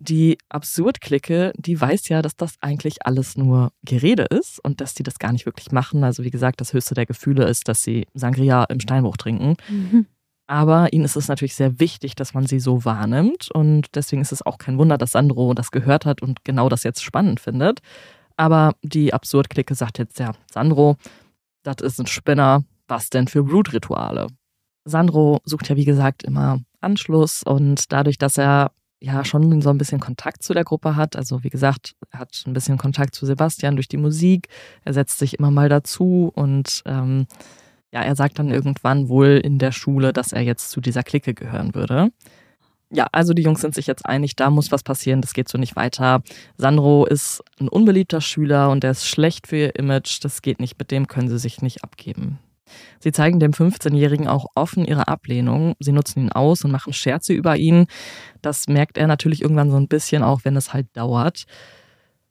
die 0.00 0.38
Absurd-Clique, 0.48 1.52
die 1.56 1.80
weiß 1.80 2.08
ja, 2.08 2.22
dass 2.22 2.36
das 2.36 2.54
eigentlich 2.60 3.06
alles 3.06 3.36
nur 3.36 3.72
Gerede 3.84 4.24
ist 4.24 4.60
und 4.64 4.80
dass 4.80 4.94
die 4.94 5.02
das 5.02 5.18
gar 5.18 5.32
nicht 5.32 5.46
wirklich 5.46 5.72
machen. 5.72 6.04
Also 6.04 6.24
wie 6.24 6.30
gesagt, 6.30 6.60
das 6.60 6.72
höchste 6.72 6.94
der 6.94 7.06
Gefühle 7.06 7.46
ist, 7.46 7.68
dass 7.68 7.82
sie 7.82 8.06
Sangria 8.14 8.64
im 8.64 8.80
Steinbruch 8.80 9.16
trinken. 9.16 9.56
Mhm. 9.68 10.06
Aber 10.46 10.92
ihnen 10.92 11.04
ist 11.04 11.16
es 11.16 11.28
natürlich 11.28 11.54
sehr 11.54 11.78
wichtig, 11.78 12.14
dass 12.14 12.32
man 12.32 12.46
sie 12.46 12.58
so 12.58 12.84
wahrnimmt. 12.84 13.50
Und 13.52 13.94
deswegen 13.94 14.22
ist 14.22 14.32
es 14.32 14.44
auch 14.44 14.56
kein 14.56 14.78
Wunder, 14.78 14.96
dass 14.96 15.12
Sandro 15.12 15.52
das 15.52 15.70
gehört 15.70 16.06
hat 16.06 16.22
und 16.22 16.44
genau 16.44 16.68
das 16.68 16.84
jetzt 16.84 17.02
spannend 17.02 17.38
findet. 17.38 17.80
Aber 18.36 18.72
die 18.82 19.12
Absurd-Clique 19.12 19.74
sagt 19.74 19.98
jetzt, 19.98 20.18
ja, 20.18 20.32
Sandro, 20.50 20.96
das 21.64 21.76
ist 21.82 22.00
ein 22.00 22.06
Spinner. 22.06 22.64
Was 22.86 23.10
denn 23.10 23.28
für 23.28 23.44
Blutrituale? 23.44 24.28
Sandro 24.86 25.40
sucht 25.44 25.68
ja, 25.68 25.76
wie 25.76 25.84
gesagt, 25.84 26.22
immer 26.22 26.60
Anschluss 26.80 27.42
und 27.42 27.92
dadurch, 27.92 28.16
dass 28.16 28.38
er 28.38 28.70
ja 29.00 29.24
schon 29.24 29.62
so 29.62 29.70
ein 29.70 29.78
bisschen 29.78 30.00
Kontakt 30.00 30.42
zu 30.42 30.54
der 30.54 30.64
Gruppe 30.64 30.96
hat. 30.96 31.16
Also 31.16 31.44
wie 31.44 31.50
gesagt, 31.50 31.94
er 32.10 32.20
hat 32.20 32.42
ein 32.46 32.52
bisschen 32.52 32.78
Kontakt 32.78 33.14
zu 33.14 33.26
Sebastian 33.26 33.76
durch 33.76 33.88
die 33.88 33.96
Musik. 33.96 34.48
Er 34.84 34.92
setzt 34.92 35.18
sich 35.18 35.38
immer 35.38 35.50
mal 35.50 35.68
dazu 35.68 36.32
und 36.34 36.82
ähm, 36.86 37.26
ja, 37.92 38.02
er 38.02 38.16
sagt 38.16 38.38
dann 38.38 38.50
irgendwann 38.50 39.08
wohl 39.08 39.40
in 39.42 39.58
der 39.58 39.72
Schule, 39.72 40.12
dass 40.12 40.32
er 40.32 40.42
jetzt 40.42 40.70
zu 40.70 40.80
dieser 40.80 41.02
Clique 41.02 41.34
gehören 41.34 41.74
würde. 41.74 42.10
Ja, 42.90 43.06
also 43.12 43.34
die 43.34 43.42
Jungs 43.42 43.60
sind 43.60 43.74
sich 43.74 43.86
jetzt 43.86 44.06
einig, 44.06 44.34
da 44.34 44.48
muss 44.48 44.72
was 44.72 44.82
passieren, 44.82 45.20
das 45.20 45.34
geht 45.34 45.48
so 45.48 45.58
nicht 45.58 45.76
weiter. 45.76 46.22
Sandro 46.56 47.04
ist 47.04 47.42
ein 47.60 47.68
unbeliebter 47.68 48.22
Schüler 48.22 48.70
und 48.70 48.82
der 48.82 48.92
ist 48.92 49.06
schlecht 49.06 49.46
für 49.46 49.56
ihr 49.56 49.76
Image, 49.76 50.24
das 50.24 50.40
geht 50.40 50.58
nicht, 50.58 50.78
mit 50.78 50.90
dem 50.90 51.06
können 51.06 51.28
sie 51.28 51.38
sich 51.38 51.60
nicht 51.60 51.84
abgeben. 51.84 52.38
Sie 53.00 53.12
zeigen 53.12 53.40
dem 53.40 53.52
15-Jährigen 53.52 54.28
auch 54.28 54.46
offen 54.54 54.84
ihre 54.84 55.08
Ablehnung. 55.08 55.74
Sie 55.80 55.92
nutzen 55.92 56.24
ihn 56.24 56.32
aus 56.32 56.64
und 56.64 56.70
machen 56.70 56.92
Scherze 56.92 57.32
über 57.32 57.56
ihn. 57.56 57.86
Das 58.42 58.68
merkt 58.68 58.98
er 58.98 59.06
natürlich 59.06 59.42
irgendwann 59.42 59.70
so 59.70 59.76
ein 59.76 59.88
bisschen, 59.88 60.22
auch 60.22 60.40
wenn 60.44 60.56
es 60.56 60.72
halt 60.72 60.86
dauert. 60.94 61.44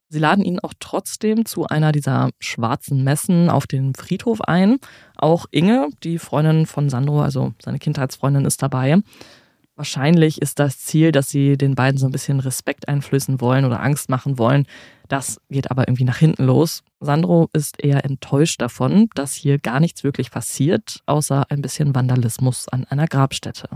Sie 0.10 0.20
laden 0.20 0.46
ihn 0.46 0.60
auch 0.60 0.74
trotzdem 0.80 1.46
zu 1.46 1.68
einer 1.68 1.92
dieser 1.92 2.30
schwarzen 2.40 3.04
Messen 3.04 3.50
auf 3.50 3.68
dem 3.68 3.94
Friedhof 3.94 4.42
ein. 4.42 4.78
Auch 5.18 5.48
Inge, 5.52 5.90
die 6.04 6.18
Freundin 6.18 6.66
von 6.66 6.90
Sandro, 6.90 7.22
also 7.22 7.54
seine 7.62 7.78
Kindheitsfreundin, 7.78 8.46
ist 8.46 8.62
dabei. 8.62 9.02
Wahrscheinlich 9.78 10.42
ist 10.42 10.58
das 10.58 10.80
Ziel, 10.80 11.12
dass 11.12 11.30
sie 11.30 11.56
den 11.56 11.76
beiden 11.76 12.00
so 12.00 12.08
ein 12.08 12.12
bisschen 12.12 12.40
Respekt 12.40 12.88
einflößen 12.88 13.40
wollen 13.40 13.64
oder 13.64 13.80
Angst 13.80 14.10
machen 14.10 14.40
wollen. 14.40 14.66
Das 15.08 15.40
geht 15.52 15.70
aber 15.70 15.88
irgendwie 15.88 16.04
nach 16.04 16.18
hinten 16.18 16.46
los. 16.46 16.84
Sandro 17.00 17.48
ist 17.54 17.82
eher 17.82 18.04
enttäuscht 18.04 18.60
davon, 18.60 19.08
dass 19.14 19.36
hier 19.36 19.60
gar 19.60 19.80
nichts 19.80 20.04
wirklich 20.04 20.32
passiert, 20.32 21.04
außer 21.06 21.46
ein 21.50 21.62
bisschen 21.62 21.94
Vandalismus 21.94 22.68
an 22.68 22.86
einer 22.86 23.06
Grabstätte. 23.06 23.70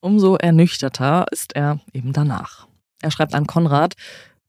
Umso 0.00 0.36
ernüchterter 0.36 1.24
ist 1.30 1.56
er 1.56 1.80
eben 1.94 2.12
danach. 2.12 2.68
Er 3.00 3.10
schreibt 3.10 3.34
an 3.34 3.46
Konrad, 3.46 3.94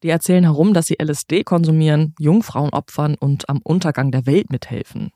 die 0.03 0.09
erzählen 0.09 0.43
herum, 0.43 0.73
dass 0.73 0.87
sie 0.87 0.97
LSD 1.01 1.45
konsumieren, 1.45 2.13
Jungfrauen 2.19 2.71
opfern 2.71 3.15
und 3.15 3.47
am 3.47 3.59
Untergang 3.63 4.11
der 4.11 4.25
Welt 4.25 4.49
mithelfen. 4.49 5.11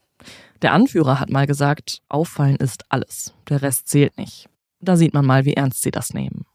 Der 0.62 0.72
Anführer 0.72 1.20
hat 1.20 1.30
mal 1.30 1.46
gesagt, 1.46 2.02
auffallen 2.08 2.56
ist 2.56 2.86
alles, 2.88 3.34
der 3.50 3.62
Rest 3.62 3.90
zählt 3.90 4.18
nicht. 4.18 4.48
Da 4.84 4.98
sieht 4.98 5.14
man 5.14 5.26
mal, 5.26 5.46
wie 5.46 5.54
ernst 5.54 5.82
sie 5.82 5.92
das 5.92 6.14
nehmen. 6.14 6.46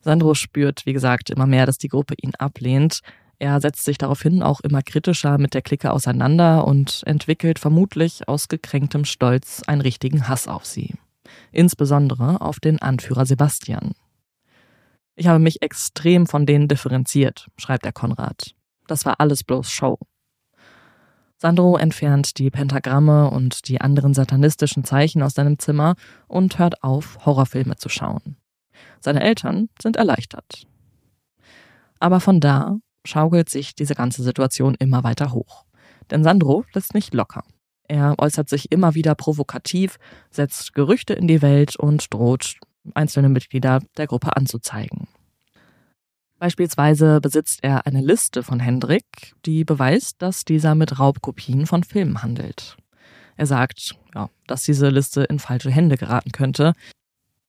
Sandro 0.00 0.34
spürt, 0.34 0.84
wie 0.84 0.92
gesagt, 0.92 1.30
immer 1.30 1.46
mehr, 1.46 1.64
dass 1.64 1.78
die 1.78 1.88
Gruppe 1.88 2.14
ihn 2.20 2.34
ablehnt. 2.34 3.00
Er 3.38 3.58
setzt 3.60 3.84
sich 3.84 3.96
daraufhin 3.96 4.42
auch 4.42 4.60
immer 4.60 4.82
kritischer 4.82 5.38
mit 5.38 5.54
der 5.54 5.62
Clique 5.62 5.90
auseinander 5.90 6.66
und 6.66 7.02
entwickelt 7.06 7.58
vermutlich 7.58 8.28
aus 8.28 8.48
gekränktem 8.48 9.06
Stolz 9.06 9.62
einen 9.66 9.80
richtigen 9.80 10.28
Hass 10.28 10.46
auf 10.46 10.66
sie. 10.66 10.94
Insbesondere 11.52 12.42
auf 12.42 12.60
den 12.60 12.82
Anführer 12.82 13.24
Sebastian. 13.24 13.94
Ich 15.16 15.26
habe 15.26 15.38
mich 15.38 15.62
extrem 15.62 16.26
von 16.26 16.44
denen 16.44 16.68
differenziert, 16.68 17.48
schreibt 17.56 17.86
er 17.86 17.92
Konrad. 17.92 18.54
Das 18.86 19.06
war 19.06 19.20
alles 19.20 19.42
bloß 19.42 19.70
Show. 19.70 19.98
Sandro 21.36 21.76
entfernt 21.76 22.38
die 22.38 22.50
Pentagramme 22.50 23.30
und 23.30 23.68
die 23.68 23.80
anderen 23.80 24.14
satanistischen 24.14 24.84
Zeichen 24.84 25.22
aus 25.22 25.34
seinem 25.34 25.58
Zimmer 25.58 25.96
und 26.26 26.58
hört 26.58 26.82
auf, 26.82 27.18
Horrorfilme 27.26 27.76
zu 27.76 27.88
schauen. 27.88 28.36
Seine 29.00 29.22
Eltern 29.22 29.68
sind 29.80 29.96
erleichtert. 29.96 30.66
Aber 32.00 32.20
von 32.20 32.40
da 32.40 32.78
schaukelt 33.06 33.50
sich 33.50 33.74
diese 33.74 33.94
ganze 33.94 34.22
Situation 34.22 34.74
immer 34.78 35.04
weiter 35.04 35.32
hoch. 35.32 35.64
Denn 36.10 36.24
Sandro 36.24 36.64
lässt 36.72 36.94
nicht 36.94 37.14
locker. 37.14 37.44
Er 37.86 38.14
äußert 38.18 38.48
sich 38.48 38.72
immer 38.72 38.94
wieder 38.94 39.14
provokativ, 39.14 39.98
setzt 40.30 40.74
Gerüchte 40.74 41.12
in 41.12 41.28
die 41.28 41.42
Welt 41.42 41.76
und 41.76 42.12
droht, 42.12 42.56
einzelne 42.94 43.28
Mitglieder 43.28 43.80
der 43.96 44.06
Gruppe 44.06 44.36
anzuzeigen. 44.36 45.06
Beispielsweise 46.38 47.20
besitzt 47.20 47.60
er 47.62 47.86
eine 47.86 48.00
Liste 48.00 48.42
von 48.42 48.60
Hendrik, 48.60 49.34
die 49.46 49.64
beweist, 49.64 50.20
dass 50.20 50.44
dieser 50.44 50.74
mit 50.74 50.98
Raubkopien 50.98 51.66
von 51.66 51.84
Filmen 51.84 52.22
handelt. 52.22 52.76
Er 53.36 53.46
sagt, 53.46 53.94
ja, 54.14 54.28
dass 54.46 54.62
diese 54.62 54.88
Liste 54.88 55.24
in 55.24 55.38
falsche 55.38 55.70
Hände 55.70 55.96
geraten 55.96 56.32
könnte. 56.32 56.72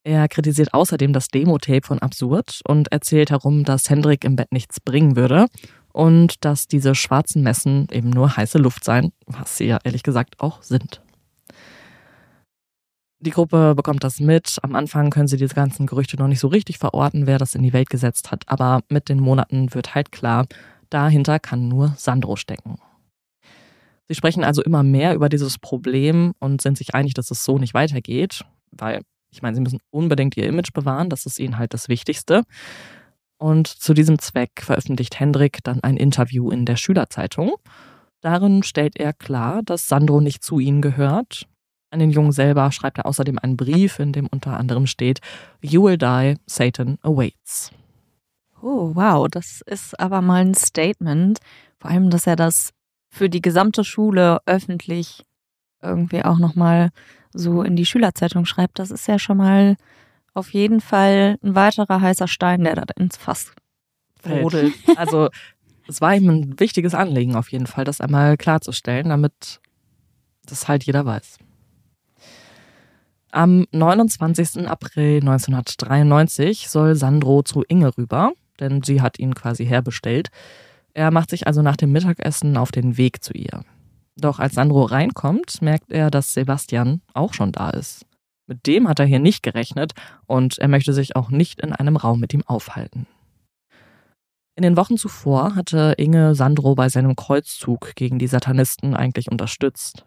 Er 0.04 0.28
kritisiert 0.28 0.74
außerdem 0.74 1.14
das 1.14 1.28
Demo-Tape 1.28 1.86
von 1.86 2.00
Absurd 2.00 2.62
und 2.68 2.92
erzählt 2.92 3.32
herum, 3.32 3.64
dass 3.64 3.90
Hendrik 3.90 4.24
im 4.24 4.36
Bett 4.36 4.52
nichts 4.52 4.80
bringen 4.80 5.16
würde 5.16 5.48
und 5.92 6.44
dass 6.44 6.68
diese 6.68 6.94
schwarzen 6.94 7.42
Messen 7.42 7.88
eben 7.92 8.10
nur 8.10 8.36
heiße 8.36 8.58
Luft 8.58 8.84
seien, 8.84 9.14
was 9.26 9.58
sie 9.58 9.66
ja 9.66 9.80
ehrlich 9.84 10.04
gesagt 10.04 10.40
auch 10.40 10.62
sind. 10.62 11.02
Die 13.26 13.32
Gruppe 13.32 13.73
bekommt 13.73 14.03
das 14.03 14.19
mit. 14.19 14.59
Am 14.61 14.76
Anfang 14.76 15.09
können 15.09 15.28
sie 15.28 15.38
diese 15.38 15.55
ganzen 15.55 15.88
Gerüchte 15.88 16.15
noch 16.15 16.28
nicht 16.28 16.39
so 16.39 16.47
richtig 16.47 16.78
verorten, 16.78 17.26
wer 17.26 17.39
das 17.39 17.55
in 17.55 17.63
die 17.63 17.73
Welt 17.73 17.89
gesetzt 17.89 18.30
hat, 18.30 18.43
aber 18.45 18.82
mit 18.88 19.09
den 19.09 19.19
Monaten 19.19 19.73
wird 19.73 19.95
halt 19.95 20.11
klar, 20.11 20.45
dahinter 20.91 21.39
kann 21.39 21.67
nur 21.67 21.95
Sandro 21.97 22.36
stecken. 22.36 22.78
Sie 24.07 24.13
sprechen 24.13 24.43
also 24.43 24.61
immer 24.61 24.84
mehr 24.84 25.15
über 25.15 25.28
dieses 25.28 25.57
Problem 25.57 26.34
und 26.38 26.61
sind 26.61 26.78
sich 26.78 26.93
einig, 26.93 27.15
dass 27.15 27.32
es 27.32 27.43
so 27.43 27.57
nicht 27.57 27.73
weitergeht, 27.73 28.45
weil 28.69 29.01
ich 29.32 29.41
meine, 29.41 29.55
sie 29.55 29.61
müssen 29.61 29.80
unbedingt 29.89 30.38
ihr 30.38 30.45
Image 30.45 30.71
bewahren, 30.71 31.09
das 31.09 31.26
ist 31.26 31.39
ihnen 31.39 31.57
halt 31.57 31.73
das 31.73 31.89
Wichtigste. 31.89 32.43
Und 33.39 33.67
zu 33.67 33.95
diesem 33.95 34.19
Zweck 34.19 34.61
veröffentlicht 34.61 35.19
Hendrik 35.19 35.63
dann 35.63 35.84
ein 35.84 35.97
Interview 35.97 36.51
in 36.51 36.65
der 36.65 36.76
Schülerzeitung. 36.76 37.55
Darin 38.21 38.61
stellt 38.61 38.97
er 38.97 39.13
klar, 39.13 39.63
dass 39.63 39.88
Sandro 39.88 40.21
nicht 40.21 40.43
zu 40.43 40.59
ihnen 40.59 40.84
gehört. 40.84 41.47
An 41.96 42.00
den 42.00 42.12
Jungen 42.12 42.34
selber 42.34 42.74
schreibt 42.74 42.98
er 42.98 43.06
außerdem 43.06 43.39
einen 43.39 43.56
Brief, 43.56 44.00
in 44.00 44.12
dem 44.12 44.28
unter 44.28 44.58
anderem 44.60 44.86
steht: 44.86 45.22
You 45.62 45.84
will 45.84 45.98
die, 45.98 46.36
Satan 46.46 46.98
awaits. 47.04 47.72
Oh, 48.62 48.91
wow, 48.96 49.30
das 49.30 49.62
ist 49.66 49.98
aber 49.98 50.22
mal 50.22 50.41
ein 50.41 50.56
Statement. 50.56 51.39
Vor 51.80 51.89
allem, 51.89 52.10
dass 52.10 52.28
er 52.28 52.36
das 52.36 52.74
für 53.08 53.30
die 53.30 53.41
gesamte 53.41 53.86
Schule 53.86 54.39
öffentlich 54.46 55.24
irgendwie 55.82 56.22
auch 56.26 56.38
nochmal 56.38 56.89
so 57.32 57.64
in 57.64 57.78
die 57.78 57.86
Schülerzeitung 57.86 58.43
schreibt. 58.43 58.78
Das 58.80 58.91
ist 58.91 59.08
ja 59.08 59.18
schon 59.18 59.38
mal 59.38 59.78
auf 60.34 60.52
jeden 60.52 60.82
Fall 60.82 61.38
ein 61.41 61.56
weiterer 61.56 62.02
heißer 62.02 62.28
Stein, 62.28 62.66
der 62.66 62.76
da 62.76 62.84
ins 62.98 63.16
Fass 63.16 63.54
rodelt. 64.28 64.74
Also 64.98 65.30
es 65.88 66.02
war 66.02 66.14
ihm 66.14 66.28
ein 66.28 66.60
wichtiges 66.60 66.93
Anliegen 66.93 67.36
auf 67.36 67.54
jeden 67.54 67.68
Fall, 67.68 67.86
das 67.86 68.02
einmal 68.02 68.36
klarzustellen, 68.36 69.08
damit 69.08 69.62
das 70.46 70.68
halt 70.68 70.84
jeder 70.84 71.06
weiß. 71.06 71.38
Am 73.36 73.66
29. 73.74 74.66
April 74.66 75.20
1993 75.20 76.70
soll 76.70 76.96
Sandro 76.96 77.44
zu 77.44 77.64
Inge 77.68 77.98
rüber, 77.98 78.32
denn 78.62 78.82
sie 78.82 79.02
hat 79.02 79.20
ihn 79.20 79.36
quasi 79.36 79.66
herbestellt. 79.66 80.30
Er 80.94 81.12
macht 81.12 81.32
sich 81.32 81.46
also 81.46 81.62
nach 81.62 81.76
dem 81.76 81.92
Mittagessen 81.92 82.56
auf 82.56 82.72
den 82.72 82.96
Weg 82.96 83.22
zu 83.22 83.34
ihr. 83.34 83.66
Doch 84.16 84.40
als 84.40 84.56
Sandro 84.56 84.84
reinkommt, 84.84 85.62
merkt 85.62 85.92
er, 85.92 86.10
dass 86.10 86.34
Sebastian 86.34 87.02
auch 87.14 87.34
schon 87.34 87.52
da 87.52 87.72
ist. 87.72 88.06
Mit 88.48 88.68
dem 88.68 88.88
hat 88.88 89.02
er 89.02 89.06
hier 89.06 89.20
nicht 89.20 89.44
gerechnet 89.44 89.92
und 90.28 90.58
er 90.60 90.70
möchte 90.70 90.94
sich 90.94 91.18
auch 91.18 91.30
nicht 91.30 91.60
in 91.60 91.74
einem 91.74 91.98
Raum 91.98 92.22
mit 92.22 92.34
ihm 92.34 92.44
aufhalten. 92.44 93.06
In 94.56 94.64
den 94.64 94.78
Wochen 94.78 94.96
zuvor 94.96 95.56
hatte 95.56 95.96
Inge 95.98 96.36
Sandro 96.36 96.74
bei 96.76 96.88
seinem 96.88 97.18
Kreuzzug 97.18 97.96
gegen 97.96 98.18
die 98.18 98.28
Satanisten 98.28 98.96
eigentlich 98.96 99.30
unterstützt. 99.30 100.06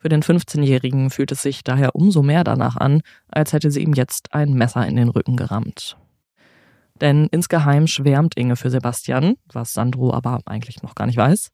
Für 0.00 0.08
den 0.08 0.22
15-Jährigen 0.22 1.10
fühlt 1.10 1.30
es 1.30 1.42
sich 1.42 1.62
daher 1.62 1.94
umso 1.94 2.22
mehr 2.22 2.42
danach 2.42 2.76
an, 2.76 3.02
als 3.28 3.52
hätte 3.52 3.70
sie 3.70 3.82
ihm 3.82 3.92
jetzt 3.92 4.32
ein 4.32 4.54
Messer 4.54 4.86
in 4.86 4.96
den 4.96 5.10
Rücken 5.10 5.36
gerammt. 5.36 5.98
Denn 7.02 7.28
insgeheim 7.30 7.86
schwärmt 7.86 8.36
Inge 8.36 8.56
für 8.56 8.70
Sebastian, 8.70 9.34
was 9.52 9.74
Sandro 9.74 10.12
aber 10.14 10.40
eigentlich 10.46 10.82
noch 10.82 10.94
gar 10.94 11.06
nicht 11.06 11.18
weiß. 11.18 11.50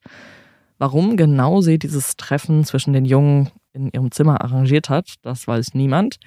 Warum 0.79 1.17
genau 1.17 1.61
sie 1.61 1.79
dieses 1.79 2.17
Treffen 2.17 2.65
zwischen 2.65 2.93
den 2.93 3.05
Jungen 3.05 3.51
in 3.73 3.91
ihrem 3.91 4.13
Zimmer 4.13 4.41
arrangiert 4.43 4.91
hat, 4.91 5.15
das 5.23 5.49
weiß 5.49 5.75
niemand. 5.75 6.19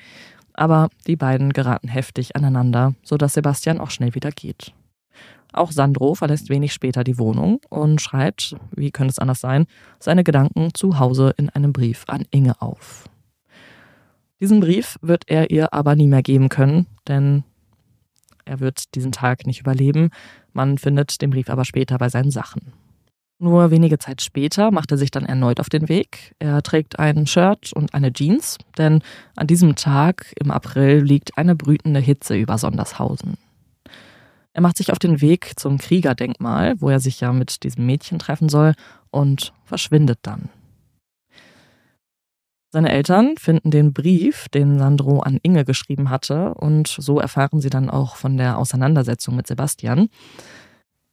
Aber 0.53 0.89
die 1.07 1.15
beiden 1.15 1.53
geraten 1.53 1.87
heftig 1.87 2.35
aneinander, 2.35 2.95
sodass 3.01 3.33
Sebastian 3.33 3.79
auch 3.79 3.91
schnell 3.91 4.13
wieder 4.13 4.31
geht. 4.31 4.73
Auch 5.51 5.71
Sandro 5.71 6.15
verlässt 6.15 6.49
wenig 6.49 6.73
später 6.73 7.03
die 7.03 7.17
Wohnung 7.17 7.59
und 7.69 8.01
schreibt, 8.01 8.55
wie 8.71 8.91
könnte 8.91 9.11
es 9.11 9.19
anders 9.19 9.41
sein, 9.41 9.65
seine 9.99 10.23
Gedanken 10.23 10.73
zu 10.73 10.99
Hause 10.99 11.33
in 11.37 11.49
einem 11.49 11.73
Brief 11.73 12.03
an 12.07 12.25
Inge 12.31 12.61
auf. 12.61 13.05
Diesen 14.39 14.59
Brief 14.59 14.97
wird 15.01 15.23
er 15.27 15.51
ihr 15.51 15.73
aber 15.73 15.95
nie 15.95 16.07
mehr 16.07 16.23
geben 16.23 16.49
können, 16.49 16.85
denn 17.07 17.43
er 18.45 18.59
wird 18.59 18.95
diesen 18.95 19.11
Tag 19.11 19.45
nicht 19.45 19.59
überleben. 19.59 20.09
Man 20.53 20.77
findet 20.77 21.21
den 21.21 21.29
Brief 21.29 21.49
aber 21.49 21.65
später 21.65 21.97
bei 21.97 22.09
seinen 22.09 22.31
Sachen. 22.31 22.73
Nur 23.41 23.71
wenige 23.71 23.99
Zeit 23.99 24.21
später 24.21 24.69
macht 24.69 24.91
er 24.91 24.97
sich 24.97 25.11
dann 25.11 25.25
erneut 25.25 25.59
auf 25.59 25.69
den 25.69 25.87
Weg. 25.87 26.35
Er 26.39 26.61
trägt 26.61 26.99
ein 26.99 27.25
Shirt 27.25 27.71
und 27.73 27.93
eine 27.93 28.11
Jeans, 28.11 28.57
denn 28.77 29.01
an 29.35 29.47
diesem 29.47 29.75
Tag 29.75 30.33
im 30.39 30.51
April 30.51 30.99
liegt 30.99 31.37
eine 31.37 31.55
brütende 31.55 32.01
Hitze 32.01 32.35
über 32.35 32.57
Sondershausen. 32.57 33.37
Er 34.53 34.61
macht 34.61 34.77
sich 34.77 34.91
auf 34.91 34.99
den 34.99 35.21
Weg 35.21 35.53
zum 35.59 35.77
Kriegerdenkmal, 35.77 36.79
wo 36.81 36.89
er 36.89 36.99
sich 36.99 37.21
ja 37.21 37.31
mit 37.31 37.63
diesem 37.63 37.85
Mädchen 37.85 38.19
treffen 38.19 38.49
soll, 38.49 38.73
und 39.11 39.53
verschwindet 39.65 40.19
dann. 40.23 40.49
Seine 42.71 42.91
Eltern 42.91 43.35
finden 43.37 43.71
den 43.71 43.93
Brief, 43.93 44.47
den 44.49 44.77
Sandro 44.77 45.21
an 45.21 45.39
Inge 45.41 45.65
geschrieben 45.65 46.11
hatte, 46.11 46.53
und 46.53 46.87
so 46.87 47.19
erfahren 47.19 47.61
sie 47.61 47.71
dann 47.71 47.89
auch 47.89 48.15
von 48.15 48.37
der 48.37 48.59
Auseinandersetzung 48.59 49.35
mit 49.35 49.47
Sebastian. 49.47 50.09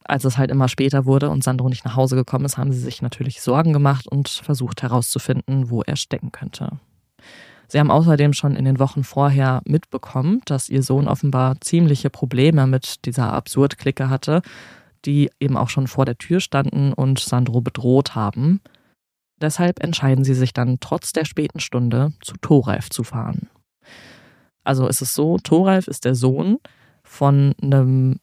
Als 0.04 0.24
es 0.24 0.36
halt 0.36 0.50
immer 0.50 0.68
später 0.68 1.06
wurde 1.06 1.30
und 1.30 1.42
Sandro 1.42 1.68
nicht 1.68 1.84
nach 1.84 1.96
Hause 1.96 2.14
gekommen 2.14 2.44
ist, 2.44 2.58
haben 2.58 2.72
sie 2.72 2.78
sich 2.80 3.00
natürlich 3.00 3.40
Sorgen 3.40 3.72
gemacht 3.72 4.06
und 4.06 4.28
versucht 4.28 4.82
herauszufinden, 4.82 5.70
wo 5.70 5.82
er 5.82 5.96
stecken 5.96 6.30
könnte. 6.30 6.78
Sie 7.68 7.78
haben 7.78 7.90
außerdem 7.90 8.32
schon 8.32 8.54
in 8.54 8.64
den 8.64 8.78
Wochen 8.78 9.04
vorher 9.04 9.60
mitbekommen, 9.66 10.40
dass 10.44 10.68
ihr 10.68 10.82
Sohn 10.82 11.08
offenbar 11.08 11.60
ziemliche 11.60 12.10
Probleme 12.10 12.66
mit 12.66 13.04
dieser 13.04 13.32
Absurd-Clique 13.32 14.08
hatte, 14.08 14.42
die 15.04 15.30
eben 15.40 15.56
auch 15.56 15.68
schon 15.68 15.86
vor 15.86 16.04
der 16.04 16.18
Tür 16.18 16.40
standen 16.40 16.92
und 16.92 17.18
Sandro 17.18 17.60
bedroht 17.60 18.14
haben. 18.14 18.60
Deshalb 19.40 19.82
entscheiden 19.82 20.24
sie 20.24 20.34
sich 20.34 20.52
dann 20.52 20.78
trotz 20.80 21.12
der 21.12 21.24
späten 21.24 21.60
Stunde 21.60 22.12
zu 22.22 22.34
Thoralf 22.40 22.88
zu 22.90 23.04
fahren. 23.04 23.48
Also 24.64 24.88
ist 24.88 25.02
es 25.02 25.14
so, 25.14 25.38
Thoralf 25.38 25.88
ist 25.88 26.04
der 26.04 26.14
Sohn 26.14 26.58
von 27.04 27.54
einem 27.62 28.18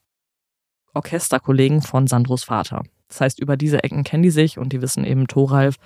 Orchesterkollegen 0.93 1.81
von 1.81 2.07
Sandros 2.07 2.43
Vater. 2.43 2.83
Das 3.07 3.21
heißt, 3.21 3.39
über 3.39 3.57
diese 3.57 3.83
Ecken 3.83 4.03
kennen 4.03 4.23
die 4.23 4.31
sich 4.31 4.57
und 4.57 4.73
die 4.73 4.81
wissen 4.81 5.05
eben, 5.05 5.27
Thoralf 5.27 5.77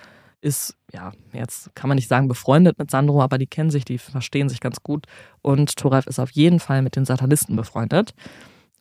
ist, 0.42 0.76
ja, 0.94 1.12
jetzt 1.34 1.74
kann 1.76 1.88
man 1.88 1.96
nicht 1.96 2.08
sagen 2.08 2.28
befreundet 2.28 2.78
mit 2.78 2.92
Sandro, 2.92 3.22
aber 3.22 3.38
die 3.38 3.48
kennen 3.48 3.72
sich, 3.72 3.86
die 3.86 3.98
verstehen 3.98 4.50
sich 4.50 4.60
ganz 4.60 4.84
gut. 4.84 5.06
Und 5.42 5.76
Thoralf 5.76 6.08
ist 6.08 6.20
auf 6.20 6.32
jeden 6.32 6.60
Fall 6.60 6.82
mit 6.82 6.96
den 6.96 7.06
Satanisten 7.06 7.56
befreundet. 7.56 8.14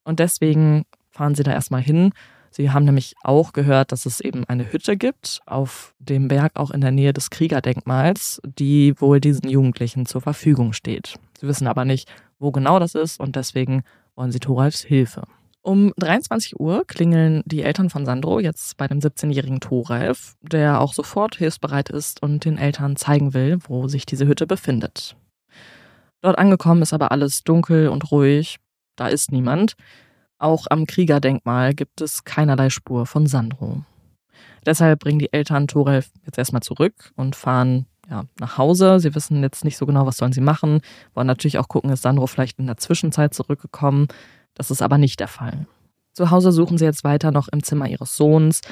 Und 0.04 0.20
deswegen 0.20 0.84
fahren 1.11 1.34
sie 1.34 1.42
da 1.42 1.52
erstmal 1.52 1.82
hin. 1.82 2.12
Sie 2.50 2.70
haben 2.70 2.84
nämlich 2.84 3.14
auch 3.22 3.52
gehört, 3.52 3.92
dass 3.92 4.07
es 4.07 4.20
eben 4.20 4.44
eine 4.44 4.72
Hütte 4.72 4.96
gibt 4.96 5.40
auf 5.46 5.94
dem 5.98 6.28
Berg, 6.28 6.52
auch 6.54 6.70
in 6.70 6.80
der 6.80 6.90
Nähe 6.92 7.12
des 7.12 7.30
Kriegerdenkmals, 7.30 8.40
die 8.44 8.98
wohl 9.00 9.20
diesen 9.20 9.48
Jugendlichen 9.48 10.07
zur 10.07 10.20
Verfügung 10.20 10.72
steht. 10.72 11.16
Sie 11.38 11.46
wissen 11.46 11.66
aber 11.66 11.84
nicht, 11.84 12.09
wo 12.38 12.52
genau 12.52 12.78
das 12.78 12.94
ist 12.94 13.20
und 13.20 13.36
deswegen 13.36 13.82
wollen 14.14 14.32
sie 14.32 14.40
Thoralfs 14.40 14.82
Hilfe. 14.82 15.24
Um 15.66 15.92
23 15.96 16.60
Uhr 16.60 16.84
klingeln 16.86 17.42
die 17.44 17.62
Eltern 17.62 17.90
von 17.90 18.06
Sandro 18.06 18.38
jetzt 18.38 18.76
bei 18.76 18.86
dem 18.86 19.00
17-jährigen 19.00 19.58
Thoralf, 19.58 20.36
der 20.40 20.80
auch 20.80 20.92
sofort 20.92 21.34
hilfsbereit 21.34 21.90
ist 21.90 22.22
und 22.22 22.44
den 22.44 22.56
Eltern 22.56 22.94
zeigen 22.94 23.34
will, 23.34 23.58
wo 23.66 23.88
sich 23.88 24.06
diese 24.06 24.28
Hütte 24.28 24.46
befindet. 24.46 25.16
Dort 26.20 26.38
angekommen 26.38 26.82
ist 26.82 26.92
aber 26.92 27.10
alles 27.10 27.42
dunkel 27.42 27.88
und 27.88 28.12
ruhig, 28.12 28.58
da 28.94 29.08
ist 29.08 29.32
niemand. 29.32 29.74
Auch 30.38 30.68
am 30.70 30.86
Kriegerdenkmal 30.86 31.74
gibt 31.74 32.00
es 32.00 32.22
keinerlei 32.22 32.70
Spur 32.70 33.04
von 33.04 33.26
Sandro. 33.26 33.82
Deshalb 34.64 35.00
bringen 35.00 35.18
die 35.18 35.32
Eltern 35.32 35.66
Thoralf 35.66 36.12
jetzt 36.24 36.38
erstmal 36.38 36.62
zurück 36.62 37.10
und 37.16 37.34
fahren 37.34 37.86
ja, 38.08 38.22
nach 38.38 38.56
Hause. 38.56 39.00
Sie 39.00 39.16
wissen 39.16 39.42
jetzt 39.42 39.64
nicht 39.64 39.76
so 39.76 39.84
genau, 39.84 40.06
was 40.06 40.18
sollen 40.18 40.32
sie 40.32 40.40
machen. 40.40 40.80
Wollen 41.14 41.26
natürlich 41.26 41.58
auch 41.58 41.66
gucken, 41.66 41.90
ist 41.90 42.02
Sandro 42.02 42.28
vielleicht 42.28 42.60
in 42.60 42.66
der 42.66 42.76
Zwischenzeit 42.76 43.34
zurückgekommen. 43.34 44.06
Das 44.57 44.70
ist 44.70 44.82
aber 44.82 44.98
nicht 44.98 45.20
der 45.20 45.28
Fall. 45.28 45.66
Zu 46.12 46.30
Hause 46.30 46.50
suchen 46.50 46.78
sie 46.78 46.84
jetzt 46.84 47.04
weiter 47.04 47.30
noch 47.30 47.46
im 47.48 47.62
Zimmer 47.62 47.88
ihres 47.88 48.16
Sohns. 48.16 48.62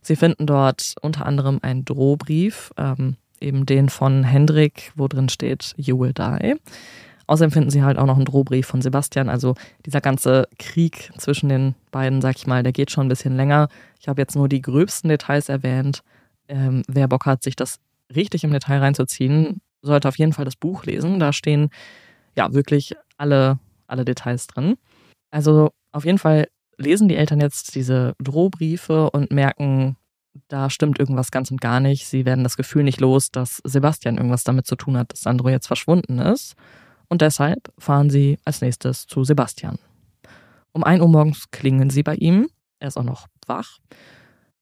Sie 0.00 0.16
finden 0.16 0.46
dort 0.46 0.94
unter 1.02 1.26
anderem 1.26 1.58
einen 1.60 1.84
Drohbrief, 1.84 2.72
ähm, 2.78 3.16
eben 3.40 3.66
den 3.66 3.88
von 3.88 4.24
Hendrik, 4.24 4.92
wo 4.94 5.08
drin 5.08 5.28
steht, 5.28 5.74
You 5.76 5.98
will 5.98 6.12
die. 6.12 6.54
Außerdem 7.26 7.50
finden 7.50 7.70
sie 7.70 7.82
halt 7.82 7.98
auch 7.98 8.06
noch 8.06 8.16
einen 8.16 8.24
Drohbrief 8.24 8.66
von 8.66 8.82
Sebastian. 8.82 9.28
Also 9.28 9.54
dieser 9.84 10.00
ganze 10.00 10.48
Krieg 10.58 11.10
zwischen 11.18 11.48
den 11.48 11.74
beiden, 11.90 12.20
sag 12.20 12.36
ich 12.36 12.46
mal, 12.46 12.62
der 12.62 12.72
geht 12.72 12.90
schon 12.90 13.06
ein 13.06 13.08
bisschen 13.08 13.36
länger. 13.36 13.68
Ich 14.00 14.08
habe 14.08 14.20
jetzt 14.20 14.36
nur 14.36 14.48
die 14.48 14.62
gröbsten 14.62 15.08
Details 15.08 15.48
erwähnt. 15.48 16.02
Ähm, 16.48 16.82
wer 16.88 17.08
Bock 17.08 17.26
hat, 17.26 17.42
sich 17.42 17.56
das 17.56 17.78
richtig 18.14 18.44
im 18.44 18.52
Detail 18.52 18.78
reinzuziehen, 18.78 19.60
sollte 19.82 20.08
auf 20.08 20.18
jeden 20.18 20.32
Fall 20.32 20.44
das 20.44 20.56
Buch 20.56 20.84
lesen. 20.84 21.18
Da 21.18 21.32
stehen 21.32 21.70
ja 22.36 22.52
wirklich 22.52 22.94
alle, 23.16 23.58
alle 23.86 24.04
Details 24.04 24.46
drin. 24.46 24.76
Also 25.32 25.70
auf 25.90 26.04
jeden 26.04 26.18
Fall 26.18 26.46
lesen 26.76 27.08
die 27.08 27.16
Eltern 27.16 27.40
jetzt 27.40 27.74
diese 27.74 28.14
Drohbriefe 28.20 29.10
und 29.10 29.32
merken, 29.32 29.96
da 30.48 30.70
stimmt 30.70 30.98
irgendwas 30.98 31.30
ganz 31.30 31.50
und 31.50 31.60
gar 31.60 31.80
nicht. 31.80 32.06
Sie 32.06 32.24
werden 32.24 32.44
das 32.44 32.56
Gefühl 32.56 32.84
nicht 32.84 33.00
los, 33.00 33.30
dass 33.30 33.60
Sebastian 33.64 34.16
irgendwas 34.16 34.44
damit 34.44 34.66
zu 34.66 34.76
tun 34.76 34.96
hat, 34.96 35.12
dass 35.12 35.22
Sandro 35.22 35.48
jetzt 35.48 35.66
verschwunden 35.66 36.18
ist. 36.18 36.54
Und 37.08 37.20
deshalb 37.20 37.72
fahren 37.78 38.08
sie 38.08 38.38
als 38.44 38.60
nächstes 38.60 39.06
zu 39.06 39.24
Sebastian. 39.24 39.78
Um 40.72 40.84
1 40.84 41.02
Uhr 41.02 41.08
morgens 41.08 41.50
klingeln 41.50 41.90
sie 41.90 42.02
bei 42.02 42.14
ihm. 42.14 42.48
Er 42.78 42.88
ist 42.88 42.96
auch 42.96 43.04
noch 43.04 43.26
wach. 43.46 43.78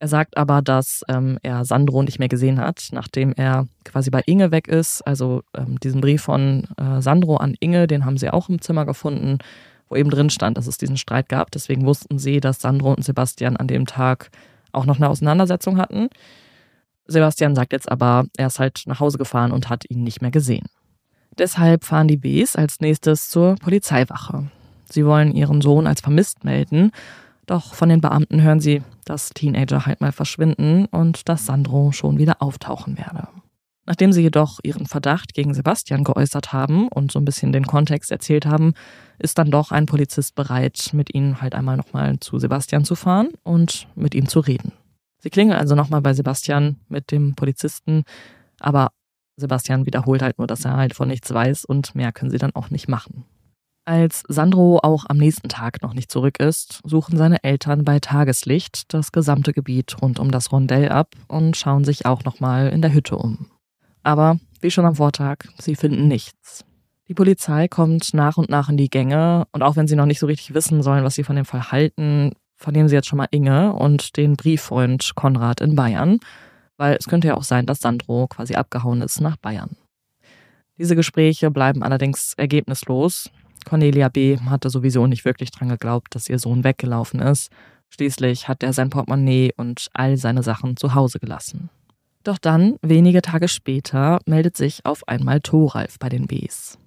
Er 0.01 0.09
sagt 0.09 0.37
aber, 0.37 0.63
dass 0.63 1.05
ähm, 1.09 1.39
er 1.43 1.65
Sandro 1.65 2.03
nicht 2.03 2.19
mehr 2.19 2.29
gesehen 2.29 2.59
hat, 2.59 2.89
nachdem 2.93 3.33
er 3.35 3.69
quasi 3.85 4.11
bei 4.11 4.23
Inge 4.27 4.51
weg 4.51 4.67
ist. 4.67 5.03
Also 5.03 5.43
ähm, 5.55 5.79
diesen 5.79 6.01
Brief 6.01 6.23
von 6.23 6.67
äh, 6.79 7.03
Sandro 7.03 7.37
an 7.37 7.55
Inge, 7.61 7.87
den 7.87 8.05
haben 8.05 8.17
sie 8.17 8.31
auch 8.31 8.49
im 8.49 8.61
Zimmer 8.63 8.87
gefunden, 8.87 9.39
wo 9.91 9.97
eben 9.97 10.09
drin 10.09 10.31
stand, 10.31 10.57
dass 10.57 10.67
es 10.67 10.79
diesen 10.79 10.97
Streit 10.97 11.29
gab. 11.29 11.51
Deswegen 11.51 11.85
wussten 11.85 12.19
sie, 12.19 12.41
dass 12.41 12.61
Sandro 12.61 12.93
und 12.95 13.05
Sebastian 13.05 13.57
an 13.57 13.67
dem 13.67 13.85
Tag 13.85 14.31
auch 14.73 14.87
noch 14.87 14.97
eine 14.97 15.09
Auseinandersetzung 15.09 15.77
hatten. 15.77 16.09
Sebastian 17.07 17.57
sagt 17.57 17.73
jetzt 17.73 17.91
aber, 17.91 18.25
er 18.37 18.47
ist 18.47 18.61
halt 18.61 18.85
nach 18.87 19.01
Hause 19.01 19.19
gefahren 19.19 19.53
und 19.53 19.69
hat 19.69 19.85
ihn 19.91 20.05
nicht 20.05 20.23
mehr 20.23 20.31
gesehen. 20.31 20.67
Deshalb 21.37 21.85
fahren 21.85 22.09
die 22.09 22.17
Bs 22.17 22.57
als 22.57 22.81
nächstes 22.81 23.29
zur 23.29 23.57
Polizeiwache. 23.57 24.51
Sie 24.89 25.05
wollen 25.05 25.33
ihren 25.33 25.61
Sohn 25.61 25.87
als 25.87 26.01
vermisst 26.01 26.45
melden, 26.45 26.93
doch 27.47 27.75
von 27.75 27.89
den 27.89 28.01
Beamten 28.01 28.43
hören 28.43 28.61
sie, 28.61 28.83
dass 29.05 29.31
Teenager 29.31 29.87
halt 29.87 30.01
mal 30.01 30.13
verschwinden 30.13 30.87
und 30.87 31.29
dass 31.29 31.47
Sandro 31.47 31.91
schon 31.91 32.19
wieder 32.19 32.43
auftauchen 32.43 32.97
werde. 32.97 33.27
Nachdem 33.91 34.13
sie 34.13 34.23
jedoch 34.23 34.61
ihren 34.63 34.87
Verdacht 34.87 35.35
gegen 35.35 35.53
Sebastian 35.53 36.05
geäußert 36.05 36.53
haben 36.53 36.87
und 36.87 37.11
so 37.11 37.19
ein 37.19 37.25
bisschen 37.25 37.51
den 37.51 37.67
Kontext 37.67 38.13
erzählt 38.13 38.47
haben, 38.47 38.75
ist 39.19 39.37
dann 39.37 39.51
doch 39.51 39.73
ein 39.73 39.87
Polizist 39.87 40.37
bereit, 40.37 40.91
mit 40.93 41.13
ihnen 41.13 41.41
halt 41.41 41.57
einmal 41.57 41.77
nochmal 41.77 42.21
zu 42.21 42.39
Sebastian 42.39 42.85
zu 42.85 42.95
fahren 42.95 43.31
und 43.43 43.89
mit 43.97 44.15
ihm 44.15 44.29
zu 44.29 44.39
reden. 44.39 44.71
Sie 45.19 45.29
klingeln 45.29 45.59
also 45.59 45.75
nochmal 45.75 46.03
bei 46.03 46.15
Sebastian 46.15 46.77
mit 46.89 47.11
dem 47.11 47.35
Polizisten, 47.35 48.05
aber 48.61 48.93
Sebastian 49.35 49.87
wiederholt 49.87 50.23
halt 50.23 50.39
nur, 50.39 50.47
dass 50.47 50.65
er 50.65 50.77
halt 50.77 50.95
von 50.95 51.09
nichts 51.09 51.35
weiß 51.35 51.65
und 51.65 51.97
mehr 51.97 52.13
können 52.13 52.31
sie 52.31 52.39
dann 52.39 52.55
auch 52.55 52.71
nicht 52.71 52.89
machen. 52.89 53.25
Als 53.87 54.23
Sandro 54.29 54.79
auch 54.85 55.07
am 55.09 55.17
nächsten 55.17 55.49
Tag 55.49 55.83
noch 55.83 55.95
nicht 55.95 56.13
zurück 56.13 56.39
ist, 56.39 56.81
suchen 56.85 57.17
seine 57.17 57.43
Eltern 57.43 57.85
bei 57.85 57.99
Tageslicht 57.99 58.95
das 58.95 59.11
gesamte 59.11 59.53
Gebiet 59.53 60.01
rund 60.01 60.21
um 60.21 60.31
das 60.31 60.53
Rondell 60.53 60.91
ab 60.91 61.17
und 61.27 61.57
schauen 61.57 61.83
sich 61.83 62.07
auch 62.07 62.23
nochmal 62.23 62.69
in 62.69 62.83
der 62.83 62.93
Hütte 62.93 63.17
um. 63.17 63.51
Aber 64.03 64.39
wie 64.61 64.71
schon 64.71 64.87
am 64.87 64.97
Vortag, 64.97 65.39
sie 65.59 65.77
finden 65.77 66.09
nichts. 66.09 66.65
Die 67.09 67.15
Polizei 67.15 67.67
kommt 67.67 68.15
nach 68.15 68.37
und 68.37 68.51
nach 68.51 68.69
in 68.69 68.77
die 68.77 68.89
Gänge 68.89 69.47
und 69.53 69.63
auch 69.63 69.77
wenn 69.77 69.89
sie 69.89 69.97
noch 69.97 70.07
nicht 70.07 70.21
so 70.21 70.27
richtig 70.27 70.55
wissen 70.55 70.83
sollen, 70.83 71.03
was 71.03 71.17
sie 71.17 71.25
von 71.25 71.37
dem 71.37 71.45
Fall 71.45 71.73
halten, 71.73 72.33
vernehmen 72.57 72.89
sie 72.89 72.95
jetzt 72.95 73.09
schon 73.09 73.17
mal 73.17 73.29
Inge 73.31 73.73
und 73.73 74.17
den 74.17 74.37
Brieffreund 74.37 75.15
Konrad 75.17 75.61
in 75.61 75.75
Bayern, 75.75 76.21
weil 76.77 76.97
es 76.97 77.07
könnte 77.07 77.29
ja 77.29 77.37
auch 77.37 77.43
sein, 77.43 77.67
dass 77.67 77.81
Sandro 77.81 78.29
quasi 78.29 78.55
abgehauen 78.55 79.03
ist 79.03 79.21
nach 79.21 79.37
Bayern. 79.37 79.77
Diese 80.79 80.95
Gespräche 80.95 81.51
bleiben 81.51 81.83
allerdings 81.83 82.35
ergebnislos. 82.35 83.29
Cornelia 83.69 84.09
B. 84.09 84.39
hatte 84.39 84.71
sowieso 84.71 85.07
nicht 85.07 85.25
wirklich 85.25 85.51
dran 85.51 85.69
geglaubt, 85.69 86.15
dass 86.15 86.29
ihr 86.29 86.39
Sohn 86.39 86.65
weggelaufen 86.65 87.21
ist. 87.21 87.51
Schließlich 87.91 88.47
hat 88.47 88.63
er 88.63 88.73
sein 88.73 88.89
Portemonnaie 88.89 89.53
und 89.57 89.89
all 89.93 90.17
seine 90.17 90.43
Sachen 90.43 90.77
zu 90.77 90.95
Hause 90.95 91.19
gelassen. 91.19 91.71
Doch 92.23 92.39
dann, 92.39 92.77
wenige 92.83 93.23
Tage 93.23 93.49
später, 93.49 94.21
meldet 94.27 94.57
sich 94.57 94.85
auf 94.85 95.09
einmal 95.09 95.41
Thoralf 95.41 95.99
bei 95.99 96.09
den 96.09 96.27
Bs. 96.27 96.79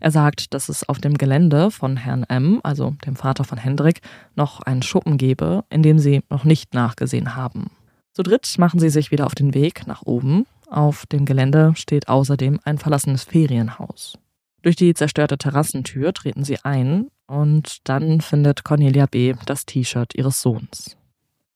Er 0.00 0.10
sagt, 0.10 0.54
dass 0.54 0.70
es 0.70 0.88
auf 0.88 0.98
dem 0.98 1.18
Gelände 1.18 1.70
von 1.70 1.98
Herrn 1.98 2.24
M., 2.24 2.60
also 2.62 2.94
dem 3.04 3.16
Vater 3.16 3.44
von 3.44 3.58
Hendrik, 3.58 4.00
noch 4.34 4.60
einen 4.60 4.82
Schuppen 4.82 5.18
gebe, 5.18 5.64
in 5.68 5.82
dem 5.82 5.98
sie 5.98 6.22
noch 6.30 6.44
nicht 6.44 6.72
nachgesehen 6.72 7.36
haben. 7.36 7.70
Zu 8.14 8.22
dritt 8.22 8.56
machen 8.58 8.80
sie 8.80 8.88
sich 8.88 9.10
wieder 9.10 9.26
auf 9.26 9.34
den 9.34 9.52
Weg 9.52 9.86
nach 9.86 10.02
oben. 10.02 10.46
Auf 10.68 11.04
dem 11.06 11.26
Gelände 11.26 11.72
steht 11.76 12.08
außerdem 12.08 12.60
ein 12.64 12.78
verlassenes 12.78 13.24
Ferienhaus. 13.24 14.18
Durch 14.62 14.76
die 14.76 14.94
zerstörte 14.94 15.36
Terrassentür 15.36 16.12
treten 16.12 16.44
sie 16.44 16.58
ein 16.64 17.08
und 17.26 17.88
dann 17.88 18.20
findet 18.20 18.64
Cornelia 18.64 19.06
B. 19.06 19.34
das 19.46 19.66
T-Shirt 19.66 20.14
ihres 20.14 20.40
Sohns. 20.40 20.96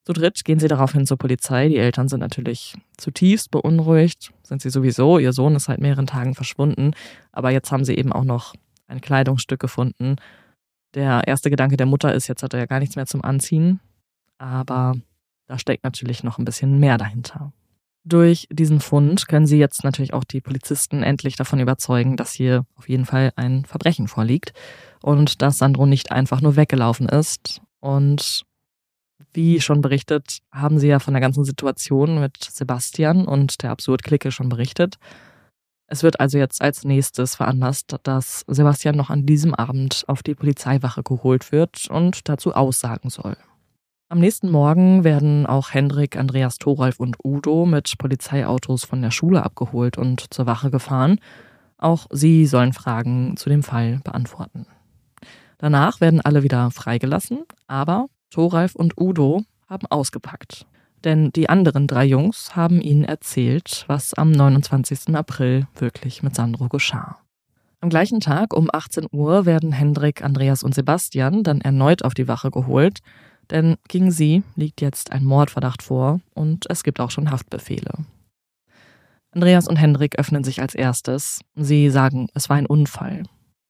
Zu 0.04 0.12
dritt 0.12 0.44
gehen 0.44 0.58
sie 0.58 0.68
daraufhin 0.68 1.06
zur 1.06 1.16
Polizei. 1.16 1.68
Die 1.68 1.78
Eltern 1.78 2.08
sind 2.08 2.20
natürlich 2.20 2.76
zutiefst 2.98 3.50
beunruhigt, 3.50 4.32
sind 4.42 4.60
sie 4.60 4.68
sowieso. 4.68 5.18
Ihr 5.18 5.32
Sohn 5.32 5.56
ist 5.56 5.64
seit 5.64 5.80
mehreren 5.80 6.06
Tagen 6.06 6.34
verschwunden, 6.34 6.92
aber 7.32 7.50
jetzt 7.50 7.72
haben 7.72 7.86
sie 7.86 7.94
eben 7.94 8.12
auch 8.12 8.24
noch 8.24 8.54
ein 8.86 9.00
Kleidungsstück 9.00 9.60
gefunden. 9.60 10.16
Der 10.92 11.26
erste 11.26 11.48
Gedanke 11.48 11.78
der 11.78 11.86
Mutter 11.86 12.14
ist, 12.14 12.28
jetzt 12.28 12.42
hat 12.42 12.52
er 12.52 12.60
ja 12.60 12.66
gar 12.66 12.80
nichts 12.80 12.96
mehr 12.96 13.06
zum 13.06 13.24
Anziehen, 13.24 13.80
aber 14.36 14.94
da 15.46 15.58
steckt 15.58 15.84
natürlich 15.84 16.22
noch 16.22 16.38
ein 16.38 16.44
bisschen 16.44 16.78
mehr 16.78 16.98
dahinter. 16.98 17.52
Durch 18.04 18.46
diesen 18.52 18.80
Fund 18.80 19.26
können 19.28 19.46
sie 19.46 19.58
jetzt 19.58 19.82
natürlich 19.82 20.12
auch 20.12 20.24
die 20.24 20.42
Polizisten 20.42 21.02
endlich 21.02 21.36
davon 21.36 21.60
überzeugen, 21.60 22.18
dass 22.18 22.32
hier 22.32 22.66
auf 22.76 22.90
jeden 22.90 23.06
Fall 23.06 23.32
ein 23.36 23.64
Verbrechen 23.64 24.08
vorliegt 24.08 24.52
und 25.00 25.40
dass 25.40 25.56
Sandro 25.56 25.86
nicht 25.86 26.12
einfach 26.12 26.42
nur 26.42 26.56
weggelaufen 26.56 27.08
ist 27.08 27.62
und 27.80 28.44
wie 29.32 29.60
schon 29.60 29.80
berichtet, 29.80 30.38
haben 30.52 30.78
Sie 30.78 30.88
ja 30.88 30.98
von 30.98 31.14
der 31.14 31.20
ganzen 31.20 31.44
Situation 31.44 32.20
mit 32.20 32.42
Sebastian 32.42 33.26
und 33.26 33.62
der 33.62 33.70
Absurd-Clique 33.70 34.30
schon 34.30 34.48
berichtet. 34.48 34.96
Es 35.86 36.02
wird 36.02 36.18
also 36.20 36.38
jetzt 36.38 36.62
als 36.62 36.84
nächstes 36.84 37.36
veranlasst, 37.36 37.96
dass 38.04 38.44
Sebastian 38.48 38.96
noch 38.96 39.10
an 39.10 39.26
diesem 39.26 39.54
Abend 39.54 40.04
auf 40.06 40.22
die 40.22 40.34
Polizeiwache 40.34 41.02
geholt 41.02 41.52
wird 41.52 41.88
und 41.90 42.28
dazu 42.28 42.54
aussagen 42.54 43.10
soll. 43.10 43.36
Am 44.08 44.18
nächsten 44.18 44.50
Morgen 44.50 45.02
werden 45.04 45.46
auch 45.46 45.72
Hendrik, 45.72 46.16
Andreas 46.16 46.58
Thoralf 46.58 47.00
und 47.00 47.16
Udo 47.24 47.66
mit 47.66 47.98
Polizeiautos 47.98 48.84
von 48.84 49.02
der 49.02 49.10
Schule 49.10 49.42
abgeholt 49.42 49.98
und 49.98 50.32
zur 50.32 50.46
Wache 50.46 50.70
gefahren. 50.70 51.18
Auch 51.78 52.06
sie 52.10 52.46
sollen 52.46 52.72
Fragen 52.72 53.36
zu 53.36 53.48
dem 53.48 53.62
Fall 53.62 54.00
beantworten. 54.04 54.66
Danach 55.58 56.00
werden 56.00 56.20
alle 56.20 56.42
wieder 56.42 56.70
freigelassen, 56.70 57.44
aber 57.66 58.08
Thoralf 58.34 58.74
und 58.74 59.00
Udo 59.00 59.44
haben 59.68 59.86
ausgepackt. 59.86 60.66
Denn 61.04 61.30
die 61.30 61.48
anderen 61.48 61.86
drei 61.86 62.04
Jungs 62.04 62.56
haben 62.56 62.80
ihnen 62.80 63.04
erzählt, 63.04 63.84
was 63.86 64.12
am 64.14 64.32
29. 64.32 65.14
April 65.14 65.68
wirklich 65.76 66.22
mit 66.24 66.34
Sandro 66.34 66.68
geschah. 66.68 67.18
Am 67.80 67.90
gleichen 67.90 68.18
Tag 68.18 68.52
um 68.52 68.70
18 68.72 69.06
Uhr 69.12 69.46
werden 69.46 69.70
Hendrik, 69.70 70.24
Andreas 70.24 70.64
und 70.64 70.74
Sebastian 70.74 71.44
dann 71.44 71.60
erneut 71.60 72.04
auf 72.04 72.14
die 72.14 72.26
Wache 72.26 72.50
geholt, 72.50 73.00
denn 73.50 73.76
gegen 73.88 74.10
sie 74.10 74.42
liegt 74.56 74.80
jetzt 74.80 75.12
ein 75.12 75.24
Mordverdacht 75.24 75.82
vor 75.82 76.20
und 76.34 76.64
es 76.68 76.82
gibt 76.82 76.98
auch 76.98 77.12
schon 77.12 77.30
Haftbefehle. 77.30 77.92
Andreas 79.30 79.68
und 79.68 79.76
Hendrik 79.76 80.18
öffnen 80.18 80.42
sich 80.42 80.60
als 80.60 80.74
erstes. 80.74 81.40
Sie 81.54 81.90
sagen, 81.90 82.28
es 82.34 82.48
war 82.48 82.56
ein 82.56 82.66
Unfall. 82.66 83.24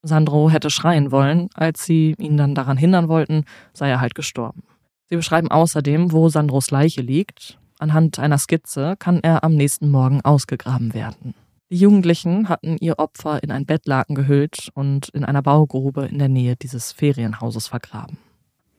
Sandro 0.05 0.51
hätte 0.51 0.71
schreien 0.71 1.11
wollen, 1.11 1.49
als 1.55 1.85
sie 1.85 2.15
ihn 2.19 2.37
dann 2.37 2.55
daran 2.55 2.77
hindern 2.77 3.09
wollten, 3.09 3.45
sei 3.73 3.89
er 3.89 4.01
halt 4.01 4.15
gestorben. 4.15 4.63
Sie 5.09 5.17
beschreiben 5.17 5.51
außerdem, 5.51 6.13
wo 6.13 6.29
Sandros 6.29 6.71
Leiche 6.71 7.03
liegt. 7.03 7.59
Anhand 7.79 8.19
einer 8.19 8.39
Skizze 8.39 8.97
kann 8.99 9.21
er 9.23 9.45
am 9.45 9.55
nächsten 9.55 9.91
Morgen 9.91 10.21
ausgegraben 10.23 10.95
werden. 10.95 11.35
Die 11.71 11.77
Jugendlichen 11.77 12.49
hatten 12.49 12.77
ihr 12.81 12.99
Opfer 12.99 13.43
in 13.43 13.51
ein 13.51 13.67
Bettlaken 13.67 14.15
gehüllt 14.15 14.69
und 14.75 15.09
in 15.09 15.25
einer 15.25 15.43
Baugrube 15.43 16.07
in 16.07 16.19
der 16.19 16.29
Nähe 16.29 16.57
dieses 16.57 16.93
Ferienhauses 16.93 17.69
vergraben. 17.69 18.19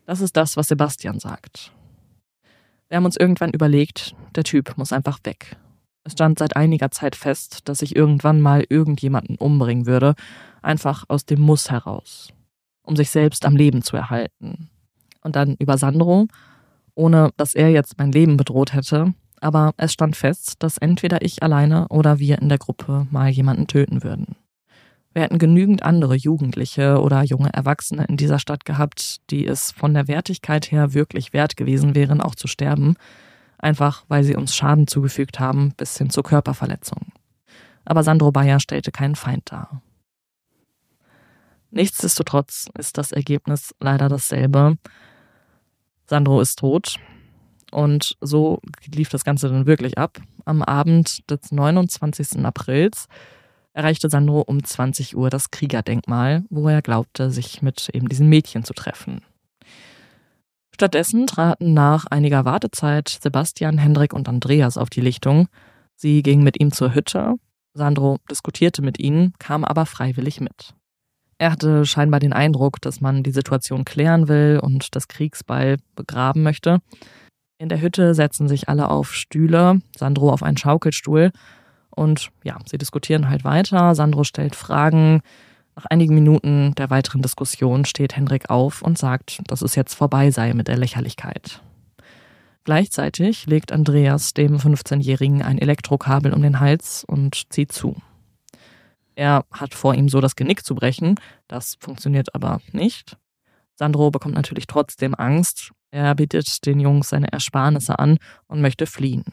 Das 0.06 0.22
ist 0.22 0.38
das, 0.38 0.56
was 0.56 0.68
Sebastian 0.68 1.20
sagt. 1.20 1.72
Wir 2.88 2.98
haben 2.98 3.06
uns 3.06 3.18
irgendwann 3.18 3.50
überlegt, 3.50 4.16
der 4.36 4.44
Typ 4.44 4.78
muss 4.78 4.94
einfach 4.94 5.20
weg. 5.24 5.58
Es 6.06 6.14
stand 6.14 6.38
seit 6.38 6.56
einiger 6.56 6.92
Zeit 6.92 7.16
fest, 7.16 7.68
dass 7.68 7.82
ich 7.82 7.96
irgendwann 7.96 8.40
mal 8.40 8.64
irgendjemanden 8.70 9.38
umbringen 9.38 9.88
würde, 9.88 10.14
einfach 10.62 11.04
aus 11.08 11.26
dem 11.26 11.42
Muss 11.42 11.72
heraus, 11.72 12.30
um 12.84 12.96
sich 12.96 13.10
selbst 13.10 13.44
am 13.46 13.56
Leben 13.56 13.82
zu 13.82 13.98
erhalten. 13.98 14.70
Und 15.22 15.36
dann 15.36 15.56
über 15.58 15.80
Sandro, 15.80 16.28
ohne 16.94 17.32
dass 17.38 17.56
er 17.56 17.72
jetzt 17.72 17.98
mein 17.98 18.12
Leben 18.12 18.38
bedroht 18.38 18.74
hätte, 18.74 19.16
aber 19.42 19.74
es 19.78 19.94
stand 19.94 20.16
fest, 20.16 20.56
dass 20.60 20.78
entweder 20.78 21.24
ich 21.24 21.42
alleine 21.42 21.88
oder 21.88 22.20
wir 22.20 22.40
in 22.40 22.50
der 22.50 22.60
Gruppe 22.60 23.08
mal 23.10 23.30
jemanden 23.30 23.66
töten 23.66 24.04
würden. 24.04 24.36
Wir 25.14 25.24
hätten 25.24 25.40
genügend 25.40 25.82
andere 25.82 26.16
Jugendliche 26.16 27.02
oder 27.02 27.24
junge 27.24 27.52
Erwachsene 27.52 28.06
in 28.06 28.18
dieser 28.18 28.38
Stadt 28.38 28.64
gehabt, 28.66 29.22
die 29.32 29.48
es 29.48 29.72
von 29.72 29.94
der 29.94 30.08
Wertigkeit 30.08 30.72
her 30.72 30.94
wirklich 30.94 31.34
wert 31.34 31.58
gewesen 31.58 31.96
wären, 31.96 32.22
auch 32.22 32.36
zu 32.36 32.48
sterben, 32.48 32.96
einfach 33.66 34.06
weil 34.08 34.24
sie 34.24 34.36
uns 34.36 34.56
Schaden 34.56 34.88
zugefügt 34.88 35.40
haben, 35.40 35.74
bis 35.76 35.98
hin 35.98 36.10
zur 36.10 36.24
Körperverletzung. 36.24 37.12
Aber 37.84 38.04
Sandro 38.04 38.32
Bayer 38.32 38.60
stellte 38.60 38.92
keinen 38.92 39.16
Feind 39.16 39.52
dar. 39.52 39.82
Nichtsdestotrotz 41.72 42.68
ist 42.78 42.98
das 42.98 43.12
Ergebnis 43.12 43.76
leider 43.80 44.08
dasselbe. 44.08 44.78
Sandro 46.06 46.40
ist 46.40 46.60
tot. 46.60 46.96
Und 47.72 48.16
so 48.22 48.62
lief 48.86 49.10
das 49.10 49.26
Ganze 49.26 49.50
dann 49.50 49.66
wirklich 49.66 49.98
ab. 49.98 50.20
Am 50.46 50.62
Abend 50.62 51.30
des 51.30 51.52
29. 51.52 52.46
Aprils 52.46 53.08
erreichte 53.74 54.10
Sandro 54.10 54.42
um 54.42 54.64
20 54.64 55.18
Uhr 55.18 55.30
das 55.30 55.52
Kriegerdenkmal, 55.52 56.46
wo 56.50 56.70
er 56.70 56.82
glaubte, 56.82 57.30
sich 57.30 57.62
mit 57.62 57.90
eben 57.94 58.08
diesen 58.08 58.30
Mädchen 58.30 58.64
zu 58.64 58.74
treffen. 58.74 59.22
Stattdessen 60.76 61.26
traten 61.26 61.74
nach 61.74 62.06
einiger 62.08 62.44
Wartezeit 62.44 63.08
Sebastian, 63.08 63.78
Hendrik 63.78 64.12
und 64.12 64.28
Andreas 64.28 64.78
auf 64.78 64.90
die 64.90 65.00
Lichtung. 65.00 65.48
Sie 65.96 66.22
gingen 66.22 66.44
mit 66.44 66.60
ihm 66.60 66.74
zur 66.74 66.94
Hütte. 66.94 67.36
Sandro 67.74 68.18
diskutierte 68.30 68.82
mit 68.82 69.00
ihnen, 69.00 69.32
kam 69.40 69.64
aber 69.64 69.86
freiwillig 69.86 70.42
mit. 70.42 70.74
Er 71.38 71.54
hatte 71.54 71.86
scheinbar 71.86 72.20
den 72.20 72.34
Eindruck, 72.34 72.82
dass 72.82 73.00
man 73.00 73.24
die 73.24 73.32
Situation 73.32 73.86
klären 73.86 74.28
will 74.28 74.60
und 74.62 74.98
das 74.98 75.08
Kriegsbeil 75.08 75.78
begraben 75.96 76.44
möchte. 76.44 76.80
In 77.58 77.70
der 77.70 77.80
Hütte 77.80 78.14
setzen 78.14 78.50
sich 78.50 78.68
alle 78.68 78.90
auf 78.90 79.14
Stühle, 79.14 79.80
Sandro 79.98 80.30
auf 80.30 80.44
einen 80.44 80.58
Schaukelstuhl 80.58 81.32
und 81.90 82.32
ja, 82.44 82.58
sie 82.70 82.78
diskutieren 82.78 83.30
halt 83.30 83.46
weiter. 83.46 83.96
Sandro 83.96 84.26
stellt 84.26 84.58
Fragen. 84.58 85.22
Nach 85.76 85.86
einigen 85.88 86.16
Minuten 86.16 86.74
der 86.76 86.90
weiteren 86.90 87.22
Diskussion 87.22 87.84
steht 87.84 88.16
Hendrik 88.16 88.50
auf 88.50 88.82
und 88.82 88.98
sagt, 88.98 89.42
dass 89.48 89.62
es 89.62 89.76
jetzt 89.76 89.94
vorbei 89.94 90.32
sei 90.32 90.54
mit 90.54 90.70
der 90.70 90.78
Lächerlichkeit. 90.78 91.62
Gleichzeitig 92.64 93.46
legt 93.46 93.72
Andreas 93.72 94.34
dem 94.34 94.58
15-Jährigen 94.58 95.42
ein 95.42 95.60
Elektrokabel 95.60 96.34
um 96.34 96.42
den 96.42 96.60
Hals 96.62 97.04
und 97.06 97.52
zieht 97.54 97.74
zu. 97.74 97.98
Er 99.16 99.46
hat 99.52 99.74
vor, 99.74 99.94
ihm 99.94 100.10
so 100.10 100.22
das 100.22 100.36
Genick 100.36 100.66
zu 100.66 100.76
brechen. 100.76 101.16
Das 101.48 101.76
funktioniert 101.80 102.34
aber 102.34 102.60
nicht. 102.72 103.18
Sandro 103.76 104.12
bekommt 104.12 104.36
natürlich 104.36 104.68
trotzdem 104.68 105.14
Angst. 105.14 105.72
Er 105.92 106.16
bietet 106.16 106.66
den 106.66 106.80
Jungs 106.80 107.10
seine 107.10 107.32
Ersparnisse 107.32 108.00
an 108.00 108.18
und 108.48 108.62
möchte 108.62 108.88
fliehen. 108.88 109.26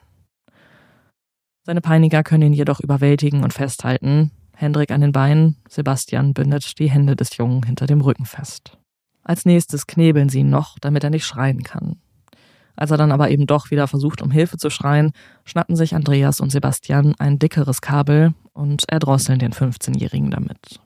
Seine 1.64 1.80
Peiniger 1.80 2.24
können 2.24 2.42
ihn 2.42 2.52
jedoch 2.52 2.80
überwältigen 2.80 3.44
und 3.44 3.52
festhalten. 3.52 4.32
Hendrik 4.54 4.90
an 4.90 5.00
den 5.00 5.12
Beinen, 5.12 5.56
Sebastian 5.68 6.34
bindet 6.34 6.78
die 6.78 6.90
Hände 6.90 7.16
des 7.16 7.36
Jungen 7.36 7.62
hinter 7.62 7.86
dem 7.86 8.00
Rücken 8.00 8.26
fest. 8.26 8.78
Als 9.24 9.44
nächstes 9.44 9.86
knebeln 9.86 10.28
sie 10.28 10.40
ihn 10.40 10.50
noch, 10.50 10.78
damit 10.80 11.04
er 11.04 11.10
nicht 11.10 11.24
schreien 11.24 11.62
kann. 11.62 11.96
Als 12.74 12.90
er 12.90 12.96
dann 12.96 13.12
aber 13.12 13.30
eben 13.30 13.46
doch 13.46 13.70
wieder 13.70 13.86
versucht, 13.86 14.22
um 14.22 14.30
Hilfe 14.30 14.56
zu 14.56 14.70
schreien, 14.70 15.12
schnappen 15.44 15.76
sich 15.76 15.94
Andreas 15.94 16.40
und 16.40 16.50
Sebastian 16.50 17.14
ein 17.18 17.38
dickeres 17.38 17.80
Kabel 17.80 18.34
und 18.52 18.84
erdrosseln 18.88 19.38
den 19.38 19.52
15-Jährigen 19.52 20.30
damit. 20.30 20.80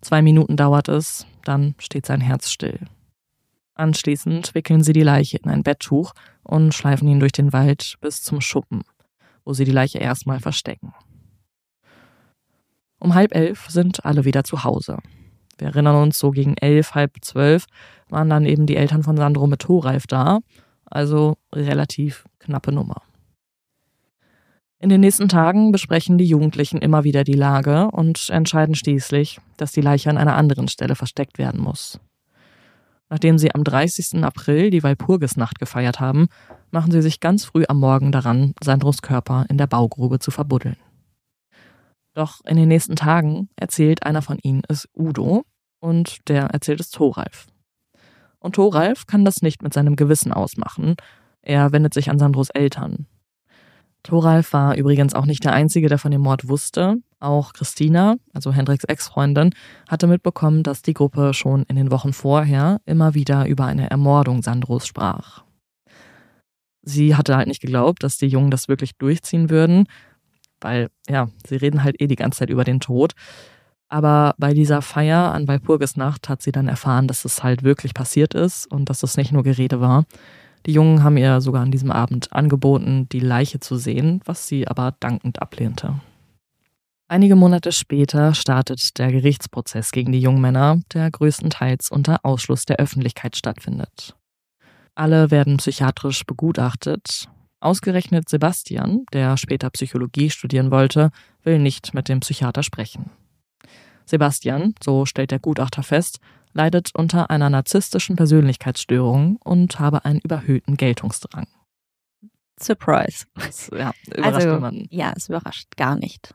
Zwei 0.00 0.22
Minuten 0.22 0.56
dauert 0.56 0.88
es, 0.88 1.26
dann 1.44 1.74
steht 1.78 2.06
sein 2.06 2.20
Herz 2.20 2.50
still. 2.50 2.80
Anschließend 3.74 4.54
wickeln 4.54 4.82
sie 4.82 4.92
die 4.92 5.02
Leiche 5.02 5.38
in 5.38 5.50
ein 5.50 5.62
Betttuch 5.62 6.12
und 6.42 6.74
schleifen 6.74 7.08
ihn 7.08 7.20
durch 7.20 7.32
den 7.32 7.52
Wald 7.52 7.96
bis 8.00 8.22
zum 8.22 8.40
Schuppen, 8.40 8.82
wo 9.44 9.52
sie 9.52 9.64
die 9.64 9.72
Leiche 9.72 9.98
erstmal 9.98 10.40
verstecken. 10.40 10.92
Um 13.00 13.14
halb 13.14 13.34
elf 13.34 13.66
sind 13.68 14.04
alle 14.04 14.24
wieder 14.24 14.44
zu 14.44 14.62
Hause. 14.62 14.98
Wir 15.58 15.68
erinnern 15.68 15.96
uns, 15.96 16.18
so 16.18 16.30
gegen 16.30 16.56
elf, 16.56 16.94
halb 16.94 17.16
zwölf 17.22 17.66
waren 18.08 18.30
dann 18.30 18.46
eben 18.46 18.66
die 18.66 18.76
Eltern 18.76 19.02
von 19.02 19.16
Sandro 19.16 19.46
mit 19.46 19.60
Thoralf 19.60 20.06
da 20.06 20.38
also 20.90 21.36
relativ 21.54 22.24
knappe 22.40 22.72
Nummer. 22.72 23.02
In 24.78 24.88
den 24.88 25.00
nächsten 25.00 25.28
Tagen 25.28 25.72
besprechen 25.72 26.18
die 26.18 26.24
Jugendlichen 26.24 26.78
immer 26.78 27.04
wieder 27.04 27.22
die 27.22 27.34
Lage 27.34 27.90
und 27.90 28.30
entscheiden 28.30 28.74
schließlich, 28.74 29.38
dass 29.56 29.72
die 29.72 29.82
Leiche 29.82 30.10
an 30.10 30.18
einer 30.18 30.36
anderen 30.36 30.68
Stelle 30.68 30.96
versteckt 30.96 31.38
werden 31.38 31.60
muss. 31.60 32.00
Nachdem 33.10 33.38
sie 33.38 33.54
am 33.54 33.64
30. 33.64 34.24
April 34.24 34.70
die 34.70 34.82
Walpurgisnacht 34.82 35.58
gefeiert 35.58 36.00
haben, 36.00 36.28
machen 36.70 36.92
sie 36.92 37.02
sich 37.02 37.20
ganz 37.20 37.44
früh 37.44 37.64
am 37.68 37.78
Morgen 37.78 38.12
daran, 38.12 38.54
Sandros 38.62 39.02
Körper 39.02 39.44
in 39.48 39.58
der 39.58 39.66
Baugrube 39.66 40.18
zu 40.18 40.30
verbuddeln. 40.30 40.76
Doch 42.14 42.40
in 42.44 42.56
den 42.56 42.68
nächsten 42.68 42.96
Tagen 42.96 43.48
erzählt 43.56 44.04
einer 44.04 44.22
von 44.22 44.38
ihnen 44.42 44.62
es 44.68 44.88
Udo 44.96 45.44
und 45.80 46.28
der 46.28 46.46
erzählt 46.46 46.80
es 46.80 46.90
Thoralf. 46.90 47.46
Und 48.38 48.54
Thoralf 48.54 49.06
kann 49.06 49.24
das 49.24 49.42
nicht 49.42 49.62
mit 49.62 49.74
seinem 49.74 49.96
Gewissen 49.96 50.32
ausmachen. 50.32 50.96
Er 51.42 51.72
wendet 51.72 51.94
sich 51.94 52.10
an 52.10 52.18
Sandros 52.18 52.50
Eltern. 52.50 53.06
Thoralf 54.02 54.54
war 54.54 54.76
übrigens 54.76 55.14
auch 55.14 55.26
nicht 55.26 55.44
der 55.44 55.52
Einzige, 55.52 55.88
der 55.88 55.98
von 55.98 56.10
dem 56.10 56.22
Mord 56.22 56.48
wusste. 56.48 56.96
Auch 57.18 57.52
Christina, 57.52 58.16
also 58.32 58.50
Hendriks 58.50 58.84
Ex-Freundin, 58.84 59.50
hatte 59.88 60.06
mitbekommen, 60.06 60.62
dass 60.62 60.80
die 60.80 60.94
Gruppe 60.94 61.34
schon 61.34 61.64
in 61.64 61.76
den 61.76 61.90
Wochen 61.90 62.14
vorher 62.14 62.80
immer 62.86 63.14
wieder 63.14 63.46
über 63.46 63.66
eine 63.66 63.90
Ermordung 63.90 64.42
Sandros 64.42 64.86
sprach. 64.86 65.44
Sie 66.82 67.14
hatte 67.14 67.36
halt 67.36 67.46
nicht 67.46 67.60
geglaubt, 67.60 68.02
dass 68.02 68.16
die 68.16 68.26
Jungen 68.26 68.50
das 68.50 68.68
wirklich 68.68 68.96
durchziehen 68.96 69.50
würden, 69.50 69.86
weil, 70.60 70.88
ja, 71.08 71.28
sie 71.46 71.56
reden 71.56 71.84
halt 71.84 72.00
eh 72.00 72.06
die 72.06 72.16
ganze 72.16 72.40
Zeit 72.40 72.50
über 72.50 72.64
den 72.64 72.80
Tod. 72.80 73.12
Aber 73.88 74.34
bei 74.38 74.54
dieser 74.54 74.82
Feier 74.82 75.32
an 75.32 75.48
Walpurgisnacht 75.48 76.28
hat 76.28 76.42
sie 76.42 76.52
dann 76.52 76.68
erfahren, 76.68 77.08
dass 77.08 77.24
es 77.24 77.42
halt 77.42 77.64
wirklich 77.64 77.92
passiert 77.92 78.34
ist 78.34 78.70
und 78.70 78.88
dass 78.88 79.02
es 79.02 79.16
nicht 79.16 79.32
nur 79.32 79.42
Gerede 79.42 79.80
war. 79.80 80.04
Die 80.66 80.72
Jungen 80.72 81.02
haben 81.02 81.16
ihr 81.16 81.40
sogar 81.40 81.62
an 81.62 81.72
diesem 81.72 81.90
Abend 81.90 82.32
angeboten, 82.32 83.08
die 83.10 83.20
Leiche 83.20 83.60
zu 83.60 83.76
sehen, 83.76 84.20
was 84.24 84.46
sie 84.46 84.68
aber 84.68 84.94
dankend 85.00 85.42
ablehnte. 85.42 85.94
Einige 87.08 87.34
Monate 87.34 87.72
später 87.72 88.34
startet 88.34 88.96
der 88.98 89.10
Gerichtsprozess 89.10 89.90
gegen 89.90 90.12
die 90.12 90.20
jungen 90.20 90.40
Männer, 90.40 90.78
der 90.94 91.10
größtenteils 91.10 91.90
unter 91.90 92.24
Ausschluss 92.24 92.66
der 92.66 92.76
Öffentlichkeit 92.76 93.36
stattfindet. 93.36 94.14
Alle 94.94 95.32
werden 95.32 95.56
psychiatrisch 95.56 96.24
begutachtet. 96.24 97.28
Ausgerechnet 97.60 98.28
Sebastian, 98.28 99.04
der 99.12 99.36
später 99.36 99.68
Psychologie 99.70 100.30
studieren 100.30 100.70
wollte, 100.70 101.10
will 101.42 101.58
nicht 101.58 101.92
mit 101.92 102.08
dem 102.08 102.20
Psychiater 102.20 102.62
sprechen. 102.62 103.10
Sebastian, 104.06 104.74
so 104.82 105.04
stellt 105.04 105.30
der 105.30 105.38
Gutachter 105.38 105.82
fest, 105.82 106.20
leidet 106.52 106.90
unter 106.94 107.30
einer 107.30 107.50
narzisstischen 107.50 108.16
Persönlichkeitsstörung 108.16 109.36
und 109.36 109.78
habe 109.78 110.04
einen 110.04 110.20
überhöhten 110.20 110.76
Geltungsdrang. 110.76 111.46
Surprise. 112.58 113.26
Das, 113.34 113.70
ja, 113.72 113.92
überrascht 114.06 114.34
also, 114.34 114.50
jemanden. 114.54 114.86
Ja, 114.90 115.12
es 115.16 115.28
überrascht 115.28 115.76
gar 115.76 115.96
nicht. 115.96 116.34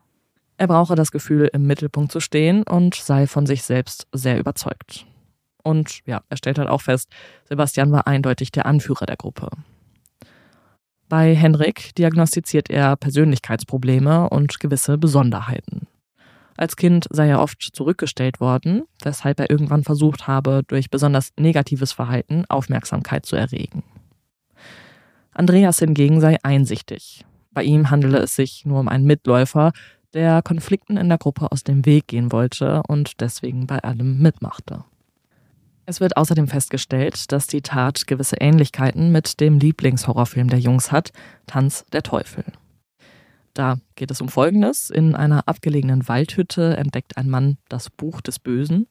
Er 0.58 0.68
brauche 0.68 0.96
das 0.96 1.12
Gefühl, 1.12 1.50
im 1.52 1.68
Mittelpunkt 1.68 2.12
zu 2.12 2.20
stehen 2.20 2.64
und 2.64 2.96
sei 2.96 3.28
von 3.28 3.46
sich 3.46 3.64
selbst 3.64 4.08
sehr 4.14 4.40
überzeugt. 4.40 5.06
Und 5.64 6.00
ja, 6.06 6.22
er 6.30 6.38
stellt 6.38 6.60
halt 6.60 6.70
auch 6.70 6.82
fest, 6.82 7.10
Sebastian 7.50 7.92
war 7.92 8.08
eindeutig 8.08 8.52
der 8.52 8.66
Anführer 8.66 9.06
der 9.06 9.18
Gruppe. 9.18 9.50
Bei 11.08 11.36
Henrik 11.36 11.94
diagnostiziert 11.96 12.70
er 12.70 12.96
Persönlichkeitsprobleme 12.96 14.30
und 14.30 14.60
gewisse 14.60 14.98
Besonderheiten. 14.98 15.88
Als 16.58 16.76
Kind 16.76 17.06
sei 17.10 17.28
er 17.28 17.42
oft 17.42 17.62
zurückgestellt 17.62 18.40
worden, 18.40 18.84
weshalb 19.04 19.40
er 19.40 19.50
irgendwann 19.50 19.84
versucht 19.84 20.28
habe, 20.28 20.64
durch 20.68 20.90
besonders 20.90 21.32
negatives 21.38 21.92
Verhalten 21.92 22.46
Aufmerksamkeit 22.48 23.26
zu 23.26 23.36
erregen. 23.36 23.84
Andreas 25.32 25.80
hingegen 25.80 26.22
sei 26.22 26.38
einsichtig. 26.44 27.26
Bei 27.52 27.64
ihm 27.64 27.90
handele 27.90 28.20
es 28.20 28.36
sich 28.36 28.66
nur 28.66 28.80
um 28.80 28.88
einen 28.88 29.06
Mitläufer, 29.06 29.74
der 30.14 30.42
Konflikten 30.42 30.96
in 30.96 31.10
der 31.10 31.18
Gruppe 31.18 31.52
aus 31.52 31.64
dem 31.64 31.86
Weg 31.86 32.08
gehen 32.08 32.32
wollte 32.32 32.82
und 32.88 33.20
deswegen 33.20 33.68
bei 33.68 33.80
allem 33.80 34.20
mitmachte. 34.20 34.86
Es 35.88 36.00
wird 36.00 36.18
außerdem 36.18 36.48
festgestellt, 36.48 37.32
dass 37.32 37.48
die 37.48 37.62
Tat 37.62 38.08
gewisse 38.08 38.38
Ähnlichkeiten 38.40 39.12
mit 39.12 39.40
dem 39.40 39.60
Lieblingshorrorfilm 39.60 40.50
der 40.50 40.60
Jungs 40.60 40.92
hat, 40.92 41.12
Tanz 41.46 41.86
der 41.94 42.02
Teufel. 42.02 42.44
Da 43.54 43.78
geht 43.96 44.12
es 44.12 44.20
um 44.20 44.28
Folgendes. 44.28 44.90
In 44.90 45.16
einer 45.16 45.48
abgelegenen 45.48 46.08
Waldhütte 46.08 46.76
entdeckt 46.76 47.18
ein 47.18 47.30
Mann 47.30 47.58
das 47.70 47.90
Buch 47.90 48.22
des 48.22 48.40
Bösen. 48.40 48.88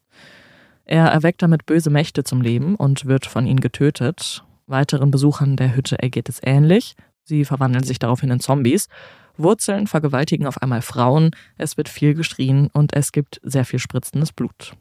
Er 0.84 1.06
erweckt 1.06 1.42
damit 1.42 1.66
böse 1.66 1.90
Mächte 1.90 2.24
zum 2.24 2.40
Leben 2.40 2.76
und 2.76 3.06
wird 3.06 3.26
von 3.26 3.46
ihnen 3.46 3.60
getötet. 3.60 4.44
Weiteren 4.66 5.10
Besuchern 5.10 5.56
der 5.56 5.74
Hütte 5.74 5.98
ergeht 5.98 6.28
es 6.28 6.40
ähnlich. 6.42 6.94
Sie 7.24 7.44
verwandeln 7.44 7.84
sich 7.84 7.98
daraufhin 7.98 8.30
in 8.30 8.40
Zombies. 8.40 8.88
Wurzeln 9.36 9.86
vergewaltigen 9.86 10.46
auf 10.46 10.62
einmal 10.62 10.80
Frauen, 10.82 11.32
es 11.58 11.76
wird 11.76 11.88
viel 11.88 12.14
geschrien 12.14 12.68
und 12.72 12.94
es 12.94 13.10
gibt 13.10 13.40
sehr 13.42 13.64
viel 13.64 13.80
spritzendes 13.80 14.32
Blut. 14.32 14.74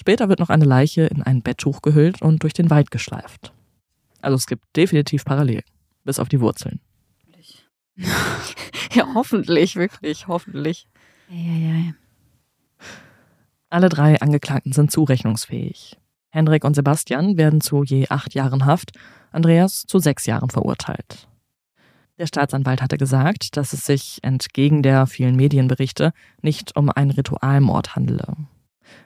Später 0.00 0.28
wird 0.28 0.38
noch 0.38 0.48
eine 0.48 0.64
Leiche 0.64 1.02
in 1.02 1.22
ein 1.22 1.42
Betttuch 1.42 1.82
gehüllt 1.82 2.22
und 2.22 2.42
durch 2.44 2.52
den 2.52 2.70
Wald 2.70 2.90
geschleift. 2.90 3.52
Also 4.20 4.36
es 4.36 4.46
gibt 4.46 4.64
definitiv 4.76 5.24
Parallelen, 5.24 5.64
bis 6.04 6.18
auf 6.20 6.28
die 6.28 6.40
Wurzeln. 6.40 6.80
ja, 8.92 9.08
hoffentlich, 9.14 9.74
wirklich, 9.74 10.28
hoffentlich. 10.28 10.86
Ja, 11.28 11.36
ja, 11.36 11.74
ja. 11.74 11.92
Alle 13.70 13.88
drei 13.88 14.20
Angeklagten 14.20 14.72
sind 14.72 14.92
zurechnungsfähig. 14.92 15.98
Hendrik 16.30 16.64
und 16.64 16.74
Sebastian 16.74 17.36
werden 17.36 17.60
zu 17.60 17.82
je 17.82 18.06
acht 18.08 18.34
Jahren 18.34 18.66
Haft, 18.66 18.92
Andreas 19.32 19.84
zu 19.84 19.98
sechs 19.98 20.26
Jahren 20.26 20.50
verurteilt. 20.50 21.28
Der 22.18 22.26
Staatsanwalt 22.26 22.82
hatte 22.82 22.98
gesagt, 22.98 23.56
dass 23.56 23.72
es 23.72 23.84
sich 23.84 24.18
entgegen 24.22 24.82
der 24.82 25.06
vielen 25.06 25.36
Medienberichte 25.36 26.12
nicht 26.40 26.76
um 26.76 26.88
einen 26.88 27.10
Ritualmord 27.10 27.96
handele. 27.96 28.36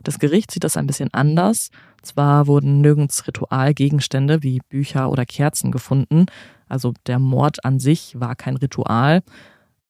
Das 0.02 0.18
Gericht 0.18 0.50
sieht 0.50 0.64
das 0.64 0.76
ein 0.76 0.86
bisschen 0.86 1.12
anders. 1.12 1.70
Zwar 2.02 2.46
wurden 2.46 2.80
nirgends 2.80 3.26
Ritualgegenstände 3.26 4.42
wie 4.42 4.60
Bücher 4.68 5.10
oder 5.10 5.24
Kerzen 5.24 5.70
gefunden, 5.70 6.26
also 6.68 6.94
der 7.06 7.18
Mord 7.18 7.64
an 7.64 7.78
sich 7.78 8.18
war 8.18 8.34
kein 8.34 8.56
Ritual, 8.56 9.22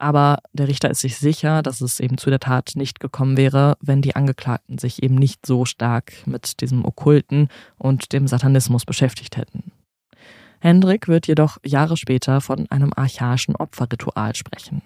aber 0.02 0.38
der 0.52 0.66
Richter 0.66 0.90
ist 0.90 0.98
sich 0.98 1.16
sicher, 1.16 1.62
dass 1.62 1.80
es 1.80 2.00
eben 2.00 2.18
zu 2.18 2.28
der 2.28 2.40
Tat 2.40 2.72
nicht 2.74 2.98
gekommen 2.98 3.36
wäre, 3.36 3.76
wenn 3.80 4.02
die 4.02 4.16
Angeklagten 4.16 4.78
sich 4.78 5.00
eben 5.00 5.14
nicht 5.14 5.46
so 5.46 5.64
stark 5.64 6.12
mit 6.26 6.60
diesem 6.60 6.84
Okkulten 6.84 7.46
und 7.78 8.12
dem 8.12 8.26
Satanismus 8.26 8.84
beschäftigt 8.84 9.36
hätten. 9.36 9.70
Hendrik 10.58 11.06
wird 11.06 11.28
jedoch 11.28 11.58
Jahre 11.64 11.96
später 11.96 12.40
von 12.40 12.68
einem 12.68 12.92
archaischen 12.96 13.54
Opferritual 13.54 14.34
sprechen. 14.34 14.82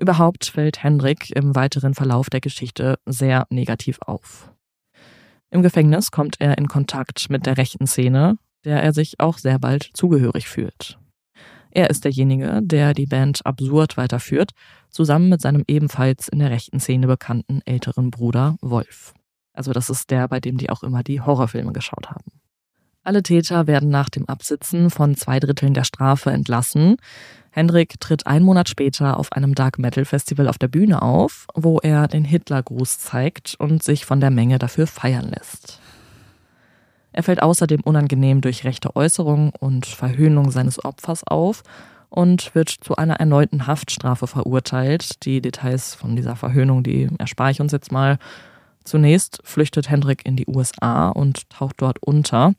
Überhaupt 0.00 0.46
fällt 0.46 0.82
Hendrik 0.82 1.30
im 1.36 1.54
weiteren 1.54 1.92
Verlauf 1.92 2.30
der 2.30 2.40
Geschichte 2.40 2.98
sehr 3.04 3.46
negativ 3.50 3.98
auf. 4.00 4.50
Im 5.50 5.62
Gefängnis 5.62 6.10
kommt 6.10 6.36
er 6.40 6.56
in 6.56 6.68
Kontakt 6.68 7.28
mit 7.28 7.44
der 7.44 7.58
rechten 7.58 7.86
Szene, 7.86 8.38
der 8.64 8.82
er 8.82 8.94
sich 8.94 9.20
auch 9.20 9.36
sehr 9.36 9.58
bald 9.58 9.90
zugehörig 9.92 10.48
fühlt. 10.48 10.98
Er 11.70 11.90
ist 11.90 12.04
derjenige, 12.04 12.60
der 12.62 12.94
die 12.94 13.04
Band 13.04 13.44
Absurd 13.44 13.98
weiterführt, 13.98 14.52
zusammen 14.88 15.28
mit 15.28 15.42
seinem 15.42 15.64
ebenfalls 15.68 16.28
in 16.28 16.38
der 16.38 16.50
rechten 16.50 16.80
Szene 16.80 17.06
bekannten 17.06 17.60
älteren 17.66 18.10
Bruder 18.10 18.56
Wolf. 18.62 19.12
Also 19.52 19.74
das 19.74 19.90
ist 19.90 20.10
der, 20.10 20.28
bei 20.28 20.40
dem 20.40 20.56
die 20.56 20.70
auch 20.70 20.82
immer 20.82 21.02
die 21.02 21.20
Horrorfilme 21.20 21.72
geschaut 21.72 22.08
haben. 22.08 22.39
Alle 23.10 23.24
Täter 23.24 23.66
werden 23.66 23.88
nach 23.90 24.08
dem 24.08 24.28
Absitzen 24.28 24.88
von 24.88 25.16
zwei 25.16 25.40
Dritteln 25.40 25.74
der 25.74 25.82
Strafe 25.82 26.30
entlassen, 26.30 26.96
Hendrik 27.50 27.98
tritt 27.98 28.28
einen 28.28 28.44
Monat 28.44 28.68
später 28.68 29.18
auf 29.18 29.32
einem 29.32 29.56
Dark 29.56 29.80
Metal 29.80 30.04
Festival 30.04 30.46
auf 30.46 30.58
der 30.58 30.68
Bühne 30.68 31.02
auf, 31.02 31.48
wo 31.56 31.80
er 31.80 32.06
den 32.06 32.24
Hitlergruß 32.24 33.00
zeigt 33.00 33.56
und 33.58 33.82
sich 33.82 34.06
von 34.06 34.20
der 34.20 34.30
Menge 34.30 34.60
dafür 34.60 34.86
feiern 34.86 35.28
lässt. 35.28 35.80
Er 37.12 37.24
fällt 37.24 37.42
außerdem 37.42 37.80
unangenehm 37.80 38.42
durch 38.42 38.62
rechte 38.62 38.94
Äußerungen 38.94 39.50
und 39.58 39.86
Verhöhnung 39.86 40.52
seines 40.52 40.84
Opfers 40.84 41.26
auf 41.26 41.64
und 42.10 42.54
wird 42.54 42.68
zu 42.68 42.94
einer 42.94 43.14
erneuten 43.14 43.66
Haftstrafe 43.66 44.28
verurteilt. 44.28 45.24
Die 45.24 45.40
Details 45.40 45.96
von 45.96 46.14
dieser 46.14 46.36
Verhöhnung, 46.36 46.84
die 46.84 47.08
erspare 47.18 47.50
ich 47.50 47.60
uns 47.60 47.72
jetzt 47.72 47.90
mal. 47.90 48.20
Zunächst 48.84 49.40
flüchtet 49.42 49.90
Hendrik 49.90 50.24
in 50.24 50.36
die 50.36 50.46
USA 50.46 51.08
und 51.08 51.50
taucht 51.50 51.82
dort 51.82 52.00
unter, 52.00 52.54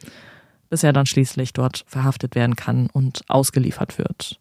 bis 0.71 0.83
er 0.83 0.93
dann 0.93 1.05
schließlich 1.05 1.53
dort 1.53 1.83
verhaftet 1.85 2.33
werden 2.33 2.55
kann 2.55 2.87
und 2.91 3.21
ausgeliefert 3.27 3.97
wird. 3.99 4.39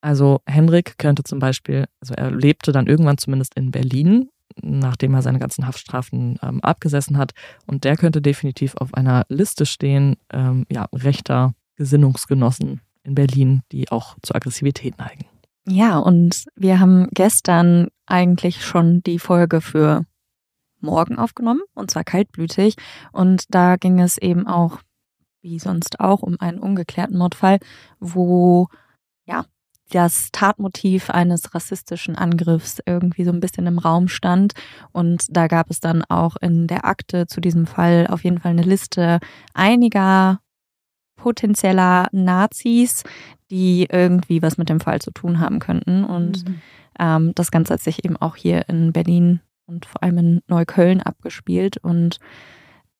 Also 0.00 0.42
Henrik 0.46 0.98
könnte 0.98 1.24
zum 1.24 1.40
Beispiel, 1.40 1.86
also 2.00 2.14
er 2.14 2.30
lebte 2.30 2.70
dann 2.70 2.86
irgendwann 2.86 3.18
zumindest 3.18 3.54
in 3.54 3.72
Berlin, 3.72 4.28
nachdem 4.62 5.14
er 5.14 5.22
seine 5.22 5.38
ganzen 5.38 5.66
Haftstrafen 5.66 6.38
ähm, 6.42 6.60
abgesessen 6.60 7.16
hat. 7.16 7.32
Und 7.66 7.84
der 7.84 7.96
könnte 7.96 8.20
definitiv 8.20 8.76
auf 8.76 8.94
einer 8.94 9.24
Liste 9.28 9.66
stehen, 9.66 10.16
ähm, 10.32 10.66
ja, 10.70 10.86
rechter 10.92 11.54
Gesinnungsgenossen 11.76 12.82
in 13.04 13.14
Berlin, 13.14 13.62
die 13.72 13.90
auch 13.90 14.16
zur 14.22 14.36
Aggressivität 14.36 14.98
neigen. 14.98 15.24
Ja, 15.66 15.98
und 15.98 16.44
wir 16.56 16.78
haben 16.78 17.08
gestern 17.12 17.88
eigentlich 18.06 18.64
schon 18.64 19.02
die 19.02 19.18
Folge 19.18 19.60
für 19.62 20.04
morgen 20.80 21.18
aufgenommen, 21.18 21.62
und 21.74 21.90
zwar 21.90 22.04
kaltblütig. 22.04 22.76
Und 23.12 23.44
da 23.50 23.76
ging 23.76 24.00
es 24.00 24.18
eben 24.18 24.46
auch, 24.46 24.78
wie 25.42 25.58
sonst 25.58 26.00
auch, 26.00 26.22
um 26.22 26.36
einen 26.40 26.58
ungeklärten 26.58 27.16
Mordfall, 27.16 27.58
wo 28.00 28.68
ja 29.24 29.44
das 29.90 30.28
Tatmotiv 30.32 31.10
eines 31.10 31.54
rassistischen 31.54 32.14
Angriffs 32.16 32.80
irgendwie 32.84 33.24
so 33.24 33.32
ein 33.32 33.40
bisschen 33.40 33.66
im 33.66 33.78
Raum 33.78 34.08
stand. 34.08 34.52
Und 34.92 35.24
da 35.30 35.46
gab 35.46 35.70
es 35.70 35.80
dann 35.80 36.04
auch 36.04 36.36
in 36.40 36.66
der 36.66 36.84
Akte 36.84 37.26
zu 37.26 37.40
diesem 37.40 37.66
Fall 37.66 38.06
auf 38.08 38.24
jeden 38.24 38.38
Fall 38.38 38.50
eine 38.50 38.62
Liste 38.62 39.18
einiger 39.54 40.40
potenzieller 41.16 42.08
Nazis, 42.12 43.02
die 43.50 43.86
irgendwie 43.90 44.42
was 44.42 44.58
mit 44.58 44.68
dem 44.68 44.80
Fall 44.80 45.00
zu 45.00 45.10
tun 45.10 45.40
haben 45.40 45.58
könnten. 45.58 46.04
Und 46.04 46.46
mhm. 46.46 46.60
ähm, 46.98 47.32
das 47.34 47.50
Ganze 47.50 47.74
hat 47.74 47.80
sich 47.80 48.04
eben 48.04 48.16
auch 48.16 48.36
hier 48.36 48.68
in 48.68 48.92
Berlin 48.92 49.40
und 49.68 49.86
vor 49.86 50.02
allem 50.02 50.18
in 50.18 50.42
Neukölln 50.48 51.00
abgespielt. 51.00 51.76
Und 51.76 52.18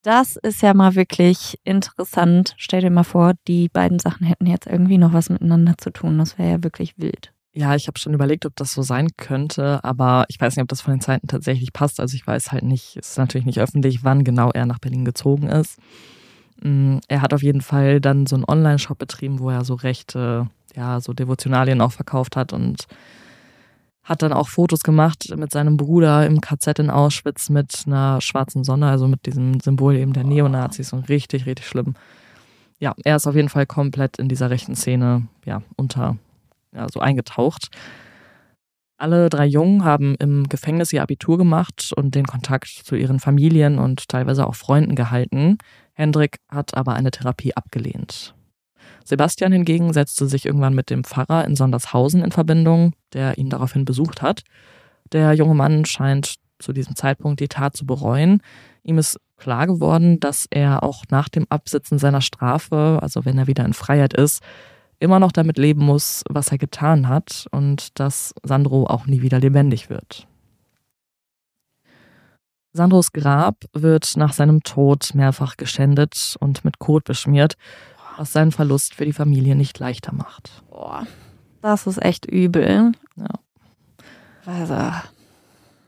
das 0.02 0.36
ist 0.36 0.62
ja 0.62 0.74
mal 0.74 0.94
wirklich 0.94 1.58
interessant. 1.64 2.54
Stell 2.56 2.82
dir 2.82 2.90
mal 2.90 3.02
vor, 3.02 3.32
die 3.48 3.68
beiden 3.68 3.98
Sachen 3.98 4.26
hätten 4.26 4.46
jetzt 4.46 4.66
irgendwie 4.66 4.98
noch 4.98 5.12
was 5.12 5.30
miteinander 5.30 5.76
zu 5.76 5.90
tun. 5.90 6.18
Das 6.18 6.38
wäre 6.38 6.50
ja 6.50 6.62
wirklich 6.62 6.98
wild. 6.98 7.32
Ja, 7.52 7.74
ich 7.74 7.88
habe 7.88 7.98
schon 7.98 8.14
überlegt, 8.14 8.46
ob 8.46 8.54
das 8.54 8.72
so 8.72 8.82
sein 8.82 9.08
könnte, 9.16 9.82
aber 9.82 10.26
ich 10.28 10.40
weiß 10.40 10.54
nicht, 10.54 10.62
ob 10.62 10.68
das 10.68 10.80
von 10.80 10.94
den 10.94 11.00
Zeiten 11.00 11.26
tatsächlich 11.26 11.72
passt. 11.72 11.98
Also 11.98 12.14
ich 12.14 12.24
weiß 12.24 12.52
halt 12.52 12.62
nicht, 12.62 12.96
es 12.96 13.10
ist 13.10 13.18
natürlich 13.18 13.46
nicht 13.46 13.58
öffentlich, 13.58 14.04
wann 14.04 14.22
genau 14.22 14.50
er 14.52 14.66
nach 14.66 14.78
Berlin 14.78 15.04
gezogen 15.04 15.48
ist. 15.48 15.80
Mm, 16.62 16.98
er 17.08 17.22
hat 17.22 17.34
auf 17.34 17.42
jeden 17.42 17.62
Fall 17.62 18.00
dann 18.00 18.26
so 18.26 18.36
einen 18.36 18.44
Online-Shop 18.46 18.98
betrieben, 18.98 19.40
wo 19.40 19.50
er 19.50 19.64
so 19.64 19.74
rechte, 19.74 20.48
ja, 20.76 21.00
so 21.00 21.12
Devotionalien 21.12 21.80
auch 21.80 21.92
verkauft 21.92 22.36
hat 22.36 22.52
und 22.52 22.86
hat 24.08 24.22
dann 24.22 24.32
auch 24.32 24.48
Fotos 24.48 24.80
gemacht 24.80 25.34
mit 25.36 25.52
seinem 25.52 25.76
Bruder 25.76 26.24
im 26.26 26.40
KZ 26.40 26.78
in 26.78 26.88
Auschwitz 26.88 27.50
mit 27.50 27.84
einer 27.86 28.22
schwarzen 28.22 28.64
Sonne, 28.64 28.88
also 28.88 29.06
mit 29.06 29.26
diesem 29.26 29.60
Symbol 29.60 29.96
eben 29.96 30.14
der 30.14 30.24
Neonazis 30.24 30.94
und 30.94 31.10
richtig, 31.10 31.44
richtig 31.44 31.66
schlimm. 31.66 31.94
Ja, 32.78 32.94
er 33.04 33.16
ist 33.16 33.26
auf 33.26 33.34
jeden 33.34 33.50
Fall 33.50 33.66
komplett 33.66 34.18
in 34.18 34.30
dieser 34.30 34.48
rechten 34.48 34.74
Szene 34.74 35.28
ja, 35.44 35.62
unter, 35.76 36.16
ja, 36.72 36.86
so 36.90 37.00
eingetaucht. 37.00 37.68
Alle 38.96 39.28
drei 39.28 39.44
Jungen 39.44 39.84
haben 39.84 40.14
im 40.18 40.48
Gefängnis 40.48 40.92
ihr 40.92 41.02
Abitur 41.02 41.36
gemacht 41.36 41.92
und 41.94 42.14
den 42.14 42.26
Kontakt 42.26 42.68
zu 42.68 42.96
ihren 42.96 43.20
Familien 43.20 43.78
und 43.78 44.08
teilweise 44.08 44.46
auch 44.46 44.54
Freunden 44.54 44.94
gehalten. 44.94 45.58
Hendrik 45.92 46.38
hat 46.48 46.74
aber 46.74 46.94
eine 46.94 47.10
Therapie 47.10 47.54
abgelehnt. 47.54 48.34
Sebastian 49.08 49.52
hingegen 49.52 49.94
setzte 49.94 50.28
sich 50.28 50.44
irgendwann 50.44 50.74
mit 50.74 50.90
dem 50.90 51.02
Pfarrer 51.02 51.46
in 51.46 51.56
Sondershausen 51.56 52.22
in 52.22 52.30
Verbindung, 52.30 52.92
der 53.14 53.38
ihn 53.38 53.48
daraufhin 53.48 53.86
besucht 53.86 54.20
hat. 54.20 54.42
Der 55.12 55.32
junge 55.32 55.54
Mann 55.54 55.86
scheint 55.86 56.34
zu 56.58 56.74
diesem 56.74 56.94
Zeitpunkt 56.94 57.40
die 57.40 57.48
Tat 57.48 57.74
zu 57.74 57.86
bereuen. 57.86 58.42
Ihm 58.82 58.98
ist 58.98 59.18
klar 59.38 59.66
geworden, 59.66 60.20
dass 60.20 60.46
er 60.50 60.82
auch 60.82 61.04
nach 61.08 61.30
dem 61.30 61.46
Absitzen 61.48 61.98
seiner 61.98 62.20
Strafe, 62.20 62.98
also 63.00 63.24
wenn 63.24 63.38
er 63.38 63.46
wieder 63.46 63.64
in 63.64 63.72
Freiheit 63.72 64.12
ist, 64.12 64.42
immer 64.98 65.20
noch 65.20 65.32
damit 65.32 65.56
leben 65.56 65.86
muss, 65.86 66.22
was 66.28 66.52
er 66.52 66.58
getan 66.58 67.08
hat 67.08 67.46
und 67.50 67.98
dass 67.98 68.34
Sandro 68.42 68.86
auch 68.88 69.06
nie 69.06 69.22
wieder 69.22 69.38
lebendig 69.38 69.88
wird. 69.88 70.26
Sandros 72.74 73.12
Grab 73.12 73.64
wird 73.72 74.16
nach 74.16 74.34
seinem 74.34 74.62
Tod 74.62 75.14
mehrfach 75.14 75.56
geschändet 75.56 76.36
und 76.40 76.64
mit 76.66 76.78
Kot 76.78 77.04
beschmiert 77.04 77.54
was 78.18 78.32
seinen 78.32 78.52
Verlust 78.52 78.94
für 78.94 79.04
die 79.04 79.12
Familie 79.12 79.54
nicht 79.54 79.78
leichter 79.78 80.12
macht. 80.12 80.62
Boah, 80.70 81.06
das 81.62 81.86
ist 81.86 82.02
echt 82.02 82.26
übel. 82.26 82.92
Ja. 83.16 83.28
Also. 84.44 84.92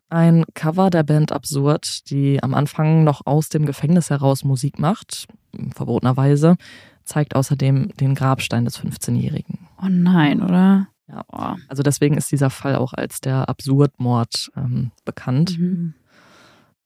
Ein 0.08 0.44
Cover 0.54 0.90
der 0.90 1.02
Band 1.02 1.32
Absurd, 1.32 2.10
die 2.10 2.42
am 2.42 2.54
Anfang 2.54 3.04
noch 3.04 3.26
aus 3.26 3.48
dem 3.48 3.66
Gefängnis 3.66 4.10
heraus 4.10 4.44
Musik 4.44 4.78
macht, 4.78 5.28
verbotenerweise, 5.74 6.56
zeigt 7.04 7.36
außerdem 7.36 7.92
den 7.96 8.14
Grabstein 8.14 8.64
des 8.64 8.80
15-Jährigen. 8.80 9.68
Oh 9.80 9.88
nein, 9.88 10.42
oder? 10.42 10.88
Ja. 11.08 11.24
Oh. 11.32 11.56
Also 11.68 11.82
deswegen 11.82 12.16
ist 12.16 12.30
dieser 12.32 12.50
Fall 12.50 12.76
auch 12.76 12.92
als 12.92 13.20
der 13.20 13.48
Absurdmord 13.48 14.50
ähm, 14.56 14.90
bekannt. 15.04 15.58
Mhm. 15.58 15.94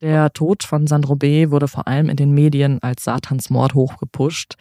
Der 0.01 0.33
Tod 0.33 0.65
von 0.65 0.87
Sandro 0.87 1.17
B. 1.17 1.51
wurde 1.51 1.69
vor 1.69 1.87
allem 1.89 2.11
in 2.11 2.17
den 2.17 2.33
Medien 2.33 2.83
als 2.83 3.05
Satansmord 3.05 3.75
hochgepusht 3.75 4.57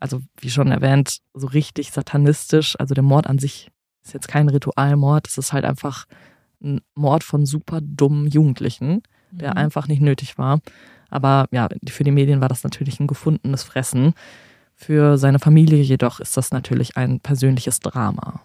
also 0.00 0.20
wie 0.38 0.50
schon 0.50 0.72
erwähnt, 0.72 1.18
so 1.34 1.46
richtig 1.46 1.92
satanistisch. 1.92 2.74
Also 2.78 2.94
der 2.94 3.04
Mord 3.04 3.26
an 3.26 3.38
sich 3.38 3.70
ist 4.02 4.14
jetzt 4.14 4.28
kein 4.28 4.48
Ritualmord, 4.48 5.28
es 5.28 5.38
ist 5.38 5.52
halt 5.52 5.64
einfach 5.64 6.06
ein 6.62 6.80
Mord 6.94 7.24
von 7.24 7.46
super 7.46 7.80
dummen 7.80 8.26
Jugendlichen, 8.26 9.02
der 9.30 9.52
mhm. 9.52 9.56
einfach 9.56 9.88
nicht 9.88 10.02
nötig 10.02 10.38
war. 10.38 10.60
Aber 11.10 11.46
ja, 11.50 11.68
für 11.88 12.04
die 12.04 12.10
Medien 12.10 12.40
war 12.40 12.48
das 12.48 12.64
natürlich 12.64 13.00
ein 13.00 13.06
gefundenes 13.06 13.62
Fressen. 13.62 14.14
Für 14.74 15.18
seine 15.18 15.38
Familie 15.38 15.82
jedoch 15.82 16.20
ist 16.20 16.36
das 16.36 16.52
natürlich 16.52 16.96
ein 16.96 17.20
persönliches 17.20 17.80
Drama. 17.80 18.40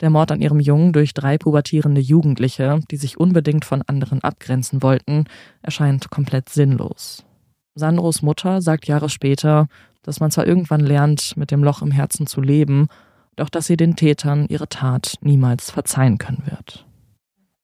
Der 0.00 0.10
Mord 0.10 0.32
an 0.32 0.40
ihrem 0.40 0.60
Jungen 0.60 0.92
durch 0.92 1.14
drei 1.14 1.38
pubertierende 1.38 2.00
Jugendliche, 2.00 2.80
die 2.90 2.96
sich 2.96 3.18
unbedingt 3.18 3.64
von 3.64 3.82
anderen 3.82 4.22
abgrenzen 4.22 4.82
wollten, 4.82 5.24
erscheint 5.62 6.10
komplett 6.10 6.48
sinnlos. 6.48 7.24
Sandros 7.74 8.22
Mutter 8.22 8.60
sagt 8.62 8.86
Jahre 8.86 9.08
später, 9.08 9.68
dass 10.04 10.20
man 10.20 10.30
zwar 10.30 10.46
irgendwann 10.46 10.80
lernt, 10.80 11.36
mit 11.36 11.50
dem 11.50 11.64
Loch 11.64 11.82
im 11.82 11.90
Herzen 11.90 12.26
zu 12.26 12.40
leben, 12.40 12.86
doch 13.36 13.48
dass 13.48 13.66
sie 13.66 13.76
den 13.76 13.96
Tätern 13.96 14.46
ihre 14.48 14.68
Tat 14.68 15.16
niemals 15.20 15.70
verzeihen 15.70 16.18
können 16.18 16.44
wird. 16.46 16.86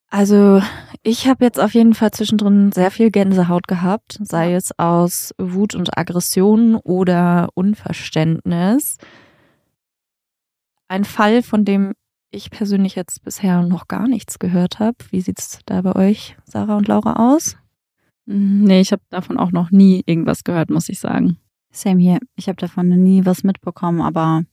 Also 0.08 0.60
ich 1.04 1.28
habe 1.28 1.44
jetzt 1.44 1.60
auf 1.60 1.72
jeden 1.72 1.94
Fall 1.94 2.10
zwischendrin 2.10 2.72
sehr 2.72 2.90
viel 2.90 3.12
Gänsehaut 3.12 3.68
gehabt, 3.68 4.18
sei 4.20 4.54
es 4.54 4.76
aus 4.76 5.32
Wut 5.38 5.76
und 5.76 5.96
Aggression 5.96 6.74
oder 6.74 7.48
Unverständnis. 7.54 8.96
Ein 10.88 11.04
Fall, 11.04 11.44
von 11.44 11.64
dem 11.64 11.92
ich 12.32 12.50
persönlich 12.50 12.96
jetzt 12.96 13.22
bisher 13.22 13.62
noch 13.62 13.86
gar 13.86 14.08
nichts 14.08 14.40
gehört 14.40 14.80
habe. 14.80 14.96
Wie 15.10 15.20
sieht 15.20 15.38
es 15.38 15.60
da 15.64 15.82
bei 15.82 15.94
euch, 15.94 16.36
Sarah 16.44 16.76
und 16.76 16.88
Laura, 16.88 17.34
aus? 17.34 17.56
Nee, 18.26 18.80
ich 18.80 18.90
habe 18.90 19.02
davon 19.10 19.38
auch 19.38 19.52
noch 19.52 19.70
nie 19.70 20.02
irgendwas 20.06 20.42
gehört, 20.42 20.70
muss 20.70 20.88
ich 20.88 20.98
sagen. 20.98 21.38
Same 21.70 22.00
hier. 22.00 22.18
Ich 22.36 22.48
habe 22.48 22.56
davon 22.56 22.88
noch 22.88 22.96
nie 22.96 23.24
was 23.24 23.44
mitbekommen, 23.44 24.00
aber 24.00 24.44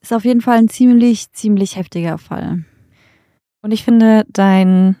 ist 0.00 0.12
auf 0.12 0.24
jeden 0.24 0.40
Fall 0.40 0.58
ein 0.58 0.68
ziemlich, 0.68 1.30
ziemlich 1.32 1.76
heftiger 1.76 2.18
Fall. 2.18 2.64
Und 3.62 3.70
ich 3.70 3.84
finde, 3.84 4.24
dein 4.28 4.96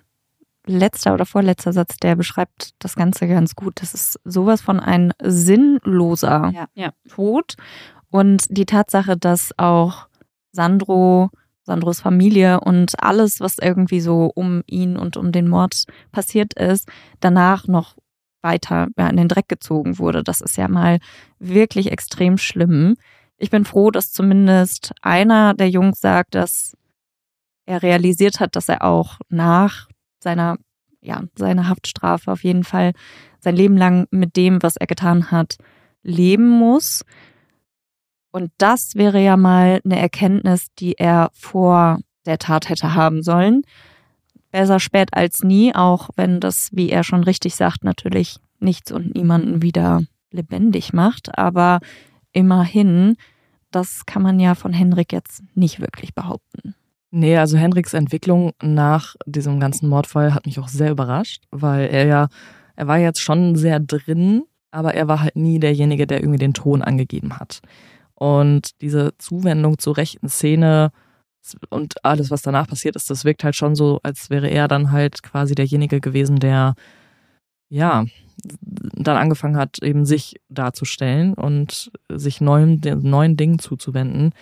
letzter 0.66 1.14
oder 1.14 1.26
vorletzter 1.26 1.72
Satz, 1.72 1.96
der 1.96 2.14
beschreibt 2.14 2.70
das 2.78 2.94
Ganze 2.94 3.26
ganz 3.26 3.56
gut. 3.56 3.74
Das 3.80 3.94
ist 3.94 4.20
sowas 4.24 4.60
von 4.60 4.78
ein 4.78 5.12
sinnloser 5.22 6.52
Ja. 6.54 6.66
Ja. 6.74 6.92
Tod. 7.08 7.54
Und 8.10 8.44
die 8.50 8.66
Tatsache, 8.66 9.16
dass 9.16 9.52
auch 9.58 10.06
Sandro, 10.52 11.30
Sandros 11.64 12.00
Familie 12.00 12.60
und 12.60 13.02
alles, 13.02 13.40
was 13.40 13.58
irgendwie 13.58 14.00
so 14.00 14.30
um 14.34 14.62
ihn 14.66 14.96
und 14.96 15.16
um 15.16 15.32
den 15.32 15.48
Mord 15.48 15.84
passiert 16.12 16.54
ist, 16.54 16.88
danach 17.20 17.66
noch 17.66 17.96
weiter 18.42 18.88
ja, 18.98 19.08
in 19.08 19.16
den 19.16 19.28
Dreck 19.28 19.48
gezogen 19.48 19.98
wurde. 19.98 20.22
Das 20.22 20.40
ist 20.40 20.56
ja 20.56 20.68
mal 20.68 20.98
wirklich 21.38 21.90
extrem 21.90 22.38
schlimm. 22.38 22.96
Ich 23.36 23.50
bin 23.50 23.64
froh, 23.64 23.90
dass 23.90 24.12
zumindest 24.12 24.92
einer 25.02 25.54
der 25.54 25.70
Jungs 25.70 26.00
sagt, 26.00 26.34
dass 26.34 26.76
er 27.66 27.82
realisiert 27.82 28.40
hat, 28.40 28.56
dass 28.56 28.68
er 28.68 28.84
auch 28.84 29.18
nach 29.28 29.88
seiner, 30.20 30.58
ja, 31.00 31.22
seiner 31.36 31.68
Haftstrafe 31.68 32.30
auf 32.30 32.44
jeden 32.44 32.64
Fall 32.64 32.92
sein 33.40 33.56
Leben 33.56 33.76
lang 33.76 34.06
mit 34.10 34.36
dem, 34.36 34.62
was 34.62 34.76
er 34.76 34.86
getan 34.86 35.30
hat, 35.30 35.56
leben 36.02 36.48
muss. 36.48 37.04
Und 38.30 38.50
das 38.58 38.94
wäre 38.94 39.20
ja 39.20 39.36
mal 39.36 39.80
eine 39.84 39.98
Erkenntnis, 39.98 40.68
die 40.78 40.94
er 40.94 41.30
vor 41.34 41.98
der 42.24 42.38
Tat 42.38 42.68
hätte 42.68 42.94
haben 42.94 43.22
sollen. 43.22 43.62
Besser 44.52 44.78
spät 44.78 45.08
als 45.12 45.42
nie, 45.42 45.74
auch 45.74 46.10
wenn 46.14 46.38
das, 46.38 46.68
wie 46.72 46.90
er 46.90 47.02
schon 47.02 47.24
richtig 47.24 47.56
sagt, 47.56 47.84
natürlich 47.84 48.36
nichts 48.60 48.92
und 48.92 49.14
niemanden 49.14 49.62
wieder 49.62 50.02
lebendig 50.30 50.92
macht. 50.92 51.36
Aber 51.36 51.80
immerhin, 52.32 53.16
das 53.70 54.06
kann 54.06 54.22
man 54.22 54.38
ja 54.38 54.54
von 54.54 54.72
Henrik 54.72 55.12
jetzt 55.12 55.42
nicht 55.54 55.80
wirklich 55.80 56.14
behaupten. 56.14 56.74
Nee, 57.10 57.36
also 57.36 57.58
Henriks 57.58 57.92
Entwicklung 57.92 58.52
nach 58.62 59.16
diesem 59.26 59.60
ganzen 59.60 59.88
Mordfall 59.88 60.32
hat 60.32 60.46
mich 60.46 60.58
auch 60.58 60.68
sehr 60.68 60.90
überrascht, 60.90 61.42
weil 61.50 61.88
er 61.88 62.06
ja, 62.06 62.28
er 62.74 62.86
war 62.88 62.98
jetzt 62.98 63.20
schon 63.20 63.54
sehr 63.54 63.80
drin, 63.80 64.44
aber 64.70 64.94
er 64.94 65.08
war 65.08 65.20
halt 65.20 65.36
nie 65.36 65.58
derjenige, 65.58 66.06
der 66.06 66.20
irgendwie 66.20 66.38
den 66.38 66.54
Ton 66.54 66.80
angegeben 66.80 67.38
hat. 67.38 67.60
Und 68.14 68.80
diese 68.80 69.12
Zuwendung 69.18 69.78
zur 69.78 69.98
rechten 69.98 70.28
Szene 70.28 70.90
und 71.70 72.04
alles, 72.04 72.30
was 72.30 72.42
danach 72.42 72.68
passiert 72.68 72.96
ist, 72.96 73.10
das 73.10 73.24
wirkt 73.24 73.44
halt 73.44 73.56
schon 73.56 73.74
so, 73.74 74.00
als 74.02 74.30
wäre 74.30 74.48
er 74.48 74.68
dann 74.68 74.92
halt 74.92 75.22
quasi 75.22 75.54
derjenige 75.54 76.00
gewesen, 76.00 76.36
der 76.36 76.74
ja 77.68 78.04
dann 78.44 79.16
angefangen 79.16 79.56
hat, 79.56 79.82
eben 79.82 80.04
sich 80.04 80.40
darzustellen 80.48 81.34
und 81.34 81.90
sich 82.08 82.40
neuen, 82.40 82.80
neuen 83.02 83.36
Dingen 83.36 83.58
zuzuwenden. 83.58 84.32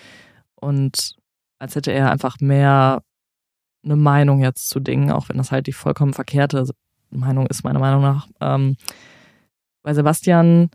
Und 0.54 1.16
als 1.58 1.74
hätte 1.74 1.92
er 1.92 2.10
einfach 2.10 2.40
mehr 2.40 3.02
eine 3.84 3.96
Meinung 3.96 4.40
jetzt 4.40 4.68
zu 4.68 4.80
Dingen, 4.80 5.10
auch 5.10 5.28
wenn 5.28 5.38
das 5.38 5.52
halt 5.52 5.66
die 5.66 5.72
vollkommen 5.72 6.12
verkehrte 6.12 6.68
Meinung 7.10 7.46
ist, 7.46 7.64
meiner 7.64 7.80
Meinung 7.80 8.02
nach. 8.02 8.28
Ähm, 8.40 8.76
bei 9.82 9.94
Sebastian, 9.94 10.70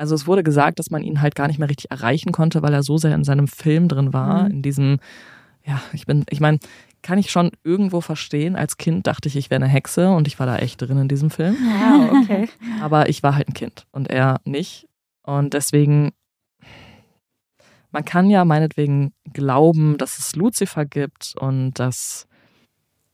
also 0.00 0.14
es 0.14 0.26
wurde 0.26 0.42
gesagt, 0.42 0.78
dass 0.78 0.90
man 0.90 1.02
ihn 1.02 1.20
halt 1.20 1.34
gar 1.34 1.46
nicht 1.46 1.58
mehr 1.58 1.68
richtig 1.68 1.90
erreichen 1.90 2.32
konnte, 2.32 2.62
weil 2.62 2.72
er 2.72 2.82
so 2.82 2.96
sehr 2.96 3.14
in 3.14 3.22
seinem 3.22 3.46
Film 3.48 3.86
drin 3.86 4.14
war, 4.14 4.44
Mhm. 4.44 4.50
in 4.50 4.62
diesem, 4.62 4.98
ja, 5.64 5.80
ich 5.92 6.06
bin, 6.06 6.24
ich 6.30 6.40
meine, 6.40 6.58
kann 7.02 7.18
ich 7.18 7.30
schon 7.30 7.50
irgendwo 7.64 8.00
verstehen. 8.00 8.56
Als 8.56 8.78
Kind 8.78 9.06
dachte 9.06 9.28
ich, 9.28 9.36
ich 9.36 9.50
wäre 9.50 9.62
eine 9.62 9.70
Hexe 9.70 10.10
und 10.10 10.26
ich 10.26 10.38
war 10.38 10.46
da 10.46 10.56
echt 10.56 10.80
drin 10.80 10.96
in 10.98 11.08
diesem 11.08 11.28
Film. 11.30 11.54
Ja, 11.80 12.10
okay. 12.22 12.48
Aber 12.82 13.10
ich 13.10 13.22
war 13.22 13.34
halt 13.34 13.48
ein 13.48 13.54
Kind 13.54 13.86
und 13.92 14.08
er 14.08 14.40
nicht. 14.44 14.86
Und 15.22 15.52
deswegen, 15.52 16.12
man 17.90 18.04
kann 18.04 18.30
ja 18.30 18.44
meinetwegen 18.44 19.12
glauben, 19.32 19.98
dass 19.98 20.18
es 20.18 20.34
Lucifer 20.36 20.84
gibt 20.86 21.34
und 21.38 21.74
dass 21.74 22.26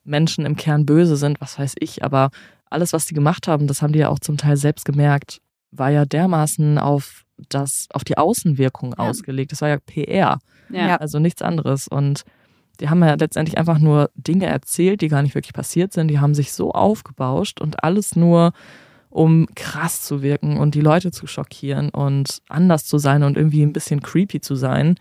Menschen 0.05 0.47
im 0.47 0.57
Kern 0.57 0.87
böse 0.87 1.17
sind, 1.17 1.41
was 1.41 1.59
weiß 1.59 1.75
ich. 1.81 2.05
Aber 2.05 2.31
alles, 2.71 2.93
was 2.93 3.07
die 3.07 3.15
gemacht 3.15 3.49
haben, 3.49 3.67
das 3.67 3.83
haben 3.83 3.93
die 3.93 3.99
ja 4.01 4.09
auch 4.09 4.19
zum 4.21 4.37
Teil 4.37 4.57
selbst 4.57 4.85
gemerkt, 4.85 5.41
war 5.71 5.91
ja 5.91 6.05
dermaßen 6.05 6.79
auf 6.79 7.25
das, 7.49 7.87
auf 7.93 8.05
die 8.05 8.17
Außenwirkung 8.19 8.95
Ja. 8.99 9.09
ausgelegt. 9.09 9.53
Das 9.53 9.61
war 9.61 9.69
ja 9.69 9.79
PR, 9.79 10.39
Ja. 10.71 10.97
also 10.97 11.19
nichts 11.19 11.43
anderes. 11.43 11.87
Und 11.89 12.23
die 12.81 12.89
haben 12.89 13.03
ja 13.03 13.15
letztendlich 13.15 13.59
einfach 13.59 13.79
nur 13.79 14.11
Dinge 14.15 14.47
erzählt, 14.47 15.01
die 15.01 15.09
gar 15.09 15.23
nicht 15.23 15.35
wirklich 15.35 15.53
passiert 15.55 15.93
sind. 15.93 16.09
Die 16.09 16.19
haben 16.21 16.35
sich 16.35 16.53
so 16.53 16.73
aufgebauscht 16.73 17.61
und 17.61 17.83
alles 17.85 18.17
nur, 18.17 18.53
um 19.11 19.47
krass 19.55 20.03
zu 20.03 20.23
wirken 20.23 20.59
und 20.59 20.75
die 20.75 20.81
Leute 20.83 21.11
zu 21.11 21.27
schockieren 21.27 21.89
und 21.91 22.41
anders 22.49 22.85
zu 22.85 22.99
sein 22.99 23.23
und 23.23 23.37
irgendwie 23.37 23.63
ein 23.63 23.73
bisschen 23.73 24.01
creepy 24.03 24.41
zu 24.41 24.55
sein. 24.57 24.97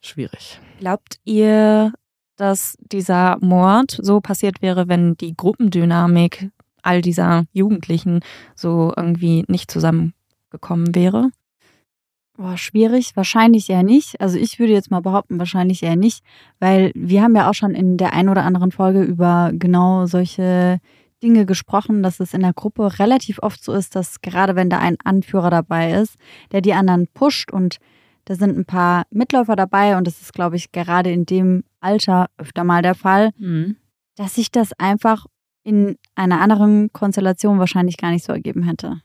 Schwierig. 0.00 0.60
Glaubt 0.78 1.18
ihr, 1.24 1.92
dass 2.36 2.76
dieser 2.92 3.38
Mord 3.40 3.96
so 4.00 4.20
passiert 4.20 4.60
wäre, 4.62 4.88
wenn 4.88 5.16
die 5.16 5.34
Gruppendynamik 5.36 6.50
all 6.86 7.02
dieser 7.02 7.44
Jugendlichen 7.52 8.20
so 8.54 8.92
irgendwie 8.96 9.44
nicht 9.48 9.70
zusammengekommen 9.70 10.94
wäre? 10.94 11.30
Boah, 12.36 12.58
schwierig. 12.58 13.16
Wahrscheinlich 13.16 13.70
eher 13.70 13.82
nicht. 13.82 14.20
Also 14.20 14.36
ich 14.38 14.58
würde 14.58 14.74
jetzt 14.74 14.90
mal 14.90 15.00
behaupten, 15.00 15.38
wahrscheinlich 15.38 15.82
eher 15.82 15.96
nicht, 15.96 16.22
weil 16.60 16.92
wir 16.94 17.22
haben 17.22 17.34
ja 17.34 17.48
auch 17.48 17.54
schon 17.54 17.74
in 17.74 17.96
der 17.96 18.12
ein 18.12 18.28
oder 18.28 18.44
anderen 18.44 18.72
Folge 18.72 19.02
über 19.02 19.52
genau 19.54 20.04
solche 20.06 20.78
Dinge 21.22 21.46
gesprochen, 21.46 22.02
dass 22.02 22.20
es 22.20 22.34
in 22.34 22.42
der 22.42 22.52
Gruppe 22.52 22.98
relativ 22.98 23.38
oft 23.42 23.64
so 23.64 23.72
ist, 23.72 23.96
dass 23.96 24.20
gerade 24.20 24.54
wenn 24.54 24.68
da 24.68 24.78
ein 24.78 24.98
Anführer 25.02 25.48
dabei 25.48 25.92
ist, 25.92 26.16
der 26.52 26.60
die 26.60 26.74
anderen 26.74 27.08
pusht 27.14 27.50
und 27.52 27.78
da 28.26 28.34
sind 28.34 28.58
ein 28.58 28.66
paar 28.66 29.04
Mitläufer 29.10 29.56
dabei 29.56 29.96
und 29.96 30.06
das 30.06 30.20
ist, 30.20 30.34
glaube 30.34 30.56
ich, 30.56 30.72
gerade 30.72 31.10
in 31.10 31.24
dem 31.24 31.64
Alter 31.80 32.26
öfter 32.36 32.64
mal 32.64 32.82
der 32.82 32.94
Fall, 32.94 33.30
Mhm. 33.38 33.76
dass 34.16 34.34
sich 34.34 34.50
das 34.50 34.72
einfach 34.78 35.24
in 35.66 35.96
einer 36.14 36.40
anderen 36.40 36.92
Konstellation 36.92 37.58
wahrscheinlich 37.58 37.96
gar 37.96 38.12
nicht 38.12 38.24
so 38.24 38.32
ergeben 38.32 38.62
hätte. 38.62 39.00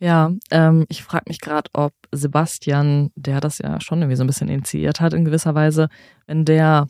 Ja, 0.00 0.32
ähm, 0.50 0.84
ich 0.88 1.04
frage 1.04 1.26
mich 1.28 1.40
gerade, 1.40 1.70
ob 1.74 1.92
Sebastian, 2.10 3.10
der 3.14 3.40
das 3.40 3.58
ja 3.58 3.80
schon 3.80 4.00
irgendwie 4.00 4.16
so 4.16 4.24
ein 4.24 4.26
bisschen 4.26 4.48
initiiert 4.48 5.00
hat 5.00 5.12
in 5.14 5.24
gewisser 5.24 5.54
Weise, 5.54 5.88
wenn 6.26 6.44
der, 6.44 6.88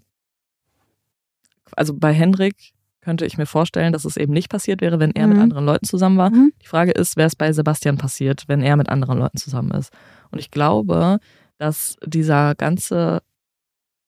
also 1.76 1.94
bei 1.94 2.12
Hendrik 2.14 2.54
könnte 3.02 3.26
ich 3.26 3.36
mir 3.38 3.46
vorstellen, 3.46 3.92
dass 3.92 4.04
es 4.04 4.16
eben 4.16 4.32
nicht 4.32 4.48
passiert 4.50 4.80
wäre, 4.80 4.98
wenn 5.00 5.10
er 5.12 5.26
mit 5.26 5.36
Mhm. 5.38 5.42
anderen 5.42 5.64
Leuten 5.66 5.86
zusammen 5.86 6.18
war. 6.18 6.30
Mhm. 6.30 6.52
Die 6.62 6.66
Frage 6.66 6.92
ist, 6.92 7.16
wäre 7.16 7.26
es 7.28 7.36
bei 7.36 7.52
Sebastian 7.52 7.96
passiert, 7.98 8.44
wenn 8.46 8.62
er 8.62 8.76
mit 8.76 8.88
anderen 8.88 9.18
Leuten 9.18 9.38
zusammen 9.38 9.70
ist. 9.72 9.90
Und 10.30 10.38
ich 10.38 10.50
glaube, 10.50 11.18
dass 11.58 11.96
dieser 12.06 12.54
ganze, 12.54 13.22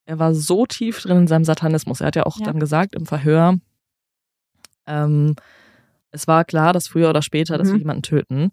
er 0.06 0.18
war 0.18 0.34
so 0.34 0.64
tief 0.66 1.00
drin 1.00 1.18
in 1.18 1.26
seinem 1.26 1.44
Satanismus. 1.44 2.00
Er 2.00 2.08
hat 2.08 2.16
ja 2.16 2.24
auch 2.24 2.38
Ja. 2.38 2.46
dann 2.46 2.60
gesagt 2.60 2.94
im 2.94 3.06
Verhör, 3.06 3.56
ähm, 4.86 5.34
es 6.10 6.26
war 6.28 6.44
klar, 6.44 6.72
dass 6.72 6.88
früher 6.88 7.10
oder 7.10 7.22
später, 7.22 7.56
dass 7.58 7.68
wir 7.68 7.74
Mhm. 7.74 7.80
jemanden 7.80 8.02
töten. 8.02 8.50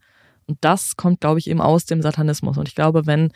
Und 0.48 0.58
das 0.62 0.96
kommt, 0.96 1.20
glaube 1.22 1.40
ich, 1.40 1.50
eben 1.50 1.62
aus 1.62 1.86
dem 1.86 2.02
Satanismus. 2.02 2.58
Und 2.58 2.68
ich 2.68 2.76
glaube, 2.76 3.06
wenn 3.06 3.32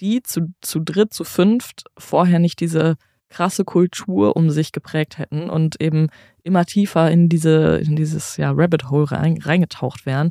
die 0.00 0.22
zu, 0.22 0.52
zu 0.60 0.80
dritt, 0.80 1.12
zu 1.12 1.24
fünft 1.24 1.84
vorher 1.98 2.38
nicht 2.38 2.60
diese 2.60 2.96
krasse 3.28 3.64
Kultur 3.64 4.36
um 4.36 4.50
sich 4.50 4.70
geprägt 4.72 5.18
hätten 5.18 5.50
und 5.50 5.80
eben 5.80 6.08
immer 6.42 6.64
tiefer 6.64 7.10
in 7.10 7.28
diese, 7.28 7.78
in 7.78 7.96
dieses 7.96 8.36
ja, 8.36 8.52
Rabbit 8.52 8.90
Hole 8.90 9.10
rein, 9.10 9.38
reingetaucht 9.42 10.06
wären, 10.06 10.30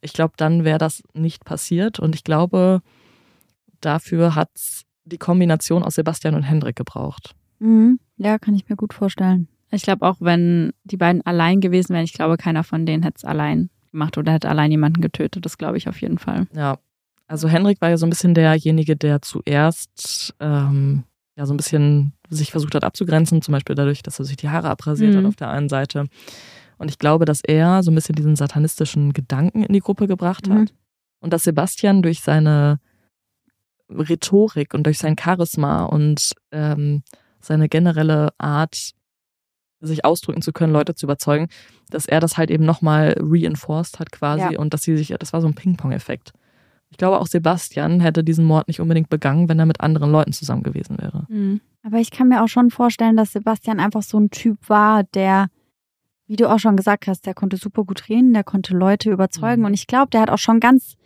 ich 0.00 0.12
glaube, 0.12 0.32
dann 0.36 0.64
wäre 0.64 0.78
das 0.78 1.02
nicht 1.14 1.44
passiert. 1.44 1.98
Und 2.00 2.14
ich 2.14 2.24
glaube, 2.24 2.80
dafür 3.80 4.34
hat 4.34 4.50
die 5.04 5.18
Kombination 5.18 5.82
aus 5.82 5.94
Sebastian 5.94 6.34
und 6.34 6.42
Hendrik 6.42 6.76
gebraucht. 6.76 7.34
Mhm. 7.58 8.00
Ja, 8.16 8.38
kann 8.38 8.54
ich 8.54 8.68
mir 8.68 8.76
gut 8.76 8.94
vorstellen. 8.94 9.48
Ich 9.72 9.82
glaube 9.82 10.06
auch, 10.06 10.16
wenn 10.20 10.72
die 10.84 10.96
beiden 10.96 11.24
allein 11.24 11.60
gewesen 11.60 11.94
wären, 11.94 12.04
ich 12.04 12.12
glaube, 12.12 12.36
keiner 12.36 12.64
von 12.64 12.86
denen 12.86 13.02
hätte 13.02 13.18
es 13.18 13.24
allein 13.24 13.70
gemacht 13.92 14.18
oder 14.18 14.32
hätte 14.32 14.48
allein 14.48 14.70
jemanden 14.70 15.00
getötet. 15.00 15.44
Das 15.44 15.58
glaube 15.58 15.76
ich 15.78 15.88
auf 15.88 16.00
jeden 16.00 16.18
Fall. 16.18 16.46
Ja, 16.54 16.78
also 17.26 17.48
Hendrik 17.48 17.80
war 17.80 17.90
ja 17.90 17.96
so 17.96 18.06
ein 18.06 18.10
bisschen 18.10 18.34
derjenige, 18.34 18.96
der 18.96 19.22
zuerst 19.22 20.34
ähm, 20.40 21.04
ja 21.36 21.46
so 21.46 21.54
ein 21.54 21.56
bisschen 21.56 22.12
sich 22.28 22.50
versucht 22.50 22.74
hat 22.74 22.84
abzugrenzen, 22.84 23.42
zum 23.42 23.52
Beispiel 23.52 23.74
dadurch, 23.76 24.02
dass 24.02 24.18
er 24.18 24.24
sich 24.24 24.36
die 24.36 24.48
Haare 24.48 24.68
abrasiert 24.70 25.14
hat 25.14 25.22
Mhm. 25.22 25.28
auf 25.28 25.36
der 25.36 25.50
einen 25.50 25.68
Seite. 25.68 26.06
Und 26.78 26.88
ich 26.90 26.98
glaube, 26.98 27.24
dass 27.24 27.40
er 27.42 27.82
so 27.82 27.90
ein 27.90 27.94
bisschen 27.94 28.14
diesen 28.16 28.36
satanistischen 28.36 29.12
Gedanken 29.12 29.62
in 29.62 29.72
die 29.72 29.80
Gruppe 29.80 30.06
gebracht 30.08 30.48
hat. 30.48 30.58
Mhm. 30.58 30.68
Und 31.20 31.32
dass 31.32 31.42
Sebastian 31.44 32.02
durch 32.02 32.20
seine 32.20 32.80
Rhetorik 33.88 34.72
und 34.74 34.84
durch 34.84 34.98
sein 34.98 35.16
Charisma 35.18 35.84
und 35.84 36.32
ähm, 36.52 37.02
seine 37.40 37.68
generelle 37.68 38.30
Art, 38.38 38.92
sich 39.80 40.04
ausdrücken 40.04 40.42
zu 40.42 40.52
können, 40.52 40.72
Leute 40.72 40.94
zu 40.94 41.06
überzeugen, 41.06 41.48
dass 41.90 42.06
er 42.06 42.20
das 42.20 42.36
halt 42.36 42.50
eben 42.50 42.64
nochmal 42.64 43.14
reinforced 43.18 43.98
hat 43.98 44.12
quasi 44.12 44.52
Ja. 44.54 44.58
und 44.60 44.74
dass 44.74 44.82
sie 44.82 44.96
sich, 44.96 45.08
das 45.18 45.32
war 45.32 45.40
so 45.40 45.46
ein 45.48 45.54
Ping-Pong-Effekt. 45.54 46.32
Ich 46.90 46.96
glaube, 46.98 47.20
auch 47.20 47.26
Sebastian 47.26 48.00
hätte 48.00 48.24
diesen 48.24 48.44
Mord 48.44 48.66
nicht 48.68 48.80
unbedingt 48.80 49.08
begangen, 49.08 49.48
wenn 49.48 49.58
er 49.60 49.66
mit 49.66 49.80
anderen 49.80 50.10
Leuten 50.10 50.32
zusammen 50.32 50.62
gewesen 50.64 50.98
wäre. 50.98 51.24
Mhm. 51.28 51.60
Aber 51.84 51.98
ich 51.98 52.10
kann 52.10 52.28
mir 52.28 52.42
auch 52.42 52.48
schon 52.48 52.70
vorstellen, 52.70 53.16
dass 53.16 53.32
Sebastian 53.32 53.78
einfach 53.80 54.02
so 54.02 54.18
ein 54.18 54.30
Typ 54.30 54.58
war, 54.68 55.04
der, 55.04 55.46
wie 56.26 56.36
du 56.36 56.50
auch 56.50 56.58
schon 56.58 56.76
gesagt 56.76 57.06
hast, 57.06 57.26
der 57.26 57.34
konnte 57.34 57.56
super 57.56 57.84
gut 57.84 58.08
reden, 58.08 58.32
der 58.34 58.44
konnte 58.44 58.74
Leute 58.76 59.10
überzeugen. 59.10 59.60
Mhm. 59.62 59.66
Und 59.66 59.74
ich 59.74 59.86
glaube, 59.86 60.10
der 60.10 60.20
hat 60.22 60.30
auch 60.30 60.38
schon 60.38 60.58
ganz 60.60 60.96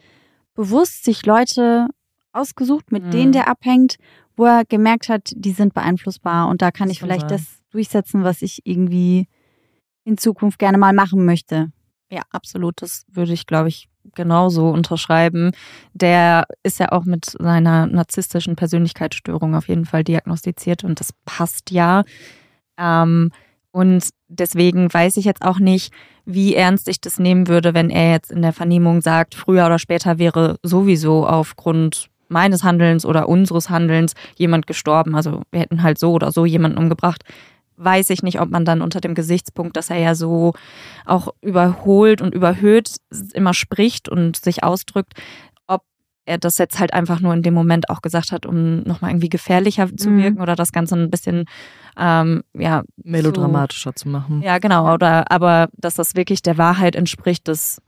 bewusst 0.54 1.04
sich 1.04 1.24
Leute 1.26 1.86
ausgesucht, 2.32 2.90
mit 2.90 3.04
Mhm. 3.04 3.10
denen 3.10 3.32
der 3.32 3.48
abhängt, 3.48 3.96
wo 4.36 4.46
er 4.46 4.64
gemerkt 4.64 5.08
hat, 5.08 5.32
die 5.36 5.52
sind 5.52 5.74
beeinflussbar. 5.74 6.48
Und 6.48 6.62
da 6.62 6.70
kann 6.70 6.88
Das 6.88 6.94
ich 6.96 7.00
vielleicht 7.00 7.28
sein. 7.28 7.38
das 7.38 7.60
durchsetzen, 7.74 8.24
was 8.24 8.40
ich 8.42 8.62
irgendwie 8.64 9.28
in 10.04 10.16
Zukunft 10.16 10.58
gerne 10.58 10.78
mal 10.78 10.92
machen 10.92 11.24
möchte. 11.24 11.72
Ja, 12.10 12.22
absolut. 12.30 12.80
Das 12.80 13.04
würde 13.10 13.32
ich, 13.32 13.46
glaube 13.46 13.68
ich, 13.68 13.88
genauso 14.14 14.68
unterschreiben. 14.68 15.50
Der 15.92 16.44
ist 16.62 16.78
ja 16.78 16.92
auch 16.92 17.04
mit 17.04 17.24
seiner 17.24 17.86
narzisstischen 17.86 18.56
Persönlichkeitsstörung 18.56 19.54
auf 19.54 19.68
jeden 19.68 19.86
Fall 19.86 20.04
diagnostiziert 20.04 20.84
und 20.84 21.00
das 21.00 21.10
passt 21.24 21.70
ja. 21.70 22.04
Ähm, 22.78 23.30
und 23.72 24.10
deswegen 24.28 24.92
weiß 24.92 25.16
ich 25.16 25.24
jetzt 25.24 25.42
auch 25.42 25.58
nicht, 25.58 25.92
wie 26.24 26.54
ernst 26.54 26.88
ich 26.88 27.00
das 27.00 27.18
nehmen 27.18 27.48
würde, 27.48 27.74
wenn 27.74 27.90
er 27.90 28.12
jetzt 28.12 28.30
in 28.30 28.42
der 28.42 28.52
Vernehmung 28.52 29.00
sagt, 29.00 29.34
früher 29.34 29.66
oder 29.66 29.78
später 29.78 30.18
wäre 30.18 30.56
sowieso 30.62 31.26
aufgrund 31.26 32.08
meines 32.28 32.62
Handelns 32.62 33.04
oder 33.04 33.28
unseres 33.28 33.70
Handelns 33.70 34.14
jemand 34.36 34.66
gestorben. 34.66 35.14
Also 35.14 35.42
wir 35.50 35.60
hätten 35.60 35.82
halt 35.82 35.98
so 35.98 36.12
oder 36.12 36.30
so 36.30 36.44
jemanden 36.46 36.78
umgebracht. 36.78 37.24
Weiß 37.76 38.10
ich 38.10 38.22
nicht, 38.22 38.40
ob 38.40 38.50
man 38.50 38.64
dann 38.64 38.82
unter 38.82 39.00
dem 39.00 39.14
Gesichtspunkt, 39.14 39.76
dass 39.76 39.90
er 39.90 39.98
ja 39.98 40.14
so 40.14 40.52
auch 41.04 41.28
überholt 41.40 42.22
und 42.22 42.34
überhöht 42.34 42.96
immer 43.32 43.52
spricht 43.54 44.08
und 44.08 44.36
sich 44.36 44.62
ausdrückt, 44.62 45.14
ob 45.66 45.82
er 46.24 46.38
das 46.38 46.58
jetzt 46.58 46.78
halt 46.78 46.92
einfach 46.94 47.20
nur 47.20 47.34
in 47.34 47.42
dem 47.42 47.54
Moment 47.54 47.90
auch 47.90 48.00
gesagt 48.00 48.30
hat, 48.32 48.46
um 48.46 48.82
nochmal 48.84 49.10
irgendwie 49.10 49.28
gefährlicher 49.28 49.88
zu 49.96 50.10
Mhm. 50.10 50.22
wirken 50.22 50.40
oder 50.40 50.54
das 50.56 50.70
Ganze 50.72 50.94
ein 50.96 51.10
bisschen, 51.10 51.46
ähm, 51.98 52.42
ja, 52.54 52.84
Melodramatischer 53.02 53.94
zu 53.94 54.08
machen. 54.08 54.40
ja, 54.42 54.58
genau. 54.58 54.92
Oder 54.94 55.30
aber 55.30 55.68
dass 55.76 55.96
das 55.96 56.14
wirklich 56.14 56.42
der 56.42 56.58
Wahrheit 56.58 56.94
entspricht, 56.96 57.48
das 57.48 57.80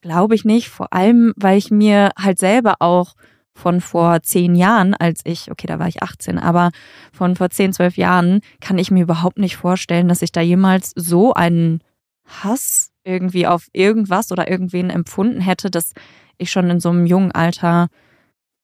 glaube 0.00 0.34
ich 0.36 0.44
nicht. 0.44 0.68
Vor 0.68 0.92
allem, 0.92 1.32
weil 1.36 1.58
ich 1.58 1.70
mir 1.72 2.10
halt 2.16 2.38
selber 2.38 2.76
auch 2.78 3.14
von 3.58 3.80
vor 3.80 4.22
zehn 4.22 4.54
Jahren, 4.54 4.94
als 4.94 5.20
ich, 5.24 5.50
okay, 5.50 5.66
da 5.66 5.78
war 5.78 5.88
ich 5.88 6.02
18, 6.02 6.38
aber 6.38 6.70
von 7.12 7.34
vor 7.36 7.50
zehn, 7.50 7.72
zwölf 7.72 7.96
Jahren 7.96 8.40
kann 8.60 8.78
ich 8.78 8.90
mir 8.90 9.02
überhaupt 9.02 9.38
nicht 9.38 9.56
vorstellen, 9.56 10.08
dass 10.08 10.22
ich 10.22 10.30
da 10.32 10.40
jemals 10.40 10.92
so 10.94 11.34
einen 11.34 11.80
Hass 12.24 12.90
irgendwie 13.04 13.46
auf 13.46 13.66
irgendwas 13.72 14.30
oder 14.30 14.48
irgendwen 14.50 14.90
empfunden 14.90 15.40
hätte, 15.40 15.70
dass 15.70 15.92
ich 16.36 16.50
schon 16.52 16.70
in 16.70 16.78
so 16.78 16.90
einem 16.90 17.06
jungen 17.06 17.32
Alter 17.32 17.88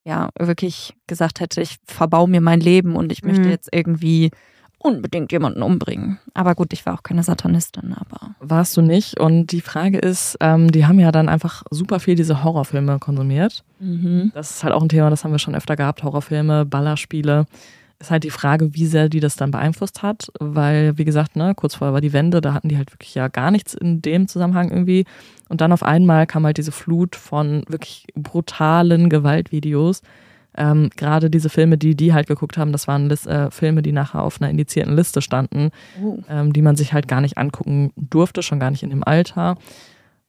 ja 0.07 0.29
wirklich 0.39 0.95
gesagt 1.07 1.41
hätte, 1.41 1.61
ich 1.63 1.77
verbau 1.87 2.27
mir 2.27 2.41
mein 2.41 2.61
Leben 2.61 2.95
und 2.95 3.11
ich 3.11 3.25
möchte 3.25 3.43
Mhm. 3.47 3.51
jetzt 3.51 3.71
irgendwie 3.73 4.31
unbedingt 4.85 5.33
jemanden 5.33 5.63
umbringen. 5.63 6.19
Aber 6.35 6.55
gut, 6.55 6.73
ich 6.75 6.85
war 6.85 6.95
auch 6.95 7.03
keine 7.03 7.23
Satanistin, 7.23 7.95
aber 7.95 8.35
Warst 8.39 8.77
du 8.77 8.83
nicht? 8.83 9.19
Und 9.19 9.53
die 9.53 9.63
Frage 9.63 9.99
ist, 9.99 10.37
ähm, 10.41 10.71
die 10.71 10.85
haben 10.85 11.01
ja 11.01 11.11
dann 11.11 11.31
einfach 11.31 11.63
super 11.71 11.99
viel 12.01 12.15
diese 12.15 12.45
Horrorfilme 12.45 12.99
konsumiert. 12.99 13.65
Das 14.35 14.51
ist 14.51 14.65
halt 14.65 14.75
auch 14.75 14.83
ein 14.83 14.91
Thema, 14.91 15.09
das 15.09 15.25
haben 15.25 15.33
wir 15.33 15.39
schon 15.39 15.55
öfter 15.55 15.77
gehabt. 15.77 16.03
Horrorfilme, 16.03 16.67
Ballerspiele. 16.67 17.47
Ist 17.99 18.11
halt 18.11 18.25
die 18.25 18.31
Frage, 18.31 18.75
wie 18.75 18.85
sehr 18.85 19.09
die 19.09 19.21
das 19.21 19.37
dann 19.37 19.51
beeinflusst 19.51 20.03
hat. 20.03 20.29
Weil, 20.39 20.99
wie 20.99 21.07
gesagt, 21.07 21.37
ne, 21.37 21.55
kurz 21.55 21.77
vorher 21.77 21.95
war 21.95 22.03
die 22.03 22.13
Wende, 22.13 22.43
da 22.43 22.53
hatten 22.53 22.69
die 22.69 22.77
halt 22.77 22.93
wirklich 22.93 23.15
ja 23.15 23.29
gar 23.29 23.51
nichts 23.51 23.73
in 23.73 24.03
dem 24.03 24.29
Zusammenhang 24.29 24.71
irgendwie. 24.71 25.07
Und 25.49 25.63
dann 25.63 25.73
auf 25.73 25.83
einmal 25.83 26.27
kam 26.27 26.45
halt 26.45 26.59
diese 26.59 26.73
Flut 26.73 27.17
von 27.17 27.63
wirklich 27.69 28.07
brutalen 28.15 29.09
Gewaltvideos. 29.09 30.03
Ähm, 30.57 30.91
Gerade 30.97 31.31
diese 31.31 31.49
Filme, 31.49 31.77
die 31.79 31.95
die 31.97 32.13
halt 32.15 32.27
geguckt 32.29 32.57
haben, 32.59 32.71
das 32.73 32.87
waren 32.87 33.09
Lis 33.09 33.27
äh, 33.27 33.51
Filme, 33.51 33.83
die 33.83 33.93
nachher 33.93 34.23
auf 34.23 34.41
einer 34.41 34.51
indizierten 34.51 34.95
Liste 34.95 35.21
standen 35.21 35.71
Oh. 36.03 36.19
ähm, 36.29 36.53
die 36.53 36.63
man 36.63 36.77
sich 36.77 36.93
halt 36.93 37.09
gar 37.09 37.21
nicht 37.21 37.39
angucken 37.39 37.91
durfte, 37.97 38.43
schon 38.43 38.61
gar 38.61 38.71
nicht 38.71 38.83
in 38.83 38.91
dem 38.91 39.03
Alter, 39.05 39.57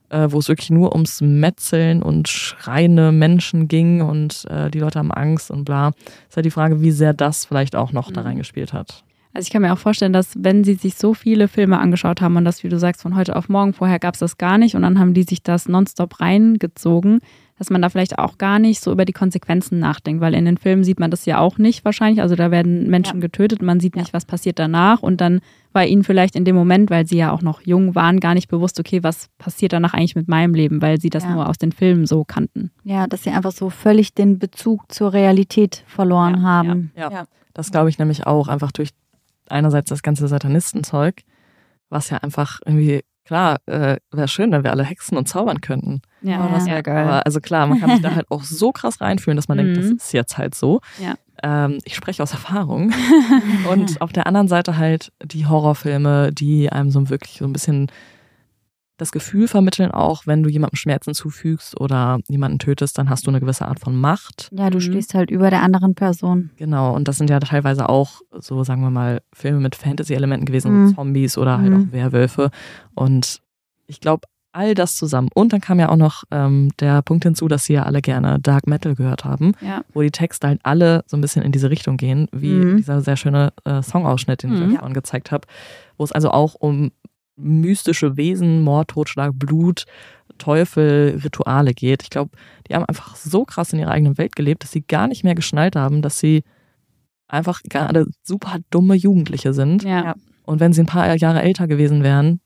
äh, 0.09 0.27
wo 0.29 0.39
es 0.39 0.47
wirklich 0.47 0.69
nur 0.71 0.93
ums 0.93 1.21
Metzeln 1.21 2.01
und 2.01 2.27
schreiende 2.27 3.11
Menschen 3.11 3.67
ging 3.67 4.01
und 4.01 4.45
äh, 4.49 4.69
die 4.71 4.79
Leute 4.79 4.99
haben 4.99 5.11
Angst 5.11 5.51
und 5.51 5.63
bla. 5.65 5.91
Ist 6.29 6.35
halt 6.35 6.45
die 6.45 6.51
Frage, 6.51 6.81
wie 6.81 6.91
sehr 6.91 7.13
das 7.13 7.45
vielleicht 7.45 7.75
auch 7.75 7.91
noch 7.91 8.11
da 8.11 8.21
Mhm. 8.21 8.27
reingespielt 8.27 8.73
hat. 8.73 9.03
Also 9.33 9.47
ich 9.47 9.51
kann 9.51 9.61
mir 9.63 9.73
auch 9.73 9.77
vorstellen, 9.77 10.13
dass 10.13 10.31
wenn 10.37 10.63
sie 10.63 10.75
sich 10.75 10.95
so 10.95 11.13
viele 11.13 11.49
Filme 11.49 11.77
angeschaut 11.77 12.21
haben 12.21 12.37
und 12.37 12.45
das, 12.45 12.63
wie 12.63 12.69
du 12.69 12.79
sagst, 12.79 13.01
von 13.01 13.15
heute 13.17 13.35
auf 13.35 13.49
morgen, 13.49 13.73
vorher 13.73 13.99
gab 13.99 14.13
es 14.13 14.21
das 14.21 14.37
gar 14.37 14.57
nicht 14.57 14.75
und 14.75 14.81
dann 14.83 14.97
haben 14.97 15.13
die 15.13 15.23
sich 15.23 15.43
das 15.43 15.67
nonstop 15.67 16.21
reingezogen, 16.21 17.19
dass 17.57 17.69
man 17.69 17.81
da 17.81 17.89
vielleicht 17.89 18.19
auch 18.19 18.37
gar 18.37 18.59
nicht 18.59 18.81
so 18.81 18.91
über 18.91 19.05
die 19.05 19.13
Konsequenzen 19.13 19.79
nachdenkt, 19.79 20.19
weil 20.21 20.33
in 20.33 20.43
den 20.45 20.57
Filmen 20.57 20.83
sieht 20.83 20.99
man 20.99 21.09
das 21.09 21.25
ja 21.25 21.39
auch 21.39 21.57
nicht 21.57 21.85
wahrscheinlich. 21.85 22.21
Also 22.21 22.35
da 22.35 22.51
werden 22.51 22.89
Menschen 22.89 23.21
getötet, 23.21 23.61
man 23.61 23.79
sieht 23.79 23.95
nicht, 23.95 24.11
was 24.13 24.25
passiert 24.25 24.59
danach 24.59 25.01
und 25.01 25.21
dann 25.21 25.39
war 25.71 25.85
ihnen 25.85 26.03
vielleicht 26.03 26.35
in 26.35 26.43
dem 26.45 26.55
Moment, 26.55 26.89
weil 26.89 27.05
sie 27.07 27.17
ja 27.17 27.31
auch 27.31 27.41
noch 27.41 27.61
jung 27.61 27.95
waren, 27.95 28.19
gar 28.19 28.33
nicht 28.33 28.49
bewusst, 28.49 28.79
okay, 28.79 29.03
was 29.03 29.29
passiert 29.37 29.71
danach 29.73 29.93
eigentlich 29.93 30.15
mit 30.15 30.27
meinem 30.27 30.53
Leben, 30.53 30.81
weil 30.81 30.99
sie 30.99 31.09
das 31.09 31.23
Ja. 31.23 31.31
nur 31.33 31.47
aus 31.49 31.57
den 31.57 31.71
Filmen 31.71 32.05
so 32.05 32.23
kannten. 32.25 32.71
Ja, 32.83 33.07
dass 33.07 33.23
sie 33.23 33.29
einfach 33.29 33.51
so 33.51 33.69
völlig 33.69 34.13
den 34.13 34.37
Bezug 34.39 34.91
zur 34.91 35.13
Realität 35.13 35.83
verloren 35.87 36.35
Ja, 36.37 36.41
haben. 36.41 36.91
Ja, 36.97 37.11
Ja. 37.11 37.25
das 37.53 37.71
glaube 37.71 37.89
ich 37.89 37.99
nämlich 37.99 38.27
auch, 38.27 38.47
einfach 38.49 38.71
durch 38.73 38.89
einerseits 39.49 39.89
das 39.89 40.01
ganze 40.03 40.27
Satanistenzeug, 40.27 41.21
was 41.89 42.09
ja 42.09 42.17
einfach 42.17 42.59
irgendwie, 42.65 43.01
klar, 43.25 43.57
äh, 43.65 43.97
wäre 44.11 44.27
schön, 44.27 44.51
wenn 44.51 44.63
wir 44.63 44.71
alle 44.71 44.83
hexen 44.83 45.17
und 45.17 45.27
zaubern 45.27 45.59
könnten. 45.61 46.01
Ja. 46.21 46.45
Oh, 46.45 46.49
das 46.53 46.65
wäre 46.65 46.83
geil. 46.83 47.03
Aber 47.05 47.25
also 47.25 47.39
klar, 47.41 47.67
man 47.67 47.79
kann 47.79 47.89
sich 47.91 48.01
da 48.01 48.11
halt 48.15 48.29
auch 48.29 48.43
so 48.43 48.71
krass 48.71 49.01
reinfühlen, 49.01 49.35
dass 49.35 49.47
man 49.47 49.57
denkt, 49.57 49.77
das 49.77 49.85
Mhm. 49.87 49.95
ist 49.97 50.13
jetzt 50.13 50.37
halt 50.37 50.55
so. 50.55 50.79
Ja. 50.99 51.15
Ähm, 51.43 51.79
ich 51.83 51.95
spreche 51.95 52.23
aus 52.23 52.31
Erfahrung. 52.31 52.93
Und 53.69 53.99
auf 54.01 54.13
der 54.13 54.25
anderen 54.27 54.47
Seite 54.47 54.77
halt 54.77 55.11
die 55.23 55.45
Horrorfilme, 55.47 56.31
die 56.31 56.71
einem 56.71 56.91
so 56.91 57.09
wirklich 57.09 57.37
so 57.39 57.45
ein 57.45 57.53
bisschen 57.53 57.91
das 58.97 59.11
Gefühl 59.11 59.47
vermitteln, 59.47 59.91
auch 59.91 60.25
wenn 60.25 60.41
du 60.43 60.49
jemandem 60.49 60.77
Schmerzen 60.77 61.13
zufügst 61.13 61.79
oder 61.81 62.19
jemanden 62.29 62.59
tötest, 62.59 62.97
dann 62.97 63.09
hast 63.09 63.27
du 63.27 63.31
eine 63.31 63.39
gewisse 63.41 63.67
Art 63.67 63.79
von 63.79 63.95
Macht. 63.95 64.49
Ja, 64.53 64.69
du 64.69 64.77
Mhm. 64.77 64.81
stehst 64.81 65.13
halt 65.13 65.29
über 65.31 65.49
der 65.49 65.61
anderen 65.63 65.95
Person. 65.95 66.51
Genau, 66.55 66.95
und 66.95 67.07
das 67.07 67.17
sind 67.17 67.29
ja 67.29 67.39
teilweise 67.39 67.89
auch 67.89 68.21
so, 68.39 68.63
sagen 68.63 68.81
wir 68.81 68.89
mal, 68.91 69.21
Filme 69.33 69.59
mit 69.59 69.75
Fantasy-Elementen 69.75 70.45
gewesen, 70.45 70.71
Mhm. 70.71 70.87
so 70.89 70.95
Zombies 70.95 71.37
oder 71.37 71.57
halt 71.57 71.73
Mhm. 71.73 71.75
auch 71.89 71.91
Werwölfe. 71.91 72.51
Und 72.93 73.41
ich 73.87 73.99
glaube, 73.99 74.27
all 74.53 74.73
das 74.73 74.95
zusammen. 74.95 75.27
Und 75.35 75.51
dann 75.51 75.59
kam 75.59 75.81
ja 75.81 75.89
auch 75.89 75.97
noch 75.97 76.23
ähm, 76.31 76.69
der 76.79 77.01
Punkt 77.01 77.25
hinzu, 77.25 77.49
dass 77.49 77.65
sie 77.65 77.73
ja 77.73 77.83
alle 77.83 78.01
gerne 78.01 78.39
Dark 78.39 78.67
Metal 78.67 78.95
gehört 78.95 79.25
haben, 79.25 79.51
Ja. 79.59 79.83
wo 79.93 80.01
die 80.01 80.11
Texte 80.11 80.47
halt 80.47 80.61
alle 80.63 81.03
so 81.07 81.17
ein 81.17 81.21
bisschen 81.21 81.43
in 81.43 81.51
diese 81.51 81.69
Richtung 81.69 81.97
gehen, 81.97 82.29
wie 82.31 82.63
Mhm. 82.63 82.77
dieser 82.77 83.01
sehr 83.01 83.17
schöne 83.17 83.51
äh, 83.65 83.81
Songausschnitt, 83.81 84.43
den 84.43 84.53
ich 84.53 84.61
Mhm. 84.61 84.67
euch 84.71 84.77
vorhin 84.77 84.93
gezeigt 84.93 85.33
habe, 85.33 85.45
wo 85.97 86.05
es 86.05 86.13
also 86.13 86.31
auch 86.31 86.55
um 86.55 86.91
mystische 87.37 88.17
Wesen, 88.17 88.61
Mord, 88.61 88.89
Totschlag, 88.89 89.33
Blut, 89.35 89.85
Teufel, 90.37 91.19
Rituale 91.23 91.73
geht. 91.73 92.03
Ich 92.03 92.09
glaube, 92.09 92.31
die 92.67 92.75
haben 92.75 92.85
einfach 92.85 93.15
so 93.15 93.45
krass 93.45 93.73
in 93.73 93.79
ihrer 93.79 93.91
eigenen 93.91 94.17
Welt 94.17 94.35
gelebt, 94.35 94.63
dass 94.63 94.71
sie 94.71 94.81
gar 94.81 95.07
nicht 95.07 95.23
mehr 95.23 95.35
geschnallt 95.35 95.75
haben, 95.75 96.01
dass 96.01 96.19
sie 96.19 96.43
einfach 97.27 97.61
gerade 97.63 98.07
super 98.23 98.57
dumme 98.69 98.95
Jugendliche 98.95 99.53
sind. 99.53 99.83
Ja. 99.83 100.15
Und 100.43 100.59
wenn 100.59 100.73
sie 100.73 100.81
ein 100.81 100.87
paar 100.87 101.15
Jahre 101.15 101.41
älter 101.41 101.67
gewesen 101.67 102.03
wären, 102.03 102.39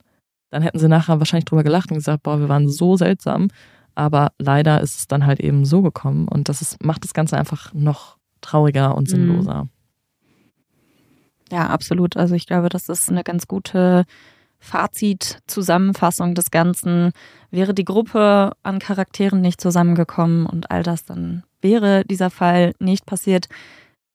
dann 0.52 0.62
hätten 0.62 0.80
sie 0.80 0.88
nachher 0.88 1.20
wahrscheinlich 1.20 1.46
drüber 1.46 1.64
gelacht 1.64 1.92
und 1.92 1.98
gesagt, 1.98 2.24
boah, 2.24 2.40
wir 2.40 2.50
waren 2.50 2.70
so 2.70 2.96
seltsam. 2.96 3.50
Aber 3.96 4.32
leider 4.40 4.82
ist 4.82 4.98
es 5.00 5.08
dann 5.08 5.26
halt 5.26 5.40
eben 5.40 5.66
so 5.66 5.82
gekommen 5.82 6.28
und 6.28 6.48
das 6.48 6.62
ist, 6.62 6.84
macht 6.84 7.04
das 7.04 7.14
Ganze 7.14 7.38
einfach 7.38 7.74
noch 7.74 8.18
trauriger 8.42 8.96
und 8.96 9.08
Mhm. 9.08 9.12
sinnloser. 9.12 9.68
Ja, 11.52 11.68
absolut. 11.68 12.16
Also 12.16 12.36
ich 12.36 12.46
glaube, 12.46 12.70
das 12.70 12.90
ist 12.90 13.10
eine 13.10 13.24
ganz 13.24 13.48
gute 13.48 14.06
Fazit-Zusammenfassung 14.60 16.36
des 16.36 16.52
Ganzen. 16.52 17.12
Wäre 17.50 17.74
die 17.74 17.86
Gruppe 17.86 18.52
an 18.64 18.80
Charakteren 18.80 19.42
nicht 19.42 19.62
zusammengekommen 19.62 20.46
und 20.46 20.70
all 20.72 20.84
das, 20.84 21.06
dann 21.06 21.44
wäre 21.62 22.04
dieser 22.06 22.30
Fall 22.30 22.74
nicht 22.80 23.06
passiert. 23.06 23.48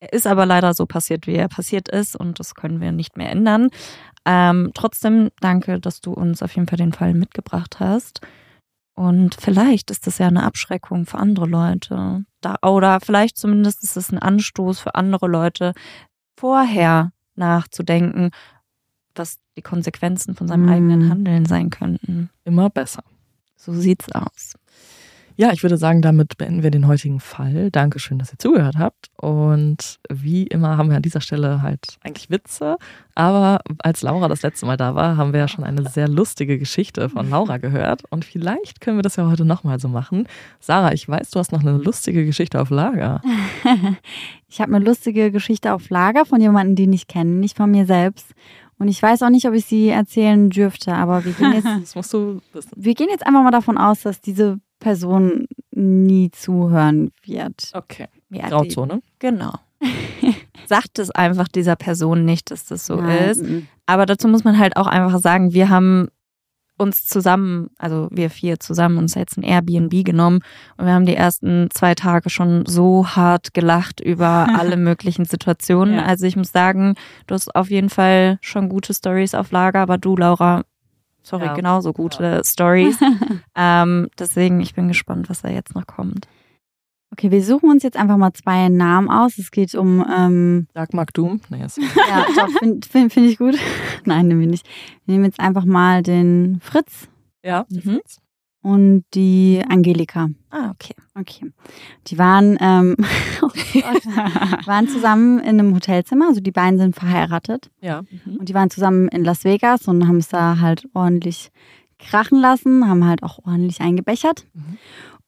Er 0.00 0.12
ist 0.12 0.26
aber 0.26 0.44
leider 0.44 0.74
so 0.74 0.86
passiert, 0.86 1.26
wie 1.26 1.34
er 1.34 1.48
passiert 1.48 1.88
ist 1.88 2.14
und 2.14 2.38
das 2.38 2.54
können 2.54 2.80
wir 2.80 2.92
nicht 2.92 3.16
mehr 3.16 3.30
ändern. 3.30 3.70
Ähm, 4.26 4.70
trotzdem 4.74 5.30
danke, 5.40 5.80
dass 5.80 6.00
du 6.00 6.12
uns 6.12 6.42
auf 6.42 6.54
jeden 6.54 6.68
Fall 6.68 6.78
den 6.78 6.92
Fall 6.92 7.14
mitgebracht 7.14 7.80
hast. 7.80 8.20
Und 8.94 9.34
vielleicht 9.34 9.90
ist 9.90 10.06
das 10.06 10.18
ja 10.18 10.28
eine 10.28 10.44
Abschreckung 10.44 11.04
für 11.06 11.18
andere 11.18 11.46
Leute. 11.46 12.24
Da, 12.40 12.56
oder 12.62 13.00
vielleicht 13.00 13.36
zumindest 13.36 13.82
ist 13.82 13.96
es 13.96 14.12
ein 14.12 14.18
Anstoß 14.18 14.78
für 14.78 14.94
andere 14.94 15.26
Leute, 15.26 15.72
vorher 16.38 17.12
nachzudenken, 17.34 18.30
was 19.18 19.38
die 19.56 19.62
Konsequenzen 19.62 20.34
von 20.34 20.48
seinem 20.48 20.66
Mm. 20.66 20.70
eigenen 20.70 21.10
Handeln 21.10 21.46
sein 21.46 21.70
könnten. 21.70 22.30
Immer 22.44 22.70
besser. 22.70 23.02
So 23.56 23.72
sieht's 23.72 24.10
aus. 24.12 24.54
Ja, 25.36 25.50
ich 25.52 25.64
würde 25.64 25.76
sagen, 25.76 26.00
damit 26.00 26.36
beenden 26.38 26.62
wir 26.62 26.70
den 26.70 26.86
heutigen 26.86 27.18
Fall. 27.18 27.72
Dankeschön, 27.72 28.20
dass 28.20 28.32
ihr 28.32 28.38
zugehört 28.38 28.76
habt. 28.78 29.10
Und 29.16 29.98
wie 30.08 30.44
immer 30.46 30.76
haben 30.76 30.90
wir 30.90 30.96
an 30.96 31.02
dieser 31.02 31.20
Stelle 31.20 31.60
halt 31.60 31.98
eigentlich 32.04 32.30
Witze. 32.30 32.76
Aber 33.16 33.58
als 33.78 34.02
Laura 34.02 34.28
das 34.28 34.42
letzte 34.42 34.64
Mal 34.66 34.76
da 34.76 34.94
war, 34.94 35.16
haben 35.16 35.32
wir 35.32 35.40
ja 35.40 35.48
schon 35.48 35.64
eine 35.64 35.88
sehr 35.88 36.06
lustige 36.06 36.56
Geschichte 36.56 37.08
von 37.08 37.28
Laura 37.30 37.56
gehört. 37.56 38.02
Und 38.10 38.24
vielleicht 38.24 38.80
können 38.80 38.98
wir 38.98 39.02
das 39.02 39.16
ja 39.16 39.28
heute 39.28 39.44
nochmal 39.44 39.80
so 39.80 39.88
machen. 39.88 40.28
Sarah, 40.60 40.92
ich 40.92 41.08
weiß, 41.08 41.30
du 41.30 41.40
hast 41.40 41.50
noch 41.50 41.62
eine 41.62 41.78
lustige 41.78 42.24
Geschichte 42.24 42.60
auf 42.60 42.70
Lager. 42.70 43.20
ich 44.48 44.60
habe 44.60 44.76
eine 44.76 44.84
lustige 44.84 45.32
Geschichte 45.32 45.72
auf 45.74 45.90
Lager 45.90 46.26
von 46.26 46.40
jemandem, 46.40 46.76
den 46.76 46.92
ich 46.92 47.08
kenne, 47.08 47.30
nicht 47.32 47.56
von 47.56 47.72
mir 47.72 47.86
selbst. 47.86 48.34
Und 48.84 48.90
ich 48.90 49.02
weiß 49.02 49.22
auch 49.22 49.30
nicht, 49.30 49.46
ob 49.48 49.54
ich 49.54 49.64
sie 49.64 49.88
erzählen 49.88 50.50
dürfte, 50.50 50.92
aber 50.92 51.24
wir 51.24 51.32
gehen 51.32 51.54
jetzt, 51.54 51.64
Das 51.80 51.94
musst 51.94 52.12
du 52.12 52.42
wissen. 52.52 52.70
wir 52.76 52.92
gehen 52.92 53.08
jetzt 53.08 53.26
einfach 53.26 53.42
mal 53.42 53.50
davon 53.50 53.78
aus, 53.78 54.02
dass 54.02 54.20
diese 54.20 54.60
Person 54.78 55.46
nie 55.70 56.30
zuhören 56.32 57.10
wird. 57.24 57.70
Okay. 57.72 58.08
Ja, 58.28 58.42
die, 58.42 58.50
Grauzone. 58.50 59.00
genau. 59.20 59.54
Sagt 60.66 60.98
es 60.98 61.10
einfach 61.10 61.48
dieser 61.48 61.76
Person 61.76 62.26
nicht, 62.26 62.50
dass 62.50 62.66
das 62.66 62.84
so 62.84 62.96
Nein, 62.96 63.30
ist. 63.30 63.42
Aber 63.86 64.04
dazu 64.04 64.28
muss 64.28 64.44
man 64.44 64.58
halt 64.58 64.76
auch 64.76 64.86
einfach 64.86 65.18
sagen, 65.18 65.54
wir 65.54 65.70
haben 65.70 66.08
uns 66.76 67.06
zusammen, 67.06 67.70
also 67.78 68.08
wir 68.10 68.30
vier 68.30 68.58
zusammen, 68.58 68.98
uns 68.98 69.14
jetzt 69.14 69.36
ein 69.36 69.42
Airbnb 69.44 70.04
genommen 70.04 70.40
und 70.76 70.86
wir 70.86 70.92
haben 70.92 71.06
die 71.06 71.14
ersten 71.14 71.68
zwei 71.72 71.94
Tage 71.94 72.30
schon 72.30 72.66
so 72.66 73.06
hart 73.06 73.54
gelacht 73.54 74.00
über 74.00 74.48
alle 74.58 74.76
möglichen 74.76 75.24
Situationen. 75.24 75.94
Ja. 75.94 76.04
Also 76.04 76.26
ich 76.26 76.36
muss 76.36 76.50
sagen, 76.52 76.94
du 77.26 77.34
hast 77.34 77.54
auf 77.54 77.70
jeden 77.70 77.90
Fall 77.90 78.38
schon 78.40 78.68
gute 78.68 78.92
Stories 78.92 79.34
auf 79.34 79.52
Lager, 79.52 79.80
aber 79.80 79.98
du, 79.98 80.16
Laura, 80.16 80.62
sorry, 81.22 81.46
Ja. 81.46 81.54
genauso 81.54 81.92
gute 81.92 82.42
Stories. 82.44 82.98
ähm, 83.56 84.08
deswegen, 84.18 84.60
ich 84.60 84.74
bin 84.74 84.88
gespannt, 84.88 85.30
was 85.30 85.42
da 85.42 85.48
jetzt 85.48 85.74
noch 85.74 85.86
kommt. 85.86 86.26
Okay, 87.16 87.30
wir 87.30 87.44
suchen 87.44 87.70
uns 87.70 87.84
jetzt 87.84 87.96
einfach 87.96 88.16
mal 88.16 88.32
zwei 88.32 88.68
Namen 88.68 89.08
aus. 89.08 89.38
Es 89.38 89.52
geht 89.52 89.72
um, 89.76 90.04
ähm, 90.12 90.66
Dagmar 90.74 91.06
Doom. 91.14 91.40
Ist 91.64 91.78
ja, 91.78 92.26
doch, 92.34 92.48
finde 92.58 92.88
find, 92.88 93.12
find 93.12 93.30
ich 93.30 93.38
gut. 93.38 93.54
Nein, 94.04 94.26
nehmen 94.26 94.40
wir 94.40 94.48
nicht. 94.48 94.66
Wir 95.06 95.14
nehmen 95.14 95.24
jetzt 95.24 95.38
einfach 95.38 95.64
mal 95.64 96.02
den 96.02 96.58
Fritz 96.60 97.06
ja. 97.44 97.66
Mhm. 97.68 98.00
und 98.62 99.04
die 99.14 99.62
Angelika. 99.68 100.28
Ah, 100.50 100.72
okay. 100.72 100.94
Okay. 101.14 101.52
Die 102.08 102.18
waren, 102.18 102.58
ähm, 102.60 102.96
oh 103.42 103.46
waren 104.66 104.88
zusammen 104.88 105.38
in 105.38 105.60
einem 105.60 105.72
Hotelzimmer, 105.72 106.26
also 106.26 106.40
die 106.40 106.50
beiden 106.50 106.80
sind 106.80 106.96
verheiratet. 106.96 107.70
Ja. 107.80 108.02
Und 108.26 108.48
die 108.48 108.54
waren 108.54 108.70
zusammen 108.70 109.06
in 109.06 109.22
Las 109.22 109.44
Vegas 109.44 109.86
und 109.86 110.08
haben 110.08 110.16
es 110.16 110.30
da 110.30 110.58
halt 110.58 110.88
ordentlich 110.94 111.52
krachen 112.00 112.40
lassen, 112.40 112.88
haben 112.88 113.06
halt 113.06 113.22
auch 113.22 113.38
ordentlich 113.44 113.80
eingebechert. 113.80 114.46
Mhm. 114.52 114.78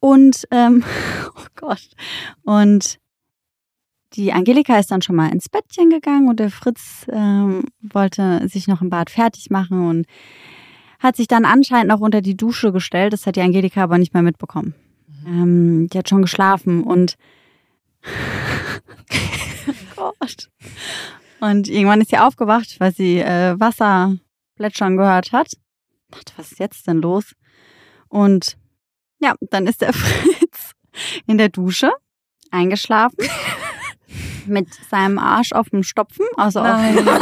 Und, 0.07 0.47
ähm, 0.53 0.85
oh 1.37 1.47
Gott. 1.57 1.89
Und 2.45 3.01
die 4.13 4.33
Angelika 4.33 4.79
ist 4.79 4.93
dann 4.93 5.03
schon 5.03 5.17
mal 5.17 5.33
ins 5.33 5.49
Bettchen 5.49 5.91
gegangen 5.91 6.29
und 6.29 6.39
der 6.39 6.51
Fritz 6.51 7.07
ähm, 7.09 7.65
wollte 7.81 8.47
sich 8.49 8.69
noch 8.69 8.83
im 8.83 8.89
Bad 8.89 9.11
fertig 9.11 9.51
machen 9.51 9.89
und 9.89 10.07
hat 11.01 11.17
sich 11.17 11.27
dann 11.27 11.45
anscheinend 11.45 11.89
noch 11.89 11.99
unter 11.99 12.21
die 12.21 12.37
Dusche 12.37 12.71
gestellt. 12.71 13.13
Das 13.13 13.27
hat 13.27 13.35
die 13.35 13.41
Angelika 13.41 13.83
aber 13.83 13.99
nicht 13.99 14.15
mehr 14.15 14.23
mitbekommen. 14.23 14.77
Ähm, 15.27 15.89
die 15.93 15.99
hat 15.99 16.09
schon 16.09 16.23
geschlafen 16.23 16.85
und 16.85 17.17
oh 19.97 20.13
Gott. 20.21 20.51
Und 21.41 21.69
irgendwann 21.69 22.01
ist 22.01 22.11
sie 22.11 22.19
aufgewacht, 22.19 22.77
weil 22.79 22.95
sie 22.95 23.19
äh, 23.19 23.59
Wasser 23.59 24.17
plätschern 24.55 24.97
gehört 24.97 25.33
hat. 25.33 25.55
Dachte, 26.11 26.33
was 26.37 26.53
ist 26.53 26.61
jetzt 26.61 26.87
denn 26.87 26.99
los? 26.99 27.35
Und 28.09 28.57
ja, 29.21 29.35
dann 29.41 29.67
ist 29.67 29.81
der 29.81 29.93
Fritz 29.95 30.73
in 31.27 31.39
der 31.39 31.49
Dusche 31.49 31.93
eingeschlafen 32.51 33.17
mit 34.47 34.69
seinem 34.91 35.19
Arsch 35.19 35.53
auf 35.53 35.71
dem 35.71 35.83
Stopfen, 35.83 36.27
also 36.37 36.61
auf 36.61 36.77
dem 36.81 37.09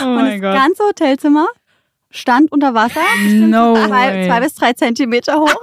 Oh 0.00 0.04
und 0.04 0.14
mein 0.14 0.40
das 0.40 0.52
Gott. 0.52 0.60
ganze 0.62 0.82
Hotelzimmer 0.84 1.46
stand 2.10 2.50
unter 2.52 2.74
Wasser, 2.74 3.00
No 3.24 3.74
zwei, 3.74 4.26
zwei 4.26 4.40
bis 4.40 4.54
drei 4.54 4.72
Zentimeter 4.72 5.38
hoch. 5.38 5.54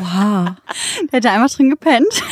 Oha. 0.00 0.56
Der 1.10 1.16
hat 1.18 1.24
da 1.24 1.32
einfach 1.32 1.56
drin 1.56 1.70
gepennt. 1.70 2.22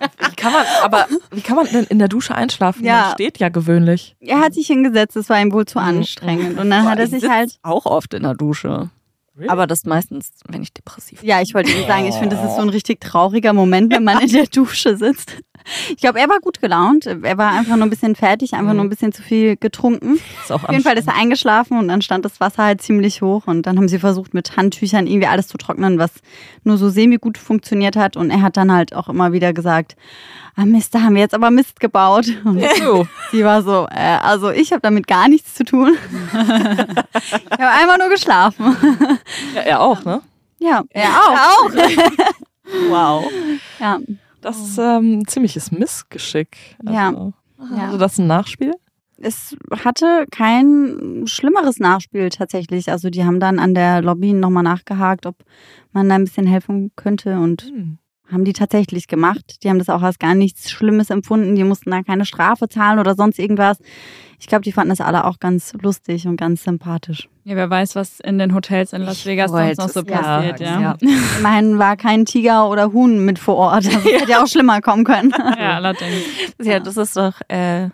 Wie 0.00 0.34
kann 0.36 0.52
man, 0.52 0.64
aber 0.82 1.06
wie 1.30 1.40
kann 1.40 1.56
man 1.56 1.66
denn 1.66 1.84
in 1.84 1.98
der 1.98 2.08
Dusche 2.08 2.34
einschlafen? 2.34 2.84
Ja. 2.84 3.02
Man 3.02 3.12
steht 3.12 3.38
ja 3.38 3.48
gewöhnlich. 3.48 4.16
Er 4.20 4.40
hat 4.40 4.54
sich 4.54 4.66
hingesetzt, 4.66 5.16
es 5.16 5.28
war 5.28 5.40
ihm 5.40 5.52
wohl 5.52 5.66
zu 5.66 5.78
anstrengend. 5.78 6.58
Und 6.58 6.70
dann 6.70 6.88
hat 6.88 6.98
er 6.98 7.04
Ich 7.04 7.10
sich 7.10 7.28
halt. 7.28 7.58
auch 7.62 7.86
oft 7.86 8.14
in 8.14 8.22
der 8.22 8.34
Dusche. 8.34 8.90
Aber 9.48 9.66
das 9.66 9.84
meistens, 9.84 10.30
wenn 10.48 10.62
ich 10.62 10.72
depressiv 10.72 11.20
bin. 11.20 11.28
Ja, 11.28 11.42
ich 11.42 11.54
wollte 11.54 11.70
Ihnen 11.70 11.86
sagen, 11.86 12.06
ich 12.06 12.14
finde, 12.14 12.36
das 12.36 12.44
ist 12.44 12.56
so 12.56 12.62
ein 12.62 12.68
richtig 12.68 13.00
trauriger 13.00 13.52
Moment, 13.52 13.92
wenn 13.92 14.04
man 14.04 14.20
in 14.20 14.30
der 14.30 14.46
Dusche 14.46 14.96
sitzt. 14.96 15.32
Ich 15.90 15.96
glaube, 15.96 16.20
er 16.20 16.28
war 16.28 16.38
gut 16.40 16.60
gelaunt. 16.60 17.06
Er 17.06 17.38
war 17.38 17.50
einfach 17.50 17.76
nur 17.76 17.86
ein 17.86 17.90
bisschen 17.90 18.14
fertig, 18.14 18.54
einfach 18.54 18.72
nur 18.72 18.84
ein 18.84 18.88
bisschen 18.88 19.12
zu 19.12 19.22
viel 19.22 19.56
getrunken. 19.56 20.18
Ist 20.42 20.52
auch 20.52 20.62
Auf 20.62 20.70
jeden 20.70 20.84
Fall 20.84 20.96
ist 20.96 21.08
er 21.08 21.16
eingeschlafen 21.16 21.78
und 21.78 21.88
dann 21.88 22.02
stand 22.02 22.24
das 22.24 22.40
Wasser 22.40 22.64
halt 22.64 22.82
ziemlich 22.82 23.20
hoch 23.20 23.46
und 23.46 23.66
dann 23.66 23.76
haben 23.76 23.88
sie 23.88 23.98
versucht, 23.98 24.32
mit 24.32 24.56
Handtüchern 24.56 25.06
irgendwie 25.06 25.26
alles 25.26 25.48
zu 25.48 25.58
trocknen, 25.58 25.98
was 25.98 26.12
nur 26.62 26.78
so 26.78 26.88
semi-gut 26.88 27.36
funktioniert 27.36 27.96
hat. 27.96 28.16
Und 28.16 28.30
er 28.30 28.42
hat 28.42 28.56
dann 28.56 28.72
halt 28.72 28.94
auch 28.94 29.08
immer 29.08 29.32
wieder 29.32 29.52
gesagt, 29.52 29.96
ah 30.56 30.64
Mist, 30.64 30.94
da 30.94 31.02
haben 31.02 31.14
wir 31.14 31.22
jetzt 31.22 31.34
aber 31.34 31.50
Mist 31.50 31.78
gebaut. 31.80 32.26
Und 32.44 32.62
So. 32.78 33.06
sie 33.30 33.44
war 33.44 33.62
so, 33.62 33.86
äh, 33.90 34.18
also 34.22 34.50
ich 34.50 34.72
habe 34.72 34.80
damit 34.82 35.06
gar 35.06 35.28
nichts 35.28 35.54
zu 35.54 35.64
tun. 35.64 35.96
ich 36.32 36.38
habe 36.38 37.70
einfach 37.70 37.98
nur 37.98 38.08
geschlafen. 38.08 38.76
Ja, 39.54 39.60
er 39.62 39.80
auch, 39.80 40.04
ne? 40.04 40.22
Ja, 40.58 40.82
er 40.90 41.08
auch. 41.08 41.70
Wow. 42.90 43.24
Ja, 43.78 43.98
Das 44.40 44.58
ist 44.58 44.76
ähm, 44.78 45.20
ein 45.20 45.26
ziemliches 45.28 45.70
Missgeschick. 45.70 46.56
Ja. 46.82 47.08
Also, 47.08 47.32
Ja. 47.76 47.84
Also 47.86 47.98
das 47.98 48.18
ein 48.18 48.26
Nachspiel? 48.26 48.72
es 49.18 49.56
hatte 49.84 50.26
kein 50.30 51.22
schlimmeres 51.26 51.78
Nachspiel 51.78 52.28
tatsächlich. 52.28 52.90
Also 52.90 53.08
die 53.08 53.24
haben 53.24 53.40
dann 53.40 53.58
an 53.58 53.72
der 53.74 54.02
Lobby 54.02 54.32
nochmal 54.34 54.62
nachgehakt, 54.64 55.24
ob 55.26 55.36
man 55.92 56.08
da 56.08 56.16
ein 56.16 56.24
bisschen 56.24 56.46
helfen 56.46 56.90
könnte 56.96 57.38
und 57.38 57.62
Hm. 57.62 57.98
Haben 58.30 58.44
die 58.44 58.52
tatsächlich 58.52 59.06
gemacht. 59.06 59.62
Die 59.62 59.68
haben 59.70 59.78
das 59.78 59.88
auch 59.88 60.02
als 60.02 60.18
gar 60.18 60.34
nichts 60.34 60.70
Schlimmes 60.70 61.10
empfunden. 61.10 61.54
Die 61.54 61.64
mussten 61.64 61.90
da 61.90 62.02
keine 62.02 62.24
Strafe 62.24 62.68
zahlen 62.68 62.98
oder 62.98 63.14
sonst 63.14 63.38
irgendwas. 63.38 63.78
Ich 64.38 64.46
glaube, 64.46 64.62
die 64.62 64.72
fanden 64.72 64.90
das 64.90 65.00
alle 65.00 65.24
auch 65.24 65.38
ganz 65.38 65.72
lustig 65.80 66.26
und 66.26 66.36
ganz 66.36 66.64
sympathisch. 66.64 67.28
Ja, 67.44 67.56
wer 67.56 67.70
weiß, 67.70 67.94
was 67.94 68.20
in 68.20 68.38
den 68.38 68.54
Hotels 68.54 68.92
in 68.92 69.02
Las 69.02 69.24
Vegas 69.24 69.50
sonst 69.50 69.78
noch 69.78 69.88
so 69.88 70.00
es 70.00 70.06
passiert, 70.06 70.58
sagen, 70.58 70.82
ja. 70.82 70.96
Immerhin 71.38 71.78
war 71.78 71.96
kein 71.96 72.26
Tiger 72.26 72.68
oder 72.68 72.92
Huhn 72.92 73.24
mit 73.24 73.38
vor 73.38 73.56
Ort. 73.56 73.86
Das 73.86 74.04
hätte 74.04 74.30
ja 74.30 74.42
auch 74.42 74.48
schlimmer 74.48 74.80
kommen 74.80 75.04
können. 75.04 75.32
Ja, 75.58 75.76
allerdings. 75.76 76.24
Ja, 76.60 76.80
das 76.80 76.96
ist 76.96 77.16
doch. 77.16 77.34
Äh, 77.48 77.88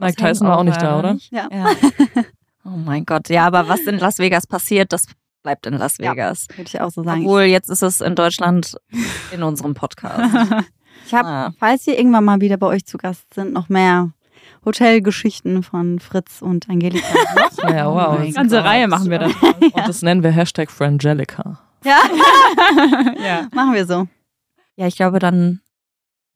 Mike 0.00 0.16
Tyson 0.16 0.46
war 0.46 0.58
auch 0.58 0.64
nicht 0.64 0.80
da, 0.80 0.98
oder? 0.98 1.16
Ja. 1.30 1.48
Ja. 1.50 1.70
Oh 2.64 2.76
mein 2.76 3.04
Gott. 3.04 3.28
Ja, 3.30 3.46
aber 3.46 3.68
was 3.68 3.80
in 3.80 3.98
Las 3.98 4.18
Vegas 4.18 4.46
passiert, 4.46 4.92
das 4.92 5.06
bleibt 5.42 5.66
in 5.66 5.74
Las 5.74 5.98
Ja. 5.98 6.12
Vegas. 6.12 6.46
Würde 6.50 6.62
ich 6.68 6.80
auch 6.80 6.90
so 6.90 7.02
sagen. 7.02 7.22
Obwohl, 7.22 7.42
jetzt 7.42 7.70
ist 7.70 7.82
es 7.82 8.00
in 8.00 8.14
Deutschland 8.14 8.76
in 9.32 9.42
unserem 9.42 9.74
Podcast. 9.74 10.20
Ich 11.06 11.14
habe, 11.14 11.28
Ah. 11.28 11.52
falls 11.58 11.86
wir 11.86 11.98
irgendwann 11.98 12.24
mal 12.24 12.40
wieder 12.42 12.56
bei 12.58 12.66
euch 12.66 12.84
zu 12.84 12.98
Gast 12.98 13.32
sind, 13.34 13.52
noch 13.54 13.68
mehr 13.70 14.12
Hotelgeschichten 14.64 15.62
von 15.62 15.98
Fritz 15.98 16.42
und 16.42 16.68
Angelika. 16.68 17.06
Ja, 17.68 17.88
Oh 17.90 17.94
wow. 17.94 18.18
Und 18.20 18.34
Ganze 18.34 18.56
Gott. 18.56 18.64
Reihe 18.66 18.86
machen 18.86 19.10
wir 19.10 19.18
dann. 19.18 19.34
das 19.74 20.02
nennen 20.02 20.22
wir 20.22 20.30
Hashtag 20.30 20.70
Frangelica. 20.70 21.58
ja, 21.84 21.98
ja. 23.18 23.48
machen 23.52 23.74
wir 23.74 23.86
so. 23.86 24.06
Ja, 24.76 24.86
ich 24.86 24.96
glaube, 24.96 25.18
dann 25.18 25.60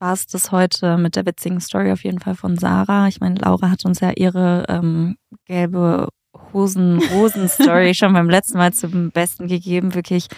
war 0.00 0.12
es 0.12 0.26
das 0.26 0.50
heute 0.50 0.96
mit 0.98 1.14
der 1.16 1.24
witzigen 1.26 1.60
Story 1.60 1.92
auf 1.92 2.02
jeden 2.04 2.18
Fall 2.20 2.34
von 2.34 2.58
Sarah. 2.58 3.06
Ich 3.08 3.20
meine, 3.20 3.36
Laura 3.36 3.70
hat 3.70 3.84
uns 3.84 4.00
ja 4.00 4.10
ihre 4.16 4.64
ähm, 4.68 5.16
gelbe 5.46 6.08
Hosen-Rosen-Story 6.54 7.94
schon 7.94 8.12
beim 8.12 8.30
letzten 8.30 8.58
Mal 8.58 8.72
zum 8.72 9.10
Besten 9.10 9.46
gegeben. 9.48 9.94
Wirklich, 9.94 10.28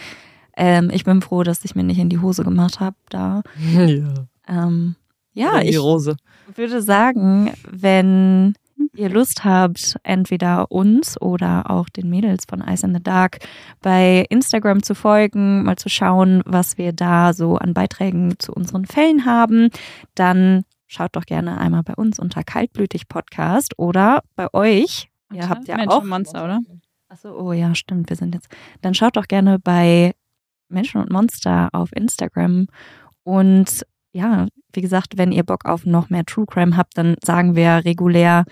ähm, 0.56 0.90
ich 0.92 1.04
bin 1.04 1.22
froh, 1.22 1.42
dass 1.42 1.64
ich 1.64 1.74
mir 1.74 1.84
nicht 1.84 1.98
in 1.98 2.08
die 2.08 2.18
Hose 2.20 2.42
gemacht 2.44 2.80
habe 2.80 2.96
da. 3.10 3.42
Ja. 3.76 4.14
Ähm, 4.48 4.96
ja, 5.32 5.50
Oder 5.52 5.60
die 5.60 5.68
ich 5.68 5.78
Rose. 5.78 6.16
würde 6.54 6.80
sagen, 6.80 7.52
wenn 7.70 8.54
ihr 8.94 9.10
Lust 9.10 9.44
habt, 9.44 9.96
entweder 10.02 10.70
uns 10.70 11.20
oder 11.20 11.70
auch 11.70 11.88
den 11.88 12.08
Mädels 12.08 12.44
von 12.48 12.60
Ice 12.60 12.86
in 12.86 12.94
the 12.94 13.02
Dark 13.02 13.38
bei 13.82 14.24
Instagram 14.30 14.82
zu 14.82 14.94
folgen, 14.94 15.64
mal 15.64 15.76
zu 15.76 15.88
schauen, 15.88 16.42
was 16.46 16.78
wir 16.78 16.92
da 16.92 17.32
so 17.34 17.56
an 17.56 17.74
Beiträgen 17.74 18.34
zu 18.38 18.52
unseren 18.52 18.86
Fällen 18.86 19.24
haben, 19.26 19.70
dann 20.14 20.64
schaut 20.86 21.16
doch 21.16 21.24
gerne 21.24 21.58
einmal 21.58 21.82
bei 21.82 21.94
uns 21.94 22.18
unter 22.18 22.42
Kaltblütig 22.44 23.08
Podcast 23.08 23.78
oder 23.78 24.22
bei 24.36 24.52
euch. 24.54 25.10
Ihr 25.32 25.48
habt 25.48 25.68
ja 25.68 25.76
Mensch 25.76 25.92
auch 25.92 26.02
und 26.02 26.08
Monster, 26.08 26.44
oder? 26.44 26.60
Achso, 27.08 27.38
oh 27.38 27.52
ja, 27.52 27.74
stimmt, 27.74 28.08
wir 28.08 28.16
sind 28.16 28.34
jetzt. 28.34 28.48
Dann 28.80 28.94
schaut 28.94 29.16
doch 29.16 29.28
gerne 29.28 29.58
bei 29.58 30.14
Menschen 30.68 31.00
und 31.00 31.10
Monster 31.10 31.68
auf 31.72 31.94
Instagram. 31.94 32.66
Und 33.22 33.86
ja, 34.12 34.46
wie 34.72 34.80
gesagt, 34.80 35.16
wenn 35.16 35.32
ihr 35.32 35.44
Bock 35.44 35.64
auf 35.64 35.86
noch 35.86 36.10
mehr 36.10 36.24
True 36.24 36.46
Crime 36.46 36.76
habt, 36.76 36.98
dann 36.98 37.16
sagen 37.22 37.54
wir 37.54 37.84
regulär 37.84 38.44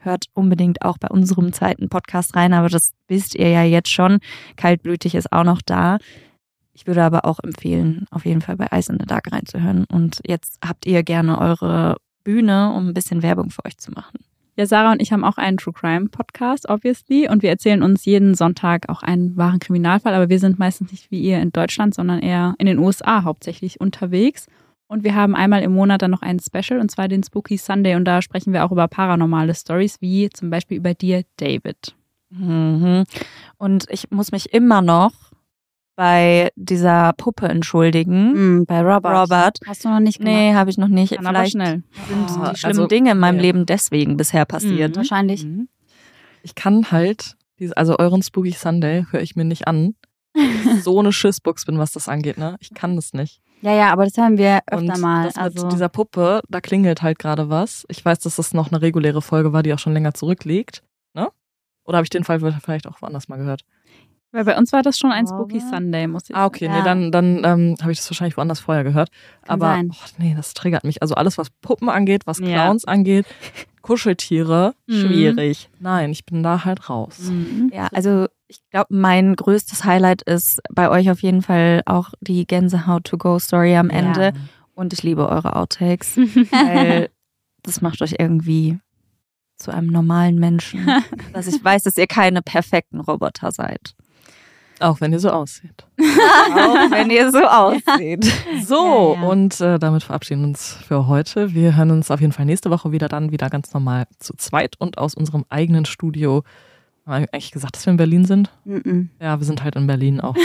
hört 0.00 0.26
unbedingt 0.32 0.82
auch 0.82 0.98
bei 0.98 1.08
unserem 1.08 1.52
zweiten 1.52 1.88
Podcast 1.88 2.34
rein, 2.34 2.52
aber 2.52 2.68
das 2.68 2.92
wisst 3.08 3.34
ihr 3.34 3.48
ja 3.48 3.62
jetzt 3.62 3.90
schon. 3.90 4.18
Kaltblütig 4.56 5.14
ist 5.14 5.32
auch 5.32 5.44
noch 5.44 5.62
da. 5.62 5.98
Ich 6.72 6.86
würde 6.86 7.04
aber 7.04 7.24
auch 7.24 7.40
empfehlen, 7.40 8.06
auf 8.10 8.24
jeden 8.24 8.40
Fall 8.40 8.56
bei 8.56 8.68
Ice 8.72 8.90
in 8.90 8.98
the 8.98 9.06
Dark 9.06 9.30
reinzuhören. 9.30 9.84
Und 9.92 10.20
jetzt 10.26 10.58
habt 10.66 10.86
ihr 10.86 11.02
gerne 11.02 11.38
eure 11.38 11.96
Bühne, 12.24 12.72
um 12.72 12.88
ein 12.88 12.94
bisschen 12.94 13.22
Werbung 13.22 13.50
für 13.50 13.64
euch 13.64 13.76
zu 13.76 13.90
machen. 13.92 14.18
Ja, 14.56 14.66
Sarah 14.66 14.92
und 14.92 15.00
ich 15.00 15.12
haben 15.12 15.24
auch 15.24 15.38
einen 15.38 15.56
True 15.56 15.72
Crime 15.72 16.08
Podcast, 16.08 16.68
obviously. 16.68 17.28
Und 17.28 17.42
wir 17.42 17.50
erzählen 17.50 17.82
uns 17.82 18.04
jeden 18.04 18.34
Sonntag 18.34 18.88
auch 18.88 19.02
einen 19.02 19.36
wahren 19.36 19.58
Kriminalfall. 19.58 20.14
Aber 20.14 20.28
wir 20.28 20.38
sind 20.38 20.58
meistens 20.58 20.92
nicht 20.92 21.10
wie 21.10 21.20
ihr 21.20 21.40
in 21.40 21.52
Deutschland, 21.52 21.94
sondern 21.94 22.20
eher 22.20 22.54
in 22.58 22.66
den 22.66 22.78
USA 22.78 23.22
hauptsächlich 23.22 23.80
unterwegs. 23.80 24.46
Und 24.86 25.04
wir 25.04 25.14
haben 25.14 25.36
einmal 25.36 25.62
im 25.62 25.72
Monat 25.72 26.02
dann 26.02 26.10
noch 26.10 26.22
ein 26.22 26.40
Special, 26.40 26.80
und 26.80 26.90
zwar 26.90 27.06
den 27.06 27.22
Spooky 27.22 27.56
Sunday. 27.56 27.94
Und 27.94 28.04
da 28.04 28.22
sprechen 28.22 28.52
wir 28.52 28.64
auch 28.64 28.72
über 28.72 28.88
paranormale 28.88 29.54
Stories, 29.54 30.00
wie 30.00 30.30
zum 30.30 30.50
Beispiel 30.50 30.78
über 30.78 30.94
dir, 30.94 31.22
David. 31.36 31.94
Mhm. 32.30 33.04
Und 33.56 33.86
ich 33.88 34.10
muss 34.10 34.32
mich 34.32 34.52
immer 34.52 34.82
noch 34.82 35.12
bei 36.00 36.50
dieser 36.56 37.12
Puppe 37.12 37.46
entschuldigen. 37.46 38.32
Mhm, 38.32 38.64
bei 38.64 38.80
Robert. 38.80 39.14
Robert. 39.14 39.58
Hast 39.66 39.84
du 39.84 39.90
noch 39.90 40.00
nicht 40.00 40.18
gemacht? 40.18 40.32
Nee, 40.32 40.54
habe 40.54 40.70
ich 40.70 40.78
noch 40.78 40.88
nicht. 40.88 41.14
Kann 41.14 41.26
aber 41.26 41.34
Vielleicht 41.40 41.52
schnell. 41.52 41.82
sind 42.08 42.38
Ah, 42.38 42.52
die 42.52 42.58
schlimmen 42.58 42.76
also, 42.78 42.86
Dinge 42.86 43.10
in 43.10 43.18
meinem 43.18 43.36
ja. 43.36 43.42
Leben 43.42 43.66
deswegen 43.66 44.16
bisher 44.16 44.46
passiert. 44.46 44.92
Mhm, 44.92 44.96
wahrscheinlich. 44.96 45.44
Mhm. 45.44 45.68
Ich 46.42 46.54
kann 46.54 46.90
halt, 46.90 47.36
diese, 47.58 47.76
also 47.76 47.98
euren 47.98 48.22
Spooky 48.22 48.52
Sunday 48.52 49.04
höre 49.10 49.20
ich 49.20 49.36
mir 49.36 49.44
nicht 49.44 49.68
an. 49.68 49.94
Weil 50.32 50.76
ich 50.78 50.82
so 50.84 50.98
eine 50.98 51.12
Schissbuchs 51.12 51.66
bin, 51.66 51.76
was 51.78 51.92
das 51.92 52.08
angeht, 52.08 52.38
ne? 52.38 52.56
Ich 52.60 52.72
kann 52.72 52.96
das 52.96 53.12
nicht. 53.12 53.42
Ja, 53.60 53.74
ja, 53.74 53.92
aber 53.92 54.04
das 54.06 54.16
haben 54.16 54.38
wir 54.38 54.60
öfter 54.68 54.94
Und 54.94 55.00
mal. 55.02 55.26
das 55.26 55.36
mit 55.36 55.44
also, 55.44 55.68
dieser 55.68 55.90
Puppe, 55.90 56.40
da 56.48 56.62
klingelt 56.62 57.02
halt 57.02 57.18
gerade 57.18 57.50
was. 57.50 57.84
Ich 57.90 58.02
weiß, 58.02 58.20
dass 58.20 58.36
das 58.36 58.54
noch 58.54 58.72
eine 58.72 58.80
reguläre 58.80 59.20
Folge 59.20 59.52
war, 59.52 59.62
die 59.62 59.74
auch 59.74 59.78
schon 59.78 59.92
länger 59.92 60.14
zurückliegt. 60.14 60.82
Ne? 61.12 61.28
Oder 61.84 61.98
habe 61.98 62.06
ich 62.06 62.10
den 62.10 62.24
Fall 62.24 62.40
vielleicht 62.40 62.86
auch 62.86 63.02
woanders 63.02 63.28
mal 63.28 63.36
gehört? 63.36 63.66
Weil 64.32 64.44
bei 64.44 64.56
uns 64.56 64.72
war 64.72 64.82
das 64.82 64.96
schon 64.98 65.10
ein. 65.10 65.26
Spooky 65.26 65.58
Sunday, 65.60 66.06
muss 66.06 66.30
ich 66.30 66.36
Ah, 66.36 66.46
okay, 66.46 66.66
Ja. 66.66 66.76
nee, 66.78 66.82
dann, 66.84 67.10
dann 67.10 67.42
ähm, 67.44 67.76
habe 67.82 67.90
ich 67.90 67.98
das 67.98 68.08
wahrscheinlich 68.10 68.36
woanders 68.36 68.60
vorher 68.60 68.84
gehört. 68.84 69.10
Kann 69.42 69.54
Aber 69.54 69.66
sein. 69.74 69.90
oh, 69.92 70.06
nee, 70.18 70.34
das 70.36 70.54
triggert 70.54 70.84
mich. 70.84 71.02
Also 71.02 71.14
alles, 71.16 71.36
was 71.36 71.50
Puppen 71.62 71.88
angeht, 71.88 72.26
was 72.26 72.38
Ja. 72.38 72.46
Clowns 72.64 72.84
angeht, 72.84 73.26
Kuscheltiere, 73.82 74.74
Mhm. 74.86 74.92
Schwierig. 74.94 75.68
nein, 75.80 76.10
ich 76.10 76.24
bin 76.24 76.42
da 76.42 76.64
halt 76.64 76.88
raus. 76.88 77.18
Mhm. 77.28 77.70
Ja, 77.74 77.88
also 77.92 78.26
ich 78.46 78.60
glaube, 78.70 78.94
mein 78.94 79.34
größtes 79.34 79.84
Highlight 79.84 80.22
ist 80.22 80.60
bei 80.70 80.88
euch 80.90 81.10
auf 81.10 81.22
jeden 81.22 81.42
Fall 81.42 81.82
auch 81.86 82.10
die 82.20 82.46
Gänsehaut-to-go-Story 82.46 83.76
am 83.76 83.90
Ende. 83.90 84.32
Und 84.74 84.92
ich 84.92 85.02
liebe 85.02 85.28
eure 85.28 85.56
Outtakes, 85.56 86.16
weil 86.50 87.10
das 87.62 87.80
macht 87.80 88.00
euch 88.02 88.14
irgendwie 88.18 88.78
zu 89.56 89.72
einem 89.72 89.88
normalen 89.88 90.38
Menschen. 90.38 90.86
dass 91.32 91.46
ich 91.46 91.62
weiß, 91.62 91.82
dass 91.82 91.96
ihr 91.98 92.06
keine 92.06 92.42
perfekten 92.42 93.00
Roboter 93.00 93.50
seid. 93.52 93.94
Auch 94.80 95.00
wenn 95.00 95.12
ihr 95.12 95.20
so 95.20 95.30
aussieht. 95.30 95.86
Auch 95.98 96.90
wenn 96.90 97.10
ihr 97.10 97.30
so 97.30 97.38
aussieht. 97.44 98.24
So, 98.64 99.14
Ja, 99.16 99.22
ja. 99.22 99.28
und 99.28 99.60
äh, 99.60 99.78
damit 99.78 100.02
verabschieden 100.02 100.40
wir 100.42 100.48
uns 100.48 100.72
für 100.86 101.06
heute. 101.06 101.54
Wir 101.54 101.76
hören 101.76 101.90
uns 101.90 102.10
auf 102.10 102.20
jeden 102.20 102.32
Fall 102.32 102.46
nächste 102.46 102.70
Woche 102.70 102.90
wieder 102.90 103.08
dann 103.08 103.30
wieder 103.30 103.50
ganz 103.50 103.72
normal 103.74 104.06
zu 104.18 104.34
zweit 104.36 104.76
und 104.78 104.98
aus 104.98 105.14
unserem 105.14 105.44
eigenen 105.50 105.84
Studio. 105.84 106.42
Haben 107.06 107.22
wir 107.24 107.34
eigentlich 107.34 107.50
gesagt, 107.50 107.76
dass 107.76 107.86
wir 107.86 107.90
in 107.92 107.96
Berlin 107.96 108.24
sind? 108.24 108.50
Mhm. 108.64 109.10
Ja, 109.20 109.38
wir 109.40 109.44
sind 109.44 109.62
halt 109.64 109.74
in 109.76 109.86
Berlin 109.86 110.20
auch. 110.20 110.36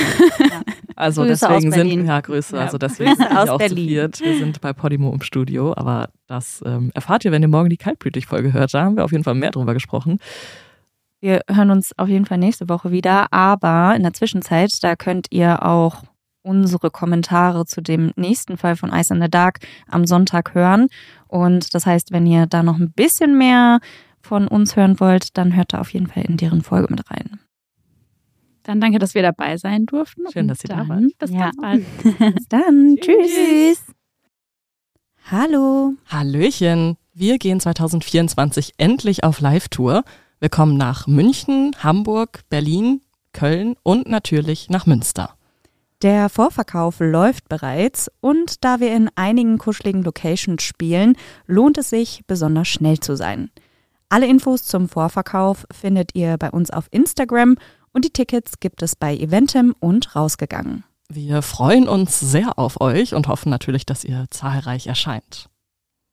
Also 0.98 1.24
Grüße 1.24 1.46
deswegen 1.50 1.72
sind 1.74 1.90
Berlin. 1.90 2.06
ja 2.06 2.22
Grüße, 2.22 2.56
Ja, 2.56 2.62
also 2.62 2.78
deswegen 2.78 3.18
sind 3.18 3.30
wir 3.30 3.42
auch 3.44 3.48
zu 3.48 3.58
Berlin. 3.58 3.90
viert. 3.90 4.22
Wir 4.22 4.38
sind 4.38 4.62
bei 4.62 4.72
Podimo 4.72 5.12
im 5.12 5.22
Studio, 5.22 5.74
aber 5.76 6.08
das 6.28 6.64
ähm, 6.66 6.90
erfahrt 6.94 7.26
ihr, 7.26 7.34
wenn 7.34 7.42
ihr 7.42 7.50
morgen 7.50 7.68
die 7.70 7.76
Kaltblütig-Folge 7.76 8.54
hört. 8.54 8.74
Da 8.74 8.84
haben 8.86 8.96
wir 8.96 9.04
auf 9.04 9.12
jeden 9.12 9.26
Fall 9.26 9.36
mehr 9.36 9.52
drüber 9.52 9.74
gesprochen. 9.74 10.20
Wir 11.22 11.42
hören 11.50 11.72
uns 11.72 11.98
auf 11.98 12.08
jeden 12.10 12.26
Fall 12.26 12.38
nächste 12.38 12.70
Woche 12.70 12.92
wieder, 12.92 13.32
aber 13.32 13.96
in 13.96 14.04
der 14.04 14.14
Zwischenzeit, 14.14 14.72
da 14.84 14.96
könnt 14.96 15.28
ihr 15.32 15.64
auch 15.66 16.04
unsere 16.44 16.92
Kommentare 16.92 17.66
zu 17.66 17.82
dem 17.82 18.12
nächsten 18.16 18.58
Fall 18.58 18.76
von 18.76 18.92
Ice 18.94 19.12
in 19.14 19.22
the 19.22 19.30
Dark 19.30 19.60
am 19.88 20.06
Sonntag 20.06 20.54
hören. 20.54 20.88
Und 21.28 21.74
das 21.74 21.86
heißt, 21.88 22.12
wenn 22.12 22.28
ihr 22.28 22.46
da 22.46 22.62
noch 22.62 22.78
ein 22.78 22.92
bisschen 22.92 23.38
mehr 23.38 23.80
von 24.22 24.48
uns 24.48 24.76
hören 24.76 25.00
wollt, 25.00 25.36
dann 25.38 25.56
hört 25.56 25.74
da 25.74 25.80
auf 25.80 25.92
jeden 25.94 26.08
Fall 26.08 26.24
in 26.24 26.38
deren 26.38 26.62
Folge 26.62 26.88
mit 26.92 27.10
rein. 27.10 27.40
Dann 28.64 28.80
danke, 28.82 29.00
dass 29.00 29.14
wir 29.16 29.22
dabei 29.24 29.58
sein 29.58 29.86
durften. 29.86 30.24
Schön, 30.32 30.44
Und 30.44 30.48
dass 30.50 30.64
ihr 30.64 30.70
da 30.70 30.88
wart. 30.88 31.04
Bis 31.18 31.32
Ja. 31.32 31.52
ganz 31.52 31.58
bald. 31.58 31.86
Bis 32.36 32.48
dann. 32.48 32.98
Tschüss. 33.00 33.84
Hallo. 35.32 35.94
Hallöchen! 36.08 36.98
Wir 37.14 37.38
gehen 37.40 37.60
2024 37.60 38.74
endlich 38.78 39.24
auf 39.24 39.40
Live-Tour. 39.40 40.04
Wir 40.40 40.50
kommen 40.50 40.78
nach 40.78 41.08
München, 41.08 41.76
Hamburg, 41.82 42.42
Berlin, 42.50 43.02
Köln 43.34 43.76
und 43.84 44.08
natürlich 44.08 44.70
nach 44.70 44.86
Münster. 44.86 45.36
Der 46.02 46.30
Vorverkauf 46.30 46.98
läuft 47.00 47.48
bereits 47.48 48.12
und 48.20 48.64
da 48.64 48.80
wir 48.80 48.94
in 48.94 49.10
einigen 49.16 49.58
kuscheligen 49.58 50.04
Locations 50.04 50.62
spielen, 50.62 51.18
lohnt 51.48 51.78
es 51.78 51.90
sich, 51.90 52.22
besonders 52.28 52.68
schnell 52.68 53.00
zu 53.00 53.16
sein. 53.16 53.50
Alle 54.10 54.28
Infos 54.28 54.64
zum 54.64 54.90
Vorverkauf 54.90 55.66
findet 55.72 56.14
ihr 56.14 56.38
bei 56.38 56.52
uns 56.52 56.70
auf 56.70 56.88
Instagram 56.92 57.56
und 57.94 58.06
die 58.06 58.12
Tickets 58.12 58.60
gibt 58.60 58.84
es 58.84 58.96
bei 58.96 59.16
Eventim 59.16 59.74
und 59.80 60.16
rausgegangen. 60.16 60.84
Wir 61.08 61.42
freuen 61.42 61.88
uns 61.88 62.20
sehr 62.20 62.60
auf 62.60 62.82
euch 62.82 63.14
und 63.14 63.28
hoffen 63.28 63.50
natürlich, 63.50 63.86
dass 63.86 64.04
ihr 64.04 64.26
zahlreich 64.30 64.88
erscheint. 64.88 65.50